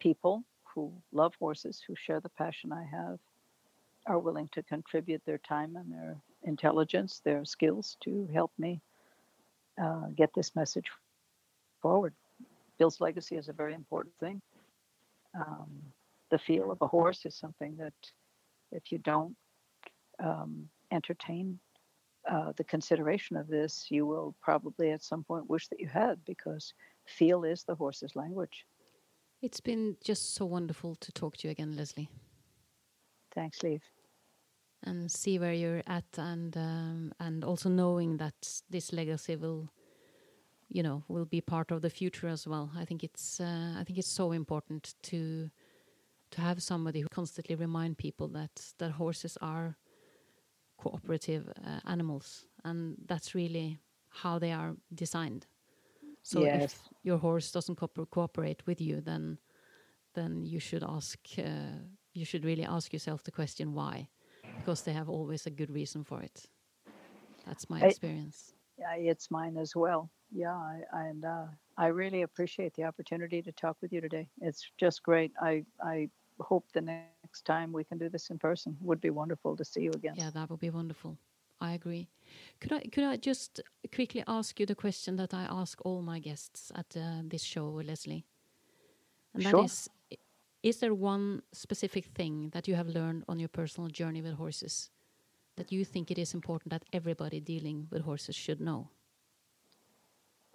people 0.00 0.42
who 0.74 0.92
love 1.12 1.34
horses, 1.38 1.82
who 1.86 1.94
share 1.96 2.20
the 2.20 2.28
passion 2.30 2.72
I 2.72 2.84
have, 2.84 3.18
are 4.06 4.18
willing 4.18 4.48
to 4.52 4.62
contribute 4.62 5.22
their 5.24 5.38
time 5.38 5.76
and 5.76 5.90
their 5.92 6.16
intelligence, 6.42 7.20
their 7.24 7.44
skills 7.44 7.96
to 8.04 8.28
help 8.32 8.52
me 8.58 8.80
uh, 9.82 10.08
get 10.16 10.30
this 10.34 10.54
message 10.54 10.86
forward. 11.80 12.14
Bill's 12.78 13.00
legacy 13.00 13.36
is 13.36 13.48
a 13.48 13.52
very 13.52 13.74
important 13.74 14.14
thing. 14.18 14.40
Um, 15.34 15.70
the 16.30 16.38
feel 16.38 16.70
of 16.70 16.78
a 16.80 16.86
horse 16.86 17.26
is 17.26 17.36
something 17.36 17.76
that 17.76 17.92
if 18.72 18.90
you 18.90 18.98
don't 18.98 19.36
um, 20.22 20.68
entertain 20.90 21.58
uh, 22.30 22.52
the 22.56 22.64
consideration 22.64 23.36
of 23.36 23.48
this, 23.48 23.86
you 23.90 24.06
will 24.06 24.34
probably 24.40 24.90
at 24.92 25.02
some 25.02 25.24
point 25.24 25.48
wish 25.50 25.68
that 25.68 25.80
you 25.80 25.88
had 25.88 26.24
because 26.24 26.72
feel 27.06 27.44
is 27.44 27.64
the 27.64 27.74
horse's 27.74 28.16
language. 28.16 28.64
It's 29.42 29.60
been 29.60 29.96
just 30.02 30.34
so 30.34 30.46
wonderful 30.46 30.96
to 30.96 31.12
talk 31.12 31.36
to 31.38 31.48
you 31.48 31.52
again, 31.52 31.76
Leslie. 31.76 32.08
Thanks, 33.34 33.62
Liv. 33.62 33.82
And 34.82 35.10
see 35.10 35.38
where 35.38 35.52
you're 35.52 35.82
at, 35.86 36.04
and 36.16 36.56
um, 36.56 37.12
and 37.18 37.44
also 37.44 37.68
knowing 37.68 38.18
that 38.18 38.34
this 38.70 38.92
legacy 38.92 39.36
will, 39.36 39.70
you 40.74 40.82
know, 40.82 41.04
will 41.06 41.24
be 41.24 41.40
part 41.40 41.70
of 41.70 41.82
the 41.82 41.88
future 41.88 42.26
as 42.26 42.48
well. 42.48 42.68
I 42.76 42.84
think 42.84 43.04
it's 43.04 43.40
uh, 43.40 43.76
I 43.80 43.84
think 43.84 43.96
it's 43.98 44.12
so 44.12 44.32
important 44.32 44.94
to 45.02 45.50
to 46.32 46.40
have 46.40 46.60
somebody 46.60 47.00
who 47.00 47.08
constantly 47.08 47.54
remind 47.54 47.96
people 47.96 48.28
that 48.28 48.74
that 48.78 48.90
horses 48.90 49.38
are 49.40 49.76
cooperative 50.76 51.48
uh, 51.64 51.80
animals, 51.86 52.46
and 52.64 52.96
that's 53.06 53.34
really 53.34 53.78
how 54.22 54.40
they 54.40 54.52
are 54.52 54.74
designed. 54.92 55.46
So 56.22 56.40
yes. 56.40 56.64
if 56.64 56.82
your 57.04 57.18
horse 57.18 57.52
doesn't 57.52 57.76
co 57.76 57.88
cooperate 58.10 58.66
with 58.66 58.80
you, 58.80 59.00
then 59.00 59.38
then 60.14 60.44
you 60.44 60.60
should 60.60 60.82
ask. 60.82 61.18
Uh, 61.38 61.78
you 62.14 62.24
should 62.24 62.44
really 62.44 62.64
ask 62.64 62.92
yourself 62.92 63.22
the 63.22 63.32
question 63.32 63.74
why, 63.74 64.08
because 64.58 64.82
they 64.82 64.92
have 64.92 65.08
always 65.08 65.46
a 65.46 65.50
good 65.50 65.70
reason 65.70 66.04
for 66.04 66.20
it. 66.22 66.48
That's 67.46 67.70
my 67.70 67.80
I, 67.80 67.86
experience. 67.86 68.54
Yeah, 68.78 69.12
it's 69.12 69.30
mine 69.30 69.56
as 69.56 69.76
well. 69.76 70.10
Yeah, 70.34 70.54
I, 70.56 70.82
and 70.92 71.24
uh, 71.24 71.46
I 71.78 71.86
really 71.88 72.22
appreciate 72.22 72.74
the 72.74 72.84
opportunity 72.84 73.42
to 73.42 73.52
talk 73.52 73.78
with 73.82 73.92
you 73.92 74.02
today. 74.02 74.28
It's 74.42 74.70
just 74.78 75.02
great. 75.04 75.32
I 75.42 75.64
I 75.82 76.10
hope 76.40 76.66
the 76.74 76.82
next 76.82 77.12
time 77.12 77.38
we 77.72 77.84
can 77.84 77.98
do 77.98 78.08
this 78.10 78.30
in 78.30 78.38
person. 78.38 78.76
Would 78.80 79.00
be 79.00 79.10
wonderful 79.10 79.30
to 79.30 79.36
see 79.36 79.54
you 79.54 79.68
again. 79.70 79.98
Yeah, 80.12 80.30
that 80.30 80.50
would 80.50 80.60
be 80.60 80.70
wonderful. 80.70 81.18
I 81.60 81.72
agree. 81.72 82.08
Could 82.60 82.72
I 82.72 82.80
could 82.92 83.04
I 83.04 83.16
just 83.16 83.60
quickly 83.94 84.22
ask 84.26 84.58
you 84.60 84.66
the 84.66 84.74
question 84.74 85.16
that 85.16 85.34
I 85.34 85.44
ask 85.50 85.80
all 85.84 86.02
my 86.02 86.18
guests 86.20 86.72
at 86.74 86.96
uh, 86.96 87.22
this 87.24 87.42
show, 87.42 87.68
Leslie? 87.84 88.26
And 89.34 89.44
that 89.44 89.58
sure. 89.58 89.58
is, 89.58 89.88
Is 90.62 90.78
there 90.80 90.94
one 90.94 91.42
specific 91.52 92.06
thing 92.06 92.50
that 92.50 92.68
you 92.68 92.74
have 92.76 92.88
learned 92.88 93.24
on 93.28 93.38
your 93.38 93.48
personal 93.48 93.88
journey 93.90 94.22
with 94.22 94.34
horses 94.34 94.90
that 95.56 95.72
you 95.72 95.84
think 95.84 96.10
it 96.10 96.18
is 96.18 96.34
important 96.34 96.70
that 96.70 96.84
everybody 96.92 97.40
dealing 97.40 97.88
with 97.90 98.02
horses 98.02 98.36
should 98.36 98.60
know? 98.60 98.90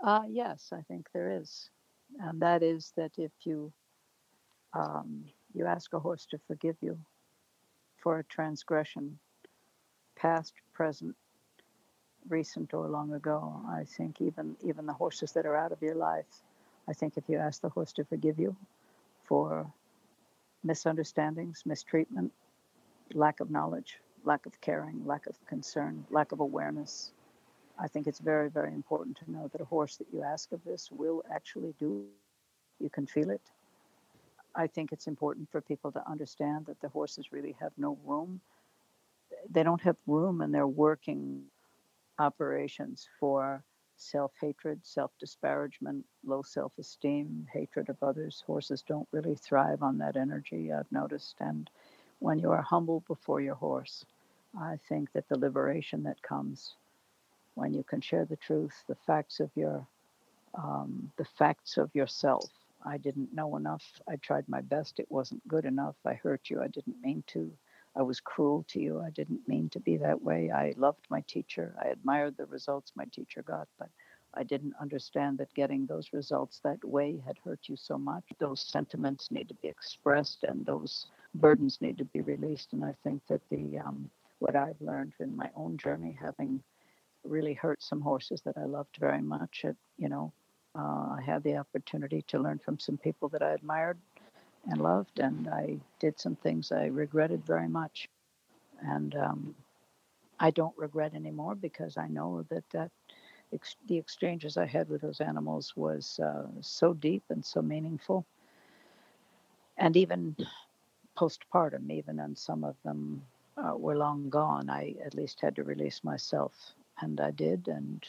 Uh, 0.04 0.24
yes, 0.30 0.70
I 0.74 0.82
think 0.84 1.08
there 1.14 1.40
is. 1.42 1.70
And 2.20 2.42
that 2.42 2.64
is 2.64 2.94
that 2.98 3.12
if 3.18 3.32
you 3.44 3.74
um, 4.74 5.26
you 5.54 5.66
ask 5.66 5.94
a 5.94 6.00
horse 6.00 6.26
to 6.28 6.40
forgive 6.48 6.78
you 6.82 6.98
for 7.98 8.20
a 8.20 8.24
transgression, 8.26 9.20
past, 10.18 10.54
present, 10.74 11.16
recent, 12.30 12.74
or 12.74 12.90
long 12.90 13.14
ago, 13.14 13.62
I 13.70 13.86
think 13.86 14.22
even 14.22 14.56
even 14.64 14.86
the 14.86 14.94
horses 14.94 15.34
that 15.34 15.46
are 15.46 15.56
out 15.58 15.72
of 15.72 15.82
your 15.82 15.96
life, 15.96 16.44
I 16.88 16.94
think 16.94 17.18
if 17.18 17.26
you 17.30 17.38
ask 17.38 17.62
the 17.62 17.70
horse 17.70 17.94
to 17.94 18.06
forgive 18.06 18.40
you 18.40 18.56
for 19.26 19.72
misunderstandings, 20.64 21.64
mistreatment, 21.66 22.34
lack 23.14 23.40
of 23.40 23.52
knowledge, 23.52 24.00
lack 24.24 24.46
of 24.46 24.60
caring, 24.62 25.06
lack 25.06 25.28
of 25.28 25.36
concern, 25.48 26.06
lack 26.12 26.32
of 26.32 26.40
awareness, 26.42 27.12
I 27.82 27.88
think 27.88 28.08
it's 28.08 28.20
very, 28.20 28.50
very 28.50 28.74
important 28.74 29.18
to 29.18 29.32
know 29.32 29.48
that 29.48 29.62
a 29.62 29.66
horse 29.66 29.96
that 29.98 30.08
you 30.12 30.22
ask 30.22 30.52
of 30.52 30.64
this 30.66 30.92
will 30.92 31.24
actually 31.34 31.74
do. 31.80 32.06
You 32.80 32.90
can 32.90 33.06
feel 33.06 33.30
it. 33.30 33.42
I 34.54 34.68
think 34.68 34.92
it's 34.92 35.08
important 35.08 35.50
for 35.50 35.62
people 35.62 35.92
to 35.94 36.10
understand 36.10 36.66
that 36.66 36.82
the 36.82 36.90
horses 36.90 37.32
really 37.32 37.56
have 37.60 37.72
no 37.78 37.98
room. 38.06 38.42
They 39.50 39.64
don't 39.64 39.82
have 39.82 39.96
room 40.08 40.42
in 40.42 40.52
their 40.52 40.68
working 40.68 41.44
operations 42.18 43.08
for 43.20 43.64
self 43.96 44.34
hatred, 44.42 44.80
self 44.84 45.12
disparagement, 45.18 46.06
low 46.26 46.42
self 46.42 46.74
esteem, 46.78 47.48
hatred 47.54 47.88
of 47.90 48.02
others. 48.02 48.44
Horses 48.46 48.82
don't 48.82 49.08
really 49.12 49.36
thrive 49.36 49.82
on 49.84 49.98
that 50.00 50.18
energy, 50.18 50.74
I've 50.74 50.92
noticed. 50.92 51.36
And 51.40 51.70
when 52.20 52.40
you 52.40 52.52
are 52.52 52.62
humble 52.62 53.02
before 53.08 53.40
your 53.40 53.56
horse, 53.56 54.06
I 54.60 54.78
think 54.90 55.14
that 55.14 55.30
the 55.30 55.40
liberation 55.40 56.04
that 56.04 56.22
comes 56.22 56.76
when 57.60 57.74
you 57.74 57.84
can 57.84 58.02
share 58.02 58.26
the 58.26 58.38
truth, 58.38 58.84
the 58.88 58.96
facts 58.96 59.40
of 59.40 59.50
your, 59.56 59.86
um, 60.56 61.12
the 61.18 61.26
facts 61.26 61.78
of 61.78 61.94
yourself. 61.94 62.50
I 62.86 62.98
didn't 62.98 63.34
know 63.34 63.58
enough. 63.58 63.84
I 64.08 64.16
tried 64.16 64.48
my 64.48 64.62
best. 64.62 65.00
It 65.00 65.12
wasn't 65.12 65.46
good 65.48 65.66
enough. 65.66 65.96
I 66.06 66.14
hurt 66.14 66.50
you. 66.50 66.62
I 66.62 66.68
didn't 66.68 67.02
mean 67.02 67.24
to. 67.28 67.52
I 67.96 68.02
was 68.02 68.22
cruel 68.22 68.66
to 68.70 68.80
you. 68.80 69.02
I 69.02 69.10
didn't 69.10 69.48
mean 69.48 69.70
to 69.70 69.80
be 69.80 69.98
that 69.98 70.22
way. 70.22 70.52
I 70.52 70.74
loved 70.78 71.06
my 71.10 71.22
teacher. 71.28 71.76
I 71.84 71.90
admired 71.90 72.38
the 72.38 72.46
results 72.46 72.94
my 72.96 73.06
teacher 73.12 73.42
got, 73.42 73.68
but 73.78 73.90
I 74.34 74.44
didn't 74.44 74.76
understand 74.80 75.40
that 75.40 75.54
getting 75.54 75.86
those 75.86 76.14
results 76.14 76.60
that 76.64 76.84
way 76.86 77.22
had 77.26 77.38
hurt 77.44 77.60
you 77.64 77.76
so 77.76 77.98
much. 77.98 78.24
Those 78.38 78.62
sentiments 78.62 79.32
need 79.32 79.50
to 79.50 79.56
be 79.56 79.68
expressed 79.68 80.44
and 80.44 80.66
those 80.66 81.08
burdens 81.36 81.82
need 81.82 81.98
to 81.98 82.06
be 82.06 82.22
released. 82.22 82.74
And 82.74 82.86
I 82.86 82.94
think 83.04 83.22
that 83.28 83.42
the 83.50 83.80
um, 83.80 84.10
what 84.38 84.56
I've 84.56 84.80
learned 84.80 85.14
in 85.20 85.36
my 85.36 85.50
own 85.56 85.78
journey, 85.78 86.18
having 86.20 86.64
really 87.30 87.54
hurt 87.54 87.82
some 87.82 88.02
horses 88.02 88.42
that 88.42 88.58
I 88.58 88.66
loved 88.66 88.98
very 89.00 89.22
much. 89.22 89.64
It, 89.64 89.78
you 89.98 90.10
know, 90.10 90.34
uh, 90.78 91.16
I 91.18 91.22
had 91.26 91.44
the 91.44 91.58
opportunity 91.58 92.24
to 92.28 92.40
learn 92.40 92.60
from 92.60 92.80
some 92.80 92.98
people 92.98 93.30
that 93.30 93.42
I 93.42 93.52
admired 93.52 93.98
and 94.70 94.82
loved, 94.82 95.20
and 95.20 95.48
I 95.48 95.78
did 96.00 96.20
some 96.20 96.36
things 96.36 96.72
I 96.72 96.86
regretted 96.88 97.46
very 97.46 97.68
much. 97.68 98.10
And 98.82 99.16
um, 99.16 99.56
I 100.40 100.52
don't 100.52 100.78
regret 100.78 101.14
anymore 101.14 101.56
because 101.56 101.98
I 101.98 102.08
know 102.08 102.46
that 102.50 102.64
that 102.72 102.92
ex- 103.54 103.76
the 103.88 103.98
exchanges 103.98 104.58
I 104.58 104.66
had 104.66 104.90
with 104.90 105.02
those 105.02 105.22
animals 105.22 105.74
was 105.76 106.20
uh, 106.20 106.48
so 106.62 106.94
deep 106.94 107.24
and 107.30 107.44
so 107.44 107.62
meaningful. 107.62 108.26
And 109.78 109.96
even 109.98 110.36
postpartum, 111.18 111.92
even 111.92 112.20
on 112.20 112.36
some 112.36 112.64
of 112.64 112.76
them 112.84 113.22
uh, 113.58 113.76
were 113.76 113.98
long 113.98 114.30
gone, 114.30 114.70
I 114.70 114.96
at 115.06 115.16
least 115.16 115.42
had 115.42 115.56
to 115.56 115.64
release 115.64 116.04
myself 116.04 116.54
and 117.02 117.20
I 117.20 117.32
did. 117.32 117.68
And 117.68 118.06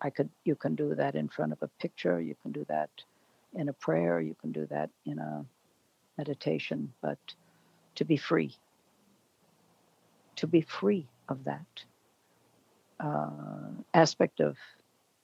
I 0.00 0.10
could, 0.10 0.30
you 0.44 0.54
can 0.54 0.74
do 0.74 0.94
that 0.94 1.14
in 1.14 1.28
front 1.28 1.52
of 1.52 1.62
a 1.62 1.68
picture, 1.80 2.20
you 2.20 2.36
can 2.42 2.52
do 2.52 2.64
that 2.68 2.90
in 3.54 3.68
a 3.68 3.72
prayer, 3.72 4.20
you 4.20 4.36
can 4.40 4.52
do 4.52 4.66
that 4.66 4.90
in 5.06 5.18
a 5.18 5.44
meditation, 6.16 6.92
but 7.00 7.18
to 7.94 8.04
be 8.04 8.16
free, 8.16 8.54
to 10.36 10.46
be 10.46 10.60
free 10.60 11.06
of 11.28 11.44
that 11.44 11.84
uh, 13.00 13.70
aspect 13.94 14.40
of 14.40 14.56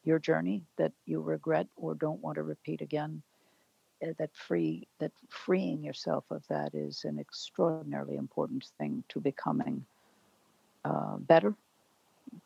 your 0.04 0.18
journey 0.18 0.62
that 0.76 0.92
you 1.06 1.20
regret 1.20 1.66
or 1.76 1.94
don't 1.94 2.22
want 2.22 2.36
to 2.36 2.42
repeat 2.42 2.80
again 2.80 3.22
eh, 4.02 4.12
that 4.18 4.30
free 4.34 4.86
that 4.98 5.12
freeing 5.28 5.82
yourself 5.82 6.24
of 6.30 6.42
that 6.48 6.74
is 6.74 7.04
an 7.04 7.18
extraordinarily 7.18 8.16
important 8.16 8.66
thing 8.78 9.02
to 9.08 9.18
becoming 9.18 9.84
uh, 10.84 11.16
better 11.16 11.54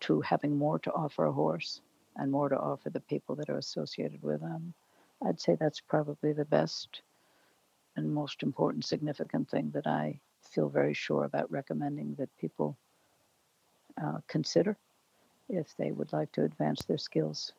to 0.01 0.21
having 0.21 0.57
more 0.57 0.79
to 0.81 0.93
offer 0.93 1.27
a 1.27 1.33
horse 1.33 1.81
and 2.17 2.31
more 2.31 2.49
to 2.49 2.59
offer 2.59 2.91
the 2.91 3.01
people 3.01 3.35
that 3.37 3.49
are 3.49 3.59
associated 3.59 4.23
with 4.23 4.41
them. 4.41 4.75
I'd 5.27 5.41
say 5.41 5.57
that's 5.59 5.81
probably 5.81 6.33
the 6.33 6.45
best 6.45 7.03
and 7.97 8.13
most 8.13 8.43
important, 8.43 8.85
significant 8.85 9.51
thing 9.51 9.71
that 9.75 9.87
I 9.87 10.21
feel 10.43 10.69
very 10.69 10.95
sure 10.95 11.25
about 11.25 11.51
recommending 11.51 12.15
that 12.19 12.37
people 12.39 12.77
uh, 14.03 14.19
consider 14.29 14.77
if 15.49 15.77
they 15.77 15.93
would 15.93 16.13
like 16.13 16.31
to 16.33 16.45
advance 16.45 16.85
their 16.85 16.99
skills. 16.99 17.53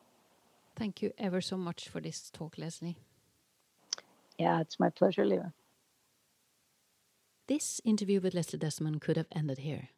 Thank 0.76 1.02
you 1.02 1.12
ever 1.18 1.40
so 1.40 1.56
much 1.56 1.88
for 1.88 2.00
this 2.00 2.30
talk, 2.30 2.56
Leslie. 2.56 2.96
Yeah, 4.38 4.60
it's 4.60 4.80
my 4.80 4.88
pleasure, 4.88 5.26
Leva. 5.26 5.52
This 7.46 7.80
interview 7.84 8.20
with 8.20 8.32
Leslie 8.32 8.58
Desmond 8.58 9.00
could 9.00 9.16
have 9.16 9.26
ended 9.32 9.58
here. 9.58 9.90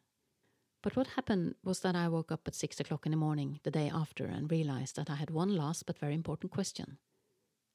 But 0.83 0.97
what 0.97 1.07
happened 1.07 1.55
was 1.63 1.79
that 1.79 1.95
I 1.95 2.09
woke 2.09 2.29
up 2.29 2.41
at 2.45 2.53
six 2.53 2.77
o'clock 2.77 3.05
in 3.05 3.11
the 3.11 3.17
morning 3.17 3.61
the 3.63 3.71
day 3.71 3.89
after 3.91 4.25
and 4.25 4.51
realized 4.51 4.97
that 4.97 5.09
I 5.09 5.15
had 5.15 5.29
one 5.29 5.55
last 5.55 5.85
but 5.85 5.97
very 5.97 6.13
important 6.13 6.51
question. 6.51 6.97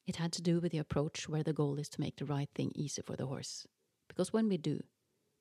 It 0.07 0.17
had 0.17 0.31
to 0.35 0.43
do 0.43 0.61
with 0.61 0.73
the 0.73 0.79
approach 0.79 1.27
where 1.27 1.43
the 1.43 1.55
goal 1.55 1.79
is 1.79 1.89
to 1.91 2.01
make 2.03 2.17
the 2.17 2.27
right 2.27 2.51
thing 2.55 2.71
easy 2.75 3.01
for 3.01 3.17
the 3.17 3.27
horse. 3.27 3.67
Because 4.09 4.31
when 4.31 4.47
we 4.47 4.59
do, 4.59 4.83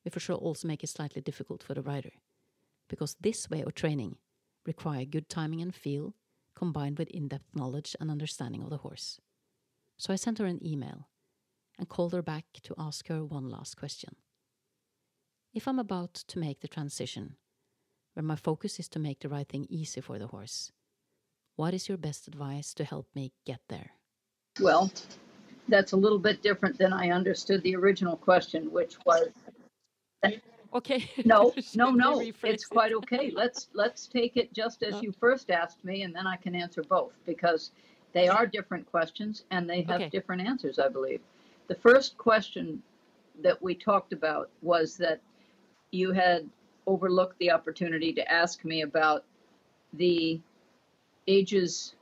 we 0.06 0.12
for 0.12 0.22
sure 0.22 0.38
also 0.38 0.66
make 0.66 0.82
it 0.82 0.88
slightly 0.90 1.22
difficult 1.22 1.62
for 1.62 1.74
the 1.74 1.82
rider. 1.82 2.14
Because 2.88 3.18
this 3.20 3.50
way 3.50 3.62
of 3.64 3.76
training 3.76 4.16
require 4.66 5.04
good 5.04 5.28
timing 5.28 5.62
and 5.62 5.76
feel 5.76 6.16
combined 6.56 6.98
with 6.98 7.10
in-depth 7.10 7.54
knowledge 7.54 7.98
and 8.00 8.10
understanding 8.10 8.64
of 8.64 8.70
the 8.70 8.78
horse. 8.78 9.20
So 9.98 10.14
I 10.14 10.16
sent 10.16 10.38
her 10.38 10.46
an 10.46 10.66
email 10.66 11.10
and 11.78 11.90
called 11.90 12.14
her 12.14 12.22
back 12.22 12.46
to 12.64 12.76
ask 12.78 13.10
her 13.10 13.26
one 13.26 13.50
last 13.50 13.76
question. 13.76 14.16
If 15.54 15.68
I'm 15.68 15.80
about 15.80 16.14
to 16.14 16.40
make 16.40 16.62
the 16.62 16.68
transition 16.70 17.36
where 18.18 18.24
my 18.24 18.36
focus 18.36 18.80
is 18.80 18.88
to 18.90 18.98
make 18.98 19.20
the 19.20 19.30
right 19.30 19.48
thing 19.48 19.68
easy 19.70 20.02
for 20.02 20.18
the 20.18 20.26
horse. 20.26 20.72
What 21.56 21.76
is 21.76 21.88
your 21.88 22.00
best 22.00 22.28
advice 22.28 22.74
to 22.74 22.84
help 22.84 23.06
me 23.14 23.32
get 23.46 23.60
there? 23.70 23.92
Well, 24.60 24.92
that's 25.68 25.92
a 25.92 25.96
little 25.96 26.18
bit 26.18 26.42
different 26.42 26.80
than 26.80 26.94
I 26.94 27.12
understood 27.12 27.62
the 27.62 27.76
original 27.76 28.18
question, 28.18 28.72
which 28.72 28.98
was 29.06 29.28
Okay. 30.74 31.10
no, 31.26 31.54
no, 31.76 31.92
no. 31.92 32.20
It's 32.44 32.66
quite 32.66 32.92
okay. 32.92 33.32
Let's 33.34 33.70
let's 33.74 34.08
take 34.08 34.36
it 34.36 34.52
just 34.52 34.82
as 34.82 34.96
oh. 34.96 35.02
you 35.02 35.14
first 35.20 35.52
asked 35.52 35.86
me, 35.86 36.02
and 36.02 36.14
then 36.14 36.26
I 36.26 36.38
can 36.38 36.56
answer 36.56 36.82
both 36.82 37.14
because 37.26 37.70
they 38.14 38.28
are 38.28 38.48
different 38.48 38.90
questions 38.90 39.44
and 39.52 39.70
they 39.70 39.84
have 39.84 40.02
okay. 40.02 40.10
different 40.10 40.42
answers, 40.42 40.80
I 40.80 40.90
believe. 40.90 41.22
The 41.68 41.76
first 41.76 42.18
question 42.18 42.82
that 43.44 43.62
we 43.62 43.76
talked 43.76 44.12
about 44.12 44.50
was 44.64 44.98
that 44.98 45.22
you 45.92 46.12
had 46.12 46.50
overlooked 46.88 47.38
the 47.40 47.52
opportunity 47.52 48.14
to 48.14 48.32
ask 48.32 48.66
me 48.66 48.82
about 48.82 49.26
the 49.94 50.42
ages 51.28 51.96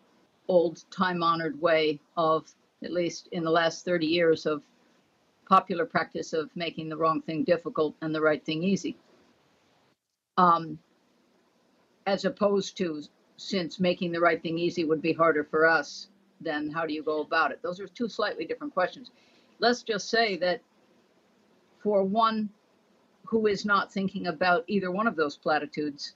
old, 0.48 0.84
time 0.91 1.24
honored 1.24 1.60
way 1.60 1.99
of, 2.16 2.48
at 2.84 2.94
least 2.94 3.28
in 3.32 3.44
the 3.44 3.52
last 3.52 3.84
30 3.84 4.06
years, 4.06 4.45
of 4.45 4.62
popular 5.49 5.86
practice 5.86 6.34
of 6.34 6.49
making 6.56 6.90
the 6.90 6.98
wrong 6.98 7.22
thing 7.22 7.44
difficult 7.44 7.95
and 8.02 8.14
the 8.14 8.22
right 8.22 8.44
thing 8.45 8.64
easy. 8.64 8.95
Um, 10.38 10.80
as 12.06 12.26
opposed 12.26 12.78
to 12.78 13.02
since 13.38 13.80
making 13.80 14.12
the 14.12 14.20
right 14.20 14.41
thing 14.41 14.57
easy 14.57 14.86
would 14.86 15.02
be 15.02 15.14
harder 15.14 15.44
for 15.44 15.66
us, 15.66 16.07
then 16.41 16.70
how 16.70 16.86
do 16.86 16.94
you 16.94 17.03
go 17.03 17.22
about 17.22 17.52
it? 17.52 17.60
Those 17.62 17.80
are 17.80 17.88
two 17.88 18.07
slightly 18.07 18.45
different 18.45 18.74
questions. 18.74 19.12
Let's 19.60 19.84
just 19.84 20.10
say 20.10 20.38
that 20.38 20.62
for 21.82 22.03
one 22.03 22.49
who 23.26 23.47
is 23.47 23.65
not 23.65 23.91
thinking 23.91 24.27
about 24.27 24.64
either 24.68 24.91
one 24.91 25.07
of 25.07 25.15
those 25.15 25.38
platitudes 25.38 26.14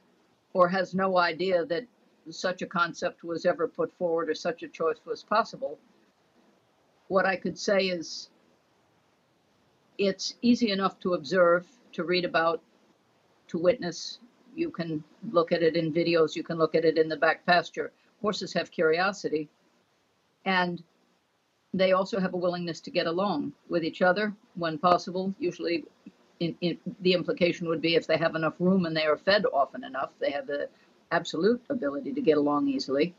or 0.54 0.68
has 0.68 0.94
no 0.94 1.18
idea 1.18 1.66
that 1.66 1.86
such 2.30 2.62
a 2.62 2.68
concept 2.68 3.24
was 3.24 3.46
ever 3.46 3.68
put 3.68 3.92
forward 3.94 4.30
or 4.30 4.36
such 4.36 4.64
a 4.64 4.68
choice 4.68 4.98
was 5.06 5.24
possible, 5.24 5.80
what 7.08 7.26
I 7.26 7.36
could 7.36 7.58
say 7.58 7.88
is 7.88 8.30
it's 9.98 10.36
easy 10.42 10.72
enough 10.72 11.00
to 11.00 11.14
observe, 11.14 11.68
to 11.94 12.04
read 12.04 12.26
about, 12.26 12.62
to 13.48 13.58
witness. 13.58 14.20
You 14.56 14.70
can 14.70 15.04
look 15.32 15.52
at 15.52 15.64
it 15.64 15.76
in 15.76 15.92
videos, 15.92 16.36
you 16.36 16.44
can 16.44 16.58
look 16.58 16.76
at 16.76 16.86
it 16.86 16.98
in 16.98 17.10
the 17.10 17.18
back 17.18 17.46
pasture. 17.46 17.92
Horses 18.22 18.54
have 18.54 18.72
curiosity. 18.72 19.50
And 20.46 20.84
they 21.74 21.92
also 21.92 22.20
have 22.20 22.34
a 22.34 22.38
willingness 22.38 22.80
to 22.82 22.92
get 22.92 23.08
along 23.08 23.54
with 23.70 23.84
each 23.84 24.02
other 24.02 24.34
when 24.56 24.78
possible. 24.78 25.34
Usually, 25.40 25.86
in, 26.40 26.56
in, 26.62 26.78
the 27.02 27.14
implication 27.14 27.68
would 27.68 27.82
be 27.82 27.96
if 27.96 28.08
they 28.08 28.18
have 28.18 28.36
enough 28.36 28.56
room 28.60 28.86
and 28.86 28.96
they 28.96 29.06
are 29.06 29.18
fed 29.18 29.46
often 29.52 29.84
enough, 29.84 30.12
they 30.20 30.32
have 30.32 30.48
the 30.48 30.70
absolute 31.12 31.62
ability 31.70 32.14
to 32.14 32.22
get 32.22 32.38
along 32.38 32.68
easily. 32.68 33.14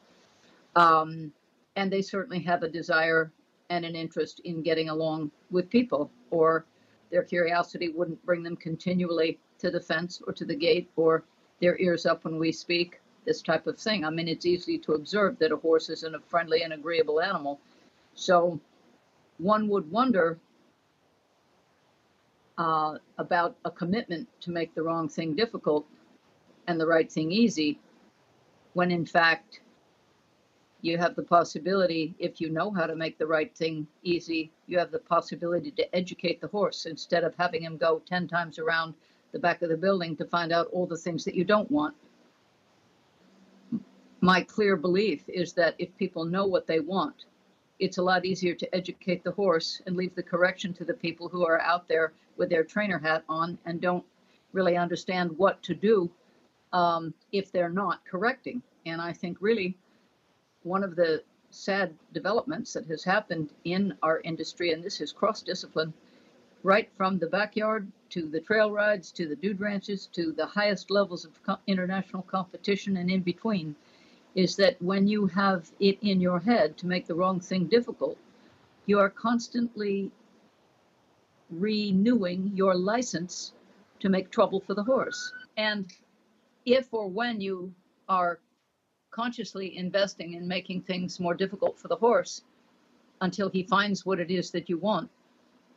Um, 0.76 1.32
and 1.76 1.92
they 1.92 2.02
certainly 2.02 2.40
have 2.40 2.62
a 2.62 2.68
desire 2.68 3.32
and 3.68 3.84
an 3.84 3.94
interest 3.94 4.40
in 4.44 4.62
getting 4.62 4.88
along 4.88 5.30
with 5.50 5.70
people, 5.70 6.10
or 6.30 6.64
their 7.10 7.22
curiosity 7.22 7.88
wouldn't 7.88 8.24
bring 8.24 8.42
them 8.42 8.56
continually 8.56 9.38
to 9.58 9.70
the 9.70 9.80
fence 9.80 10.20
or 10.26 10.32
to 10.32 10.44
the 10.44 10.54
gate 10.54 10.90
or 10.96 11.24
their 11.60 11.78
ears 11.78 12.06
up 12.06 12.24
when 12.24 12.38
we 12.38 12.50
speak, 12.50 13.00
this 13.26 13.42
type 13.42 13.66
of 13.66 13.78
thing. 13.78 14.04
I 14.04 14.10
mean, 14.10 14.28
it's 14.28 14.46
easy 14.46 14.78
to 14.78 14.94
observe 14.94 15.38
that 15.38 15.52
a 15.52 15.56
horse 15.56 15.90
isn't 15.90 16.14
a 16.14 16.20
friendly 16.20 16.62
and 16.62 16.72
agreeable 16.72 17.20
animal. 17.20 17.60
So 18.14 18.58
one 19.38 19.68
would 19.68 19.90
wonder 19.90 20.38
uh, 22.60 22.98
about 23.16 23.56
a 23.64 23.70
commitment 23.70 24.28
to 24.42 24.50
make 24.50 24.74
the 24.74 24.82
wrong 24.82 25.08
thing 25.08 25.34
difficult 25.34 25.86
and 26.66 26.78
the 26.78 26.86
right 26.86 27.10
thing 27.10 27.32
easy, 27.32 27.80
when 28.74 28.90
in 28.90 29.06
fact 29.06 29.62
you 30.82 30.98
have 30.98 31.16
the 31.16 31.22
possibility, 31.22 32.14
if 32.18 32.38
you 32.38 32.50
know 32.50 32.70
how 32.70 32.86
to 32.86 32.94
make 32.94 33.16
the 33.16 33.26
right 33.26 33.56
thing 33.56 33.86
easy, 34.02 34.52
you 34.66 34.78
have 34.78 34.90
the 34.90 34.98
possibility 34.98 35.70
to 35.70 35.96
educate 35.96 36.38
the 36.42 36.48
horse 36.48 36.84
instead 36.84 37.24
of 37.24 37.34
having 37.38 37.62
him 37.62 37.78
go 37.78 38.02
10 38.06 38.28
times 38.28 38.58
around 38.58 38.92
the 39.32 39.38
back 39.38 39.62
of 39.62 39.70
the 39.70 39.76
building 39.76 40.14
to 40.16 40.26
find 40.26 40.52
out 40.52 40.66
all 40.70 40.86
the 40.86 40.98
things 40.98 41.24
that 41.24 41.34
you 41.34 41.44
don't 41.44 41.70
want. 41.70 41.94
My 44.20 44.42
clear 44.42 44.76
belief 44.76 45.26
is 45.28 45.54
that 45.54 45.76
if 45.78 45.96
people 45.96 46.26
know 46.26 46.44
what 46.44 46.66
they 46.66 46.80
want, 46.80 47.24
it's 47.80 47.98
a 47.98 48.02
lot 48.02 48.24
easier 48.24 48.54
to 48.54 48.74
educate 48.74 49.24
the 49.24 49.32
horse 49.32 49.80
and 49.86 49.96
leave 49.96 50.14
the 50.14 50.22
correction 50.22 50.72
to 50.74 50.84
the 50.84 50.94
people 50.94 51.28
who 51.28 51.44
are 51.46 51.60
out 51.60 51.88
there 51.88 52.12
with 52.36 52.50
their 52.50 52.62
trainer 52.62 52.98
hat 52.98 53.24
on 53.28 53.58
and 53.64 53.80
don't 53.80 54.04
really 54.52 54.76
understand 54.76 55.36
what 55.38 55.62
to 55.62 55.74
do 55.74 56.10
um, 56.72 57.14
if 57.32 57.50
they're 57.50 57.70
not 57.70 58.04
correcting. 58.04 58.62
And 58.86 59.00
I 59.00 59.12
think 59.12 59.38
really 59.40 59.76
one 60.62 60.84
of 60.84 60.94
the 60.94 61.22
sad 61.50 61.94
developments 62.12 62.74
that 62.74 62.86
has 62.86 63.02
happened 63.02 63.50
in 63.64 63.94
our 64.02 64.20
industry, 64.20 64.72
and 64.72 64.84
this 64.84 65.00
is 65.00 65.10
cross 65.10 65.42
discipline, 65.42 65.92
right 66.62 66.88
from 66.96 67.18
the 67.18 67.26
backyard 67.26 67.90
to 68.10 68.28
the 68.28 68.40
trail 68.40 68.70
rides 68.70 69.10
to 69.12 69.26
the 69.26 69.36
dude 69.36 69.60
ranches 69.60 70.06
to 70.12 70.32
the 70.32 70.46
highest 70.46 70.90
levels 70.90 71.24
of 71.24 71.42
co- 71.42 71.58
international 71.66 72.22
competition 72.22 72.98
and 72.98 73.10
in 73.10 73.22
between, 73.22 73.74
is 74.34 74.56
that 74.56 74.80
when 74.80 75.08
you 75.08 75.26
have 75.26 75.70
it 75.80 75.98
in 76.02 76.20
your 76.20 76.40
head 76.40 76.76
to 76.78 76.86
make 76.86 77.06
the 77.06 77.14
wrong 77.14 77.40
thing 77.40 77.66
difficult, 77.66 78.16
you 78.86 78.98
are 78.98 79.10
constantly 79.10 80.10
renewing 81.50 82.52
your 82.54 82.74
license 82.74 83.52
to 83.98 84.08
make 84.08 84.30
trouble 84.30 84.60
for 84.60 84.74
the 84.74 84.84
horse. 84.84 85.32
And 85.56 85.92
if 86.64 86.92
or 86.92 87.08
when 87.08 87.40
you 87.40 87.74
are 88.08 88.40
consciously 89.10 89.76
investing 89.76 90.34
in 90.34 90.46
making 90.46 90.82
things 90.82 91.18
more 91.18 91.34
difficult 91.34 91.78
for 91.78 91.88
the 91.88 91.96
horse 91.96 92.42
until 93.20 93.50
he 93.50 93.62
finds 93.64 94.06
what 94.06 94.20
it 94.20 94.30
is 94.30 94.50
that 94.52 94.68
you 94.68 94.78
want. 94.78 95.10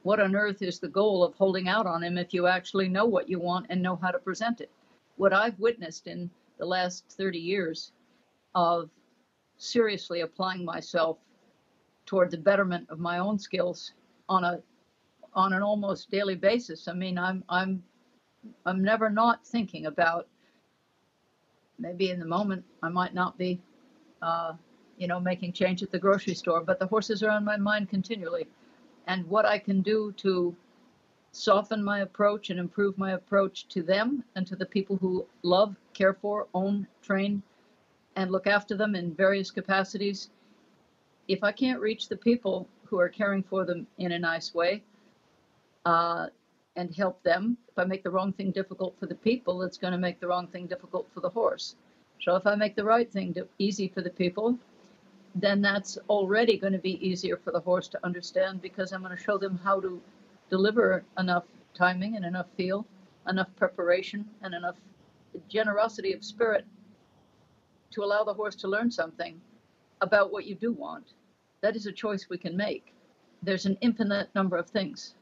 What 0.04 0.20
on 0.20 0.36
earth 0.36 0.62
is 0.62 0.80
the 0.80 0.88
goal 0.88 1.24
of 1.24 1.36
holding 1.36 1.68
out 1.68 1.88
on 1.88 2.04
him 2.04 2.18
if 2.18 2.34
you 2.34 2.48
actually 2.48 2.90
know 2.90 3.06
what 3.06 3.30
you 3.30 3.40
want 3.40 3.68
and 3.70 3.82
know 3.82 3.96
how 3.96 4.12
to 4.12 4.20
present 4.20 4.62
it? 4.62 4.70
What 5.18 5.34
I've 5.34 5.60
witnessed 5.60 6.08
in 6.08 6.30
the 6.58 6.66
last 6.66 7.06
30 7.10 7.40
years 7.40 7.92
of 8.56 8.90
seriously 9.58 10.22
applying 10.22 10.66
myself 10.66 11.18
toward 12.06 12.32
the 12.32 12.38
betterment 12.38 12.88
of 12.90 13.00
my 13.00 13.20
own 13.20 13.40
skills 13.40 13.94
on 14.30 14.44
a 14.44 14.62
on 15.36 15.54
an 15.54 15.64
almost 15.64 16.12
daily 16.12 16.36
basis. 16.36 16.88
I 16.88 16.94
mean, 16.94 17.18
I'm 17.18 17.44
I'm 17.50 17.84
I'm 18.66 18.84
never 18.84 19.10
not 19.10 19.46
thinking 19.46 19.86
about 19.86 20.28
maybe 21.80 22.12
in 22.12 22.20
the 22.20 22.26
moment 22.26 22.64
I 22.82 22.90
might 22.90 23.14
not 23.14 23.38
be, 23.38 23.60
uh, 24.22 24.54
you 24.98 25.08
know, 25.08 25.20
making 25.20 25.54
change 25.54 25.82
at 25.82 25.92
the 25.92 26.00
grocery 26.00 26.36
store, 26.36 26.62
but 26.62 26.80
the 26.80 26.88
horses 26.88 27.24
are 27.24 27.32
on 27.32 27.44
my 27.44 27.58
mind 27.58 27.90
continually. 27.90 28.48
And 29.08 29.28
what 29.28 29.46
I 29.46 29.60
can 29.60 29.82
do 29.82 30.14
to 30.18 30.56
soften 31.32 31.84
my 31.84 32.02
approach 32.02 32.52
and 32.52 32.60
improve 32.60 32.98
my 32.98 33.14
approach 33.14 33.68
to 33.70 33.82
them 33.82 34.24
and 34.36 34.46
to 34.48 34.56
the 34.56 34.66
people 34.66 34.98
who 34.98 35.26
love, 35.42 35.76
care 35.94 36.14
for, 36.14 36.48
own, 36.54 36.88
train, 37.02 37.42
and 38.16 38.32
look 38.32 38.48
after 38.48 38.76
them 38.76 38.96
in 38.96 39.14
various 39.14 39.52
capacities. 39.52 40.30
If 41.28 41.44
I 41.44 41.52
can't 41.52 41.80
reach 41.80 42.10
the 42.10 42.18
people 42.18 42.68
who 42.86 43.00
are 43.00 43.10
caring 43.10 43.44
for 43.44 43.66
them 43.66 43.88
in 43.98 44.12
a 44.12 44.20
nice 44.20 44.54
way, 44.54 44.84
uh, 45.86 46.28
and 46.76 46.94
help 46.96 47.22
them. 47.24 47.58
If 47.70 47.78
I 47.78 47.84
make 47.86 48.04
the 48.04 48.10
wrong 48.10 48.34
thing 48.34 48.52
difficult 48.52 48.96
for 49.00 49.06
the 49.06 49.16
people, 49.16 49.62
it's 49.62 49.78
going 49.78 49.92
to 49.92 49.98
make 49.98 50.20
the 50.20 50.28
wrong 50.28 50.48
thing 50.48 50.68
difficult 50.68 51.08
for 51.14 51.20
the 51.20 51.30
horse. 51.30 51.76
So 52.22 52.36
if 52.36 52.48
I 52.48 52.56
make 52.56 52.76
the 52.76 52.84
right 52.84 53.12
thing 53.12 53.36
easy 53.60 53.88
for 53.88 54.02
the 54.02 54.10
people, 54.10 54.58
then 55.36 55.62
that's 55.62 55.98
already 56.10 56.58
going 56.58 56.74
to 56.74 56.80
be 56.80 57.06
easier 57.06 57.38
for 57.38 57.52
the 57.52 57.60
horse 57.60 57.88
to 57.90 58.06
understand 58.06 58.62
because 58.62 58.92
I'm 58.92 59.04
going 59.04 59.16
to 59.16 59.22
show 59.22 59.38
them 59.38 59.60
how 59.64 59.80
to 59.82 60.02
deliver 60.50 61.04
enough 61.18 61.44
timing 61.74 62.16
and 62.16 62.26
enough 62.26 62.48
feel, 62.56 62.86
enough 63.28 63.50
preparation, 63.56 64.26
and 64.42 64.54
enough 64.54 64.76
generosity 65.50 66.14
of 66.14 66.24
spirit 66.24 66.66
to 67.94 68.04
allow 68.04 68.24
the 68.24 68.34
horse 68.34 68.56
to 68.58 68.68
learn 68.68 68.92
something 68.92 69.40
about 70.02 70.32
what 70.32 70.46
you 70.46 70.56
do 70.56 70.72
want. 70.72 71.14
That 71.62 71.76
is 71.76 71.86
a 71.86 71.92
choice 71.92 72.28
we 72.30 72.38
can 72.38 72.58
make. 72.58 72.94
There's 73.42 73.66
an 73.66 73.78
infinite 73.82 74.30
number 74.36 74.58
of 74.58 74.70
things 74.70 75.16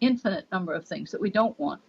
infinite 0.00 0.46
number 0.52 0.72
of 0.72 0.86
things 0.86 1.10
that 1.10 1.20
we 1.20 1.30
don't 1.30 1.58
want. 1.58 1.80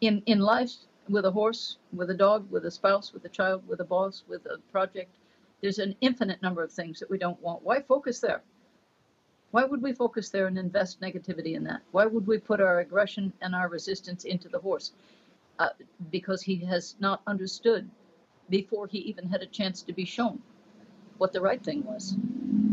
In, 0.00 0.22
in 0.26 0.38
life, 0.38 0.72
with 1.08 1.24
a 1.24 1.30
horse, 1.30 1.78
with 1.92 2.10
a 2.10 2.14
dog, 2.14 2.50
with 2.50 2.64
a 2.66 2.70
spouse, 2.70 3.12
with 3.12 3.24
a 3.24 3.28
child, 3.28 3.66
with 3.66 3.80
a 3.80 3.84
boss, 3.84 4.22
with 4.28 4.46
a 4.46 4.58
project, 4.70 5.16
there's 5.60 5.78
an 5.78 5.94
infinite 6.00 6.40
number 6.42 6.62
of 6.62 6.72
things 6.72 7.00
that 7.00 7.10
we 7.10 7.18
don't 7.18 7.40
want. 7.42 7.62
Why 7.62 7.82
focus 7.82 8.20
there? 8.20 8.42
Why 9.50 9.64
would 9.64 9.82
we 9.82 9.92
focus 9.92 10.30
there 10.30 10.46
and 10.46 10.56
invest 10.56 11.00
negativity 11.00 11.54
in 11.56 11.64
that? 11.64 11.80
Why 11.90 12.06
would 12.06 12.26
we 12.26 12.38
put 12.38 12.60
our 12.60 12.78
aggression 12.78 13.32
and 13.42 13.54
our 13.54 13.68
resistance 13.68 14.24
into 14.24 14.48
the 14.48 14.60
horse? 14.60 14.92
Uh, 15.58 15.70
because 16.10 16.40
he 16.40 16.56
has 16.56 16.94
not 17.00 17.20
understood 17.26 17.90
before 18.50 18.86
he 18.86 18.98
even 18.98 19.28
had 19.28 19.42
a 19.42 19.46
chance 19.46 19.82
to 19.82 19.92
be 19.92 20.04
shown 20.04 20.42
what 21.18 21.32
the 21.32 21.40
right 21.40 21.62
thing 21.62 21.84
was. 21.84 22.16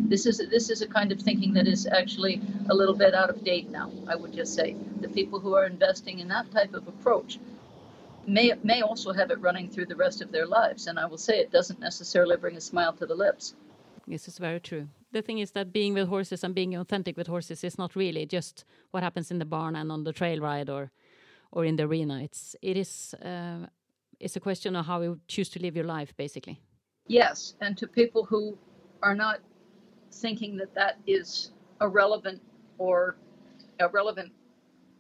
This 0.10 0.26
is 0.26 0.38
this 0.50 0.70
is 0.70 0.82
a 0.82 0.88
kind 0.88 1.12
of 1.12 1.20
thinking 1.20 1.54
that 1.54 1.68
is 1.68 1.86
actually 1.86 2.42
a 2.70 2.74
little 2.74 2.96
bit 2.96 3.14
out 3.14 3.30
of 3.30 3.44
date 3.44 3.70
now. 3.70 3.92
I 4.08 4.16
would 4.16 4.34
just 4.34 4.54
say 4.54 4.76
the 5.02 5.10
people 5.10 5.40
who 5.40 5.54
are 5.54 5.66
investing 5.66 6.20
in 6.20 6.30
that 6.30 6.50
type 6.52 6.74
of 6.74 6.88
approach 6.88 7.40
may 8.26 8.54
may 8.64 8.82
also 8.82 9.12
have 9.12 9.32
it 9.32 9.40
running 9.42 9.70
through 9.70 9.88
the 9.88 9.96
rest 9.96 10.22
of 10.22 10.32
their 10.32 10.46
lives, 10.46 10.88
and 10.88 10.98
I 10.98 11.06
will 11.06 11.18
say 11.18 11.40
it 11.40 11.52
doesn't 11.52 11.80
necessarily 11.80 12.38
bring 12.38 12.56
a 12.56 12.62
smile 12.62 12.94
to 12.94 13.06
the 13.06 13.16
lips. 13.16 13.54
This 14.08 14.28
is 14.28 14.38
very 14.38 14.62
true. 14.62 14.88
The 15.12 15.22
thing 15.22 15.40
is 15.40 15.52
that 15.52 15.74
being 15.74 15.94
with 15.94 16.08
horses 16.08 16.44
and 16.44 16.56
being 16.56 16.76
authentic 16.76 17.18
with 17.18 17.28
horses 17.28 17.64
is 17.64 17.78
not 17.78 17.96
really 17.96 18.26
just 18.26 18.64
what 18.92 19.04
happens 19.04 19.32
in 19.32 19.40
the 19.40 19.46
barn 19.46 19.76
and 19.76 19.92
on 19.92 20.04
the 20.04 20.14
trail 20.14 20.40
ride 20.40 20.70
or 20.70 20.92
or 21.52 21.66
in 21.66 21.76
the 21.76 21.84
arena. 21.84 22.22
It's 22.24 22.56
it 22.62 22.78
is 22.78 23.14
uh, 23.16 23.68
it's 24.20 24.36
a 24.36 24.40
question 24.40 24.76
of 24.76 24.86
how 24.86 25.02
you 25.02 25.20
choose 25.28 25.50
to 25.50 25.60
live 25.60 25.76
your 25.76 25.86
life, 25.86 26.16
basically. 26.18 26.60
Yes, 27.08 27.54
and 27.62 27.78
to 27.78 27.88
people 27.88 28.26
who 28.26 28.58
are 29.02 29.16
not 29.16 29.40
thinking 30.12 30.58
that 30.58 30.74
that 30.74 30.98
is 31.06 31.52
a 31.80 31.88
relevant 31.88 32.42
or 32.78 33.18
a 33.80 33.88
relevant 33.88 34.32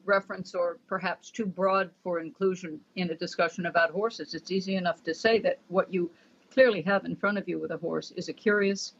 reference 0.06 0.56
or 0.56 0.77
perhaps 0.88 1.30
too 1.30 1.45
broad 1.45 1.89
for 2.03 2.19
inclusion 2.19 2.80
in 2.95 3.10
a 3.10 3.15
discussion 3.15 3.65
about 3.65 3.91
horses. 3.91 4.34
It's 4.34 4.52
easy 4.52 4.76
enough 4.76 5.03
to 5.03 5.14
say 5.14 5.39
that 5.39 5.60
what 5.68 5.91
you 5.94 6.10
clearly 6.52 6.81
have 6.84 7.06
in 7.06 7.15
front 7.15 7.38
of 7.38 7.49
you 7.49 7.60
with 7.60 7.72
a 7.72 7.77
horse 7.77 8.11
is 8.15 8.30
a 8.30 8.34
curious, 8.34 8.94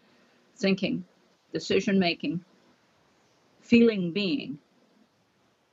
thinking, 0.58 1.06
decision 1.54 1.98
making, 1.98 2.44
feeling 3.62 4.12
being. 4.12 4.58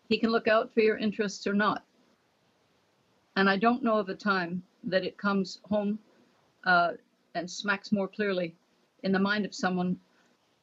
He 0.08 0.18
can 0.18 0.30
look 0.30 0.46
out 0.46 0.72
for 0.72 0.80
your 0.80 0.98
interests 0.98 1.46
or 1.46 1.54
not. 1.54 1.84
And 3.36 3.51
I 3.51 3.56
don't 3.56 3.82
know 3.82 3.98
of 3.98 4.09
a 4.09 4.15
time 4.15 4.62
that 4.85 5.05
it 5.05 5.16
comes 5.16 5.61
home 5.65 5.98
uh, 6.65 6.93
and 7.35 7.51
smacks 7.51 7.90
more 7.90 8.09
clearly 8.09 8.55
in 9.02 9.12
the 9.12 9.19
mind 9.19 9.44
of 9.44 9.55
someone 9.55 9.98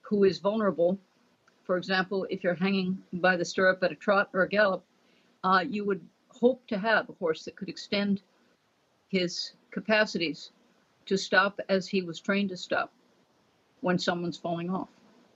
who 0.01 0.23
is 0.23 0.39
vulnerable. 0.39 0.97
For 1.63 1.77
example, 1.77 2.25
if 2.29 2.43
you're 2.43 2.55
hanging 2.55 2.97
by 3.13 3.35
the 3.35 3.45
stirrup 3.45 3.83
at 3.83 3.91
a 3.91 3.95
trot 3.95 4.29
or 4.33 4.43
a 4.43 4.49
gallop, 4.49 4.83
uh, 5.43 5.63
you 5.67 5.85
would 5.85 6.01
hope 6.29 6.65
to 6.67 6.77
have 6.77 7.09
a 7.09 7.13
horse 7.13 7.43
that 7.45 7.55
could 7.55 7.69
extend 7.69 8.21
his 9.09 9.51
capacities 9.71 10.51
to 11.05 11.17
stop 11.17 11.59
as 11.67 11.87
he 11.87 12.01
was 12.01 12.19
trained 12.19 12.49
to 12.49 12.57
stop 12.57 12.91
when 13.81 13.99
someone's 13.99 14.37
falling 14.37 14.69
off. 14.69 14.89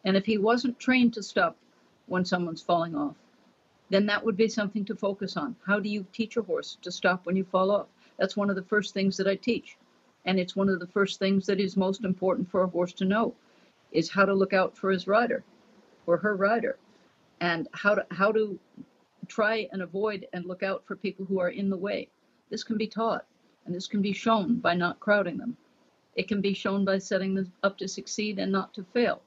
And 0.05 0.15
if 0.15 0.25
he 0.25 0.37
wasn't 0.37 0.79
trained 0.79 1.13
to 1.15 1.23
stop 1.23 1.57
when 2.05 2.23
someone's 2.23 2.61
falling 2.61 2.95
off, 2.95 3.15
then 3.89 4.05
that 4.07 4.23
would 4.23 4.37
be 4.37 4.47
something 4.47 4.85
to 4.85 4.95
focus 4.95 5.37
on. 5.37 5.55
How 5.65 5.79
do 5.79 5.89
you 5.89 6.05
teach 6.11 6.37
a 6.37 6.41
horse 6.41 6.77
to 6.81 6.91
stop 6.91 7.25
when 7.25 7.35
you 7.35 7.43
fall 7.43 7.71
off? 7.71 7.87
That's 8.17 8.37
one 8.37 8.49
of 8.49 8.55
the 8.55 8.63
first 8.63 8.93
things 8.93 9.17
that 9.17 9.27
I 9.27 9.35
teach. 9.35 9.77
And 10.25 10.39
it's 10.39 10.55
one 10.55 10.69
of 10.69 10.79
the 10.79 10.87
first 10.87 11.19
things 11.19 11.45
that 11.45 11.59
is 11.59 11.77
most 11.77 12.03
important 12.03 12.49
for 12.49 12.63
a 12.63 12.67
horse 12.67 12.93
to 12.93 13.05
know 13.05 13.35
is 13.91 14.09
how 14.09 14.25
to 14.25 14.33
look 14.33 14.53
out 14.53 14.75
for 14.75 14.89
his 14.89 15.07
rider 15.07 15.43
or 16.07 16.17
her 16.17 16.35
rider 16.35 16.77
and 17.39 17.67
how 17.73 17.95
to 17.95 18.05
how 18.11 18.31
to 18.31 18.59
try 19.27 19.67
and 19.71 19.81
avoid 19.81 20.27
and 20.33 20.45
look 20.45 20.63
out 20.63 20.83
for 20.85 20.95
people 20.95 21.25
who 21.25 21.39
are 21.39 21.49
in 21.49 21.69
the 21.69 21.77
way. 21.77 22.07
This 22.49 22.63
can 22.63 22.77
be 22.77 22.87
taught 22.87 23.25
and 23.65 23.75
this 23.75 23.87
can 23.87 24.01
be 24.01 24.13
shown 24.13 24.59
by 24.59 24.73
not 24.75 24.99
crowding 24.99 25.37
them. 25.37 25.57
It 26.15 26.27
can 26.27 26.41
be 26.41 26.53
shown 26.53 26.85
by 26.85 26.99
setting 26.99 27.35
them 27.35 27.51
up 27.63 27.77
to 27.79 27.87
succeed 27.87 28.39
and 28.39 28.51
not 28.51 28.73
to 28.75 28.83
fail. 28.83 29.21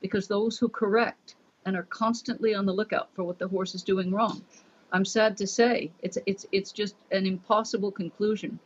Because 0.00 0.28
those 0.28 0.58
who 0.58 0.68
correct 0.68 1.36
and 1.66 1.76
are 1.76 1.82
constantly 1.82 2.54
on 2.54 2.64
the 2.64 2.72
lookout 2.72 3.10
for 3.14 3.24
what 3.24 3.38
the 3.38 3.48
horse 3.48 3.74
is 3.74 3.82
doing 3.82 4.12
wrong, 4.12 4.40
I'm 4.92 5.04
sad 5.04 5.36
to 5.38 5.46
say, 5.46 5.90
it's 6.02 6.16
it's 6.24 6.46
it's 6.52 6.72
just 6.72 6.94
an 7.10 7.26
impossible 7.26 7.90
conclusion 7.90 8.58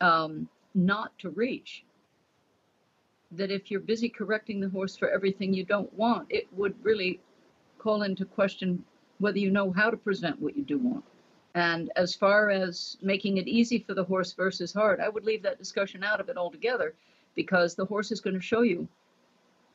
um, 0.00 0.48
not 0.74 1.18
to 1.20 1.30
reach. 1.30 1.84
That 3.32 3.50
if 3.50 3.70
you're 3.70 3.80
busy 3.80 4.08
correcting 4.08 4.60
the 4.60 4.68
horse 4.68 4.96
for 4.96 5.10
everything 5.10 5.52
you 5.52 5.64
don't 5.64 5.92
want, 5.94 6.26
it 6.30 6.46
would 6.52 6.74
really 6.84 7.20
call 7.78 8.02
into 8.02 8.24
question 8.24 8.84
whether 9.18 9.38
you 9.38 9.50
know 9.50 9.72
how 9.72 9.90
to 9.90 9.96
present 9.96 10.40
what 10.40 10.56
you 10.56 10.62
do 10.62 10.78
want. 10.78 11.04
And 11.54 11.90
as 11.96 12.14
far 12.14 12.50
as 12.50 12.98
making 13.00 13.38
it 13.38 13.48
easy 13.48 13.78
for 13.78 13.94
the 13.94 14.04
horse 14.04 14.34
versus 14.34 14.74
hard, 14.74 15.00
I 15.00 15.08
would 15.08 15.24
leave 15.24 15.42
that 15.42 15.58
discussion 15.58 16.04
out 16.04 16.20
of 16.20 16.28
it 16.28 16.36
altogether 16.36 16.94
because 17.34 17.74
the 17.74 17.86
horse 17.86 18.12
is 18.12 18.20
going 18.20 18.36
to 18.36 18.42
show 18.42 18.60
you 18.60 18.86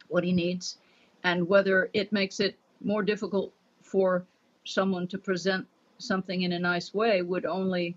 what 0.08 0.24
he 0.24 0.32
needs 0.32 0.78
and 1.24 1.48
whether 1.48 1.90
it 1.94 2.12
makes 2.12 2.40
it 2.40 2.58
more 2.84 3.04
difficult 3.04 3.54
for 3.82 4.26
someone 4.66 5.08
to 5.08 5.18
present 5.18 5.66
something 5.98 6.42
in 6.42 6.54
a 6.54 6.60
nice 6.60 6.94
way 6.94 7.22
would 7.22 7.46
only 7.46 7.96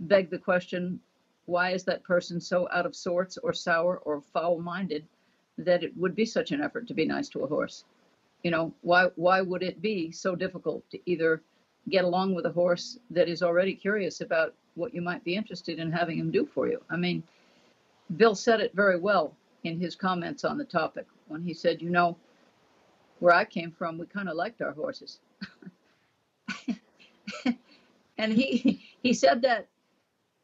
beg 0.00 0.30
the 0.30 0.38
question 0.38 0.98
why 1.46 1.70
is 1.70 1.84
that 1.84 2.02
person 2.04 2.40
so 2.40 2.68
out 2.72 2.86
of 2.86 2.94
sorts 2.94 3.36
or 3.38 3.52
sour 3.52 3.98
or 3.98 4.20
foul 4.20 4.60
minded 4.60 5.06
that 5.58 5.82
it 5.82 5.96
would 5.96 6.14
be 6.14 6.24
such 6.24 6.50
an 6.52 6.62
effort 6.62 6.86
to 6.86 6.94
be 6.94 7.04
nice 7.04 7.28
to 7.28 7.40
a 7.40 7.46
horse? 7.46 7.84
You 8.42 8.50
know, 8.50 8.72
why 8.82 9.10
why 9.16 9.40
would 9.40 9.62
it 9.62 9.82
be 9.82 10.10
so 10.12 10.34
difficult 10.34 10.88
to 10.90 10.98
either 11.06 11.42
get 11.88 12.04
along 12.04 12.34
with 12.34 12.46
a 12.46 12.52
horse 12.52 12.98
that 13.10 13.28
is 13.28 13.42
already 13.42 13.74
curious 13.74 14.20
about 14.20 14.54
what 14.74 14.94
you 14.94 15.02
might 15.02 15.24
be 15.24 15.36
interested 15.36 15.78
in 15.78 15.92
having 15.92 16.18
him 16.18 16.30
do 16.30 16.46
for 16.46 16.68
you? 16.68 16.80
I 16.88 16.96
mean, 16.96 17.22
Bill 18.16 18.34
said 18.34 18.60
it 18.60 18.74
very 18.74 18.98
well 18.98 19.34
in 19.64 19.78
his 19.78 19.94
comments 19.94 20.44
on 20.44 20.58
the 20.58 20.64
topic 20.64 21.06
he 21.40 21.54
said, 21.54 21.80
you 21.80 21.88
know, 21.88 22.18
where 23.20 23.32
I 23.32 23.44
came 23.44 23.70
from, 23.70 23.96
we 23.96 24.06
kind 24.06 24.28
of 24.28 24.36
liked 24.36 24.60
our 24.60 24.72
horses. 24.72 25.20
and 28.18 28.32
he 28.32 28.84
he 29.02 29.14
said 29.14 29.40
that 29.42 29.68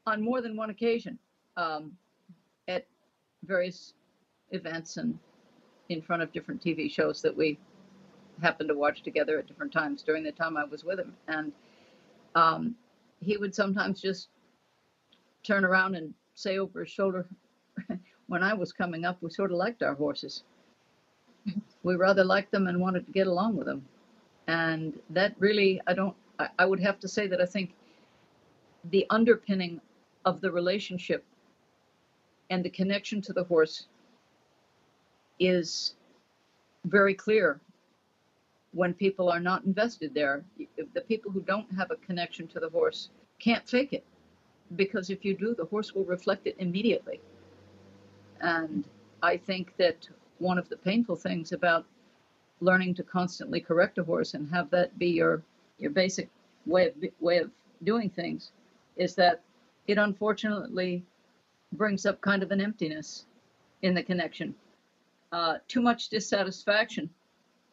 on 0.07 0.23
more 0.23 0.41
than 0.41 0.57
one 0.57 0.71
occasion 0.71 1.19
um, 1.57 1.93
at 2.69 2.87
various 3.45 3.95
events 4.53 4.97
and 4.97 5.19
in 5.89 6.01
front 6.01 6.23
of 6.23 6.33
different 6.33 6.63
TV 6.63 6.91
shows 6.91 7.21
that 7.23 7.37
we 7.37 7.59
happened 8.41 8.69
to 8.69 8.75
watch 8.75 9.03
together 9.03 9.39
at 9.39 9.47
different 9.47 9.73
times 9.73 10.03
during 10.03 10.23
the 10.23 10.33
time 10.33 10.57
I 10.57 10.65
was 10.65 10.85
with 10.85 10.99
him. 10.99 11.15
And 11.27 11.53
um, 12.35 12.75
he 13.21 13.37
would 13.37 13.55
sometimes 13.55 14.01
just 14.01 14.29
turn 15.43 15.65
around 15.65 15.95
and 15.97 16.15
say 16.35 16.59
over 16.59 16.81
his 16.81 16.91
shoulder, 16.91 17.27
when 18.27 18.43
I 18.43 18.55
was 18.55 18.73
coming 18.73 19.05
up, 19.05 19.19
we 19.21 19.31
sort 19.31 19.51
of 19.51 19.57
liked 19.57 19.83
our 19.83 19.95
horses. 19.95 20.45
We 21.83 21.95
rather 21.95 22.25
liked 22.25 22.51
them 22.51 22.67
and 22.67 22.81
wanted 22.81 23.07
to 23.07 23.13
get 23.13 23.27
along 23.27 23.57
with 23.57 23.67
them. 23.67 23.87
And 24.47 24.99
that 25.11 25.35
really, 25.39 25.81
I 25.87 25.95
don't, 25.95 26.17
I, 26.39 26.49
I 26.59 26.67
would 26.67 26.81
have 26.81 26.99
to 27.01 27.09
say 27.09 27.27
that 27.27 27.41
I 27.41 27.47
think 27.47 27.75
the 28.91 29.07
underpinning 29.11 29.81
of 30.25 30.41
the 30.41 30.51
relationship 30.51 31.25
and 32.51 32.65
the 32.65 32.71
connection 32.71 33.21
to 33.23 33.33
the 33.33 33.45
horse 33.45 33.87
is 35.39 35.95
very 36.85 37.15
clear 37.15 37.61
when 38.73 38.95
people 38.95 39.31
are 39.31 39.41
not 39.41 39.65
invested 39.65 40.15
there. 40.15 40.45
The 40.95 41.01
people 41.03 41.31
who 41.31 41.41
don't 41.41 41.71
have 41.77 41.91
a 41.91 41.97
connection 41.97 42.47
to 42.49 42.61
the 42.61 42.69
horse 42.69 43.11
can't 43.39 43.69
fake 43.69 43.93
it 43.93 44.05
because 44.77 45.11
if 45.11 45.25
you 45.25 45.35
do, 45.35 45.55
the 45.55 45.65
horse 45.65 45.95
will 45.95 46.05
reflect 46.05 46.47
it 46.47 46.57
immediately. 46.59 47.21
And 48.41 48.85
I 49.23 49.37
think 49.37 49.77
that 49.79 50.09
one 50.39 50.59
of 50.59 50.69
the 50.69 50.77
painful 50.77 51.17
things 51.17 51.53
about 51.53 51.85
learning 52.61 52.95
to 52.95 53.03
constantly 53.03 53.61
correct 53.61 53.99
a 53.99 54.05
horse 54.05 54.35
and 54.35 54.51
have 54.51 54.71
that 54.71 54.99
be 54.99 55.09
your 55.09 55.43
your 55.79 55.91
basic 55.91 56.29
way 56.67 56.89
of 56.89 56.95
way 57.21 57.39
of 57.39 57.51
doing 57.85 58.11
things 58.11 58.51
is 58.97 59.15
that 59.15 59.41
it 59.87 59.99
unfortunately 59.99 61.03
brings 61.73 62.05
up 62.07 62.21
kind 62.21 62.43
of 62.43 62.51
an 62.51 62.61
emptiness 62.61 63.27
in 63.83 63.95
the 63.95 64.03
connection. 64.03 64.55
Uh, 65.31 65.59
too 65.69 65.81
much 65.81 66.09
dissatisfaction 66.09 67.09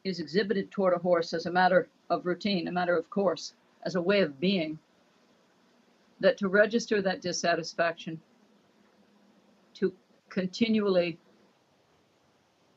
is 0.04 0.20
exhibited 0.20 0.70
toward 0.70 0.94
a 0.94 1.00
horse 1.00 1.34
as 1.34 1.46
a 1.46 1.52
matter 1.52 1.88
of 2.10 2.26
routine, 2.26 2.68
a 2.68 2.72
matter 2.72 2.96
of 2.96 3.10
course, 3.10 3.54
as 3.84 3.96
a 3.96 4.02
way 4.02 4.22
of 4.22 4.40
being. 4.40 4.78
That 6.20 6.38
to 6.38 6.48
register 6.48 7.02
that 7.02 7.22
dissatisfaction, 7.22 8.22
to 9.76 9.94
continually 10.30 11.18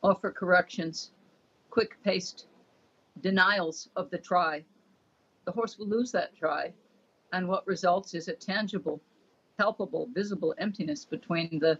offer 0.03 0.31
corrections, 0.31 1.11
quick 1.70 1.97
paced 2.05 2.47
denials 3.20 3.89
of 3.97 4.11
the 4.11 4.19
try, 4.19 4.65
the 5.45 5.53
horse 5.53 5.79
will 5.79 5.89
lose 5.89 6.12
that 6.12 6.37
try. 6.37 6.73
And 7.33 7.49
what 7.49 7.66
results 7.66 8.15
is 8.15 8.29
a 8.29 8.33
tangible 8.33 9.01
palpable, 9.59 10.09
visible 10.15 10.55
emptiness 10.59 11.05
between 11.05 11.59
the 11.59 11.79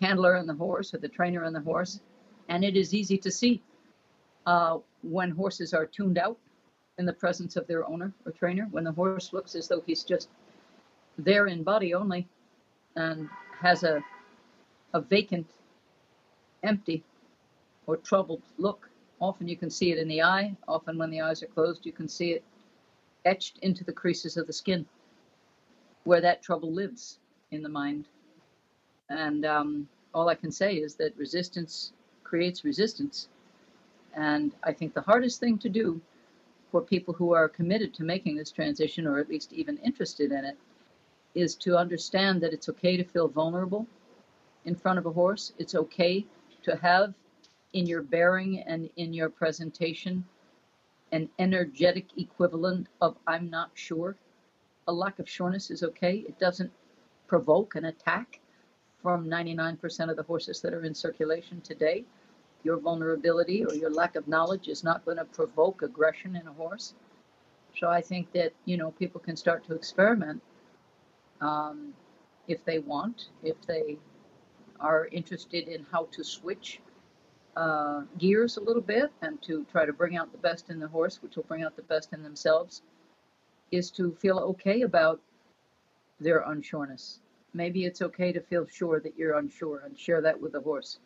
handler 0.00 0.34
and 0.34 0.48
the 0.48 0.54
horse 0.54 0.92
or 0.94 0.98
the 0.98 1.08
trainer 1.08 1.44
and 1.44 1.54
the 1.54 1.60
horse. 1.60 2.00
And 2.48 2.64
it 2.64 2.76
is 2.76 2.94
easy 2.94 3.18
to 3.18 3.30
see 3.30 3.62
uh, 4.46 4.78
when 5.02 5.30
horses 5.30 5.72
are 5.72 5.86
tuned 5.86 6.18
out 6.18 6.38
in 6.98 7.06
the 7.06 7.12
presence 7.12 7.56
of 7.56 7.66
their 7.66 7.86
owner 7.88 8.12
or 8.26 8.32
trainer, 8.32 8.66
when 8.70 8.84
the 8.84 8.92
horse 8.92 9.32
looks 9.32 9.54
as 9.54 9.68
though 9.68 9.82
he's 9.86 10.02
just 10.02 10.28
there 11.18 11.46
in 11.46 11.62
body 11.62 11.94
only 11.94 12.26
and 12.96 13.28
has 13.60 13.84
a, 13.84 14.02
a 14.94 15.00
vacant, 15.00 15.46
empty, 16.62 17.04
or 17.90 17.96
troubled 17.96 18.42
look. 18.56 18.88
Often 19.20 19.48
you 19.48 19.56
can 19.56 19.68
see 19.68 19.90
it 19.90 19.98
in 19.98 20.06
the 20.06 20.22
eye. 20.22 20.56
Often, 20.68 20.96
when 20.96 21.10
the 21.10 21.20
eyes 21.20 21.42
are 21.42 21.46
closed, 21.48 21.84
you 21.84 21.92
can 21.92 22.06
see 22.06 22.30
it 22.30 22.44
etched 23.24 23.58
into 23.58 23.82
the 23.82 23.92
creases 23.92 24.36
of 24.36 24.46
the 24.46 24.52
skin 24.52 24.86
where 26.04 26.20
that 26.20 26.40
trouble 26.40 26.72
lives 26.72 27.18
in 27.50 27.62
the 27.62 27.68
mind. 27.68 28.06
And 29.08 29.44
um, 29.44 29.88
all 30.14 30.28
I 30.28 30.36
can 30.36 30.52
say 30.52 30.76
is 30.76 30.94
that 30.94 31.16
resistance 31.16 31.92
creates 32.22 32.64
resistance. 32.64 33.28
And 34.14 34.52
I 34.62 34.72
think 34.72 34.94
the 34.94 35.00
hardest 35.00 35.40
thing 35.40 35.58
to 35.58 35.68
do 35.68 36.00
for 36.70 36.80
people 36.80 37.12
who 37.12 37.34
are 37.34 37.48
committed 37.48 37.92
to 37.94 38.04
making 38.04 38.36
this 38.36 38.52
transition, 38.52 39.04
or 39.04 39.18
at 39.18 39.28
least 39.28 39.52
even 39.52 39.76
interested 39.78 40.30
in 40.30 40.44
it, 40.44 40.56
is 41.34 41.56
to 41.56 41.76
understand 41.76 42.40
that 42.40 42.52
it's 42.52 42.68
okay 42.68 42.96
to 42.96 43.04
feel 43.04 43.26
vulnerable 43.26 43.84
in 44.64 44.76
front 44.76 44.98
of 45.00 45.06
a 45.06 45.10
horse. 45.10 45.52
It's 45.58 45.74
okay 45.74 46.24
to 46.62 46.76
have 46.76 47.14
in 47.72 47.86
your 47.86 48.02
bearing 48.02 48.60
and 48.60 48.90
in 48.96 49.12
your 49.12 49.28
presentation 49.28 50.24
an 51.12 51.28
energetic 51.38 52.06
equivalent 52.16 52.86
of 53.00 53.16
I'm 53.26 53.50
not 53.50 53.70
sure. 53.74 54.16
A 54.86 54.92
lack 54.92 55.18
of 55.18 55.28
sureness 55.28 55.70
is 55.70 55.82
okay. 55.82 56.24
It 56.28 56.38
doesn't 56.38 56.70
provoke 57.26 57.74
an 57.74 57.86
attack 57.86 58.40
from 59.02 59.26
99% 59.26 60.10
of 60.10 60.16
the 60.16 60.22
horses 60.22 60.60
that 60.60 60.74
are 60.74 60.84
in 60.84 60.94
circulation 60.94 61.60
today. 61.60 62.04
Your 62.62 62.76
vulnerability 62.76 63.64
or 63.64 63.74
your 63.74 63.90
lack 63.90 64.16
of 64.16 64.28
knowledge 64.28 64.68
is 64.68 64.84
not 64.84 65.04
going 65.04 65.16
to 65.16 65.24
provoke 65.24 65.82
aggression 65.82 66.36
in 66.36 66.46
a 66.46 66.52
horse. 66.52 66.94
So 67.78 67.88
I 67.88 68.00
think 68.00 68.32
that 68.32 68.52
you 68.64 68.76
know 68.76 68.90
people 68.92 69.20
can 69.20 69.36
start 69.36 69.64
to 69.66 69.74
experiment 69.74 70.42
um, 71.40 71.94
if 72.48 72.64
they 72.64 72.80
want, 72.80 73.28
if 73.42 73.60
they 73.66 73.96
are 74.80 75.06
interested 75.12 75.68
in 75.68 75.86
how 75.90 76.08
to 76.12 76.24
switch 76.24 76.80
uh, 77.56 78.02
gears 78.18 78.56
a 78.56 78.60
little 78.60 78.82
bit 78.82 79.10
and 79.22 79.40
to 79.42 79.64
try 79.70 79.84
to 79.84 79.92
bring 79.92 80.16
out 80.16 80.32
the 80.32 80.38
best 80.38 80.70
in 80.70 80.78
the 80.78 80.88
horse, 80.88 81.22
which 81.22 81.36
will 81.36 81.44
bring 81.44 81.62
out 81.62 81.76
the 81.76 81.82
best 81.82 82.12
in 82.12 82.22
themselves, 82.22 82.82
is 83.70 83.90
to 83.92 84.12
feel 84.12 84.38
okay 84.38 84.82
about 84.82 85.20
their 86.20 86.42
unsureness. 86.42 87.18
Maybe 87.52 87.84
it's 87.84 88.02
okay 88.02 88.32
to 88.32 88.40
feel 88.40 88.66
sure 88.66 89.00
that 89.00 89.16
you're 89.16 89.38
unsure 89.38 89.82
and 89.84 89.98
share 89.98 90.20
that 90.20 90.40
with 90.40 90.52
the 90.52 90.60
horse, 90.60 90.98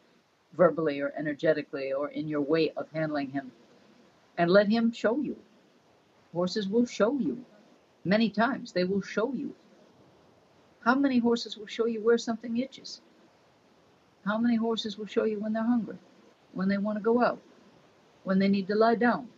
verbally 0.57 1.01
or 1.01 1.13
energetically 1.17 1.93
or 1.93 2.09
in 2.09 2.29
your 2.29 2.43
way 2.43 2.71
of 2.77 2.91
handling 2.93 3.31
him. 3.31 3.51
And 4.37 4.51
let 4.51 4.69
him 4.69 4.93
show 4.93 5.19
you. 5.19 5.37
Horses 6.33 6.69
will 6.69 6.87
show 6.87 7.19
you. 7.19 7.45
Many 8.05 8.29
times 8.29 8.73
they 8.73 8.85
will 8.85 9.01
show 9.01 9.33
you. 9.33 9.55
How 10.81 10.95
many 10.95 11.19
horses 11.19 11.57
will 11.57 11.67
show 11.67 11.87
you 11.87 12.03
where 12.03 12.19
something 12.19 12.59
itches? 12.59 13.01
How 14.27 14.37
many 14.37 14.57
horses 14.57 14.99
will 14.99 15.07
show 15.07 15.25
you 15.25 15.39
when 15.41 15.53
they're 15.53 15.63
hungry, 15.63 15.97
when 16.55 16.69
they 16.69 16.79
want 16.79 16.99
to 16.99 17.03
go 17.03 17.23
out, 17.23 17.41
when 18.25 18.39
they 18.39 18.49
need 18.49 18.67
to 18.69 18.75
lie 18.75 18.95
down, 18.95 19.29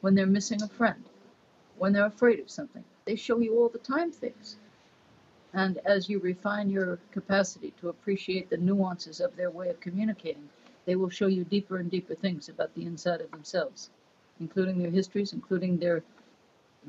when 0.00 0.14
they're 0.14 0.26
missing 0.26 0.62
a 0.62 0.68
friend, 0.68 1.02
when 1.78 1.92
they're 1.92 2.06
afraid 2.06 2.40
of 2.40 2.50
something? 2.50 2.84
They 3.04 3.16
show 3.16 3.40
you 3.40 3.58
all 3.58 3.68
the 3.68 3.78
time 3.78 4.12
things. 4.12 4.56
And 5.54 5.78
as 5.84 6.08
you 6.08 6.18
refine 6.18 6.70
your 6.70 6.98
capacity 7.10 7.72
to 7.80 7.88
appreciate 7.90 8.48
the 8.48 8.56
nuances 8.56 9.20
of 9.20 9.36
their 9.36 9.50
way 9.50 9.68
of 9.68 9.80
communicating, 9.80 10.48
they 10.86 10.96
will 10.96 11.10
show 11.10 11.26
you 11.26 11.44
deeper 11.44 11.76
and 11.76 11.90
deeper 11.90 12.14
things 12.14 12.48
about 12.48 12.74
the 12.74 12.84
inside 12.84 13.20
of 13.20 13.30
themselves, 13.30 13.90
including 14.40 14.78
their 14.78 14.90
histories, 14.90 15.32
including 15.32 15.76
their 15.76 16.02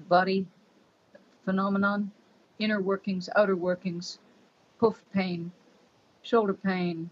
body 0.08 0.46
phenomenon, 1.46 2.12
inner 2.60 2.82
workings, 2.82 3.30
outer 3.36 3.56
workings, 3.56 4.20
hoof 4.78 5.04
pain, 5.14 5.52
shoulder 6.22 6.54
pain, 6.54 7.10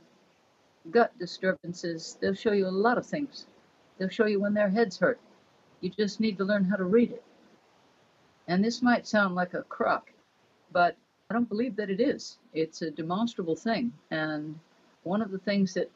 gut 0.90 1.18
disturbances. 1.20 2.18
They'll 2.20 2.34
show 2.34 2.54
you 2.54 2.68
a 2.68 2.70
lot 2.70 2.98
of 2.98 3.06
things. 3.06 3.46
They'll 3.98 4.10
show 4.10 4.26
you 4.26 4.40
when 4.40 4.54
their 4.54 4.70
heads 4.70 4.98
hurt. 4.98 5.20
You 5.82 5.90
just 5.90 6.20
need 6.20 6.38
to 6.38 6.46
learn 6.46 6.64
how 6.66 6.76
to 6.78 6.86
read 6.86 7.12
it. 7.12 7.24
And 8.48 8.64
this 8.64 8.82
might 8.82 9.08
sound 9.08 9.36
like 9.36 9.54
a 9.54 9.64
crock, 9.64 10.12
but 10.72 10.96
I 11.30 11.34
don't 11.34 11.50
believe 11.50 11.76
that 11.76 11.90
it 11.90 12.02
is. 12.02 12.38
It's 12.54 12.82
a 12.82 12.92
demonstrable 12.92 13.56
thing. 13.56 13.94
And 14.10 14.60
one 15.04 15.22
of 15.22 15.32
the 15.32 15.38
things 15.38 15.74
that 15.76 15.90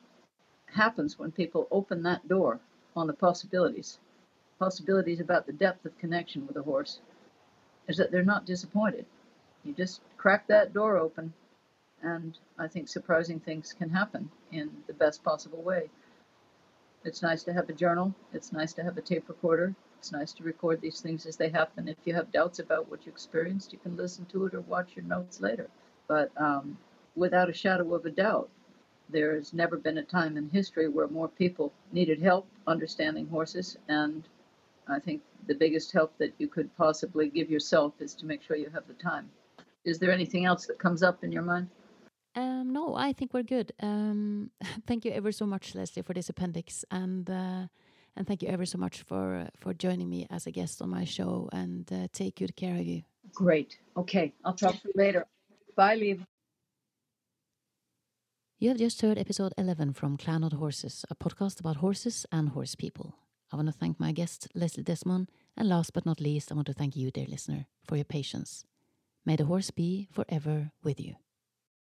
happens 0.68 1.18
when 1.18 1.32
people 1.32 1.68
open 1.72 2.03
that 2.03 2.28
door 2.28 2.60
on 2.95 3.07
the 3.07 3.14
possibilities, 3.14 3.99
possibilities 4.60 5.20
about 5.20 5.45
the 5.45 5.53
depth 5.53 5.86
of 5.86 5.98
connection 5.98 6.48
with 6.48 6.57
a 6.57 6.62
horse, 6.62 6.99
is 7.88 7.98
that 7.98 8.12
they're 8.12 8.24
not 8.24 8.45
disappointed. 8.45 9.06
You 9.64 9.74
just 9.74 10.02
crack 10.18 10.48
that 10.48 10.74
door 10.74 10.98
open, 10.98 11.34
and 12.06 12.38
I 12.60 12.68
think 12.68 12.88
surprising 12.88 13.40
things 13.40 13.73
can 13.73 13.90
happen 13.90 14.30
in 14.52 14.69
the 14.86 14.94
best 14.94 15.23
possible 15.23 15.61
way. 15.61 15.90
It's 17.03 17.22
nice 17.22 17.44
to 17.44 17.53
have 17.53 17.68
a 17.69 17.73
journal, 17.73 18.14
it's 18.32 18.53
nice 18.53 18.73
to 18.73 18.84
have 18.84 18.98
a 18.98 19.02
tape 19.02 19.27
recorder, 19.27 19.76
it's 19.98 20.11
nice 20.11 20.32
to 20.34 20.44
record 20.44 20.82
these 20.82 21.02
things 21.02 21.26
as 21.26 21.36
they 21.36 21.49
happen. 21.49 21.88
If 21.88 21.98
you 22.06 22.14
have 22.14 22.32
doubts 22.32 22.60
about 22.60 22.90
what 22.90 23.06
you 23.06 23.11
experienced, 23.11 23.73
you 23.73 23.80
can 23.80 23.98
listen 23.98 24.26
to 24.27 24.45
it 24.45 24.53
or 24.53 24.61
watch 24.61 24.95
your 24.95 25.06
notes 25.06 25.41
later. 25.41 25.68
But 26.07 26.32
um, 26.38 26.77
without 27.15 27.49
a 27.49 27.53
shadow 27.53 27.95
of 27.95 28.06
a 28.06 28.11
doubt, 28.11 28.49
there 29.10 29.36
has 29.36 29.53
never 29.53 29.77
been 29.77 29.98
a 29.98 30.03
time 30.03 30.38
in 30.38 30.49
history 30.49 30.88
where 30.88 31.07
more 31.07 31.27
people 31.27 31.73
needed 31.91 32.22
help 32.22 32.48
understanding 32.68 33.27
horses. 33.27 33.77
And 33.88 34.27
I 34.88 34.99
think 34.99 35.22
the 35.48 35.56
biggest 35.56 35.91
help 35.91 36.15
that 36.19 36.34
you 36.38 36.48
could 36.48 36.76
possibly 36.77 37.30
give 37.30 37.49
yourself 37.49 37.94
is 37.99 38.14
to 38.15 38.26
make 38.26 38.44
sure 38.44 38.57
you 38.57 38.69
have 38.73 38.88
the 38.88 38.94
time. 38.94 39.30
Is 39.84 39.99
there 39.99 40.11
anything 40.11 40.45
else 40.45 40.65
that 40.65 40.80
comes 40.80 41.03
up 41.03 41.23
in 41.23 41.32
your 41.32 41.44
mind? 41.44 41.69
Um, 42.36 42.74
no, 42.74 42.95
I 42.95 43.14
think 43.14 43.34
we're 43.34 43.44
good. 43.44 43.72
Um, 43.82 44.52
thank 44.88 45.06
you 45.06 45.12
ever 45.12 45.32
so 45.32 45.45
much, 45.45 45.74
Leslie, 45.74 46.03
for 46.03 46.14
this 46.14 46.30
appendix, 46.30 46.84
and 46.91 47.30
uh, 47.30 47.68
and 48.16 48.28
thank 48.28 48.41
you 48.41 48.49
ever 48.49 48.66
so 48.66 48.78
much 48.78 49.03
for 49.03 49.36
uh, 49.36 49.48
for 49.57 49.74
joining 49.74 50.10
me 50.10 50.28
as 50.30 50.45
a 50.45 50.52
guest 50.52 50.82
on 50.82 50.90
my 50.90 51.06
show. 51.06 51.49
And 51.53 51.91
uh, 51.91 52.07
take 52.12 52.36
good 52.38 52.56
care 52.56 52.76
of 52.76 52.86
you. 52.86 53.03
Great. 53.34 53.80
Okay, 53.95 54.34
I'll 54.44 54.53
talk 54.53 54.74
to 54.82 54.88
you 54.88 54.94
later. 54.95 55.26
Bye, 55.76 55.95
Liv. 55.95 56.26
You 58.60 58.70
have 58.70 58.78
just 58.78 59.02
heard 59.02 59.18
episode 59.18 59.53
11 59.57 59.94
from 59.94 60.16
Clan 60.18 60.44
of 60.44 60.53
Horses, 60.53 61.06
a 61.10 61.16
podcast 61.16 61.60
about 61.60 61.78
horses 61.78 62.26
and 62.32 62.49
horse 62.49 62.74
people. 62.74 63.14
I 63.52 63.57
want 63.57 63.68
to 63.68 63.74
thank 63.74 63.99
my 63.99 64.14
guest, 64.14 64.48
Leslie 64.56 64.84
Desmond, 64.84 65.30
and 65.57 65.68
last 65.68 65.94
but 65.94 66.06
not 66.06 66.22
least, 66.22 66.52
I 66.52 66.56
want 66.56 66.68
to 66.68 66.74
thank 66.74 66.95
you, 66.95 67.12
dear 67.12 67.28
listener, 67.28 67.68
for 67.84 67.98
your 67.98 68.06
patience. 68.06 68.64
May 69.26 69.36
the 69.36 69.45
horse 69.45 69.72
be 69.72 70.07
forever 70.12 70.72
with 70.84 71.02
you. 71.02 71.16